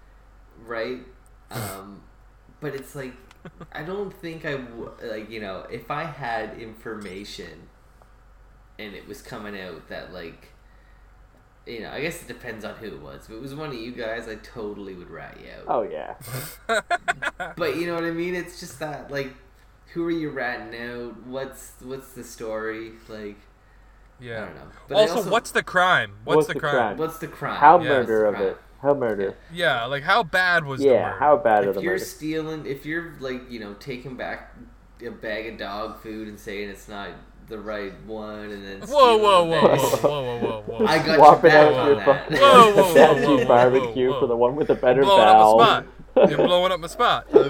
Right? 0.67 1.01
Um, 1.51 2.03
but 2.61 2.75
it's 2.75 2.95
like 2.95 3.15
I 3.73 3.83
don't 3.83 4.13
think 4.13 4.45
I 4.45 4.53
w- 4.53 4.91
like 5.03 5.31
you 5.31 5.41
know 5.41 5.67
if 5.71 5.91
I 5.91 6.05
had 6.05 6.59
information 6.59 7.69
and 8.79 8.95
it 8.95 9.07
was 9.07 9.23
coming 9.23 9.59
out 9.61 9.89
that 9.89 10.13
like 10.13 10.49
you 11.67 11.81
know 11.81 11.91
I 11.91 12.01
guess 12.01 12.23
it 12.23 12.29
depends 12.29 12.65
on 12.65 12.75
who 12.77 12.87
it 12.87 13.01
was. 13.01 13.25
If 13.27 13.31
it 13.31 13.41
was 13.41 13.55
one 13.55 13.71
of 13.71 13.75
you 13.77 13.93
guys, 13.93 14.29
I 14.29 14.37
totally 14.37 14.95
would 14.95 15.11
rat 15.11 15.39
you 15.43 15.51
out. 15.61 15.65
Oh 15.69 15.83
yeah. 15.83 16.15
But 17.57 17.77
you 17.77 17.87
know 17.87 17.95
what 17.95 18.05
I 18.05 18.11
mean? 18.11 18.35
It's 18.35 18.61
just 18.61 18.79
that 18.81 19.11
like, 19.11 19.33
who 19.93 20.05
are 20.07 20.11
you 20.11 20.31
ratting 20.31 20.79
out? 20.81 21.27
What's 21.27 21.73
what's 21.83 22.13
the 22.13 22.25
story? 22.25 22.93
Like, 23.09 23.37
Yeah. 24.21 24.43
I 24.43 24.47
don't 24.47 24.55
know. 24.57 24.63
But 24.89 24.99
I 24.99 25.01
Also, 25.01 25.31
what's 25.31 25.51
the 25.51 25.63
crime? 25.63 26.17
What's, 26.25 26.37
What's 26.37 26.49
the, 26.49 26.55
the 26.55 26.61
crime? 26.61 26.75
crime? 26.77 26.99
what's 26.99 27.19
the 27.19 27.29
crime? 27.29 27.57
How 27.57 27.79
Yeah, 27.79 27.89
murder 27.89 28.27
of 28.27 28.35
crime. 28.35 28.49
it? 28.49 28.59
How 28.85 28.95
murder? 28.95 29.35
Yeah. 29.53 29.87
Like 29.87 30.03
how 30.05 30.23
bad 30.23 30.65
was 30.65 30.81
the 30.81 30.87
Yeah. 30.89 31.03
murder? 31.07 31.17
How 31.19 31.37
bad 31.39 31.63
of 31.65 31.71
If 31.71 31.75
the 31.77 31.83
you're 31.83 31.93
murder? 31.95 32.05
stealing, 32.05 32.67
if 32.67 32.85
you're 32.87 33.15
like 33.19 33.51
you 33.51 33.59
know 33.61 33.75
taking 33.81 34.15
back 34.17 34.55
a 35.05 35.11
bag 35.11 35.47
of 35.53 35.59
dog 35.59 35.99
food 36.01 36.29
and 36.29 36.39
saying 36.39 36.69
it's 36.69 36.87
not 36.89 37.09
the 37.49 37.59
right 37.59 37.93
one, 38.07 38.51
and 38.51 38.65
then 38.65 38.81
Whoa, 38.81 38.87
stealing 38.87 39.23
whoa, 39.23 39.45
the 39.45 39.51
whoa, 39.51 39.61
whoa, 39.61 39.69
bag- 39.69 39.81
whoa, 39.81 40.23
whoa, 40.23 40.39
whoa, 40.39 40.63
whoa. 40.79 40.87
I 40.87 40.99
got 40.99 41.07
your 41.07 41.17
Swapping 41.17 41.51
back 41.51 41.55
out 41.67 41.73
on 41.75 41.87
your 41.87 41.97
that. 41.97 42.05
fucking 42.07 42.37
Whoa, 42.39 42.71
whoa, 42.71 42.73
whoa, 42.75 42.89
Hibachi 42.93 43.21
whoa, 43.27 43.37
whoa, 43.37 43.45
barbecue 43.47 44.11
whoa. 44.11 44.21
for 44.21 44.27
the 44.27 44.37
one 44.37 44.57
with 44.57 44.69
the 44.69 44.75
better 44.75 45.03
blowing 45.03 45.21
up 45.23 45.37
valve. 45.37 45.59
my 45.59 45.65
spot. 45.67 46.31
You're 46.31 46.39
blowing 46.47 46.73
up 46.73 46.81
my 46.81 46.87
spot. 46.87 47.27
I 47.35 47.49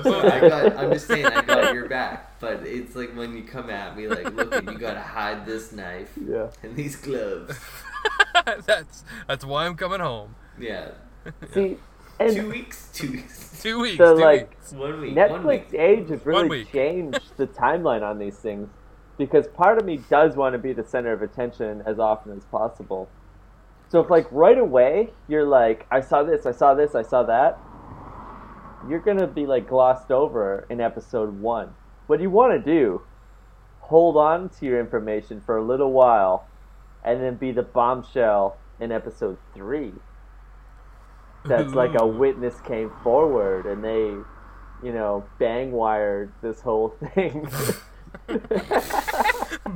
got, 0.48 0.76
I'm 0.78 0.92
just 0.92 1.06
saying, 1.06 1.26
I 1.26 1.42
got 1.42 1.74
your 1.74 1.88
back, 1.88 2.40
but 2.40 2.62
it's 2.66 2.96
like 2.96 3.14
when 3.16 3.36
you 3.36 3.42
come 3.44 3.70
at 3.70 3.96
me, 3.96 4.08
like, 4.08 4.32
look, 4.34 4.52
you 4.64 4.78
gotta 4.78 5.00
hide 5.00 5.44
this 5.46 5.70
knife 5.72 6.12
yeah. 6.16 6.48
and 6.62 6.74
these 6.74 6.96
gloves. 6.96 7.56
that's 8.66 9.04
that's 9.28 9.44
why 9.44 9.66
I'm 9.66 9.76
coming 9.76 10.00
home. 10.00 10.34
Yeah, 10.58 10.88
See, 11.54 11.76
two 12.18 12.50
weeks, 12.50 12.90
two 12.92 13.12
weeks, 13.12 13.44
Two 13.64 13.80
weeks. 13.80 13.96
So, 13.96 14.14
two 14.14 14.22
like, 14.22 14.50
weeks. 14.50 14.72
one 14.72 15.00
week, 15.00 15.16
one 15.16 15.46
week. 15.46 15.70
Netflix 15.70 15.80
age 15.80 16.10
has 16.10 16.26
really 16.26 16.66
changed 16.66 17.36
the 17.38 17.46
timeline 17.46 18.02
on 18.02 18.18
these 18.18 18.36
things 18.36 18.68
because 19.16 19.46
part 19.48 19.78
of 19.78 19.86
me 19.86 19.98
does 20.10 20.36
want 20.36 20.52
to 20.52 20.58
be 20.58 20.74
the 20.74 20.84
center 20.84 21.12
of 21.12 21.22
attention 21.22 21.82
as 21.86 21.98
often 21.98 22.36
as 22.36 22.44
possible. 22.44 23.08
So 23.88 24.00
if 24.00 24.10
like 24.10 24.26
right 24.30 24.58
away 24.58 25.10
you're 25.28 25.46
like, 25.46 25.86
I 25.90 26.00
saw 26.00 26.22
this, 26.22 26.46
I 26.46 26.52
saw 26.52 26.74
this, 26.74 26.94
I 26.94 27.02
saw 27.02 27.22
that, 27.22 27.58
you're 28.88 29.00
gonna 29.00 29.26
be 29.26 29.46
like 29.46 29.68
glossed 29.68 30.10
over 30.10 30.66
in 30.68 30.80
episode 30.80 31.40
one. 31.40 31.74
What 32.06 32.20
you 32.20 32.28
want 32.28 32.52
to 32.52 32.70
do, 32.70 33.00
hold 33.80 34.18
on 34.18 34.50
to 34.50 34.66
your 34.66 34.78
information 34.78 35.40
for 35.40 35.56
a 35.56 35.64
little 35.64 35.92
while, 35.92 36.46
and 37.02 37.22
then 37.22 37.36
be 37.36 37.50
the 37.50 37.62
bombshell 37.62 38.58
in 38.78 38.92
episode 38.92 39.38
three. 39.54 39.92
That's 41.44 41.72
like 41.74 41.94
a 41.98 42.06
witness 42.22 42.60
came 42.60 42.90
forward 43.02 43.66
and 43.66 43.84
they, 43.84 44.06
you 44.86 44.92
know, 44.92 45.24
bang 45.38 45.72
wired 45.72 46.32
this 46.42 46.60
whole 46.60 46.90
thing. 47.14 47.48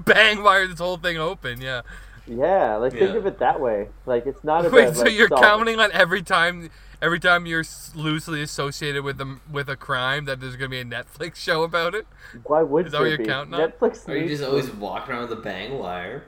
Bang 0.05 0.43
wired 0.43 0.71
this 0.73 0.79
whole 0.79 0.97
thing 0.97 1.19
open. 1.19 1.61
Yeah. 1.61 1.83
yeah, 2.27 2.77
like 2.77 2.93
think 2.93 3.11
Yeah. 3.13 3.17
of 3.17 3.27
it 3.27 3.39
that 3.39 3.61
way. 3.61 3.89
Like 4.07 4.27
it's 4.27 4.43
not 4.45 4.61
about 4.67 4.73
Wait, 4.73 4.95
so 4.97 5.03
like, 5.05 5.13
you're 5.13 5.29
solve- 5.29 5.43
counting 5.43 5.79
on 5.81 5.91
every 5.93 6.23
time, 6.23 6.71
every 7.03 7.21
time 7.21 7.47
you're 7.47 7.65
loosely 7.95 8.43
associated 8.43 9.03
with 9.05 9.19
them 9.19 9.41
with 9.51 9.69
a 9.69 9.77
crime 9.77 10.25
that 10.27 10.41
there's 10.41 10.57
gonna 10.57 10.69
be 10.71 10.81
a 10.81 10.85
Netflix 10.85 11.37
show 11.49 11.63
about 11.63 11.95
it? 11.95 12.07
Why 12.45 12.63
would 12.63 12.87
Is 12.87 12.93
that 12.93 13.01
what 13.01 13.09
you're 13.09 13.19
be? 13.19 13.25
counting 13.27 13.55
on? 13.55 13.61
Netflix 13.71 14.09
Or 14.09 14.17
you 14.17 14.29
just 14.29 14.43
always 14.45 14.71
walk 14.71 15.09
around 15.09 15.29
with 15.29 15.39
a 15.39 15.43
bang 15.43 15.79
wire. 15.79 16.25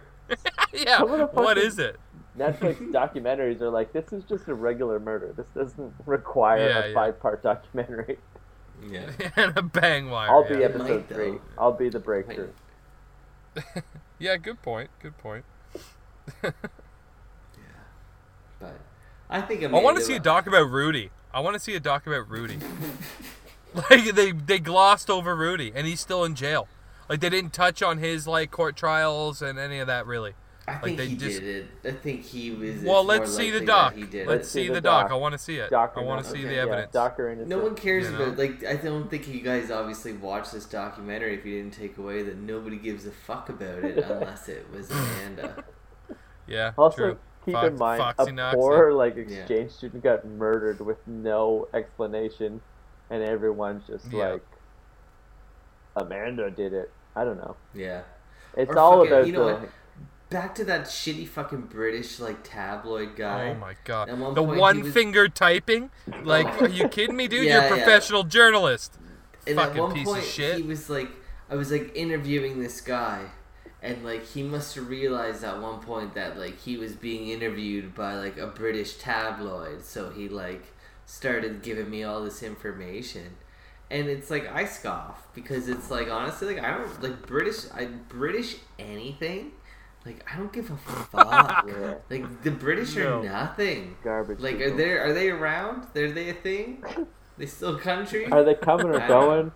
yeah. 0.73 0.99
Some 0.99 1.13
of 1.13 1.19
the 1.19 1.27
What 1.27 1.57
fucking- 1.57 1.63
is 1.65 1.79
it? 1.79 1.99
Netflix 2.41 2.79
documentaries 2.93 3.61
are 3.61 3.71
like 3.71 3.93
this 3.93 4.13
is 4.13 4.25
just 4.25 4.49
a 4.49 4.55
regular 4.55 4.99
murder. 4.99 5.35
This 5.37 5.47
doesn't 5.55 5.95
require 6.07 6.69
Yeah, 6.69 6.85
a 6.85 6.89
yeah. 6.89 6.95
five 6.95 7.21
part 7.21 7.43
documentary. 7.43 8.19
Yeah. 8.89 9.11
and 9.37 9.57
a 9.59 9.63
bang 9.63 10.09
wire. 10.09 10.31
I'll 10.31 10.49
be 10.49 10.55
yeah. 10.55 10.67
It 10.67 10.77
might, 10.79 10.91
episode 10.91 11.09
though. 11.09 11.15
three. 11.15 11.39
I'll 11.59 11.73
be 11.73 11.89
the 11.91 12.01
breakthrough. 12.01 12.49
yeah. 14.19 14.37
Good 14.39 14.63
point. 14.63 14.89
Good 15.03 15.19
point. 15.19 15.45
Yeah. 16.43 16.51
But 18.59 18.79
I 19.29 19.41
think 19.43 19.63
I 19.63 19.67
want 19.69 19.99
to 19.99 20.03
see 20.03 20.17
a 20.17 20.21
doc 20.21 20.47
about 20.47 20.71
Rudy. 20.71 21.11
I 21.33 21.41
want 21.41 21.55
to 21.55 21.61
see 21.61 21.75
a 21.75 21.81
doc 21.81 22.07
about 22.07 22.29
Rudy. 22.29 22.59
like 23.75 24.15
they 24.15 24.33
they 24.33 24.59
glossed 24.59 25.11
over 25.11 25.37
Rudy, 25.37 25.73
and 25.75 25.87
he's 25.87 26.01
still 26.01 26.25
in 26.25 26.35
jail. 26.35 26.69
Like 27.09 27.21
they 27.21 27.29
didn't 27.29 27.53
touch 27.53 27.83
on 27.83 27.99
his 27.99 28.27
like 28.27 28.51
court 28.51 28.77
trials 28.77 29.43
and 29.43 29.59
any 29.59 29.79
of 29.79 29.87
that 29.89 30.07
really. 30.07 30.35
I 30.77 30.79
think 30.79 30.97
they 30.99 31.07
he 31.07 31.17
just- 31.17 31.41
did 31.41 31.67
it. 31.85 31.89
I 31.89 31.93
think 31.93 32.23
he 32.23 32.51
was. 32.53 32.83
Well, 32.83 33.05
let's 33.05 33.31
more 33.31 33.41
see 33.41 33.51
the 33.51 33.61
doc. 33.65 33.95
He 33.95 34.05
did 34.05 34.27
Let's 34.27 34.49
it. 34.49 34.51
see 34.51 34.69
the 34.69 34.75
the 34.75 34.81
doc. 34.81 35.05
doc. 35.09 35.13
I 35.13 35.15
want 35.17 35.33
to 35.33 35.39
see 35.39 35.57
it. 35.57 35.71
Doc 35.71 35.95
I 35.97 36.01
want 36.01 36.25
to 36.25 36.31
see 36.31 36.39
Okay. 36.41 36.49
the 36.49 36.57
evidence. 36.59 36.91
Yeah, 36.95 37.01
Docker. 37.03 37.35
No 37.37 37.59
one 37.59 37.75
cares 37.75 38.05
You 38.11 38.17
know? 38.19 38.25
about 38.25 38.39
like 38.39 38.65
I 38.65 38.75
don't 38.77 39.09
think 39.11 39.29
you 39.29 39.41
guys 39.41 39.71
obviously 39.71 40.13
watched 40.13 40.53
this 40.53 40.65
documentary 40.67 41.35
if 41.35 41.45
you 41.45 41.63
didn't 41.63 41.75
take 41.75 41.99
away 41.99 42.23
that 42.23 42.37
nobody 42.37 42.77
gives 42.77 43.07
a 43.07 43.11
fuck 43.11 43.49
about 43.49 43.85
it 43.85 43.99
unless 43.99 44.49
it 44.49 44.67
was 44.73 44.91
Amanda. 44.91 45.65
Yeah. 46.47 46.73
Also, 46.79 46.97
true. 46.97 47.19
keep 47.45 47.55
Fox- 47.55 47.69
in 47.69 47.77
mind 47.79 48.01
Foxy 48.01 48.31
a 48.31 48.33
Knoxy. 48.33 48.57
poor 48.57 48.93
like 48.93 49.17
exchange 49.17 49.71
student 49.71 50.03
got 50.03 50.25
murdered 50.27 50.81
with 50.81 50.99
no 51.07 51.69
explanation, 51.75 52.61
and 53.09 53.23
everyone's 53.23 53.87
just 53.87 54.11
Yeah. 54.13 54.33
like, 54.33 54.43
Amanda 55.97 56.51
did 56.51 56.73
it. 56.73 56.91
I 57.17 57.25
don't 57.25 57.37
know. 57.39 57.57
Yeah. 57.75 58.03
It's 58.57 58.71
Or 58.71 58.79
all 58.79 58.99
fucking- 58.99 59.13
about 59.13 59.27
you 59.27 59.33
know 59.33 59.47
the. 59.61 59.69
Back 60.31 60.55
to 60.57 60.65
that 60.67 60.83
shitty 60.85 61.27
fucking 61.27 61.63
British 61.63 62.21
like 62.21 62.39
tabloid 62.45 63.17
guy. 63.17 63.49
Oh 63.51 63.55
my 63.55 63.75
god. 63.85 64.17
One 64.19 64.35
the 64.35 64.43
one 64.43 64.83
was- 64.83 64.93
finger 64.95 65.29
typing? 65.29 65.91
Like, 66.23 66.63
are 66.63 66.69
you 66.69 66.89
kidding 66.89 67.17
me, 67.17 67.27
dude? 67.29 67.45
Yeah, 67.47 67.55
You're 67.67 67.75
a 67.75 67.79
yeah. 67.79 67.85
professional 67.85 68.23
journalist. 68.25 68.97
And 69.47 69.57
Fucking 69.57 69.77
at 69.77 69.83
one 69.83 69.93
piece 69.93 70.07
point, 70.07 70.19
of 70.21 70.25
shit. 70.25 70.57
he 70.57 70.63
was 70.63 70.89
like, 70.89 71.09
I 71.51 71.57
was 71.57 71.73
like 71.73 71.91
interviewing 71.97 72.61
this 72.61 72.81
guy, 72.81 73.25
and 73.83 74.05
like 74.05 74.25
he 74.25 74.43
must 74.45 74.75
have 74.77 74.89
realized 74.89 75.43
at 75.43 75.61
one 75.61 75.81
point 75.81 76.15
that 76.15 76.39
like 76.39 76.59
he 76.61 76.77
was 76.77 76.95
being 76.95 77.29
interviewed 77.29 77.95
by 77.95 78.15
like 78.15 78.37
a 78.39 78.47
British 78.47 78.99
tabloid, 78.99 79.85
so 79.85 80.11
he 80.11 80.29
like 80.29 80.73
started 81.07 81.63
giving 81.63 81.91
me 81.91 82.05
all 82.05 82.23
this 82.23 82.43
information. 82.43 83.37
And 83.91 84.09
it's 84.09 84.31
like 84.31 84.47
I 84.55 84.67
scoff 84.67 85.27
because 85.35 85.69
it's 85.69 85.91
like 85.91 86.09
honestly 86.09 86.55
like 86.55 86.63
I 86.65 86.77
don't 86.79 87.03
like 87.03 87.27
British 87.27 87.65
I 87.75 87.87
British 87.87 88.57
anything 88.79 89.51
like 90.07 90.25
I 90.33 90.37
don't 90.39 90.53
give 90.53 90.71
a 90.71 90.77
fuck 91.13 91.67
Yeah. 91.69 91.95
like 92.09 92.43
the 92.43 92.51
British 92.51 92.97
No. 92.97 93.21
are 93.21 93.23
nothing 93.25 93.97
Garbage. 94.03 94.41
like 94.41 94.55
are 94.57 94.59
people. 94.65 94.77
they 94.79 94.91
are 94.93 95.13
they 95.13 95.31
around 95.31 95.87
are 95.97 96.11
they 96.11 96.31
a 96.31 96.35
thing 96.35 96.83
they 97.39 97.47
still 97.47 97.79
country 97.79 98.27
Are 98.31 98.43
they 98.45 98.55
coming 98.55 98.87
or 98.87 99.01
I 99.01 99.07
don't 99.07 99.09
know. 99.09 99.27
going? 99.27 99.53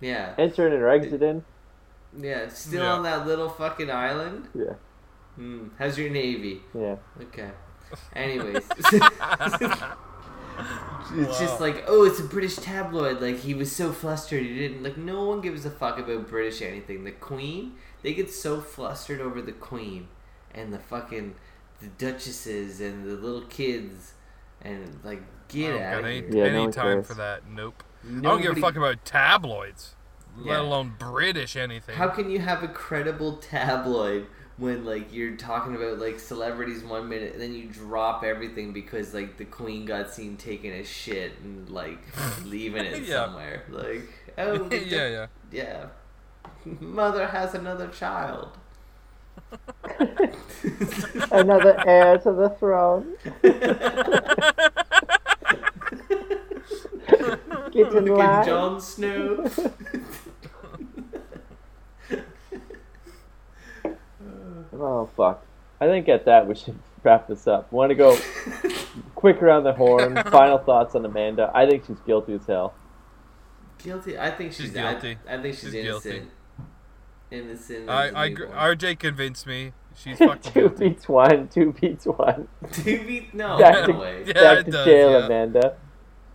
yeah 0.00 0.34
Entering 0.38 0.72
or 0.74 0.88
exiting? 0.88 1.44
Yeah, 2.18 2.48
still 2.48 2.82
Yeah. 2.84 2.92
on 2.94 3.02
that 3.02 3.26
little 3.26 3.48
fucking 3.50 3.90
island. 3.90 4.48
Yeah. 4.54 4.74
Hmm. 5.34 5.68
How's 5.78 5.98
your 5.98 6.08
navy? 6.08 6.62
Yeah. 6.74 6.96
Okay. 7.20 7.50
Anyways, 8.14 8.64
it's 11.14 11.38
just 11.38 11.60
like, 11.60 11.84
oh, 11.86 12.04
it's 12.04 12.18
a 12.20 12.24
British 12.24 12.56
tabloid. 12.56 13.20
Like 13.20 13.38
he 13.40 13.52
was 13.54 13.70
so 13.70 13.92
flustered, 13.92 14.42
he 14.42 14.54
didn't 14.58 14.82
like. 14.82 14.96
No 14.96 15.24
one 15.24 15.40
gives 15.40 15.66
a 15.66 15.70
fuck 15.70 15.98
about 15.98 16.28
British 16.28 16.62
anything. 16.62 17.04
The 17.04 17.12
Queen, 17.12 17.74
they 18.06 18.14
get 18.14 18.30
so 18.30 18.60
flustered 18.60 19.20
over 19.20 19.42
the 19.42 19.50
Queen 19.50 20.06
and 20.54 20.72
the 20.72 20.78
fucking 20.78 21.34
the 21.80 21.88
duchesses 21.88 22.80
and 22.80 23.04
the 23.04 23.14
little 23.14 23.42
kids, 23.48 24.12
and 24.62 25.00
like 25.02 25.18
I 25.18 25.52
get 25.52 25.70
oh, 25.70 25.72
don't 25.74 25.82
out 25.82 26.02
got 26.02 26.08
any, 26.08 26.20
here. 26.20 26.30
Yeah, 26.30 26.44
any 26.44 26.66
no 26.66 26.70
time 26.70 26.84
cares. 26.98 27.06
for 27.08 27.14
that. 27.14 27.48
Nope. 27.50 27.82
I 28.08 28.20
don't 28.20 28.40
give 28.42 28.56
a 28.56 28.60
fuck 28.60 28.76
about 28.76 29.04
tabloids, 29.04 29.96
Yeah. 30.40 30.52
let 30.52 30.60
alone 30.60 30.94
British 31.00 31.56
anything. 31.56 31.96
How 31.96 32.06
can 32.06 32.30
you 32.30 32.38
have 32.38 32.62
a 32.62 32.68
credible 32.68 33.38
tabloid 33.38 34.28
when 34.56 34.84
like 34.84 35.12
you're 35.12 35.34
talking 35.34 35.74
about 35.74 35.98
like 35.98 36.20
celebrities 36.20 36.84
one 36.84 37.08
minute 37.08 37.32
and 37.32 37.42
then 37.42 37.52
you 37.54 37.64
drop 37.64 38.22
everything 38.22 38.72
because 38.72 39.12
like 39.14 39.36
the 39.36 39.44
queen 39.44 39.84
got 39.84 40.14
seen 40.14 40.36
taking 40.36 40.70
a 40.72 40.84
shit 40.84 41.32
and 41.42 41.68
like 41.68 41.98
leaving 42.44 42.84
it 42.84 43.02
Yeah. 43.02 43.24
somewhere? 43.24 43.64
Like 43.68 44.08
oh 44.38 44.70
yeah, 44.70 45.08
yeah. 45.08 45.26
yeah. 45.50 45.86
Mother 46.80 47.28
has 47.28 47.54
another 47.54 47.88
child. 47.88 48.56
Another 51.30 51.80
heir 51.86 52.18
to 52.18 52.32
the 52.32 52.48
throne. 52.58 53.14
Get 57.72 57.88
in 57.88 57.92
Fucking 57.92 58.14
line. 58.14 58.46
Jon 58.46 58.80
Snow. 58.80 59.48
Oh 64.78 65.08
fuck! 65.16 65.42
I 65.80 65.86
think 65.86 66.08
at 66.08 66.26
that 66.26 66.46
we 66.46 66.54
should 66.54 66.78
wrap 67.02 67.28
this 67.28 67.46
up. 67.46 67.72
Want 67.72 67.90
to 67.90 67.94
go 67.94 68.16
quick 69.14 69.42
around 69.42 69.64
the 69.64 69.72
horn? 69.72 70.22
Final 70.30 70.58
thoughts 70.58 70.94
on 70.94 71.04
Amanda? 71.04 71.50
I 71.54 71.66
think 71.66 71.84
she's 71.86 71.98
guilty 72.00 72.34
as 72.34 72.44
hell. 72.46 72.74
guilty. 73.78 74.18
I 74.18 74.30
think 74.30 74.52
she's, 74.52 74.66
She's 74.66 74.76
I- 74.76 74.92
guilty. 74.92 75.18
I, 75.28 75.40
think 75.40 75.54
she's, 75.54 75.64
She's 75.64 75.74
innocent. 75.74 76.14
guilty. 76.14 76.28
Innocent. 77.30 77.88
I, 77.90 78.06
as 78.08 78.12
a 78.12 78.18
I, 78.18 78.28
gr- 78.30 78.44
RJ 78.46 78.98
convinced 78.98 79.46
me. 79.46 79.72
She's 79.94 80.18
fucking 80.26 80.52
two 80.52 80.60
guilty. 80.60 80.88
beats 80.90 81.08
one. 81.08 81.48
Two 81.48 81.72
beats 81.72 82.06
one. 82.06 82.48
Two 82.72 83.04
beats 83.06 83.34
no, 83.34 83.58
Back 83.58 83.86
no 83.88 83.92
to, 83.94 83.98
way. 83.98 84.24
Yeah, 84.26 84.32
back 84.34 84.64
to 84.66 84.70
does, 84.70 84.84
jail, 84.84 85.10
yeah. 85.12 85.26
Amanda. 85.26 85.76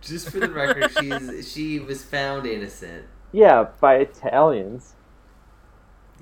Just 0.00 0.30
for 0.30 0.40
the 0.40 0.50
record, 0.50 0.90
she's 0.98 1.52
she 1.52 1.78
was 1.78 2.02
found 2.04 2.44
innocent. 2.46 3.04
Yeah, 3.30 3.68
by 3.80 3.96
Italians. 3.96 4.94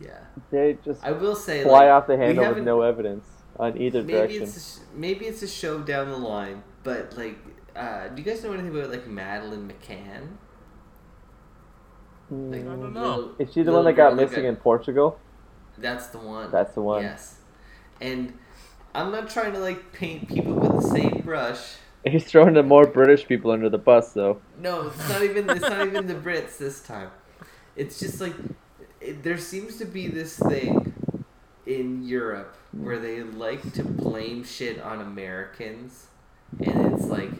Yeah, 0.00 0.18
They 0.50 0.78
just 0.84 1.02
I 1.04 1.12
will 1.12 1.34
say 1.36 1.62
fly 1.62 1.84
like, 1.84 1.90
off 1.90 2.06
the 2.06 2.16
handle 2.16 2.54
with 2.54 2.64
no 2.64 2.80
evidence 2.82 3.26
on 3.58 3.76
either 3.78 4.02
Maybe 4.02 4.12
direction. 4.12 4.42
it's 4.44 4.56
a, 4.56 4.60
sh- 4.60 4.82
maybe 4.94 5.26
it's 5.26 5.42
a 5.42 5.48
show 5.48 5.80
down 5.80 6.08
the 6.10 6.16
line, 6.16 6.62
but 6.84 7.14
like, 7.18 7.36
uh, 7.76 8.08
do 8.08 8.22
you 8.22 8.24
guys 8.30 8.42
know 8.42 8.52
anything 8.52 8.74
about 8.74 8.90
like 8.90 9.06
Madeleine 9.06 9.70
McCann? 9.70 10.36
Like. 12.30 12.60
I 12.60 12.64
don't 12.64 12.92
know. 12.92 13.34
Is 13.38 13.52
she 13.52 13.62
the 13.62 13.70
little 13.70 13.84
one 13.84 13.84
that 13.86 13.92
got 13.94 14.10
girl 14.10 14.16
that 14.16 14.30
missing 14.30 14.44
in 14.44 14.56
Portugal? 14.56 15.18
That's 15.78 16.08
the 16.08 16.18
one. 16.18 16.50
That's 16.50 16.74
the 16.74 16.82
one. 16.82 17.02
Yes, 17.02 17.38
and 18.00 18.32
I'm 18.94 19.10
not 19.10 19.30
trying 19.30 19.52
to 19.52 19.58
like 19.58 19.92
paint 19.92 20.28
people 20.28 20.54
with 20.54 20.82
the 20.82 20.88
same 20.88 21.22
brush. 21.24 21.76
He's 22.04 22.24
throwing 22.24 22.54
the 22.54 22.62
more 22.62 22.86
British 22.86 23.26
people 23.26 23.50
under 23.50 23.68
the 23.68 23.78
bus, 23.78 24.12
though. 24.12 24.40
No, 24.58 24.86
it's 24.86 25.08
not 25.08 25.22
even. 25.22 25.50
It's 25.50 25.60
not 25.60 25.86
even 25.86 26.06
the 26.06 26.14
Brits 26.14 26.58
this 26.58 26.80
time. 26.80 27.10
It's 27.76 27.98
just 27.98 28.20
like 28.20 28.34
it, 29.00 29.22
there 29.22 29.38
seems 29.38 29.76
to 29.78 29.84
be 29.84 30.08
this 30.08 30.38
thing 30.38 30.94
in 31.66 32.02
Europe 32.02 32.56
where 32.72 32.98
they 32.98 33.22
like 33.22 33.72
to 33.74 33.84
blame 33.84 34.44
shit 34.44 34.80
on 34.80 35.00
Americans, 35.00 36.06
and 36.58 36.92
it's 36.92 37.06
like 37.06 37.30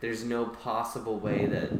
there's 0.00 0.24
no 0.24 0.46
possible 0.46 1.18
way 1.18 1.46
that 1.46 1.70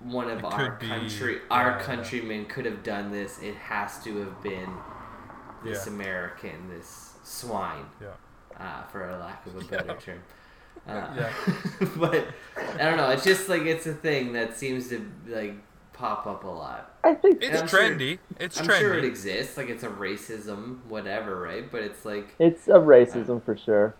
one 0.00 0.30
of 0.30 0.38
It 0.38 0.44
our 0.44 0.70
could 0.70 0.78
be- 0.80 0.86
country, 0.88 1.40
our 1.50 1.70
yeah, 1.70 1.76
yeah. 1.78 1.82
countrymen 1.84 2.46
could 2.46 2.64
have 2.64 2.82
done 2.82 3.10
this. 3.10 3.40
It 3.42 3.54
has 3.56 4.02
to 4.04 4.16
have 4.18 4.42
been 4.42 4.70
this 5.64 5.86
Yeah. 5.86 5.92
American, 5.92 6.68
this 6.70 7.14
swine 7.24 7.86
Yeah. 8.00 8.08
uh, 8.58 8.82
for 8.84 9.08
a 9.08 9.18
lack 9.18 9.44
of 9.46 9.56
a 9.56 9.64
better 9.70 9.86
Yeah. 9.88 9.94
term. 9.96 10.22
Uh, 10.86 11.14
Yeah. 11.16 11.88
but 11.96 12.26
I 12.78 12.84
don't 12.84 12.96
know. 12.96 13.10
It's 13.10 13.24
just 13.24 13.48
like 13.48 13.62
it's 13.62 13.86
a 13.86 13.94
thing 13.94 14.32
that 14.34 14.56
seems 14.56 14.88
to 14.90 15.04
like 15.26 15.54
pop 15.92 16.26
up 16.28 16.44
a 16.44 16.48
lot. 16.48 16.94
I 17.02 17.14
think 17.14 17.42
It's 17.42 17.60
I'm 17.60 17.66
sure- 17.66 17.80
trendy. 17.80 18.18
it's 18.38 18.60
I'm 18.60 18.66
trendy. 18.68 18.78
sure 18.78 18.94
it 18.94 19.04
exists. 19.04 19.56
Like 19.56 19.68
it's 19.68 19.82
a 19.82 19.88
racism, 19.88 20.84
whatever, 20.86 21.40
right? 21.40 21.68
But 21.70 21.82
it's 21.82 22.04
like, 22.04 22.34
it's 22.38 22.68
a 22.68 22.72
racism 22.74 23.42
for 23.42 23.56
sure. 23.56 23.94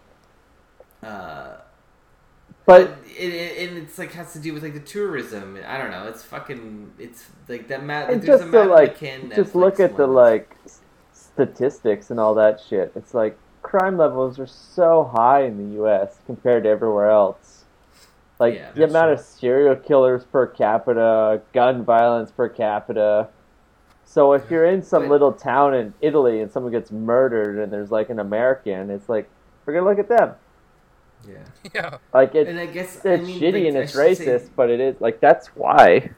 uh, 1.02 1.56
But 2.68 2.98
it, 3.06 3.32
it, 3.32 3.70
and 3.70 3.78
it's 3.78 3.96
like 3.96 4.12
has 4.12 4.34
to 4.34 4.38
do 4.38 4.52
with 4.52 4.62
like 4.62 4.74
the 4.74 4.80
tourism. 4.80 5.58
I 5.66 5.78
don't 5.78 5.90
know. 5.90 6.06
It's 6.06 6.22
fucking. 6.22 6.92
It's 6.98 7.24
like 7.48 7.66
that. 7.68 7.80
And 7.80 8.20
there's 8.20 8.40
just 8.40 8.52
to 8.52 8.64
like, 8.64 9.00
just 9.34 9.54
look 9.54 9.80
at 9.80 9.96
the 9.96 10.06
like 10.06 10.54
statistics 11.14 12.10
and 12.10 12.20
all 12.20 12.34
that 12.34 12.60
shit. 12.60 12.92
It's 12.94 13.14
like 13.14 13.38
crime 13.62 13.96
levels 13.96 14.38
are 14.38 14.46
so 14.46 15.10
high 15.14 15.44
in 15.44 15.56
the 15.56 15.76
U.S. 15.76 16.18
compared 16.26 16.64
to 16.64 16.68
everywhere 16.68 17.10
else. 17.10 17.64
Like 18.38 18.56
Yeah, 18.56 18.70
the 18.72 18.84
amount 18.84 19.06
true. 19.06 19.12
of 19.14 19.20
serial 19.20 19.74
killers 19.76 20.24
per 20.24 20.46
capita, 20.46 21.40
gun 21.54 21.86
violence 21.86 22.30
per 22.30 22.50
capita. 22.50 23.28
So 24.04 24.34
if 24.34 24.50
you're 24.50 24.66
in 24.66 24.82
some 24.82 25.04
But- 25.04 25.10
little 25.12 25.32
town 25.32 25.72
in 25.72 25.94
Italy 26.02 26.42
and 26.42 26.52
someone 26.52 26.72
gets 26.72 26.92
murdered 26.92 27.58
and 27.62 27.72
there's 27.72 27.90
like 27.90 28.10
an 28.10 28.18
American, 28.18 28.90
it's 28.90 29.08
like 29.08 29.26
we're 29.64 29.72
gonna 29.72 29.86
look 29.88 29.98
at 29.98 30.10
them. 30.10 30.34
Yeah. 31.26 31.38
Yeah. 31.74 31.98
Like 32.12 32.34
it's 32.34 32.48
And 32.48 32.58
I 32.58 32.66
guess 32.66 32.96
it's 32.96 33.06
I 33.06 33.16
mean, 33.16 33.40
shitty 33.40 33.52
like, 33.54 33.64
and 33.64 33.76
it's 33.76 33.92
should 33.92 34.16
say- 34.16 34.26
racist, 34.26 34.50
but 34.56 34.70
it 34.70 34.80
is 34.80 35.00
like 35.00 35.20
that's 35.20 35.48
why. 35.48 36.10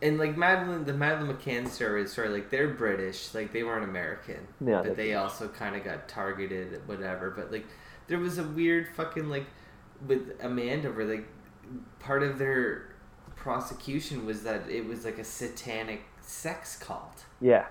and 0.00 0.18
like 0.18 0.36
Madeleine, 0.36 0.84
the 0.84 0.92
Madeleine 0.94 1.36
McCann 1.36 1.68
story, 1.68 2.06
story, 2.06 2.28
like 2.28 2.50
they're 2.50 2.68
British, 2.68 3.34
like 3.34 3.52
they 3.52 3.62
weren't 3.62 3.84
American, 3.84 4.46
Yeah, 4.60 4.82
but 4.82 4.96
they- 4.96 5.08
they 5.08 5.14
also 5.14 5.48
kind 5.48 5.76
of 5.76 5.84
got 5.84 6.08
targeted, 6.08 6.80
whatever. 6.86 7.30
But 7.30 7.52
like, 7.52 7.66
there 8.08 8.18
was 8.18 8.38
a 8.38 8.44
weird 8.44 8.88
fucking 8.88 9.28
like 9.28 9.46
with 10.06 10.32
Amanda, 10.42 10.90
where 10.90 11.04
like 11.06 11.28
part 12.00 12.22
of 12.22 12.38
their 12.38 12.88
prosecution 13.36 14.24
was 14.26 14.42
that 14.44 14.68
it 14.68 14.86
was 14.86 15.04
like 15.04 15.18
a 15.18 15.24
satanic 15.24 16.02
sex 16.20 16.76
cult. 16.78 17.24
Yeah. 17.40 17.66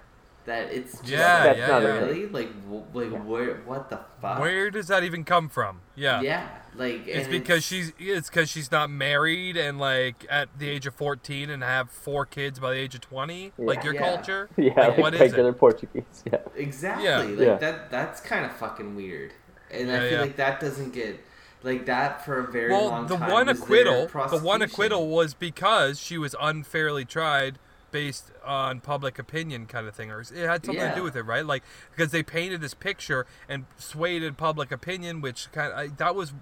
That 0.45 0.71
it's 0.73 0.93
just 0.99 1.07
Yeah, 1.07 1.43
That's 1.43 1.59
yeah, 1.59 1.67
not 1.67 1.81
yeah. 1.83 1.87
really 1.99 2.25
like 2.27 2.51
w- 2.63 2.83
like 2.93 3.11
Yeah. 3.11 3.19
where 3.19 3.55
what 3.57 3.89
the 3.89 3.99
fuck? 4.21 4.39
Where 4.39 4.71
does 4.71 4.87
that 4.87 5.03
even 5.03 5.23
come 5.23 5.49
from? 5.49 5.81
Yeah. 5.95 6.21
Yeah, 6.21 6.47
like 6.75 7.05
It's 7.07 7.27
and 7.27 7.31
because 7.31 7.63
she's 7.63 7.93
it's 7.99 8.27
because 8.29 8.49
she's 8.49 8.71
not 8.71 8.89
married 8.89 9.55
and 9.55 9.77
like 9.79 10.25
at 10.29 10.49
the 10.57 10.67
age 10.67 10.87
of 10.87 10.95
14 10.95 11.51
and 11.51 11.63
have 11.63 11.91
four 11.91 12.25
kids 12.25 12.59
by 12.59 12.71
the 12.71 12.77
age 12.79 12.95
of 12.95 13.01
20 13.01 13.51
like 13.59 13.83
your 13.83 13.93
Yeah. 13.93 13.99
culture 13.99 14.49
Yeah, 14.57 14.73
Like, 14.75 14.87
like 14.89 14.97
what 14.97 15.13
is 15.13 15.19
regular 15.19 15.49
it? 15.51 15.59
Portuguese. 15.59 16.23
Yeah. 16.25 16.39
Exactly. 16.55 17.05
Yeah. 17.05 17.17
Like 17.19 17.39
Yeah. 17.39 17.55
that 17.57 17.91
that's 17.91 18.19
kind 18.19 18.43
of 18.43 18.51
fucking 18.53 18.95
weird. 18.95 19.33
And 19.69 19.89
Yeah, 19.89 19.95
I 19.95 19.99
feel 19.99 20.11
yeah. 20.13 20.21
like 20.21 20.35
that 20.37 20.59
doesn't 20.59 20.91
get 20.93 21.19
like 21.61 21.85
that 21.85 22.25
for 22.25 22.39
a 22.39 22.51
very 22.51 22.71
well 22.71 22.87
long 22.87 23.05
the 23.05 23.15
time. 23.17 23.31
one 23.31 23.47
acquittal 23.47 24.07
the 24.07 24.39
one 24.39 24.63
acquittal 24.63 25.07
was 25.07 25.35
because 25.35 25.99
she 25.99 26.17
was 26.17 26.35
unfairly 26.41 27.05
tried 27.05 27.59
based 27.91 28.31
on 28.45 28.79
public 28.79 29.19
opinion 29.19 29.65
kind 29.65 29.87
of 29.87 29.93
thing 29.95 30.09
or 30.11 30.21
it 30.21 30.27
had 30.33 30.65
something 30.65 30.89
to 30.89 30.95
do 30.95 31.03
with 31.03 31.15
it 31.15 31.23
right 31.23 31.45
like 31.45 31.63
because 31.95 32.11
they 32.11 32.23
painted 32.23 32.61
this 32.61 32.73
picture 32.73 33.25
and 33.49 33.65
swayed 33.77 34.23
in 34.23 34.33
public 34.35 34.71
opinion 34.71 35.21
which 35.21 35.51
kind 35.51 35.71
of 35.73 35.97
that 35.97 36.15
was 36.15 36.33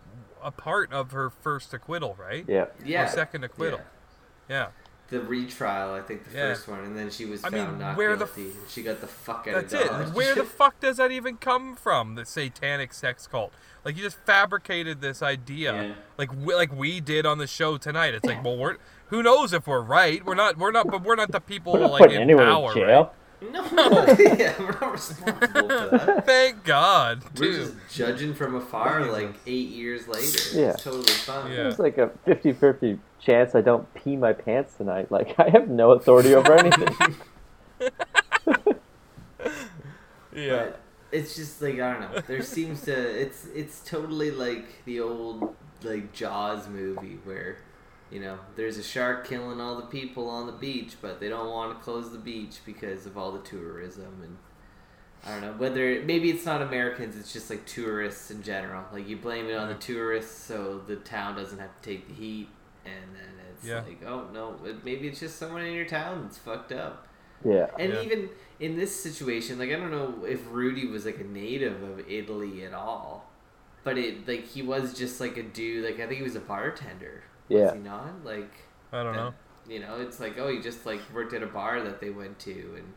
a 0.43 0.52
part 0.52 0.91
of 0.93 1.12
her 1.12 1.30
first 1.30 1.74
acquittal 1.74 2.16
right 2.20 2.45
Yeah. 2.47 2.66
yeah. 2.86 3.06
or 3.06 3.08
second 3.10 3.43
acquittal 3.43 3.80
Yeah. 4.47 4.56
yeah 4.56 4.68
The 5.10 5.22
retrial, 5.22 5.93
I 5.93 6.02
think 6.02 6.24
the 6.26 6.38
Yeah. 6.38 6.54
first 6.54 6.68
one, 6.68 6.80
and 6.82 6.95
then 6.95 7.10
she 7.10 7.26
was 7.26 7.43
I 7.43 7.50
found 7.50 7.72
mean, 7.72 7.80
not 7.80 7.97
where 7.97 8.16
the 8.16 8.26
guilty. 8.26 8.52
she 8.70 8.84
got 8.84 9.02
the 9.02 9.08
fuck 9.08 9.47
out 9.47 9.56
That's 9.56 9.74
of 9.74 9.80
it. 9.82 9.88
Dodge. 9.88 10.14
Where 10.14 10.36
the 10.36 10.43
fuck 10.60 10.80
does 10.80 10.97
that 10.97 11.10
even 11.12 11.38
come 11.38 11.76
from? 11.76 12.14
The 12.14 12.26
satanic 12.26 12.93
sex 12.93 13.26
cult. 13.26 13.52
Like 13.84 13.97
you 13.97 14.04
just 14.04 14.18
fabricated 14.26 15.02
this 15.02 15.24
idea, 15.24 15.74
Yeah. 15.74 15.93
like 16.20 16.32
we, 16.32 16.54
like 16.54 16.72
we 16.72 17.00
did 17.02 17.26
on 17.26 17.39
the 17.39 17.47
show 17.47 17.78
tonight. 17.80 18.14
It's 18.14 18.24
like, 18.26 18.43
well, 18.45 18.56
we're 18.56 18.78
who 19.10 19.22
knows 19.24 19.53
if 19.53 19.68
we're 19.68 19.82
right? 19.82 20.24
We're 20.26 20.36
not. 20.36 20.57
We're 20.57 20.72
not. 20.72 20.88
But 20.88 21.03
we're 21.03 21.16
not 21.16 21.32
the 21.32 21.39
people 21.39 21.74
We're 21.74 21.80
not 21.82 21.91
like 21.91 22.12
in 22.12 22.22
anyone 22.22 22.45
power. 22.45 22.72
in 22.72 22.78
jail. 22.78 23.14
No, 23.41 23.64
yeah, 24.20 24.53
we're 24.60 24.72
not 24.82 24.91
responsible 24.91 25.47
for 25.47 25.64
that. 25.64 26.26
Thank 26.26 26.66
God, 26.66 27.24
We're 27.39 27.51
dude. 27.51 27.55
just 27.55 27.95
judging 27.95 28.34
from 28.34 28.55
afar, 28.55 29.05
like 29.12 29.34
eight 29.47 29.70
years 29.70 30.10
later. 30.10 30.60
Yeah. 30.60 30.72
It's 30.72 30.84
totally 30.84 31.03
fine. 31.05 31.49
Yeah. 31.51 31.55
There's 31.64 31.80
like 31.80 31.97
a 31.97 32.12
50-50 32.28 32.99
chance 33.22 33.55
I 33.55 33.62
don't 33.62 33.91
pee 33.93 34.18
my 34.18 34.34
pants 34.34 34.74
tonight. 34.76 35.10
Like 35.12 35.39
I 35.39 35.49
have 35.51 35.70
no 35.70 35.91
authority 35.91 36.36
over 36.36 36.53
anything. 36.53 37.16
Yeah. 40.36 40.57
But 40.57 40.80
it's 41.12 41.36
just 41.36 41.62
like 41.62 41.80
I 41.80 41.93
don't 41.93 42.01
know. 42.14 42.22
There 42.28 42.41
seems 42.43 42.82
to 42.82 42.91
it's 42.93 43.45
it's 43.55 43.80
totally 43.84 44.32
like 44.32 44.84
the 44.86 44.99
old 44.99 45.55
like 45.84 46.12
Jaws 46.14 46.68
movie 46.68 47.20
where 47.24 47.57
you 48.12 48.20
know 48.20 48.39
there's 48.55 48.78
a 48.78 48.84
shark 48.84 49.28
killing 49.28 49.60
all 49.62 49.76
the 49.76 49.88
people 49.88 50.30
on 50.30 50.45
the 50.45 50.51
beach, 50.53 50.95
but 51.01 51.20
they 51.20 51.30
don't 51.30 51.49
want 51.49 51.78
to 51.78 51.84
close 51.84 52.12
the 52.12 52.18
beach 52.18 52.60
because 52.66 53.05
of 53.05 53.18
all 53.18 53.32
the 53.32 53.39
tourism 53.39 54.22
and. 54.24 54.38
I 55.26 55.32
don't 55.32 55.41
know 55.41 55.53
whether 55.57 56.01
maybe 56.05 56.30
it's 56.30 56.45
not 56.45 56.62
Americans. 56.62 57.18
It's 57.18 57.34
just 57.34 57.49
like 57.49 57.66
tourists 57.66 58.32
in 58.32 58.41
general. 58.41 58.86
Like 58.93 59.05
you 59.05 59.18
blame 59.18 59.49
it 59.49 59.53
on 59.55 59.68
the 59.68 59.76
mm. 59.76 59.80
tourists, 59.82 60.41
so 60.45 60.80
the 60.88 60.95
town 60.95 61.36
doesn't 61.36 61.60
have 61.60 61.76
to 61.76 61.89
take 61.89 62.07
the 62.07 62.14
heat, 62.14 62.47
and 62.86 63.16
then 63.16 63.34
it's 63.53 63.66
Yeah. 63.66 63.84
like, 63.86 64.01
oh 64.05 64.30
no, 64.34 64.55
maybe 64.84 65.07
it's 65.10 65.20
just 65.20 65.38
someone 65.38 65.62
in 65.62 65.74
your 65.74 65.86
town 65.86 66.22
that's 66.24 66.38
fucked 66.38 66.72
up. 66.72 67.05
Yeah. 67.43 67.68
And 67.78 67.93
Yeah. 67.93 68.01
even 68.01 68.30
in 68.60 68.78
this 68.78 68.95
situation, 68.97 69.60
like 69.60 69.70
I 69.72 69.76
don't 69.76 69.91
know 69.91 70.26
if 70.26 70.39
Rudy 70.49 70.88
was 70.88 71.05
like 71.05 71.20
a 71.20 71.24
native 71.26 71.82
of 71.84 72.10
Italy 72.10 72.64
at 72.64 72.74
all, 72.74 73.30
but 73.84 73.97
it 73.97 74.28
like 74.28 74.45
he 74.45 74.62
was 74.62 74.93
just 74.97 75.20
like 75.20 75.38
a 75.38 75.43
dude. 75.43 75.84
Like 75.84 75.95
I 75.95 76.07
think 76.07 76.18
he 76.18 76.24
was 76.24 76.36
a 76.36 76.41
bartender. 76.41 77.24
Yeah. 77.50 77.66
Was 77.66 77.74
he 77.74 77.80
not? 77.80 78.24
Like 78.24 78.52
I 78.91 79.04
don't 79.04 79.16
know. 79.16 79.34
you 79.68 79.80
know, 79.80 80.00
it's 80.00 80.20
like 80.20 80.38
oh, 80.38 80.47
he 80.50 80.60
just 80.62 80.86
like 80.86 81.02
worked 81.14 81.34
at 81.34 81.43
a 81.43 81.47
bar 81.47 81.82
that 81.84 82.00
they 82.00 82.10
went 82.10 82.39
to, 82.39 82.76
and 82.78 82.93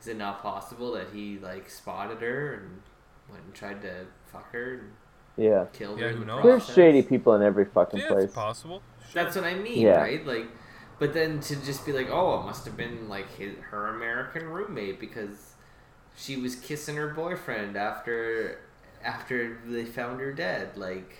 is 0.00 0.08
it 0.08 0.16
not 0.16 0.42
possible 0.42 0.92
that 0.92 1.08
he 1.12 1.38
like 1.38 1.68
spotted 1.70 2.18
her 2.20 2.54
and 2.54 2.82
went 3.30 3.44
and 3.44 3.54
tried 3.54 3.82
to 3.82 4.06
fuck 4.26 4.50
her 4.52 4.74
and 4.74 4.92
Yeah. 5.36 5.66
killed 5.72 5.98
Yeah, 6.00 6.08
her? 6.08 6.12
who 6.12 6.24
knows? 6.24 6.42
There's 6.44 6.66
shady 6.66 7.02
people 7.02 7.34
in 7.34 7.42
every 7.42 7.64
fucking 7.64 8.00
Yeah, 8.00 8.08
place. 8.08 8.24
it's 8.24 8.34
possible. 8.34 8.82
That's 9.12 9.34
what 9.36 9.44
I 9.44 9.54
mean, 9.54 9.86
Yeah. 9.86 10.00
right? 10.00 10.24
Like, 10.26 10.46
but 10.98 11.12
then 11.12 11.40
to 11.40 11.56
just 11.56 11.84
be 11.86 11.92
like, 11.92 12.08
oh, 12.10 12.40
it 12.40 12.44
must 12.44 12.64
have 12.64 12.76
been 12.76 13.08
like 13.08 13.28
his, 13.36 13.56
her 13.70 13.88
American 13.88 14.46
roommate 14.48 14.98
because 15.00 15.54
she 16.16 16.36
was 16.36 16.56
kissing 16.56 16.96
her 16.96 17.08
boyfriend 17.08 17.76
after 17.76 18.60
after 19.04 19.58
they 19.66 19.84
found 19.84 20.20
her 20.20 20.32
dead. 20.32 20.76
Like, 20.76 21.10
it 21.10 21.18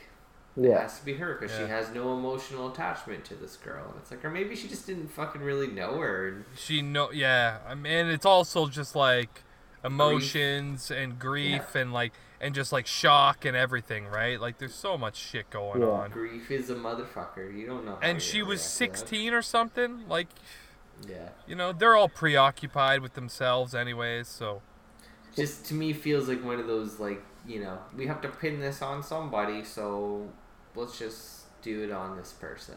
Yeah. 0.56 0.80
has 0.82 0.98
to 0.98 1.04
be 1.04 1.14
her 1.14 1.34
because 1.34 1.54
she 1.56 1.64
has 1.64 1.90
no 1.90 2.16
emotional 2.16 2.72
attachment 2.72 3.24
to 3.26 3.34
this 3.34 3.56
girl. 3.56 3.84
And 3.90 3.94
it's 4.00 4.10
like, 4.10 4.24
or 4.24 4.30
maybe 4.30 4.56
she 4.56 4.68
just 4.68 4.86
didn't 4.86 5.08
fucking 5.08 5.42
really 5.42 5.66
know 5.66 5.98
her. 6.00 6.28
And 6.28 6.44
She 6.56 6.80
know. 6.82 7.10
Yeah. 7.12 7.58
I 7.68 7.74
mean, 7.74 8.06
it's 8.06 8.24
also 8.24 8.66
just 8.68 8.94
like 8.96 9.42
emotions 9.84 10.90
and 10.90 11.18
grief 11.18 11.74
and 11.74 11.92
like 11.92 12.12
and 12.40 12.54
just 12.54 12.70
like 12.72 12.86
shock 12.86 13.44
and 13.44 13.56
everything, 13.56 14.06
right? 14.06 14.40
Like 14.40 14.58
there's 14.58 14.74
so 14.74 14.98
much 14.98 15.16
shit 15.16 15.48
going 15.50 15.80
Yeah. 15.80 15.88
on. 15.88 16.10
grief 16.10 16.50
is 16.50 16.68
a 16.70 16.74
motherfucker. 16.74 17.54
You 17.56 17.66
don't 17.66 17.84
know. 17.84 17.92
how 17.96 18.00
And 18.02 18.20
she 18.20 18.42
was 18.42 18.60
react 18.60 18.96
to 18.96 19.02
that. 19.02 19.08
16 19.08 19.32
or 19.34 19.42
something. 19.42 20.08
Like, 20.08 20.28
Yeah. 21.08 21.30
you 21.46 21.54
know, 21.54 21.72
they're 21.72 21.96
all 21.96 22.08
preoccupied 22.10 23.00
with 23.00 23.14
themselves, 23.14 23.74
anyways. 23.74 24.28
So 24.28 24.60
just 25.34 25.64
to 25.66 25.74
me 25.74 25.92
feels 25.92 26.28
like 26.28 26.42
one 26.44 26.58
of 26.60 26.66
those 26.66 26.98
like 26.98 27.22
you 27.46 27.60
know 27.62 27.78
we 27.96 28.06
have 28.06 28.20
to 28.22 28.28
pin 28.28 28.58
this 28.58 28.80
on 28.82 29.02
somebody 29.02 29.62
so 29.62 30.28
let's 30.76 30.98
just 30.98 31.44
do 31.62 31.82
it 31.82 31.90
on 31.90 32.16
this 32.16 32.32
person 32.32 32.76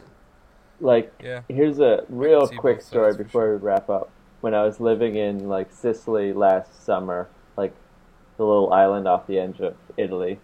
Like 0.80 1.12
yeah. 1.22 1.42
here's 1.48 1.78
a 1.80 2.04
real 2.08 2.48
quick 2.48 2.80
story 2.80 3.12
sides 3.12 3.16
for 3.18 3.24
before 3.24 3.50
we 3.52 3.56
wrap 3.58 3.88
up. 3.90 4.10
When 4.40 4.54
I 4.54 4.64
was 4.64 4.80
living 4.80 5.16
in 5.16 5.48
like 5.48 5.70
Sicily 5.72 6.32
last 6.32 6.84
summer, 6.84 7.28
like 7.56 7.74
the 8.38 8.44
little 8.44 8.72
island 8.72 9.06
off 9.06 9.26
the 9.26 9.38
edge 9.38 9.60
of 9.60 9.76
Italy, 9.98 10.40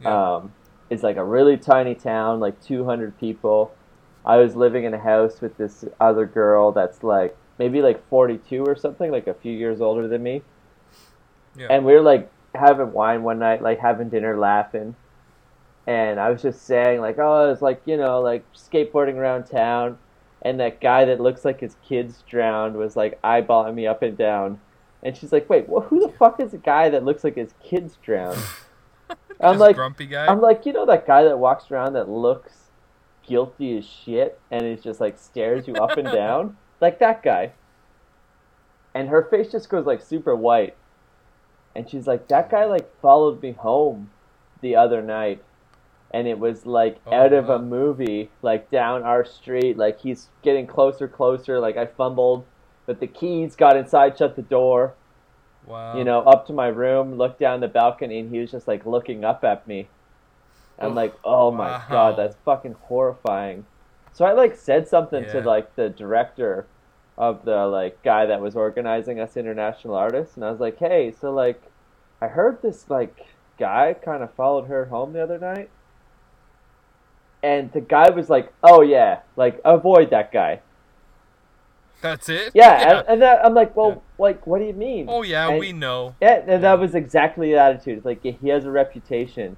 Yeah. 0.00 0.36
um, 0.36 0.54
it's 0.88 1.02
like 1.02 1.16
a 1.16 1.24
really 1.24 1.56
tiny 1.56 1.94
town, 1.94 2.40
like 2.40 2.60
200 2.60 3.16
people. 3.18 3.76
I 4.24 4.36
was 4.38 4.56
living 4.56 4.84
in 4.84 4.92
a 4.94 4.98
house 4.98 5.40
with 5.40 5.56
this 5.56 5.84
other 6.00 6.26
girl 6.26 6.72
that's 6.72 7.02
like 7.04 7.36
maybe 7.58 7.80
like 7.82 8.06
42 8.08 8.64
or 8.64 8.74
something, 8.76 9.10
like 9.10 9.26
a 9.28 9.34
few 9.34 9.52
years 9.52 9.80
older 9.80 10.08
than 10.08 10.22
me. 10.22 10.42
Yeah. 11.56 11.68
And 11.70 11.84
we 11.84 11.92
were 11.94 12.02
like 12.02 12.30
having 12.54 12.92
wine 12.92 13.22
one 13.22 13.38
night, 13.38 13.62
like 13.62 13.78
having 13.80 14.08
dinner, 14.10 14.36
laughing. 14.38 14.96
And 15.90 16.20
I 16.20 16.30
was 16.30 16.40
just 16.40 16.66
saying, 16.66 17.00
like, 17.00 17.18
oh, 17.18 17.50
it's 17.50 17.62
like, 17.62 17.82
you 17.84 17.96
know, 17.96 18.20
like 18.20 18.44
skateboarding 18.52 19.16
around 19.16 19.46
town. 19.46 19.98
And 20.40 20.60
that 20.60 20.80
guy 20.80 21.04
that 21.06 21.18
looks 21.18 21.44
like 21.44 21.58
his 21.58 21.74
kids 21.84 22.22
drowned 22.30 22.76
was 22.76 22.94
like 22.94 23.20
eyeballing 23.22 23.74
me 23.74 23.88
up 23.88 24.00
and 24.02 24.16
down. 24.16 24.60
And 25.02 25.16
she's 25.16 25.32
like, 25.32 25.50
wait, 25.50 25.68
well, 25.68 25.80
who 25.80 25.98
the 25.98 26.12
fuck 26.16 26.38
is 26.38 26.54
a 26.54 26.58
guy 26.58 26.90
that 26.90 27.04
looks 27.04 27.24
like 27.24 27.34
his 27.34 27.54
kids 27.60 27.98
drowned? 28.04 28.38
I'm 29.40 29.58
like, 29.58 29.74
grumpy 29.74 30.06
guy. 30.06 30.26
I'm 30.28 30.40
like, 30.40 30.64
you 30.64 30.72
know 30.72 30.86
that 30.86 31.08
guy 31.08 31.24
that 31.24 31.40
walks 31.40 31.72
around 31.72 31.94
that 31.94 32.08
looks 32.08 32.70
guilty 33.26 33.76
as 33.76 33.84
shit 33.84 34.38
and 34.48 34.64
is 34.64 34.84
just 34.84 35.00
like 35.00 35.18
stares 35.18 35.66
you 35.66 35.74
up 35.74 35.98
and 35.98 36.06
down? 36.12 36.56
Like 36.80 37.00
that 37.00 37.20
guy. 37.20 37.50
And 38.94 39.08
her 39.08 39.24
face 39.24 39.50
just 39.50 39.68
goes 39.68 39.86
like 39.86 40.02
super 40.02 40.36
white. 40.36 40.76
And 41.74 41.90
she's 41.90 42.06
like, 42.06 42.28
that 42.28 42.48
guy 42.48 42.64
like 42.66 42.88
followed 43.00 43.42
me 43.42 43.50
home 43.50 44.10
the 44.60 44.76
other 44.76 45.02
night. 45.02 45.42
And 46.12 46.26
it 46.28 46.38
was 46.38 46.66
like 46.66 47.00
Oh, 47.06 47.12
out 47.12 47.32
of 47.32 47.48
wow. 47.48 47.56
a 47.56 47.58
movie, 47.58 48.32
like 48.42 48.70
down 48.70 49.02
our 49.02 49.24
street. 49.24 49.76
Like 49.78 50.00
he's 50.00 50.30
getting 50.42 50.66
closer, 50.66 51.08
closer. 51.08 51.60
Like 51.60 51.76
I 51.76 51.86
fumbled, 51.86 52.46
but 52.86 53.00
the 53.00 53.06
keys 53.08 53.56
got 53.56 53.76
inside, 53.76 54.18
shut 54.18 54.36
the 54.36 54.42
door 54.42 54.96
wow. 55.62 55.96
you 55.96 56.04
know, 56.04 56.20
up 56.22 56.46
to 56.46 56.52
my 56.52 56.68
room, 56.68 57.16
looked 57.16 57.40
down 57.40 57.60
the 57.60 57.68
balcony, 57.68 58.20
and 58.20 58.30
he 58.30 58.38
was 58.40 58.50
just 58.50 58.68
like 58.68 58.86
looking 58.86 59.24
up 59.24 59.44
at 59.44 59.66
me. 59.66 59.92
I'm 60.78 60.92
Oof. 60.92 60.96
like, 60.96 61.14
oh 61.24 61.50
my 61.52 61.72
Wow. 61.72 61.86
god, 61.90 62.16
that's 62.16 62.36
fucking 62.44 62.74
horrifying. 62.74 63.66
So 64.12 64.24
I 64.24 64.32
like 64.32 64.56
said 64.56 64.88
something 64.88 65.26
to 65.28 65.40
like 65.42 65.76
the 65.76 65.90
director 65.90 66.70
of 67.18 67.44
the 67.44 67.66
like 67.66 68.02
guy 68.02 68.26
that 68.26 68.40
was 68.40 68.56
organizing 68.56 69.20
us 69.20 69.36
international 69.36 69.94
artists, 69.94 70.36
and 70.36 70.44
I 70.44 70.50
was 70.50 70.60
like, 70.60 70.78
hey, 70.78 71.12
so 71.12 71.32
like, 71.32 71.72
I 72.20 72.28
heard 72.28 72.62
this 72.62 72.88
like 72.90 73.18
guy 73.58 73.94
kind 73.94 74.22
of 74.22 74.34
followed 74.34 74.66
her 74.68 74.86
home 74.86 75.12
the 75.12 75.22
other 75.22 75.38
night, 75.38 75.70
and 77.42 77.72
the 77.72 77.80
guy 77.80 78.10
was 78.10 78.28
like, 78.30 78.52
"Oh 78.62 78.82
yeah, 78.82 79.20
like 79.36 79.60
avoid 79.64 80.10
that 80.10 80.32
guy." 80.32 80.60
That's 82.00 82.28
it. 82.30 82.52
Yeah, 82.54 82.98
and, 83.00 83.08
and 83.08 83.22
that, 83.22 83.44
I'm 83.44 83.52
like, 83.52 83.76
well, 83.76 84.02
like, 84.18 84.46
what 84.46 84.58
do 84.58 84.64
you 84.64 84.72
mean? 84.72 85.04
Oh 85.08 85.22
yeah, 85.22 85.48
And- 85.50 85.58
we 85.58 85.72
know. 85.74 86.14
Yeah, 86.20 86.36
and 86.38 86.48
Yeah. 86.48 86.56
that 86.58 86.78
was 86.78 86.94
exactly 86.94 87.50
the 87.52 87.58
attitude. 87.58 87.98
It's 87.98 88.06
like 88.06 88.22
he 88.22 88.48
has 88.48 88.64
a 88.64 88.70
reputation. 88.70 89.56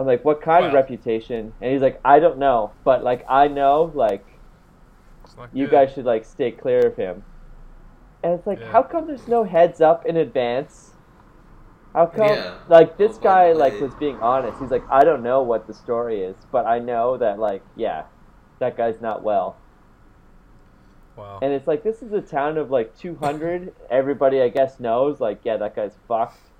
I'm 0.00 0.06
like, 0.06 0.24
what 0.24 0.40
kind 0.40 0.64
of 0.64 0.72
reputation? 0.72 1.52
And 1.60 1.72
he's 1.72 1.82
like, 1.82 2.00
I 2.04 2.20
don't 2.20 2.38
know, 2.38 2.70
but 2.84 3.02
like 3.02 3.24
I 3.28 3.48
know, 3.48 3.90
like 3.94 4.24
you 5.52 5.66
guys 5.66 5.92
should 5.92 6.04
like 6.04 6.24
stay 6.24 6.50
clear 6.52 6.86
of 6.86 6.96
him. 6.96 7.24
And 8.22 8.34
it's 8.34 8.46
like, 8.46 8.60
Yeah. 8.60 8.70
how 8.70 8.82
come 8.84 9.06
there's 9.08 9.26
no 9.26 9.42
heads 9.44 9.80
up 9.80 10.06
in 10.06 10.16
advance? 10.16 10.91
How 11.94 12.06
come 12.06 12.26
Yeah. 12.28 12.58
like 12.68 12.96
this 12.96 13.18
Oh, 13.18 13.20
by 13.20 13.28
guy 13.28 13.52
like 13.52 13.80
was 13.80 13.94
being 13.94 14.18
honest. 14.20 14.58
He's 14.58 14.70
like, 14.70 14.86
I 14.90 15.04
don't 15.04 15.22
know 15.22 15.42
what 15.42 15.66
the 15.66 15.74
story 15.74 16.22
is, 16.22 16.36
but 16.50 16.66
I 16.66 16.78
know 16.78 17.18
that 17.18 17.38
like, 17.38 17.64
yeah, 17.76 18.04
that 18.60 18.76
guy's 18.76 19.00
not 19.00 19.22
well. 19.22 19.58
Wow. 21.16 21.40
And 21.42 21.52
it's 21.52 21.66
like 21.66 21.84
this 21.84 22.02
is 22.02 22.12
a 22.12 22.22
town 22.22 22.56
of 22.56 22.70
like 22.70 22.96
200. 22.96 23.74
Everybody 23.90 24.40
I 24.40 24.48
guess 24.48 24.80
knows 24.80 25.20
like, 25.20 25.42
yeah, 25.44 25.58
that 25.58 25.76
guy's 25.76 25.96
fucked. 26.08 26.51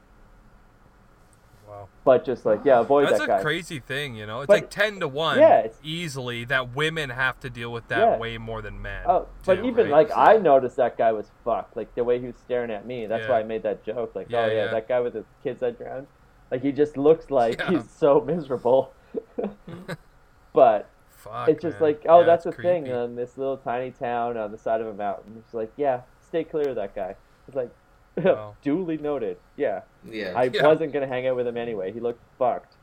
Wow. 1.72 1.88
But 2.04 2.24
just 2.24 2.44
like, 2.44 2.64
yeah, 2.64 2.80
avoid 2.80 3.08
That's 3.08 3.20
that 3.20 3.38
a 3.38 3.42
crazy 3.42 3.78
thing, 3.78 4.14
you 4.14 4.26
know. 4.26 4.40
It's 4.40 4.46
But- 4.48 4.54
like 4.54 4.70
ten 4.70 5.00
to 5.00 5.08
one, 5.08 5.38
Yeah, 5.38 5.60
it's- 5.60 5.80
easily 5.82 6.44
that 6.44 6.74
women 6.76 7.10
have 7.10 7.40
to 7.40 7.48
deal 7.50 7.72
with 7.72 7.88
that 7.88 7.98
Yeah. 7.98 8.18
way 8.18 8.36
more 8.38 8.60
than 8.60 8.82
men. 8.82 9.02
Oh, 9.06 9.26
but 9.46 9.56
too, 9.56 9.64
even 9.66 9.90
right? 9.90 10.08
like 10.08 10.16
I 10.16 10.36
noticed 10.36 10.76
that 10.76 10.98
guy 10.98 11.12
was 11.12 11.30
fucked. 11.44 11.76
Like 11.76 11.94
the 11.94 12.04
way 12.04 12.18
he 12.20 12.26
was 12.26 12.36
staring 12.36 12.70
at 12.70 12.84
me. 12.86 13.06
That's 13.06 13.24
Yeah. 13.24 13.30
why 13.30 13.40
I 13.40 13.42
made 13.44 13.62
that 13.62 13.82
joke. 13.84 14.14
Like, 14.14 14.26
Yeah, 14.30 14.40
oh 14.40 14.46
yeah, 14.48 14.52
yeah. 14.64 14.70
that 14.70 14.86
guy 14.88 15.00
with 15.00 15.14
his 15.14 15.24
kids 15.42 15.60
that 15.60 15.78
drowned. 15.78 16.06
Like 16.50 16.60
he 16.62 16.72
just 16.72 16.96
looks 16.98 17.30
like 17.30 17.58
Yeah. 17.60 17.70
he's 17.70 17.88
so 17.90 18.20
miserable. 18.20 18.92
but 20.52 20.88
Fuck, 21.10 21.48
it's 21.48 21.62
just 21.62 21.80
man. 21.80 21.90
like, 21.90 22.02
oh, 22.08 22.20
Yeah, 22.20 22.26
that's 22.26 22.46
it's 22.46 22.56
the 22.56 22.62
thing 22.62 22.82
creepy. 22.82 22.96
on 22.96 23.14
this 23.16 23.38
little 23.38 23.56
tiny 23.56 23.90
town 23.92 24.36
on 24.36 24.52
the 24.52 24.58
side 24.58 24.80
of 24.80 24.86
a 24.86 24.94
mountain. 24.94 25.36
It's 25.38 25.54
like, 25.54 25.72
yeah, 25.76 26.02
stay 26.20 26.44
clear 26.44 26.70
of 26.70 26.76
that 26.76 26.94
guy. 26.94 27.16
It's 27.46 27.56
like, 27.56 27.70
Wow. 28.22 28.56
duly 28.62 28.98
noted. 28.98 29.38
Yeah, 29.56 29.82
Yeah. 30.08 30.32
I 30.36 30.44
Yeah. 30.44 30.66
wasn't 30.66 30.92
gonna 30.92 31.06
hang 31.06 31.26
out 31.26 31.36
with 31.36 31.46
him 31.46 31.56
anyway. 31.56 31.92
He 31.92 32.00
looked 32.00 32.20
fucked. 32.38 32.74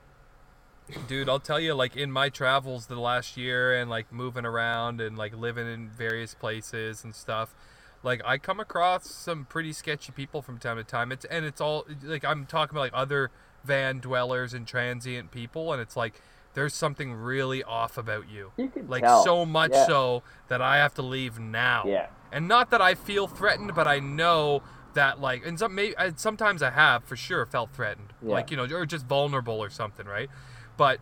Dude, 1.08 1.30
I'll 1.30 1.40
tell 1.40 1.60
you, 1.60 1.76
like 1.76 1.96
in 1.96 2.12
my 2.12 2.30
travels 2.30 2.88
the 2.88 3.00
last 3.00 3.38
year 3.38 3.76
and 3.76 3.90
like 3.90 4.12
moving 4.12 4.46
around 4.46 5.00
and 5.02 5.18
like 5.18 5.36
living 5.36 5.72
in 5.72 5.88
various 5.90 6.34
places 6.34 7.04
and 7.04 7.14
stuff, 7.14 7.54
like 8.02 8.22
I 8.26 8.40
come 8.40 8.60
across 8.60 9.10
some 9.12 9.46
pretty 9.46 9.72
sketchy 9.72 10.12
people 10.12 10.42
from 10.42 10.58
time 10.58 10.78
to 10.78 10.84
time. 10.84 11.12
It's 11.12 11.26
and 11.26 11.46
it's 11.46 11.62
all 11.62 11.86
like 12.02 12.26
I'm 12.26 12.48
talking 12.48 12.76
about 12.76 12.82
like 12.82 12.92
other 12.96 13.30
van 13.64 14.00
dwellers 14.00 14.54
and 14.56 14.66
transient 14.66 15.30
people, 15.32 15.72
and 15.74 15.80
it's 15.82 15.96
like 15.96 16.22
there's 16.56 16.74
something 16.74 17.14
really 17.14 17.64
off 17.64 17.96
about 17.96 18.28
you. 18.28 18.52
You 18.58 18.70
can 18.70 18.88
Like 18.88 19.04
tell. 19.04 19.24
so 19.24 19.46
much 19.46 19.72
Yeah. 19.72 19.86
so 19.86 20.24
that 20.48 20.62
I 20.64 20.78
have 20.78 20.96
to 20.96 21.04
leave 21.04 21.38
now. 21.40 21.84
Yeah. 21.86 22.08
And 22.32 22.48
not 22.48 22.72
that 22.72 22.82
I 22.82 22.96
feel 22.96 23.28
threatened, 23.28 23.76
but 23.76 23.88
I 23.88 24.00
know 24.00 24.64
that 24.94 25.20
like, 25.22 25.46
and 25.46 25.58
some 25.60 25.76
maybe 25.76 25.94
sometimes 26.16 26.62
I 26.64 26.72
have 26.72 27.04
for 27.04 27.16
sure 27.16 27.46
felt 27.46 27.72
threatened, 27.74 28.14
Yeah. 28.22 28.34
like 28.34 28.52
you 28.52 28.58
know, 28.58 28.66
or 28.66 28.86
just 28.86 29.06
vulnerable 29.06 29.62
or 29.62 29.70
something, 29.70 30.06
right? 30.06 30.30
But 30.78 31.00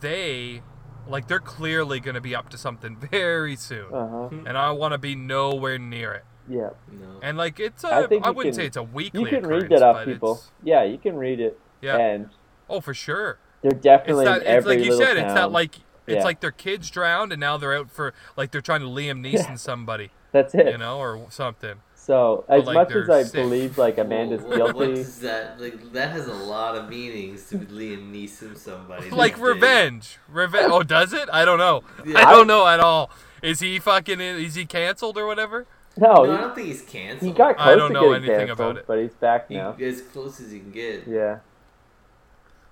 they, 0.00 0.62
like, 1.06 1.28
they're 1.28 1.38
clearly 1.40 2.00
gonna 2.00 2.20
be 2.20 2.34
up 2.34 2.48
to 2.50 2.58
something 2.58 2.96
very 3.10 3.56
soon, 3.56 3.92
Uh 3.92 4.08
huh. 4.08 4.28
and 4.46 4.56
I 4.58 4.70
want 4.72 4.92
to 4.92 4.98
be 4.98 5.14
nowhere 5.14 5.78
near 5.78 6.12
it. 6.12 6.24
Yeah. 6.48 6.70
No. 6.90 7.20
And 7.22 7.36
like, 7.38 7.60
it's 7.60 7.84
a, 7.84 7.88
I 7.88 8.02
I 8.02 8.06
think 8.06 8.26
you 8.26 8.32
wouldn't 8.32 8.54
can- 8.54 8.62
say 8.62 8.66
it's 8.66 8.76
a 8.76 8.82
weekly. 8.82 9.20
You 9.20 9.26
can 9.26 9.46
read 9.46 9.64
occurrence, 9.64 9.80
that 9.80 9.82
off 9.82 10.04
people. 10.04 10.40
Yeah, 10.62 10.82
you 10.84 10.98
can 10.98 11.16
read 11.16 11.40
it. 11.40 11.58
Yeah. 11.80 11.96
And 11.96 12.30
Oh, 12.68 12.80
for 12.80 12.94
sure. 12.94 13.38
they're 13.62 13.72
It's 13.72 13.82
definitely 13.82 14.24
that. 14.24 14.36
in 14.38 14.42
It's 14.42 14.48
every 14.48 14.76
like 14.76 14.84
you 14.84 14.90
little 14.92 15.06
said. 15.06 15.16
It's 15.16 15.34
that 15.34 15.40
town. 15.40 15.52
like. 15.52 15.76
It's 16.06 16.16
Yeah. 16.16 16.24
like 16.24 16.40
their 16.40 16.50
kids 16.50 16.90
drowned 16.90 17.30
and 17.30 17.38
now 17.38 17.56
they're 17.56 17.74
out 17.74 17.88
for 17.88 18.14
like 18.36 18.50
they're 18.50 18.60
trying 18.62 18.80
to 18.80 18.86
Liam 18.86 19.20
Neeson 19.24 19.56
somebody, 19.56 20.10
That's 20.32 20.52
it. 20.56 20.66
you 20.66 20.78
know, 20.78 20.98
or 20.98 21.26
something. 21.30 21.82
So 22.02 22.44
But, 22.48 22.60
as 22.60 22.66
like, 22.66 22.74
much 22.74 22.92
as 22.96 23.10
I 23.10 23.22
sick. 23.24 23.32
believe 23.34 23.76
like 23.78 23.98
Amanda's 23.98 24.40
Whoa, 24.42 24.48
what- 24.48 24.56
guilty, 24.56 24.72
What 24.78 24.88
is 24.90 25.20
that? 25.20 25.60
Like 25.60 25.92
that 25.92 26.10
has 26.12 26.26
a 26.28 26.32
lot 26.32 26.74
of 26.76 26.88
meanings 26.88 27.48
to 27.50 27.58
Liam 27.58 28.10
Neeson 28.12 28.56
somebody. 28.56 29.10
like 29.10 29.34
these 29.34 29.42
revenge. 29.42 30.18
Revenge. 30.28 30.68
Oh, 30.72 30.82
does 30.82 31.12
it? 31.12 31.28
I 31.32 31.44
don't 31.44 31.58
know. 31.58 31.82
Yeah. 32.06 32.18
I 32.26 32.32
don't 32.32 32.46
know 32.46 32.66
at 32.66 32.80
all. 32.80 33.10
Is 33.42 33.60
he 33.60 33.78
fucking? 33.78 34.20
In, 34.20 34.36
is 34.40 34.54
he 34.54 34.64
canceled 34.66 35.18
or 35.18 35.26
whatever? 35.26 35.66
no, 35.96 36.24
No, 36.24 36.32
I 36.32 36.40
don't 36.40 36.54
think 36.54 36.68
he's 36.68 36.82
canceled. 36.82 37.30
he 37.32 37.36
got 37.36 37.56
close 37.56 37.66
I 37.68 37.74
close 37.74 37.78
don't 37.78 37.88
to 37.88 37.94
know 37.94 38.00
getting 38.12 38.28
anything 38.30 38.46
canceled, 38.48 38.70
about 38.70 38.76
it. 38.78 38.84
but 38.86 38.98
he's 39.00 39.12
back 39.14 39.48
He- 39.48 39.56
now. 39.56 39.76
as 39.80 40.00
close 40.02 40.40
as 40.40 40.50
he 40.50 40.58
can 40.60 40.70
get. 40.70 41.06
Yeah. 41.06 41.38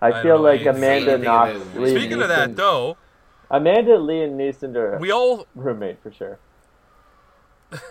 I 0.01 0.09
I, 0.13 0.23
feel 0.23 0.37
know 0.37 0.43
like 0.43 0.65
Amanda 0.65 1.17
about 1.17 1.53
knocked 1.55 1.57
it. 1.57 1.75
Liam 1.75 1.91
Speaking 1.91 2.23
of 2.23 2.29
that, 2.29 2.55
though, 2.57 2.97
Amanda, 3.51 3.99
Lee, 3.99 4.23
and 4.23 4.39
Neeson 4.41 4.75
are 4.77 4.99
we 4.99 5.11
all 5.11 5.47
roommate 5.55 6.01
for 6.03 6.13
sure. 6.13 6.39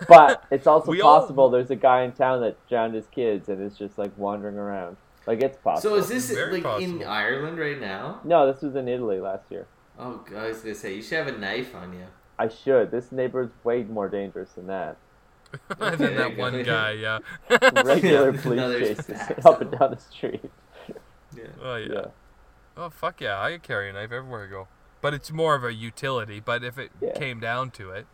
But 0.08 0.44
it's 0.50 0.66
also 0.66 0.90
We 0.90 1.00
all- 1.00 1.20
possible 1.20 1.50
there's 1.50 1.70
a 1.70 1.76
guy 1.76 2.02
in 2.02 2.12
town 2.12 2.40
that 2.42 2.56
drowned 2.68 2.94
his 2.94 3.06
kids 3.08 3.48
and 3.48 3.62
is 3.62 3.76
just 3.76 3.98
like 3.98 4.16
wandering 4.18 4.56
around. 4.56 4.96
Like 5.26 5.42
it's 5.42 5.58
possible. 5.58 5.96
So 5.96 5.96
is 6.02 6.08
this 6.08 6.30
Very 6.30 6.54
like 6.54 6.62
possible. 6.62 7.00
in 7.02 7.06
Ireland 7.06 7.58
right 7.58 7.80
now? 7.80 8.20
no, 8.24 8.50
this 8.50 8.62
was 8.62 8.74
in 8.76 8.88
Italy 8.88 9.20
last 9.20 9.44
year. 9.50 9.66
Oh, 9.98 10.22
God, 10.30 10.38
I 10.44 10.48
was 10.48 10.58
gonna 10.60 10.74
say 10.74 10.94
you 10.94 11.02
should 11.02 11.18
have 11.18 11.26
a 11.26 11.38
knife 11.38 11.74
on 11.74 11.92
you. 11.92 12.06
I 12.38 12.48
should. 12.48 12.90
This 12.90 13.10
neighbor's 13.12 13.50
way 13.64 13.82
more 13.82 14.08
dangerous 14.08 14.50
than 14.52 14.68
that. 14.68 14.96
than 15.78 15.98
that 15.98 16.30
you 16.30 16.36
go. 16.36 16.40
one 16.42 16.62
guy. 16.62 16.92
Yeah. 16.92 17.18
Regular 17.84 18.32
police 18.32 18.44
another 18.58 18.78
chases 18.80 19.20
up 19.44 19.60
and 19.60 19.70
down 19.72 19.90
the 19.90 19.98
street. 19.98 20.50
Yeah. 21.36 21.44
oh 21.62 21.76
yeah. 21.76 21.92
Yeah. 21.92 22.04
Oh 22.76 22.90
fuck 22.90 23.20
yeah! 23.20 23.40
I 23.40 23.50
could 23.52 23.62
carry 23.64 23.90
a 23.90 23.92
knife 23.92 24.12
everywhere 24.12 24.44
I 24.44 24.50
go. 24.50 24.68
But 25.00 25.14
it's 25.14 25.30
more 25.32 25.54
of 25.54 25.64
a 25.64 25.72
utility. 25.74 26.38
But 26.40 26.62
if 26.64 26.78
it 26.78 26.90
Yeah. 27.00 27.12
came 27.12 27.40
down 27.40 27.70
to 27.72 27.90
it, 27.90 28.06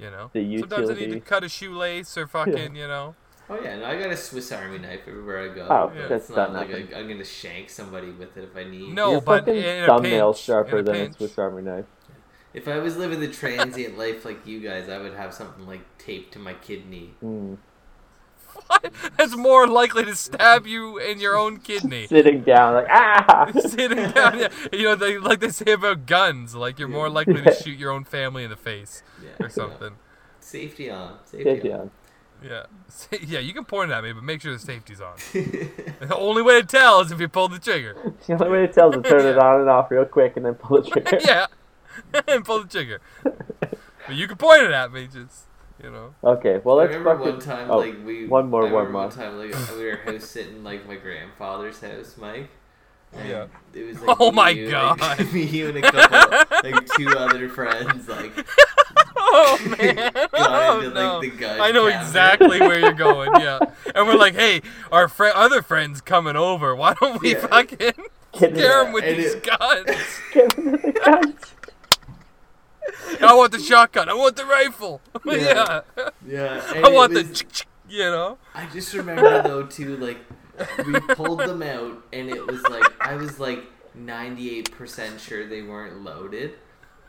you 0.00 0.10
know, 0.10 0.30
The 0.32 0.58
sometimes 0.58 0.90
I 0.90 0.94
need 0.94 1.10
to 1.10 1.20
cut 1.20 1.44
a 1.44 1.48
shoelace 1.48 2.16
or 2.16 2.26
fucking, 2.26 2.74
you 2.74 2.88
know. 2.88 3.14
Oh 3.48 3.60
yeah, 3.60 3.76
no, 3.76 3.84
I 3.84 4.00
got 4.00 4.10
a 4.10 4.16
Swiss 4.16 4.52
Army 4.52 4.78
knife 4.78 5.00
everywhere 5.08 5.50
I 5.50 5.54
go. 5.54 5.66
Oh, 5.68 5.92
Yeah. 5.94 6.06
that's 6.06 6.28
it's 6.28 6.36
not 6.36 6.52
not 6.52 6.70
like. 6.70 6.92
I, 6.94 6.98
I'm 7.00 7.08
gonna 7.08 7.24
shank 7.24 7.68
somebody 7.68 8.10
with 8.12 8.36
it 8.36 8.44
if 8.44 8.56
I 8.56 8.62
need. 8.62 8.94
No, 8.94 9.12
Your 9.12 9.20
but 9.20 9.44
fucking 9.46 9.56
in 9.62 9.86
thumbnail 9.86 10.32
pinch, 10.32 10.44
sharper 10.44 10.78
a 10.78 10.82
than 10.84 10.94
a. 10.96 11.12
Swiss 11.12 11.36
Army 11.36 11.62
knife. 11.62 11.86
If 12.54 12.68
I 12.68 12.78
was 12.78 12.96
living 12.96 13.20
the 13.20 13.28
transient 13.28 13.98
life 14.04 14.24
like 14.24 14.46
you 14.46 14.60
guys, 14.60 14.88
I 14.88 14.98
would 14.98 15.14
have 15.14 15.34
something 15.34 15.66
like 15.66 15.82
taped 15.98 16.32
to 16.34 16.38
my 16.38 16.54
kidney. 16.54 17.14
Mm. 17.22 17.58
What? 18.70 18.92
That's 19.18 19.36
more 19.36 19.66
likely 19.66 20.04
to 20.04 20.14
stab 20.14 20.64
you 20.64 20.96
in 20.98 21.18
your 21.18 21.36
own 21.36 21.58
kidney. 21.58 22.06
Sitting 22.08 22.42
down, 22.42 22.74
like 22.74 22.86
ah. 22.88 23.50
Sitting 23.66 24.10
down, 24.12 24.38
yeah. 24.38 24.48
You 24.72 24.84
know, 24.84 24.94
they 24.94 25.18
like 25.18 25.40
they 25.40 25.48
say 25.48 25.72
about 25.72 26.06
guns, 26.06 26.54
like 26.54 26.78
you're 26.78 26.86
more 26.88 27.08
likely 27.08 27.42
to 27.42 27.52
shoot 27.52 27.76
your 27.78 27.90
own 27.90 28.04
family 28.04 28.44
in 28.44 28.50
the 28.50 28.56
face 28.56 29.02
Yeah. 29.22 29.44
or 29.44 29.48
something. 29.48 29.96
Safety 30.38 30.88
on. 30.88 31.18
Safety, 31.24 31.44
Safety 31.44 31.72
on. 31.72 31.80
on. 31.80 31.90
Yeah, 32.44 32.62
yeah. 33.26 33.40
You 33.40 33.52
can 33.52 33.64
point 33.64 33.90
it 33.90 33.94
at 33.94 34.04
me, 34.04 34.12
but 34.12 34.22
make 34.22 34.40
sure 34.40 34.52
the 34.52 34.58
safety's 34.60 35.00
on. 35.00 35.16
the 35.34 36.16
only 36.16 36.42
way 36.42 36.60
to 36.60 36.66
tell 36.66 37.00
is 37.00 37.10
if 37.10 37.20
you 37.20 37.28
pull 37.28 37.48
the 37.48 37.58
trigger. 37.58 38.14
The 38.26 38.32
only 38.34 38.48
way 38.50 38.66
to 38.66 38.72
tell 38.72 38.90
is 38.90 39.02
to 39.02 39.08
turn 39.08 39.26
it 39.26 39.36
on 39.36 39.60
and 39.62 39.68
off 39.68 39.90
real 39.90 40.04
quick 40.04 40.36
and 40.36 40.46
then 40.46 40.54
pull 40.54 40.80
the 40.80 40.90
trigger. 40.90 41.18
yeah, 41.22 41.46
and 42.28 42.44
pull 42.44 42.62
the 42.62 42.68
trigger. 42.68 43.00
But 43.22 44.14
you 44.16 44.26
can 44.28 44.36
point 44.38 44.62
it 44.62 44.70
at 44.70 44.90
me, 44.92 45.06
just 45.12 45.44
you 45.82 45.90
know. 45.90 46.14
Okay, 46.22 46.60
well 46.64 46.78
I 46.78 46.82
let's 46.84 46.94
remember 46.96 47.16
fucking. 47.24 47.32
one 47.32 47.40
time, 47.40 47.70
oh, 47.70 47.78
like 47.78 47.96
we. 48.04 48.26
one 48.26 48.48
more, 48.50 48.62
I 48.66 48.70
one 48.72 48.86
remember 48.86 48.92
more. 48.92 49.02
One 49.02 49.10
time, 49.10 49.38
like 49.38 49.76
we 49.76 49.84
were 49.84 49.96
house 49.96 50.24
sitting, 50.28 50.62
like 50.64 50.86
my 50.86 50.96
grandfather's 50.96 51.80
house, 51.80 52.16
Mike. 52.18 52.48
Yeah. 53.26 53.46
It 53.74 53.84
was 53.88 54.00
like 54.02 54.16
Oh 54.20 54.30
my 54.30 54.50
you, 54.50 54.70
God. 54.70 55.00
Like, 55.00 55.32
me, 55.32 55.42
you, 55.42 55.68
and 55.68 55.78
a 55.78 55.82
couple, 55.82 56.70
like 56.70 56.86
two 56.96 57.08
other 57.08 57.48
friends, 57.48 58.08
like 58.08 58.32
Oh 59.16 59.58
man! 59.78 60.12
Oh, 60.32 60.80
into, 60.80 60.86
like, 60.88 60.94
no. 60.94 61.20
the 61.20 61.46
I 61.60 61.72
know 61.72 61.88
cabinet. 61.88 62.02
exactly 62.06 62.60
where 62.60 62.78
you're 62.78 62.92
going. 62.92 63.30
Yeah, 63.40 63.58
and 63.94 64.06
we're 64.06 64.16
like, 64.16 64.34
hey, 64.34 64.62
our 64.90 65.08
fri 65.08 65.30
other 65.34 65.60
friends 65.62 66.00
coming 66.00 66.36
over. 66.36 66.74
Why 66.74 66.94
don't 67.00 67.20
we 67.20 67.32
Yeah. 67.32 67.46
fucking 67.46 67.78
Get 67.78 68.56
scare 68.56 68.84
them 68.84 68.92
with 68.92 69.04
these 69.04 69.34
it- 69.34 69.42
guns? 69.44 69.86
Get 70.32 70.56
rid 70.56 70.74
of 70.74 70.82
the 70.82 70.92
guns. 70.92 71.54
I 73.20 73.34
want 73.34 73.52
the 73.52 73.58
shotgun. 73.58 74.08
I 74.08 74.14
want 74.14 74.36
the 74.36 74.44
rifle. 74.46 75.00
yeah. 75.26 75.80
Yeah. 75.94 76.10
yeah. 76.26 76.82
I 76.84 76.88
want 76.90 77.12
was- 77.12 77.40
the. 77.42 77.64
You 77.88 78.04
know. 78.04 78.38
I 78.54 78.66
just 78.66 78.94
remember 78.94 79.42
though 79.42 79.66
too, 79.66 79.96
like 79.96 80.18
we 80.86 81.00
pulled 81.14 81.40
them 81.40 81.62
out, 81.62 82.04
and 82.12 82.30
it 82.30 82.46
was 82.46 82.62
like 82.70 82.84
I 83.00 83.16
was 83.16 83.40
like 83.40 83.64
ninety 83.96 84.56
eight 84.56 84.70
percent 84.70 85.20
sure 85.20 85.46
they 85.48 85.62
weren't 85.62 86.02
loaded. 86.04 86.54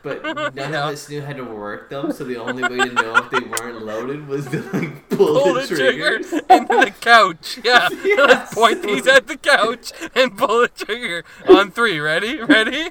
But 0.02 0.24
none 0.34 0.52
Yeah. 0.56 0.88
of 0.88 0.94
us 0.94 1.08
knew 1.08 1.22
how 1.22 1.34
to 1.34 1.44
work 1.44 1.88
them, 1.88 2.10
so 2.10 2.24
the 2.24 2.36
only 2.38 2.64
way 2.64 2.88
to 2.88 2.92
know 2.92 3.14
if 3.14 3.30
they 3.30 3.38
weren't 3.38 3.82
loaded 3.86 4.26
was 4.26 4.46
to 4.48 4.60
like 4.72 5.08
pull, 5.10 5.40
Pull 5.40 5.54
the, 5.54 5.60
the 5.60 5.76
trigger 5.76 6.16
into 6.16 6.76
the 6.84 6.92
couch. 7.00 7.60
Yeah. 7.62 7.88
Yes. 8.02 8.18
Let's 8.28 8.52
point 8.54 8.82
these 8.82 9.06
at 9.06 9.28
the 9.28 9.36
couch 9.36 9.92
and 10.16 10.36
pull 10.36 10.62
the 10.62 10.68
trigger 10.68 11.22
on 11.48 11.70
three. 11.70 12.00
Ready? 12.00 12.40
Ready? 12.42 12.90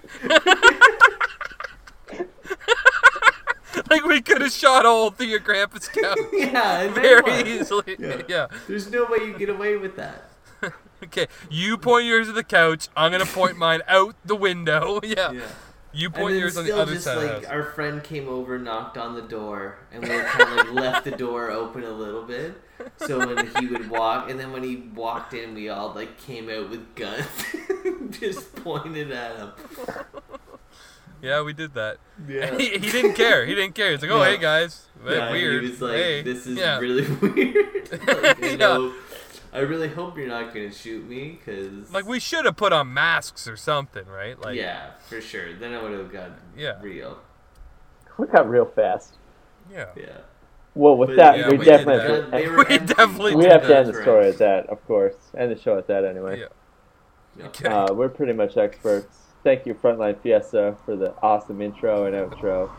like 3.89 4.05
we 4.05 4.21
could 4.21 4.41
have 4.41 4.51
shot 4.51 4.85
a 4.85 4.89
hole 4.89 5.11
through 5.11 5.27
your 5.27 5.39
grandpa's 5.39 5.87
couch 6.01 6.17
yeah, 6.33 6.87
very 6.89 7.49
easily. 7.59 7.95
Yeah. 7.99 8.21
Yeah. 8.27 8.47
There's 8.67 8.91
no 8.91 9.05
way 9.05 9.19
you 9.25 9.37
get 9.37 9.49
away 9.49 9.77
with 9.77 9.95
that. 9.97 10.25
Okay, 11.03 11.25
you 11.49 11.79
point 11.79 12.05
yours 12.05 12.29
at 12.29 12.35
the 12.35 12.43
couch. 12.43 12.87
I'm 12.95 13.11
gonna 13.11 13.25
point 13.25 13.57
mine 13.57 13.81
out 13.87 14.15
the 14.23 14.35
window. 14.35 14.99
Yeah. 15.03 15.31
Yeah. 15.31 15.47
You 15.93 16.11
point 16.11 16.35
yours 16.35 16.57
on 16.57 16.65
the 16.65 16.71
other 16.73 16.93
just 16.93 17.05
side 17.05 17.17
of 17.17 17.43
like 17.43 17.51
our 17.51 17.63
friend 17.63 18.03
came 18.03 18.29
over, 18.29 18.59
knocked 18.59 18.99
on 18.99 19.15
the 19.15 19.23
door, 19.23 19.79
and 19.91 20.03
we 20.03 20.09
kind 20.09 20.59
of 20.59 20.67
like 20.67 20.71
left 20.71 21.05
the 21.05 21.11
door 21.11 21.49
open 21.49 21.83
a 21.83 21.91
little 21.91 22.23
bit. 22.23 22.53
So 22.97 23.17
when 23.17 23.49
he 23.59 23.65
would 23.65 23.89
walk, 23.89 24.29
and 24.29 24.39
then 24.39 24.51
when 24.51 24.61
he 24.63 24.75
walked 24.75 25.33
in, 25.33 25.55
we 25.55 25.69
all 25.69 25.91
like 25.93 26.19
came 26.19 26.49
out 26.49 26.69
with 26.69 26.93
guns, 26.95 27.25
just 28.11 28.55
pointed 28.57 29.11
at 29.11 29.37
him. 29.37 29.51
Yeah, 31.21 31.41
we 31.43 31.53
did 31.53 31.73
that. 31.75 31.97
Yeah. 32.27 32.57
he, 32.57 32.69
he 32.79 32.91
didn't 32.91 33.13
care. 33.13 33.45
He 33.45 33.53
didn't 33.55 33.75
care. 33.75 33.91
He's 33.91 34.01
like, 34.01 34.11
oh, 34.11 34.17
No. 34.17 34.23
hey 34.23 34.37
guys, 34.37 34.87
Yeah, 35.05 35.31
weird. 35.31 35.63
He 35.63 35.69
was 35.71 35.81
like, 35.81 35.93
hey. 35.93 36.21
"This 36.23 36.47
is 36.47 36.57
yeah. 36.57 36.79
really 36.79 37.07
weird. 37.21 37.91
like, 38.07 38.43
I 38.43 38.47
Yeah. 38.47 38.55
know. 38.55 38.93
I 39.53 39.59
really 39.59 39.89
hope 39.89 40.17
you're 40.17 40.29
not 40.29 40.53
gonna 40.53 40.71
shoot 40.71 41.07
me, 41.09 41.37
cause 41.45 41.91
Like 41.91 42.05
we 42.05 42.19
should 42.21 42.45
have 42.45 42.55
put 42.55 42.71
on 42.71 42.93
masks 42.93 43.47
or 43.49 43.57
something, 43.57 44.05
right? 44.07 44.39
Like 44.41 44.55
yeah, 44.55 44.91
for 45.09 45.19
sure. 45.19 45.53
Then 45.53 45.73
I 45.73 45.81
would 45.83 45.91
have 45.91 46.11
got 46.11 46.29
Yeah. 46.55 46.79
real. 46.81 47.19
We 48.17 48.27
got 48.27 48.49
real 48.49 48.65
fast. 48.65 49.15
yeah. 49.71 49.87
Yeah. 49.95 50.05
Well, 50.73 50.95
with 50.95 51.09
But, 51.09 51.15
that, 51.17 51.37
yeah, 51.37 51.49
we, 51.49 51.57
we 51.57 51.65
did 51.65 51.71
definitely 51.85 52.21
that. 52.21 52.31
They 52.31 52.47
We 52.49 52.59
empty. 52.61 52.93
definitely 52.93 53.35
we 53.35 53.43
did 53.43 53.51
have 53.51 53.67
to 53.67 53.77
end 53.77 53.89
the 53.89 54.01
story 54.01 54.27
at 54.29 54.37
that, 54.37 54.67
of 54.69 54.85
course, 54.87 55.15
end 55.37 55.51
the 55.51 55.59
show 55.59 55.77
at 55.77 55.87
that 55.87 56.05
anyway. 56.05 56.39
Yeah. 56.39 56.45
Yeah. 57.37 57.45
Okay. 57.47 57.67
Uh, 57.67 57.93
we're 57.93 58.07
pretty 58.07 58.31
much 58.31 58.55
experts. 58.55 59.17
Thank 59.43 59.65
you, 59.65 59.73
Frontline 59.73 60.21
Fiesta, 60.21 60.75
for 60.85 60.95
the 60.95 61.15
awesome 61.23 61.61
intro 61.61 62.05
and 62.05 62.15
outro. 62.15 62.69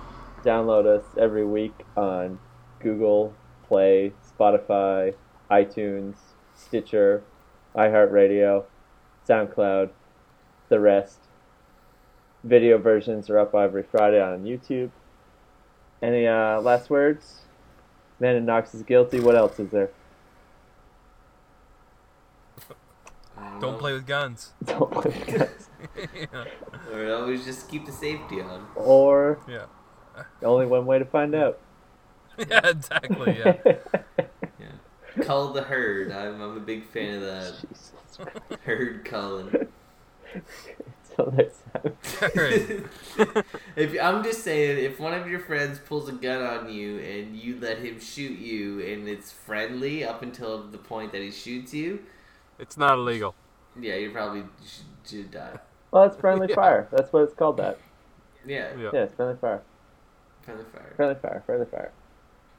Download 0.45 0.87
us 0.87 1.05
every 1.19 1.45
week 1.45 1.75
on 1.97 2.39
Google 2.79 3.35
Play, 3.67 4.13
Spotify, 4.39 5.15
iTunes, 5.51 6.15
Stitcher, 6.55 7.25
iHeartRadio, 7.75 8.65
SoundCloud, 9.29 9.91
the 10.69 10.79
rest. 10.79 11.19
Video 12.45 12.79
versions 12.79 13.29
are 13.29 13.39
up 13.39 13.55
every 13.55 13.83
Friday 13.83 14.21
on 14.21 14.45
YouTube. 14.45 14.91
Any 16.01 16.27
uh, 16.27 16.61
last 16.61 16.91
words? 16.91 17.41
Man 18.21 18.37
in 18.37 18.45
Knox 18.45 18.73
is 18.75 18.83
guilty. 18.83 19.19
What 19.19 19.35
else 19.35 19.59
is 19.59 19.71
there? 19.71 19.91
Don't 23.61 23.79
play 23.79 23.93
with 23.93 24.07
guns. 24.07 24.53
Don't 24.65 24.91
play 24.91 25.11
with 25.11 25.27
guns. 25.27 25.62
Yeah. 25.97 26.45
Or 26.93 27.15
always 27.15 27.45
just 27.45 27.69
keep 27.69 27.87
the 27.87 27.93
safety 27.93 28.41
on. 28.41 28.67
Or 28.77 29.39
Yeah. 29.49 29.67
only 30.43 30.67
one 30.67 30.87
way 30.87 30.99
to 30.99 31.05
find 31.05 31.35
out. 31.35 31.59
Yeah, 32.49 32.67
exactly. 32.67 33.39
Yeah. 33.39 33.57
Yeah. 34.59 35.23
Cull 35.23 35.53
the 35.53 35.63
herd. 35.63 36.11
I'm, 36.11 36.41
I'm 36.41 36.57
a 36.57 36.61
big 36.61 36.87
fan 36.89 37.17
of 37.17 37.21
that. 37.23 37.55
Herd 38.65 39.05
culling. 39.05 39.69
Until 41.11 41.33
next 41.33 41.59
time. 41.75 42.89
If 43.77 44.01
I'm 44.03 44.25
just 44.25 44.43
saying, 44.43 44.83
if 44.83 44.99
one 44.99 45.13
of 45.13 45.29
your 45.29 45.41
friends 45.41 45.79
pulls 45.79 46.09
a 46.09 46.13
gun 46.13 46.43
on 46.43 46.73
you 46.73 46.99
and 47.01 47.37
you 47.37 47.59
let 47.61 47.79
him 47.79 48.01
shoot 48.01 48.39
you, 48.39 48.81
and 48.81 49.07
it's 49.07 49.31
friendly 49.31 50.03
up 50.05 50.23
until 50.23 50.63
the 50.63 50.79
point 50.79 51.13
that 51.13 51.21
he 51.21 51.31
shoots 51.31 51.75
you, 51.75 52.01
It's 52.59 52.79
not 52.79 52.95
illegal. 52.95 53.35
yeah, 53.79 53.97
you 53.97 54.11
probably 54.11 54.45
should, 54.65 54.85
should 55.07 55.31
die. 55.31 55.59
Well, 55.93 56.05
it's 56.05 56.17
friendly 56.17 56.47
Yeah. 56.51 56.57
fire. 56.57 56.89
That's 56.91 57.13
what 57.13 57.23
it's 57.23 57.35
called. 57.35 57.59
That. 57.59 57.79
Yeah, 58.45 58.75
Yeah. 58.77 58.91
Yeah, 58.93 59.01
it's 59.05 59.15
friendly 59.15 59.37
fire. 59.37 59.63
friendly 60.45 60.65
fire. 60.73 60.93
Friendly 60.97 61.15
fire. 61.15 61.43
Friendly 61.47 61.67
fire. 61.67 61.93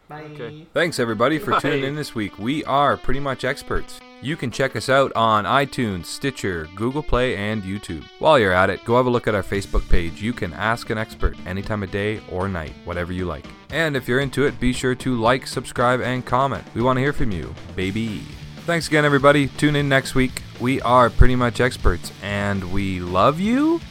Bye. 0.10 0.24
Okay. 0.34 0.68
Thanks 0.74 1.00
everybody 1.00 1.40
for 1.40 1.58
tuning 1.62 1.84
in 1.86 1.96
this 1.96 2.14
week. 2.14 2.38
We 2.38 2.64
are 2.66 2.98
pretty 2.98 3.22
much 3.22 3.44
experts. 3.46 4.00
You 4.22 4.36
can 4.36 4.52
check 4.52 4.76
us 4.76 4.90
out 4.90 5.12
on 5.16 5.46
iTunes, 5.46 6.06
Stitcher, 6.06 6.68
Google 6.76 7.04
Play, 7.04 7.36
and 7.38 7.64
YouTube. 7.64 8.04
While 8.20 8.38
you're 8.38 8.52
at 8.54 8.70
it, 8.70 8.84
go 8.86 8.98
have 8.98 9.06
a 9.06 9.10
look 9.10 9.28
at 9.28 9.36
our 9.36 9.44
Facebook 9.44 9.88
page. 9.90 10.22
You 10.22 10.34
can 10.34 10.54
ask 10.54 10.90
an 10.90 10.98
expert 10.98 11.36
any 11.46 11.62
time 11.62 11.84
of 11.84 11.92
day 11.92 12.22
or 12.32 12.48
night, 12.50 12.74
whatever 12.86 13.12
you 13.14 13.26
like. 13.26 13.46
And 13.72 13.96
if 13.96 14.08
you're 14.08 14.20
into 14.20 14.46
it, 14.46 14.60
be 14.60 14.72
sure 14.74 14.94
to 14.96 15.16
like, 15.20 15.48
subscribe, 15.48 16.02
and 16.02 16.26
comment. 16.26 16.64
We 16.74 16.82
want 16.82 16.98
to 16.98 17.02
hear 17.02 17.14
from 17.14 17.32
you, 17.32 17.54
baby. 17.76 18.24
Thanks 18.66 18.88
again, 18.88 19.04
everybody. 19.04 19.50
Tune 19.50 19.76
in 19.76 19.90
next 19.90 20.16
week. 20.16 20.42
We 20.62 20.80
are 20.84 21.10
pretty 21.10 21.36
much 21.36 21.60
experts, 21.60 22.14
and 22.22 22.72
we 22.72 23.02
love 23.02 23.42
you, 23.42 23.82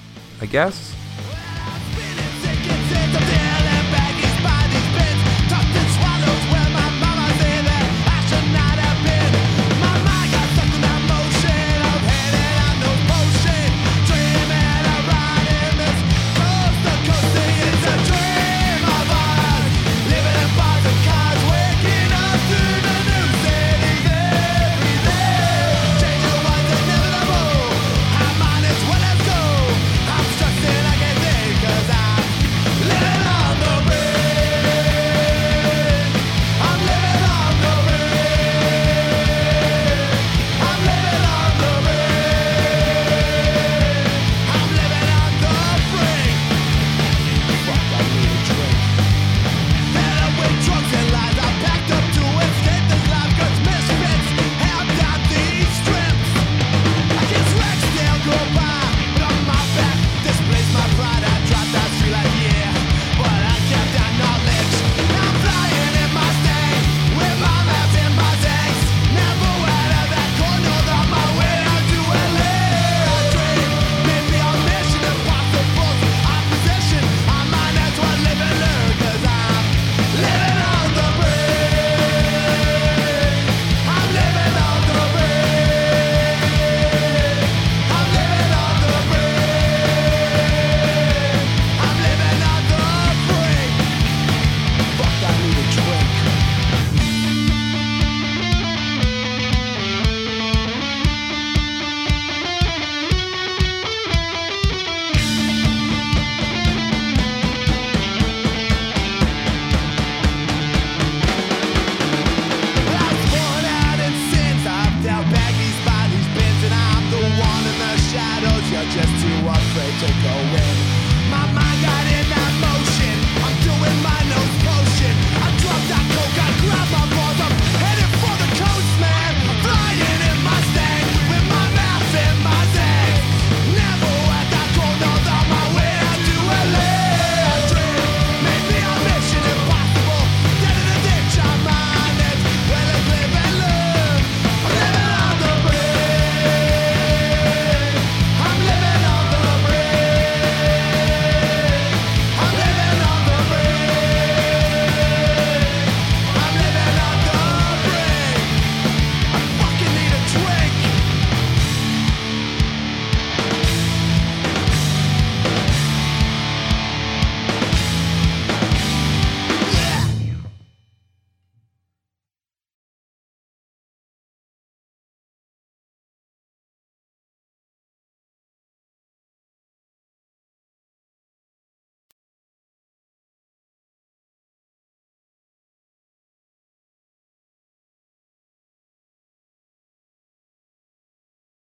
I 0.41 0.47
guess. 0.47 0.97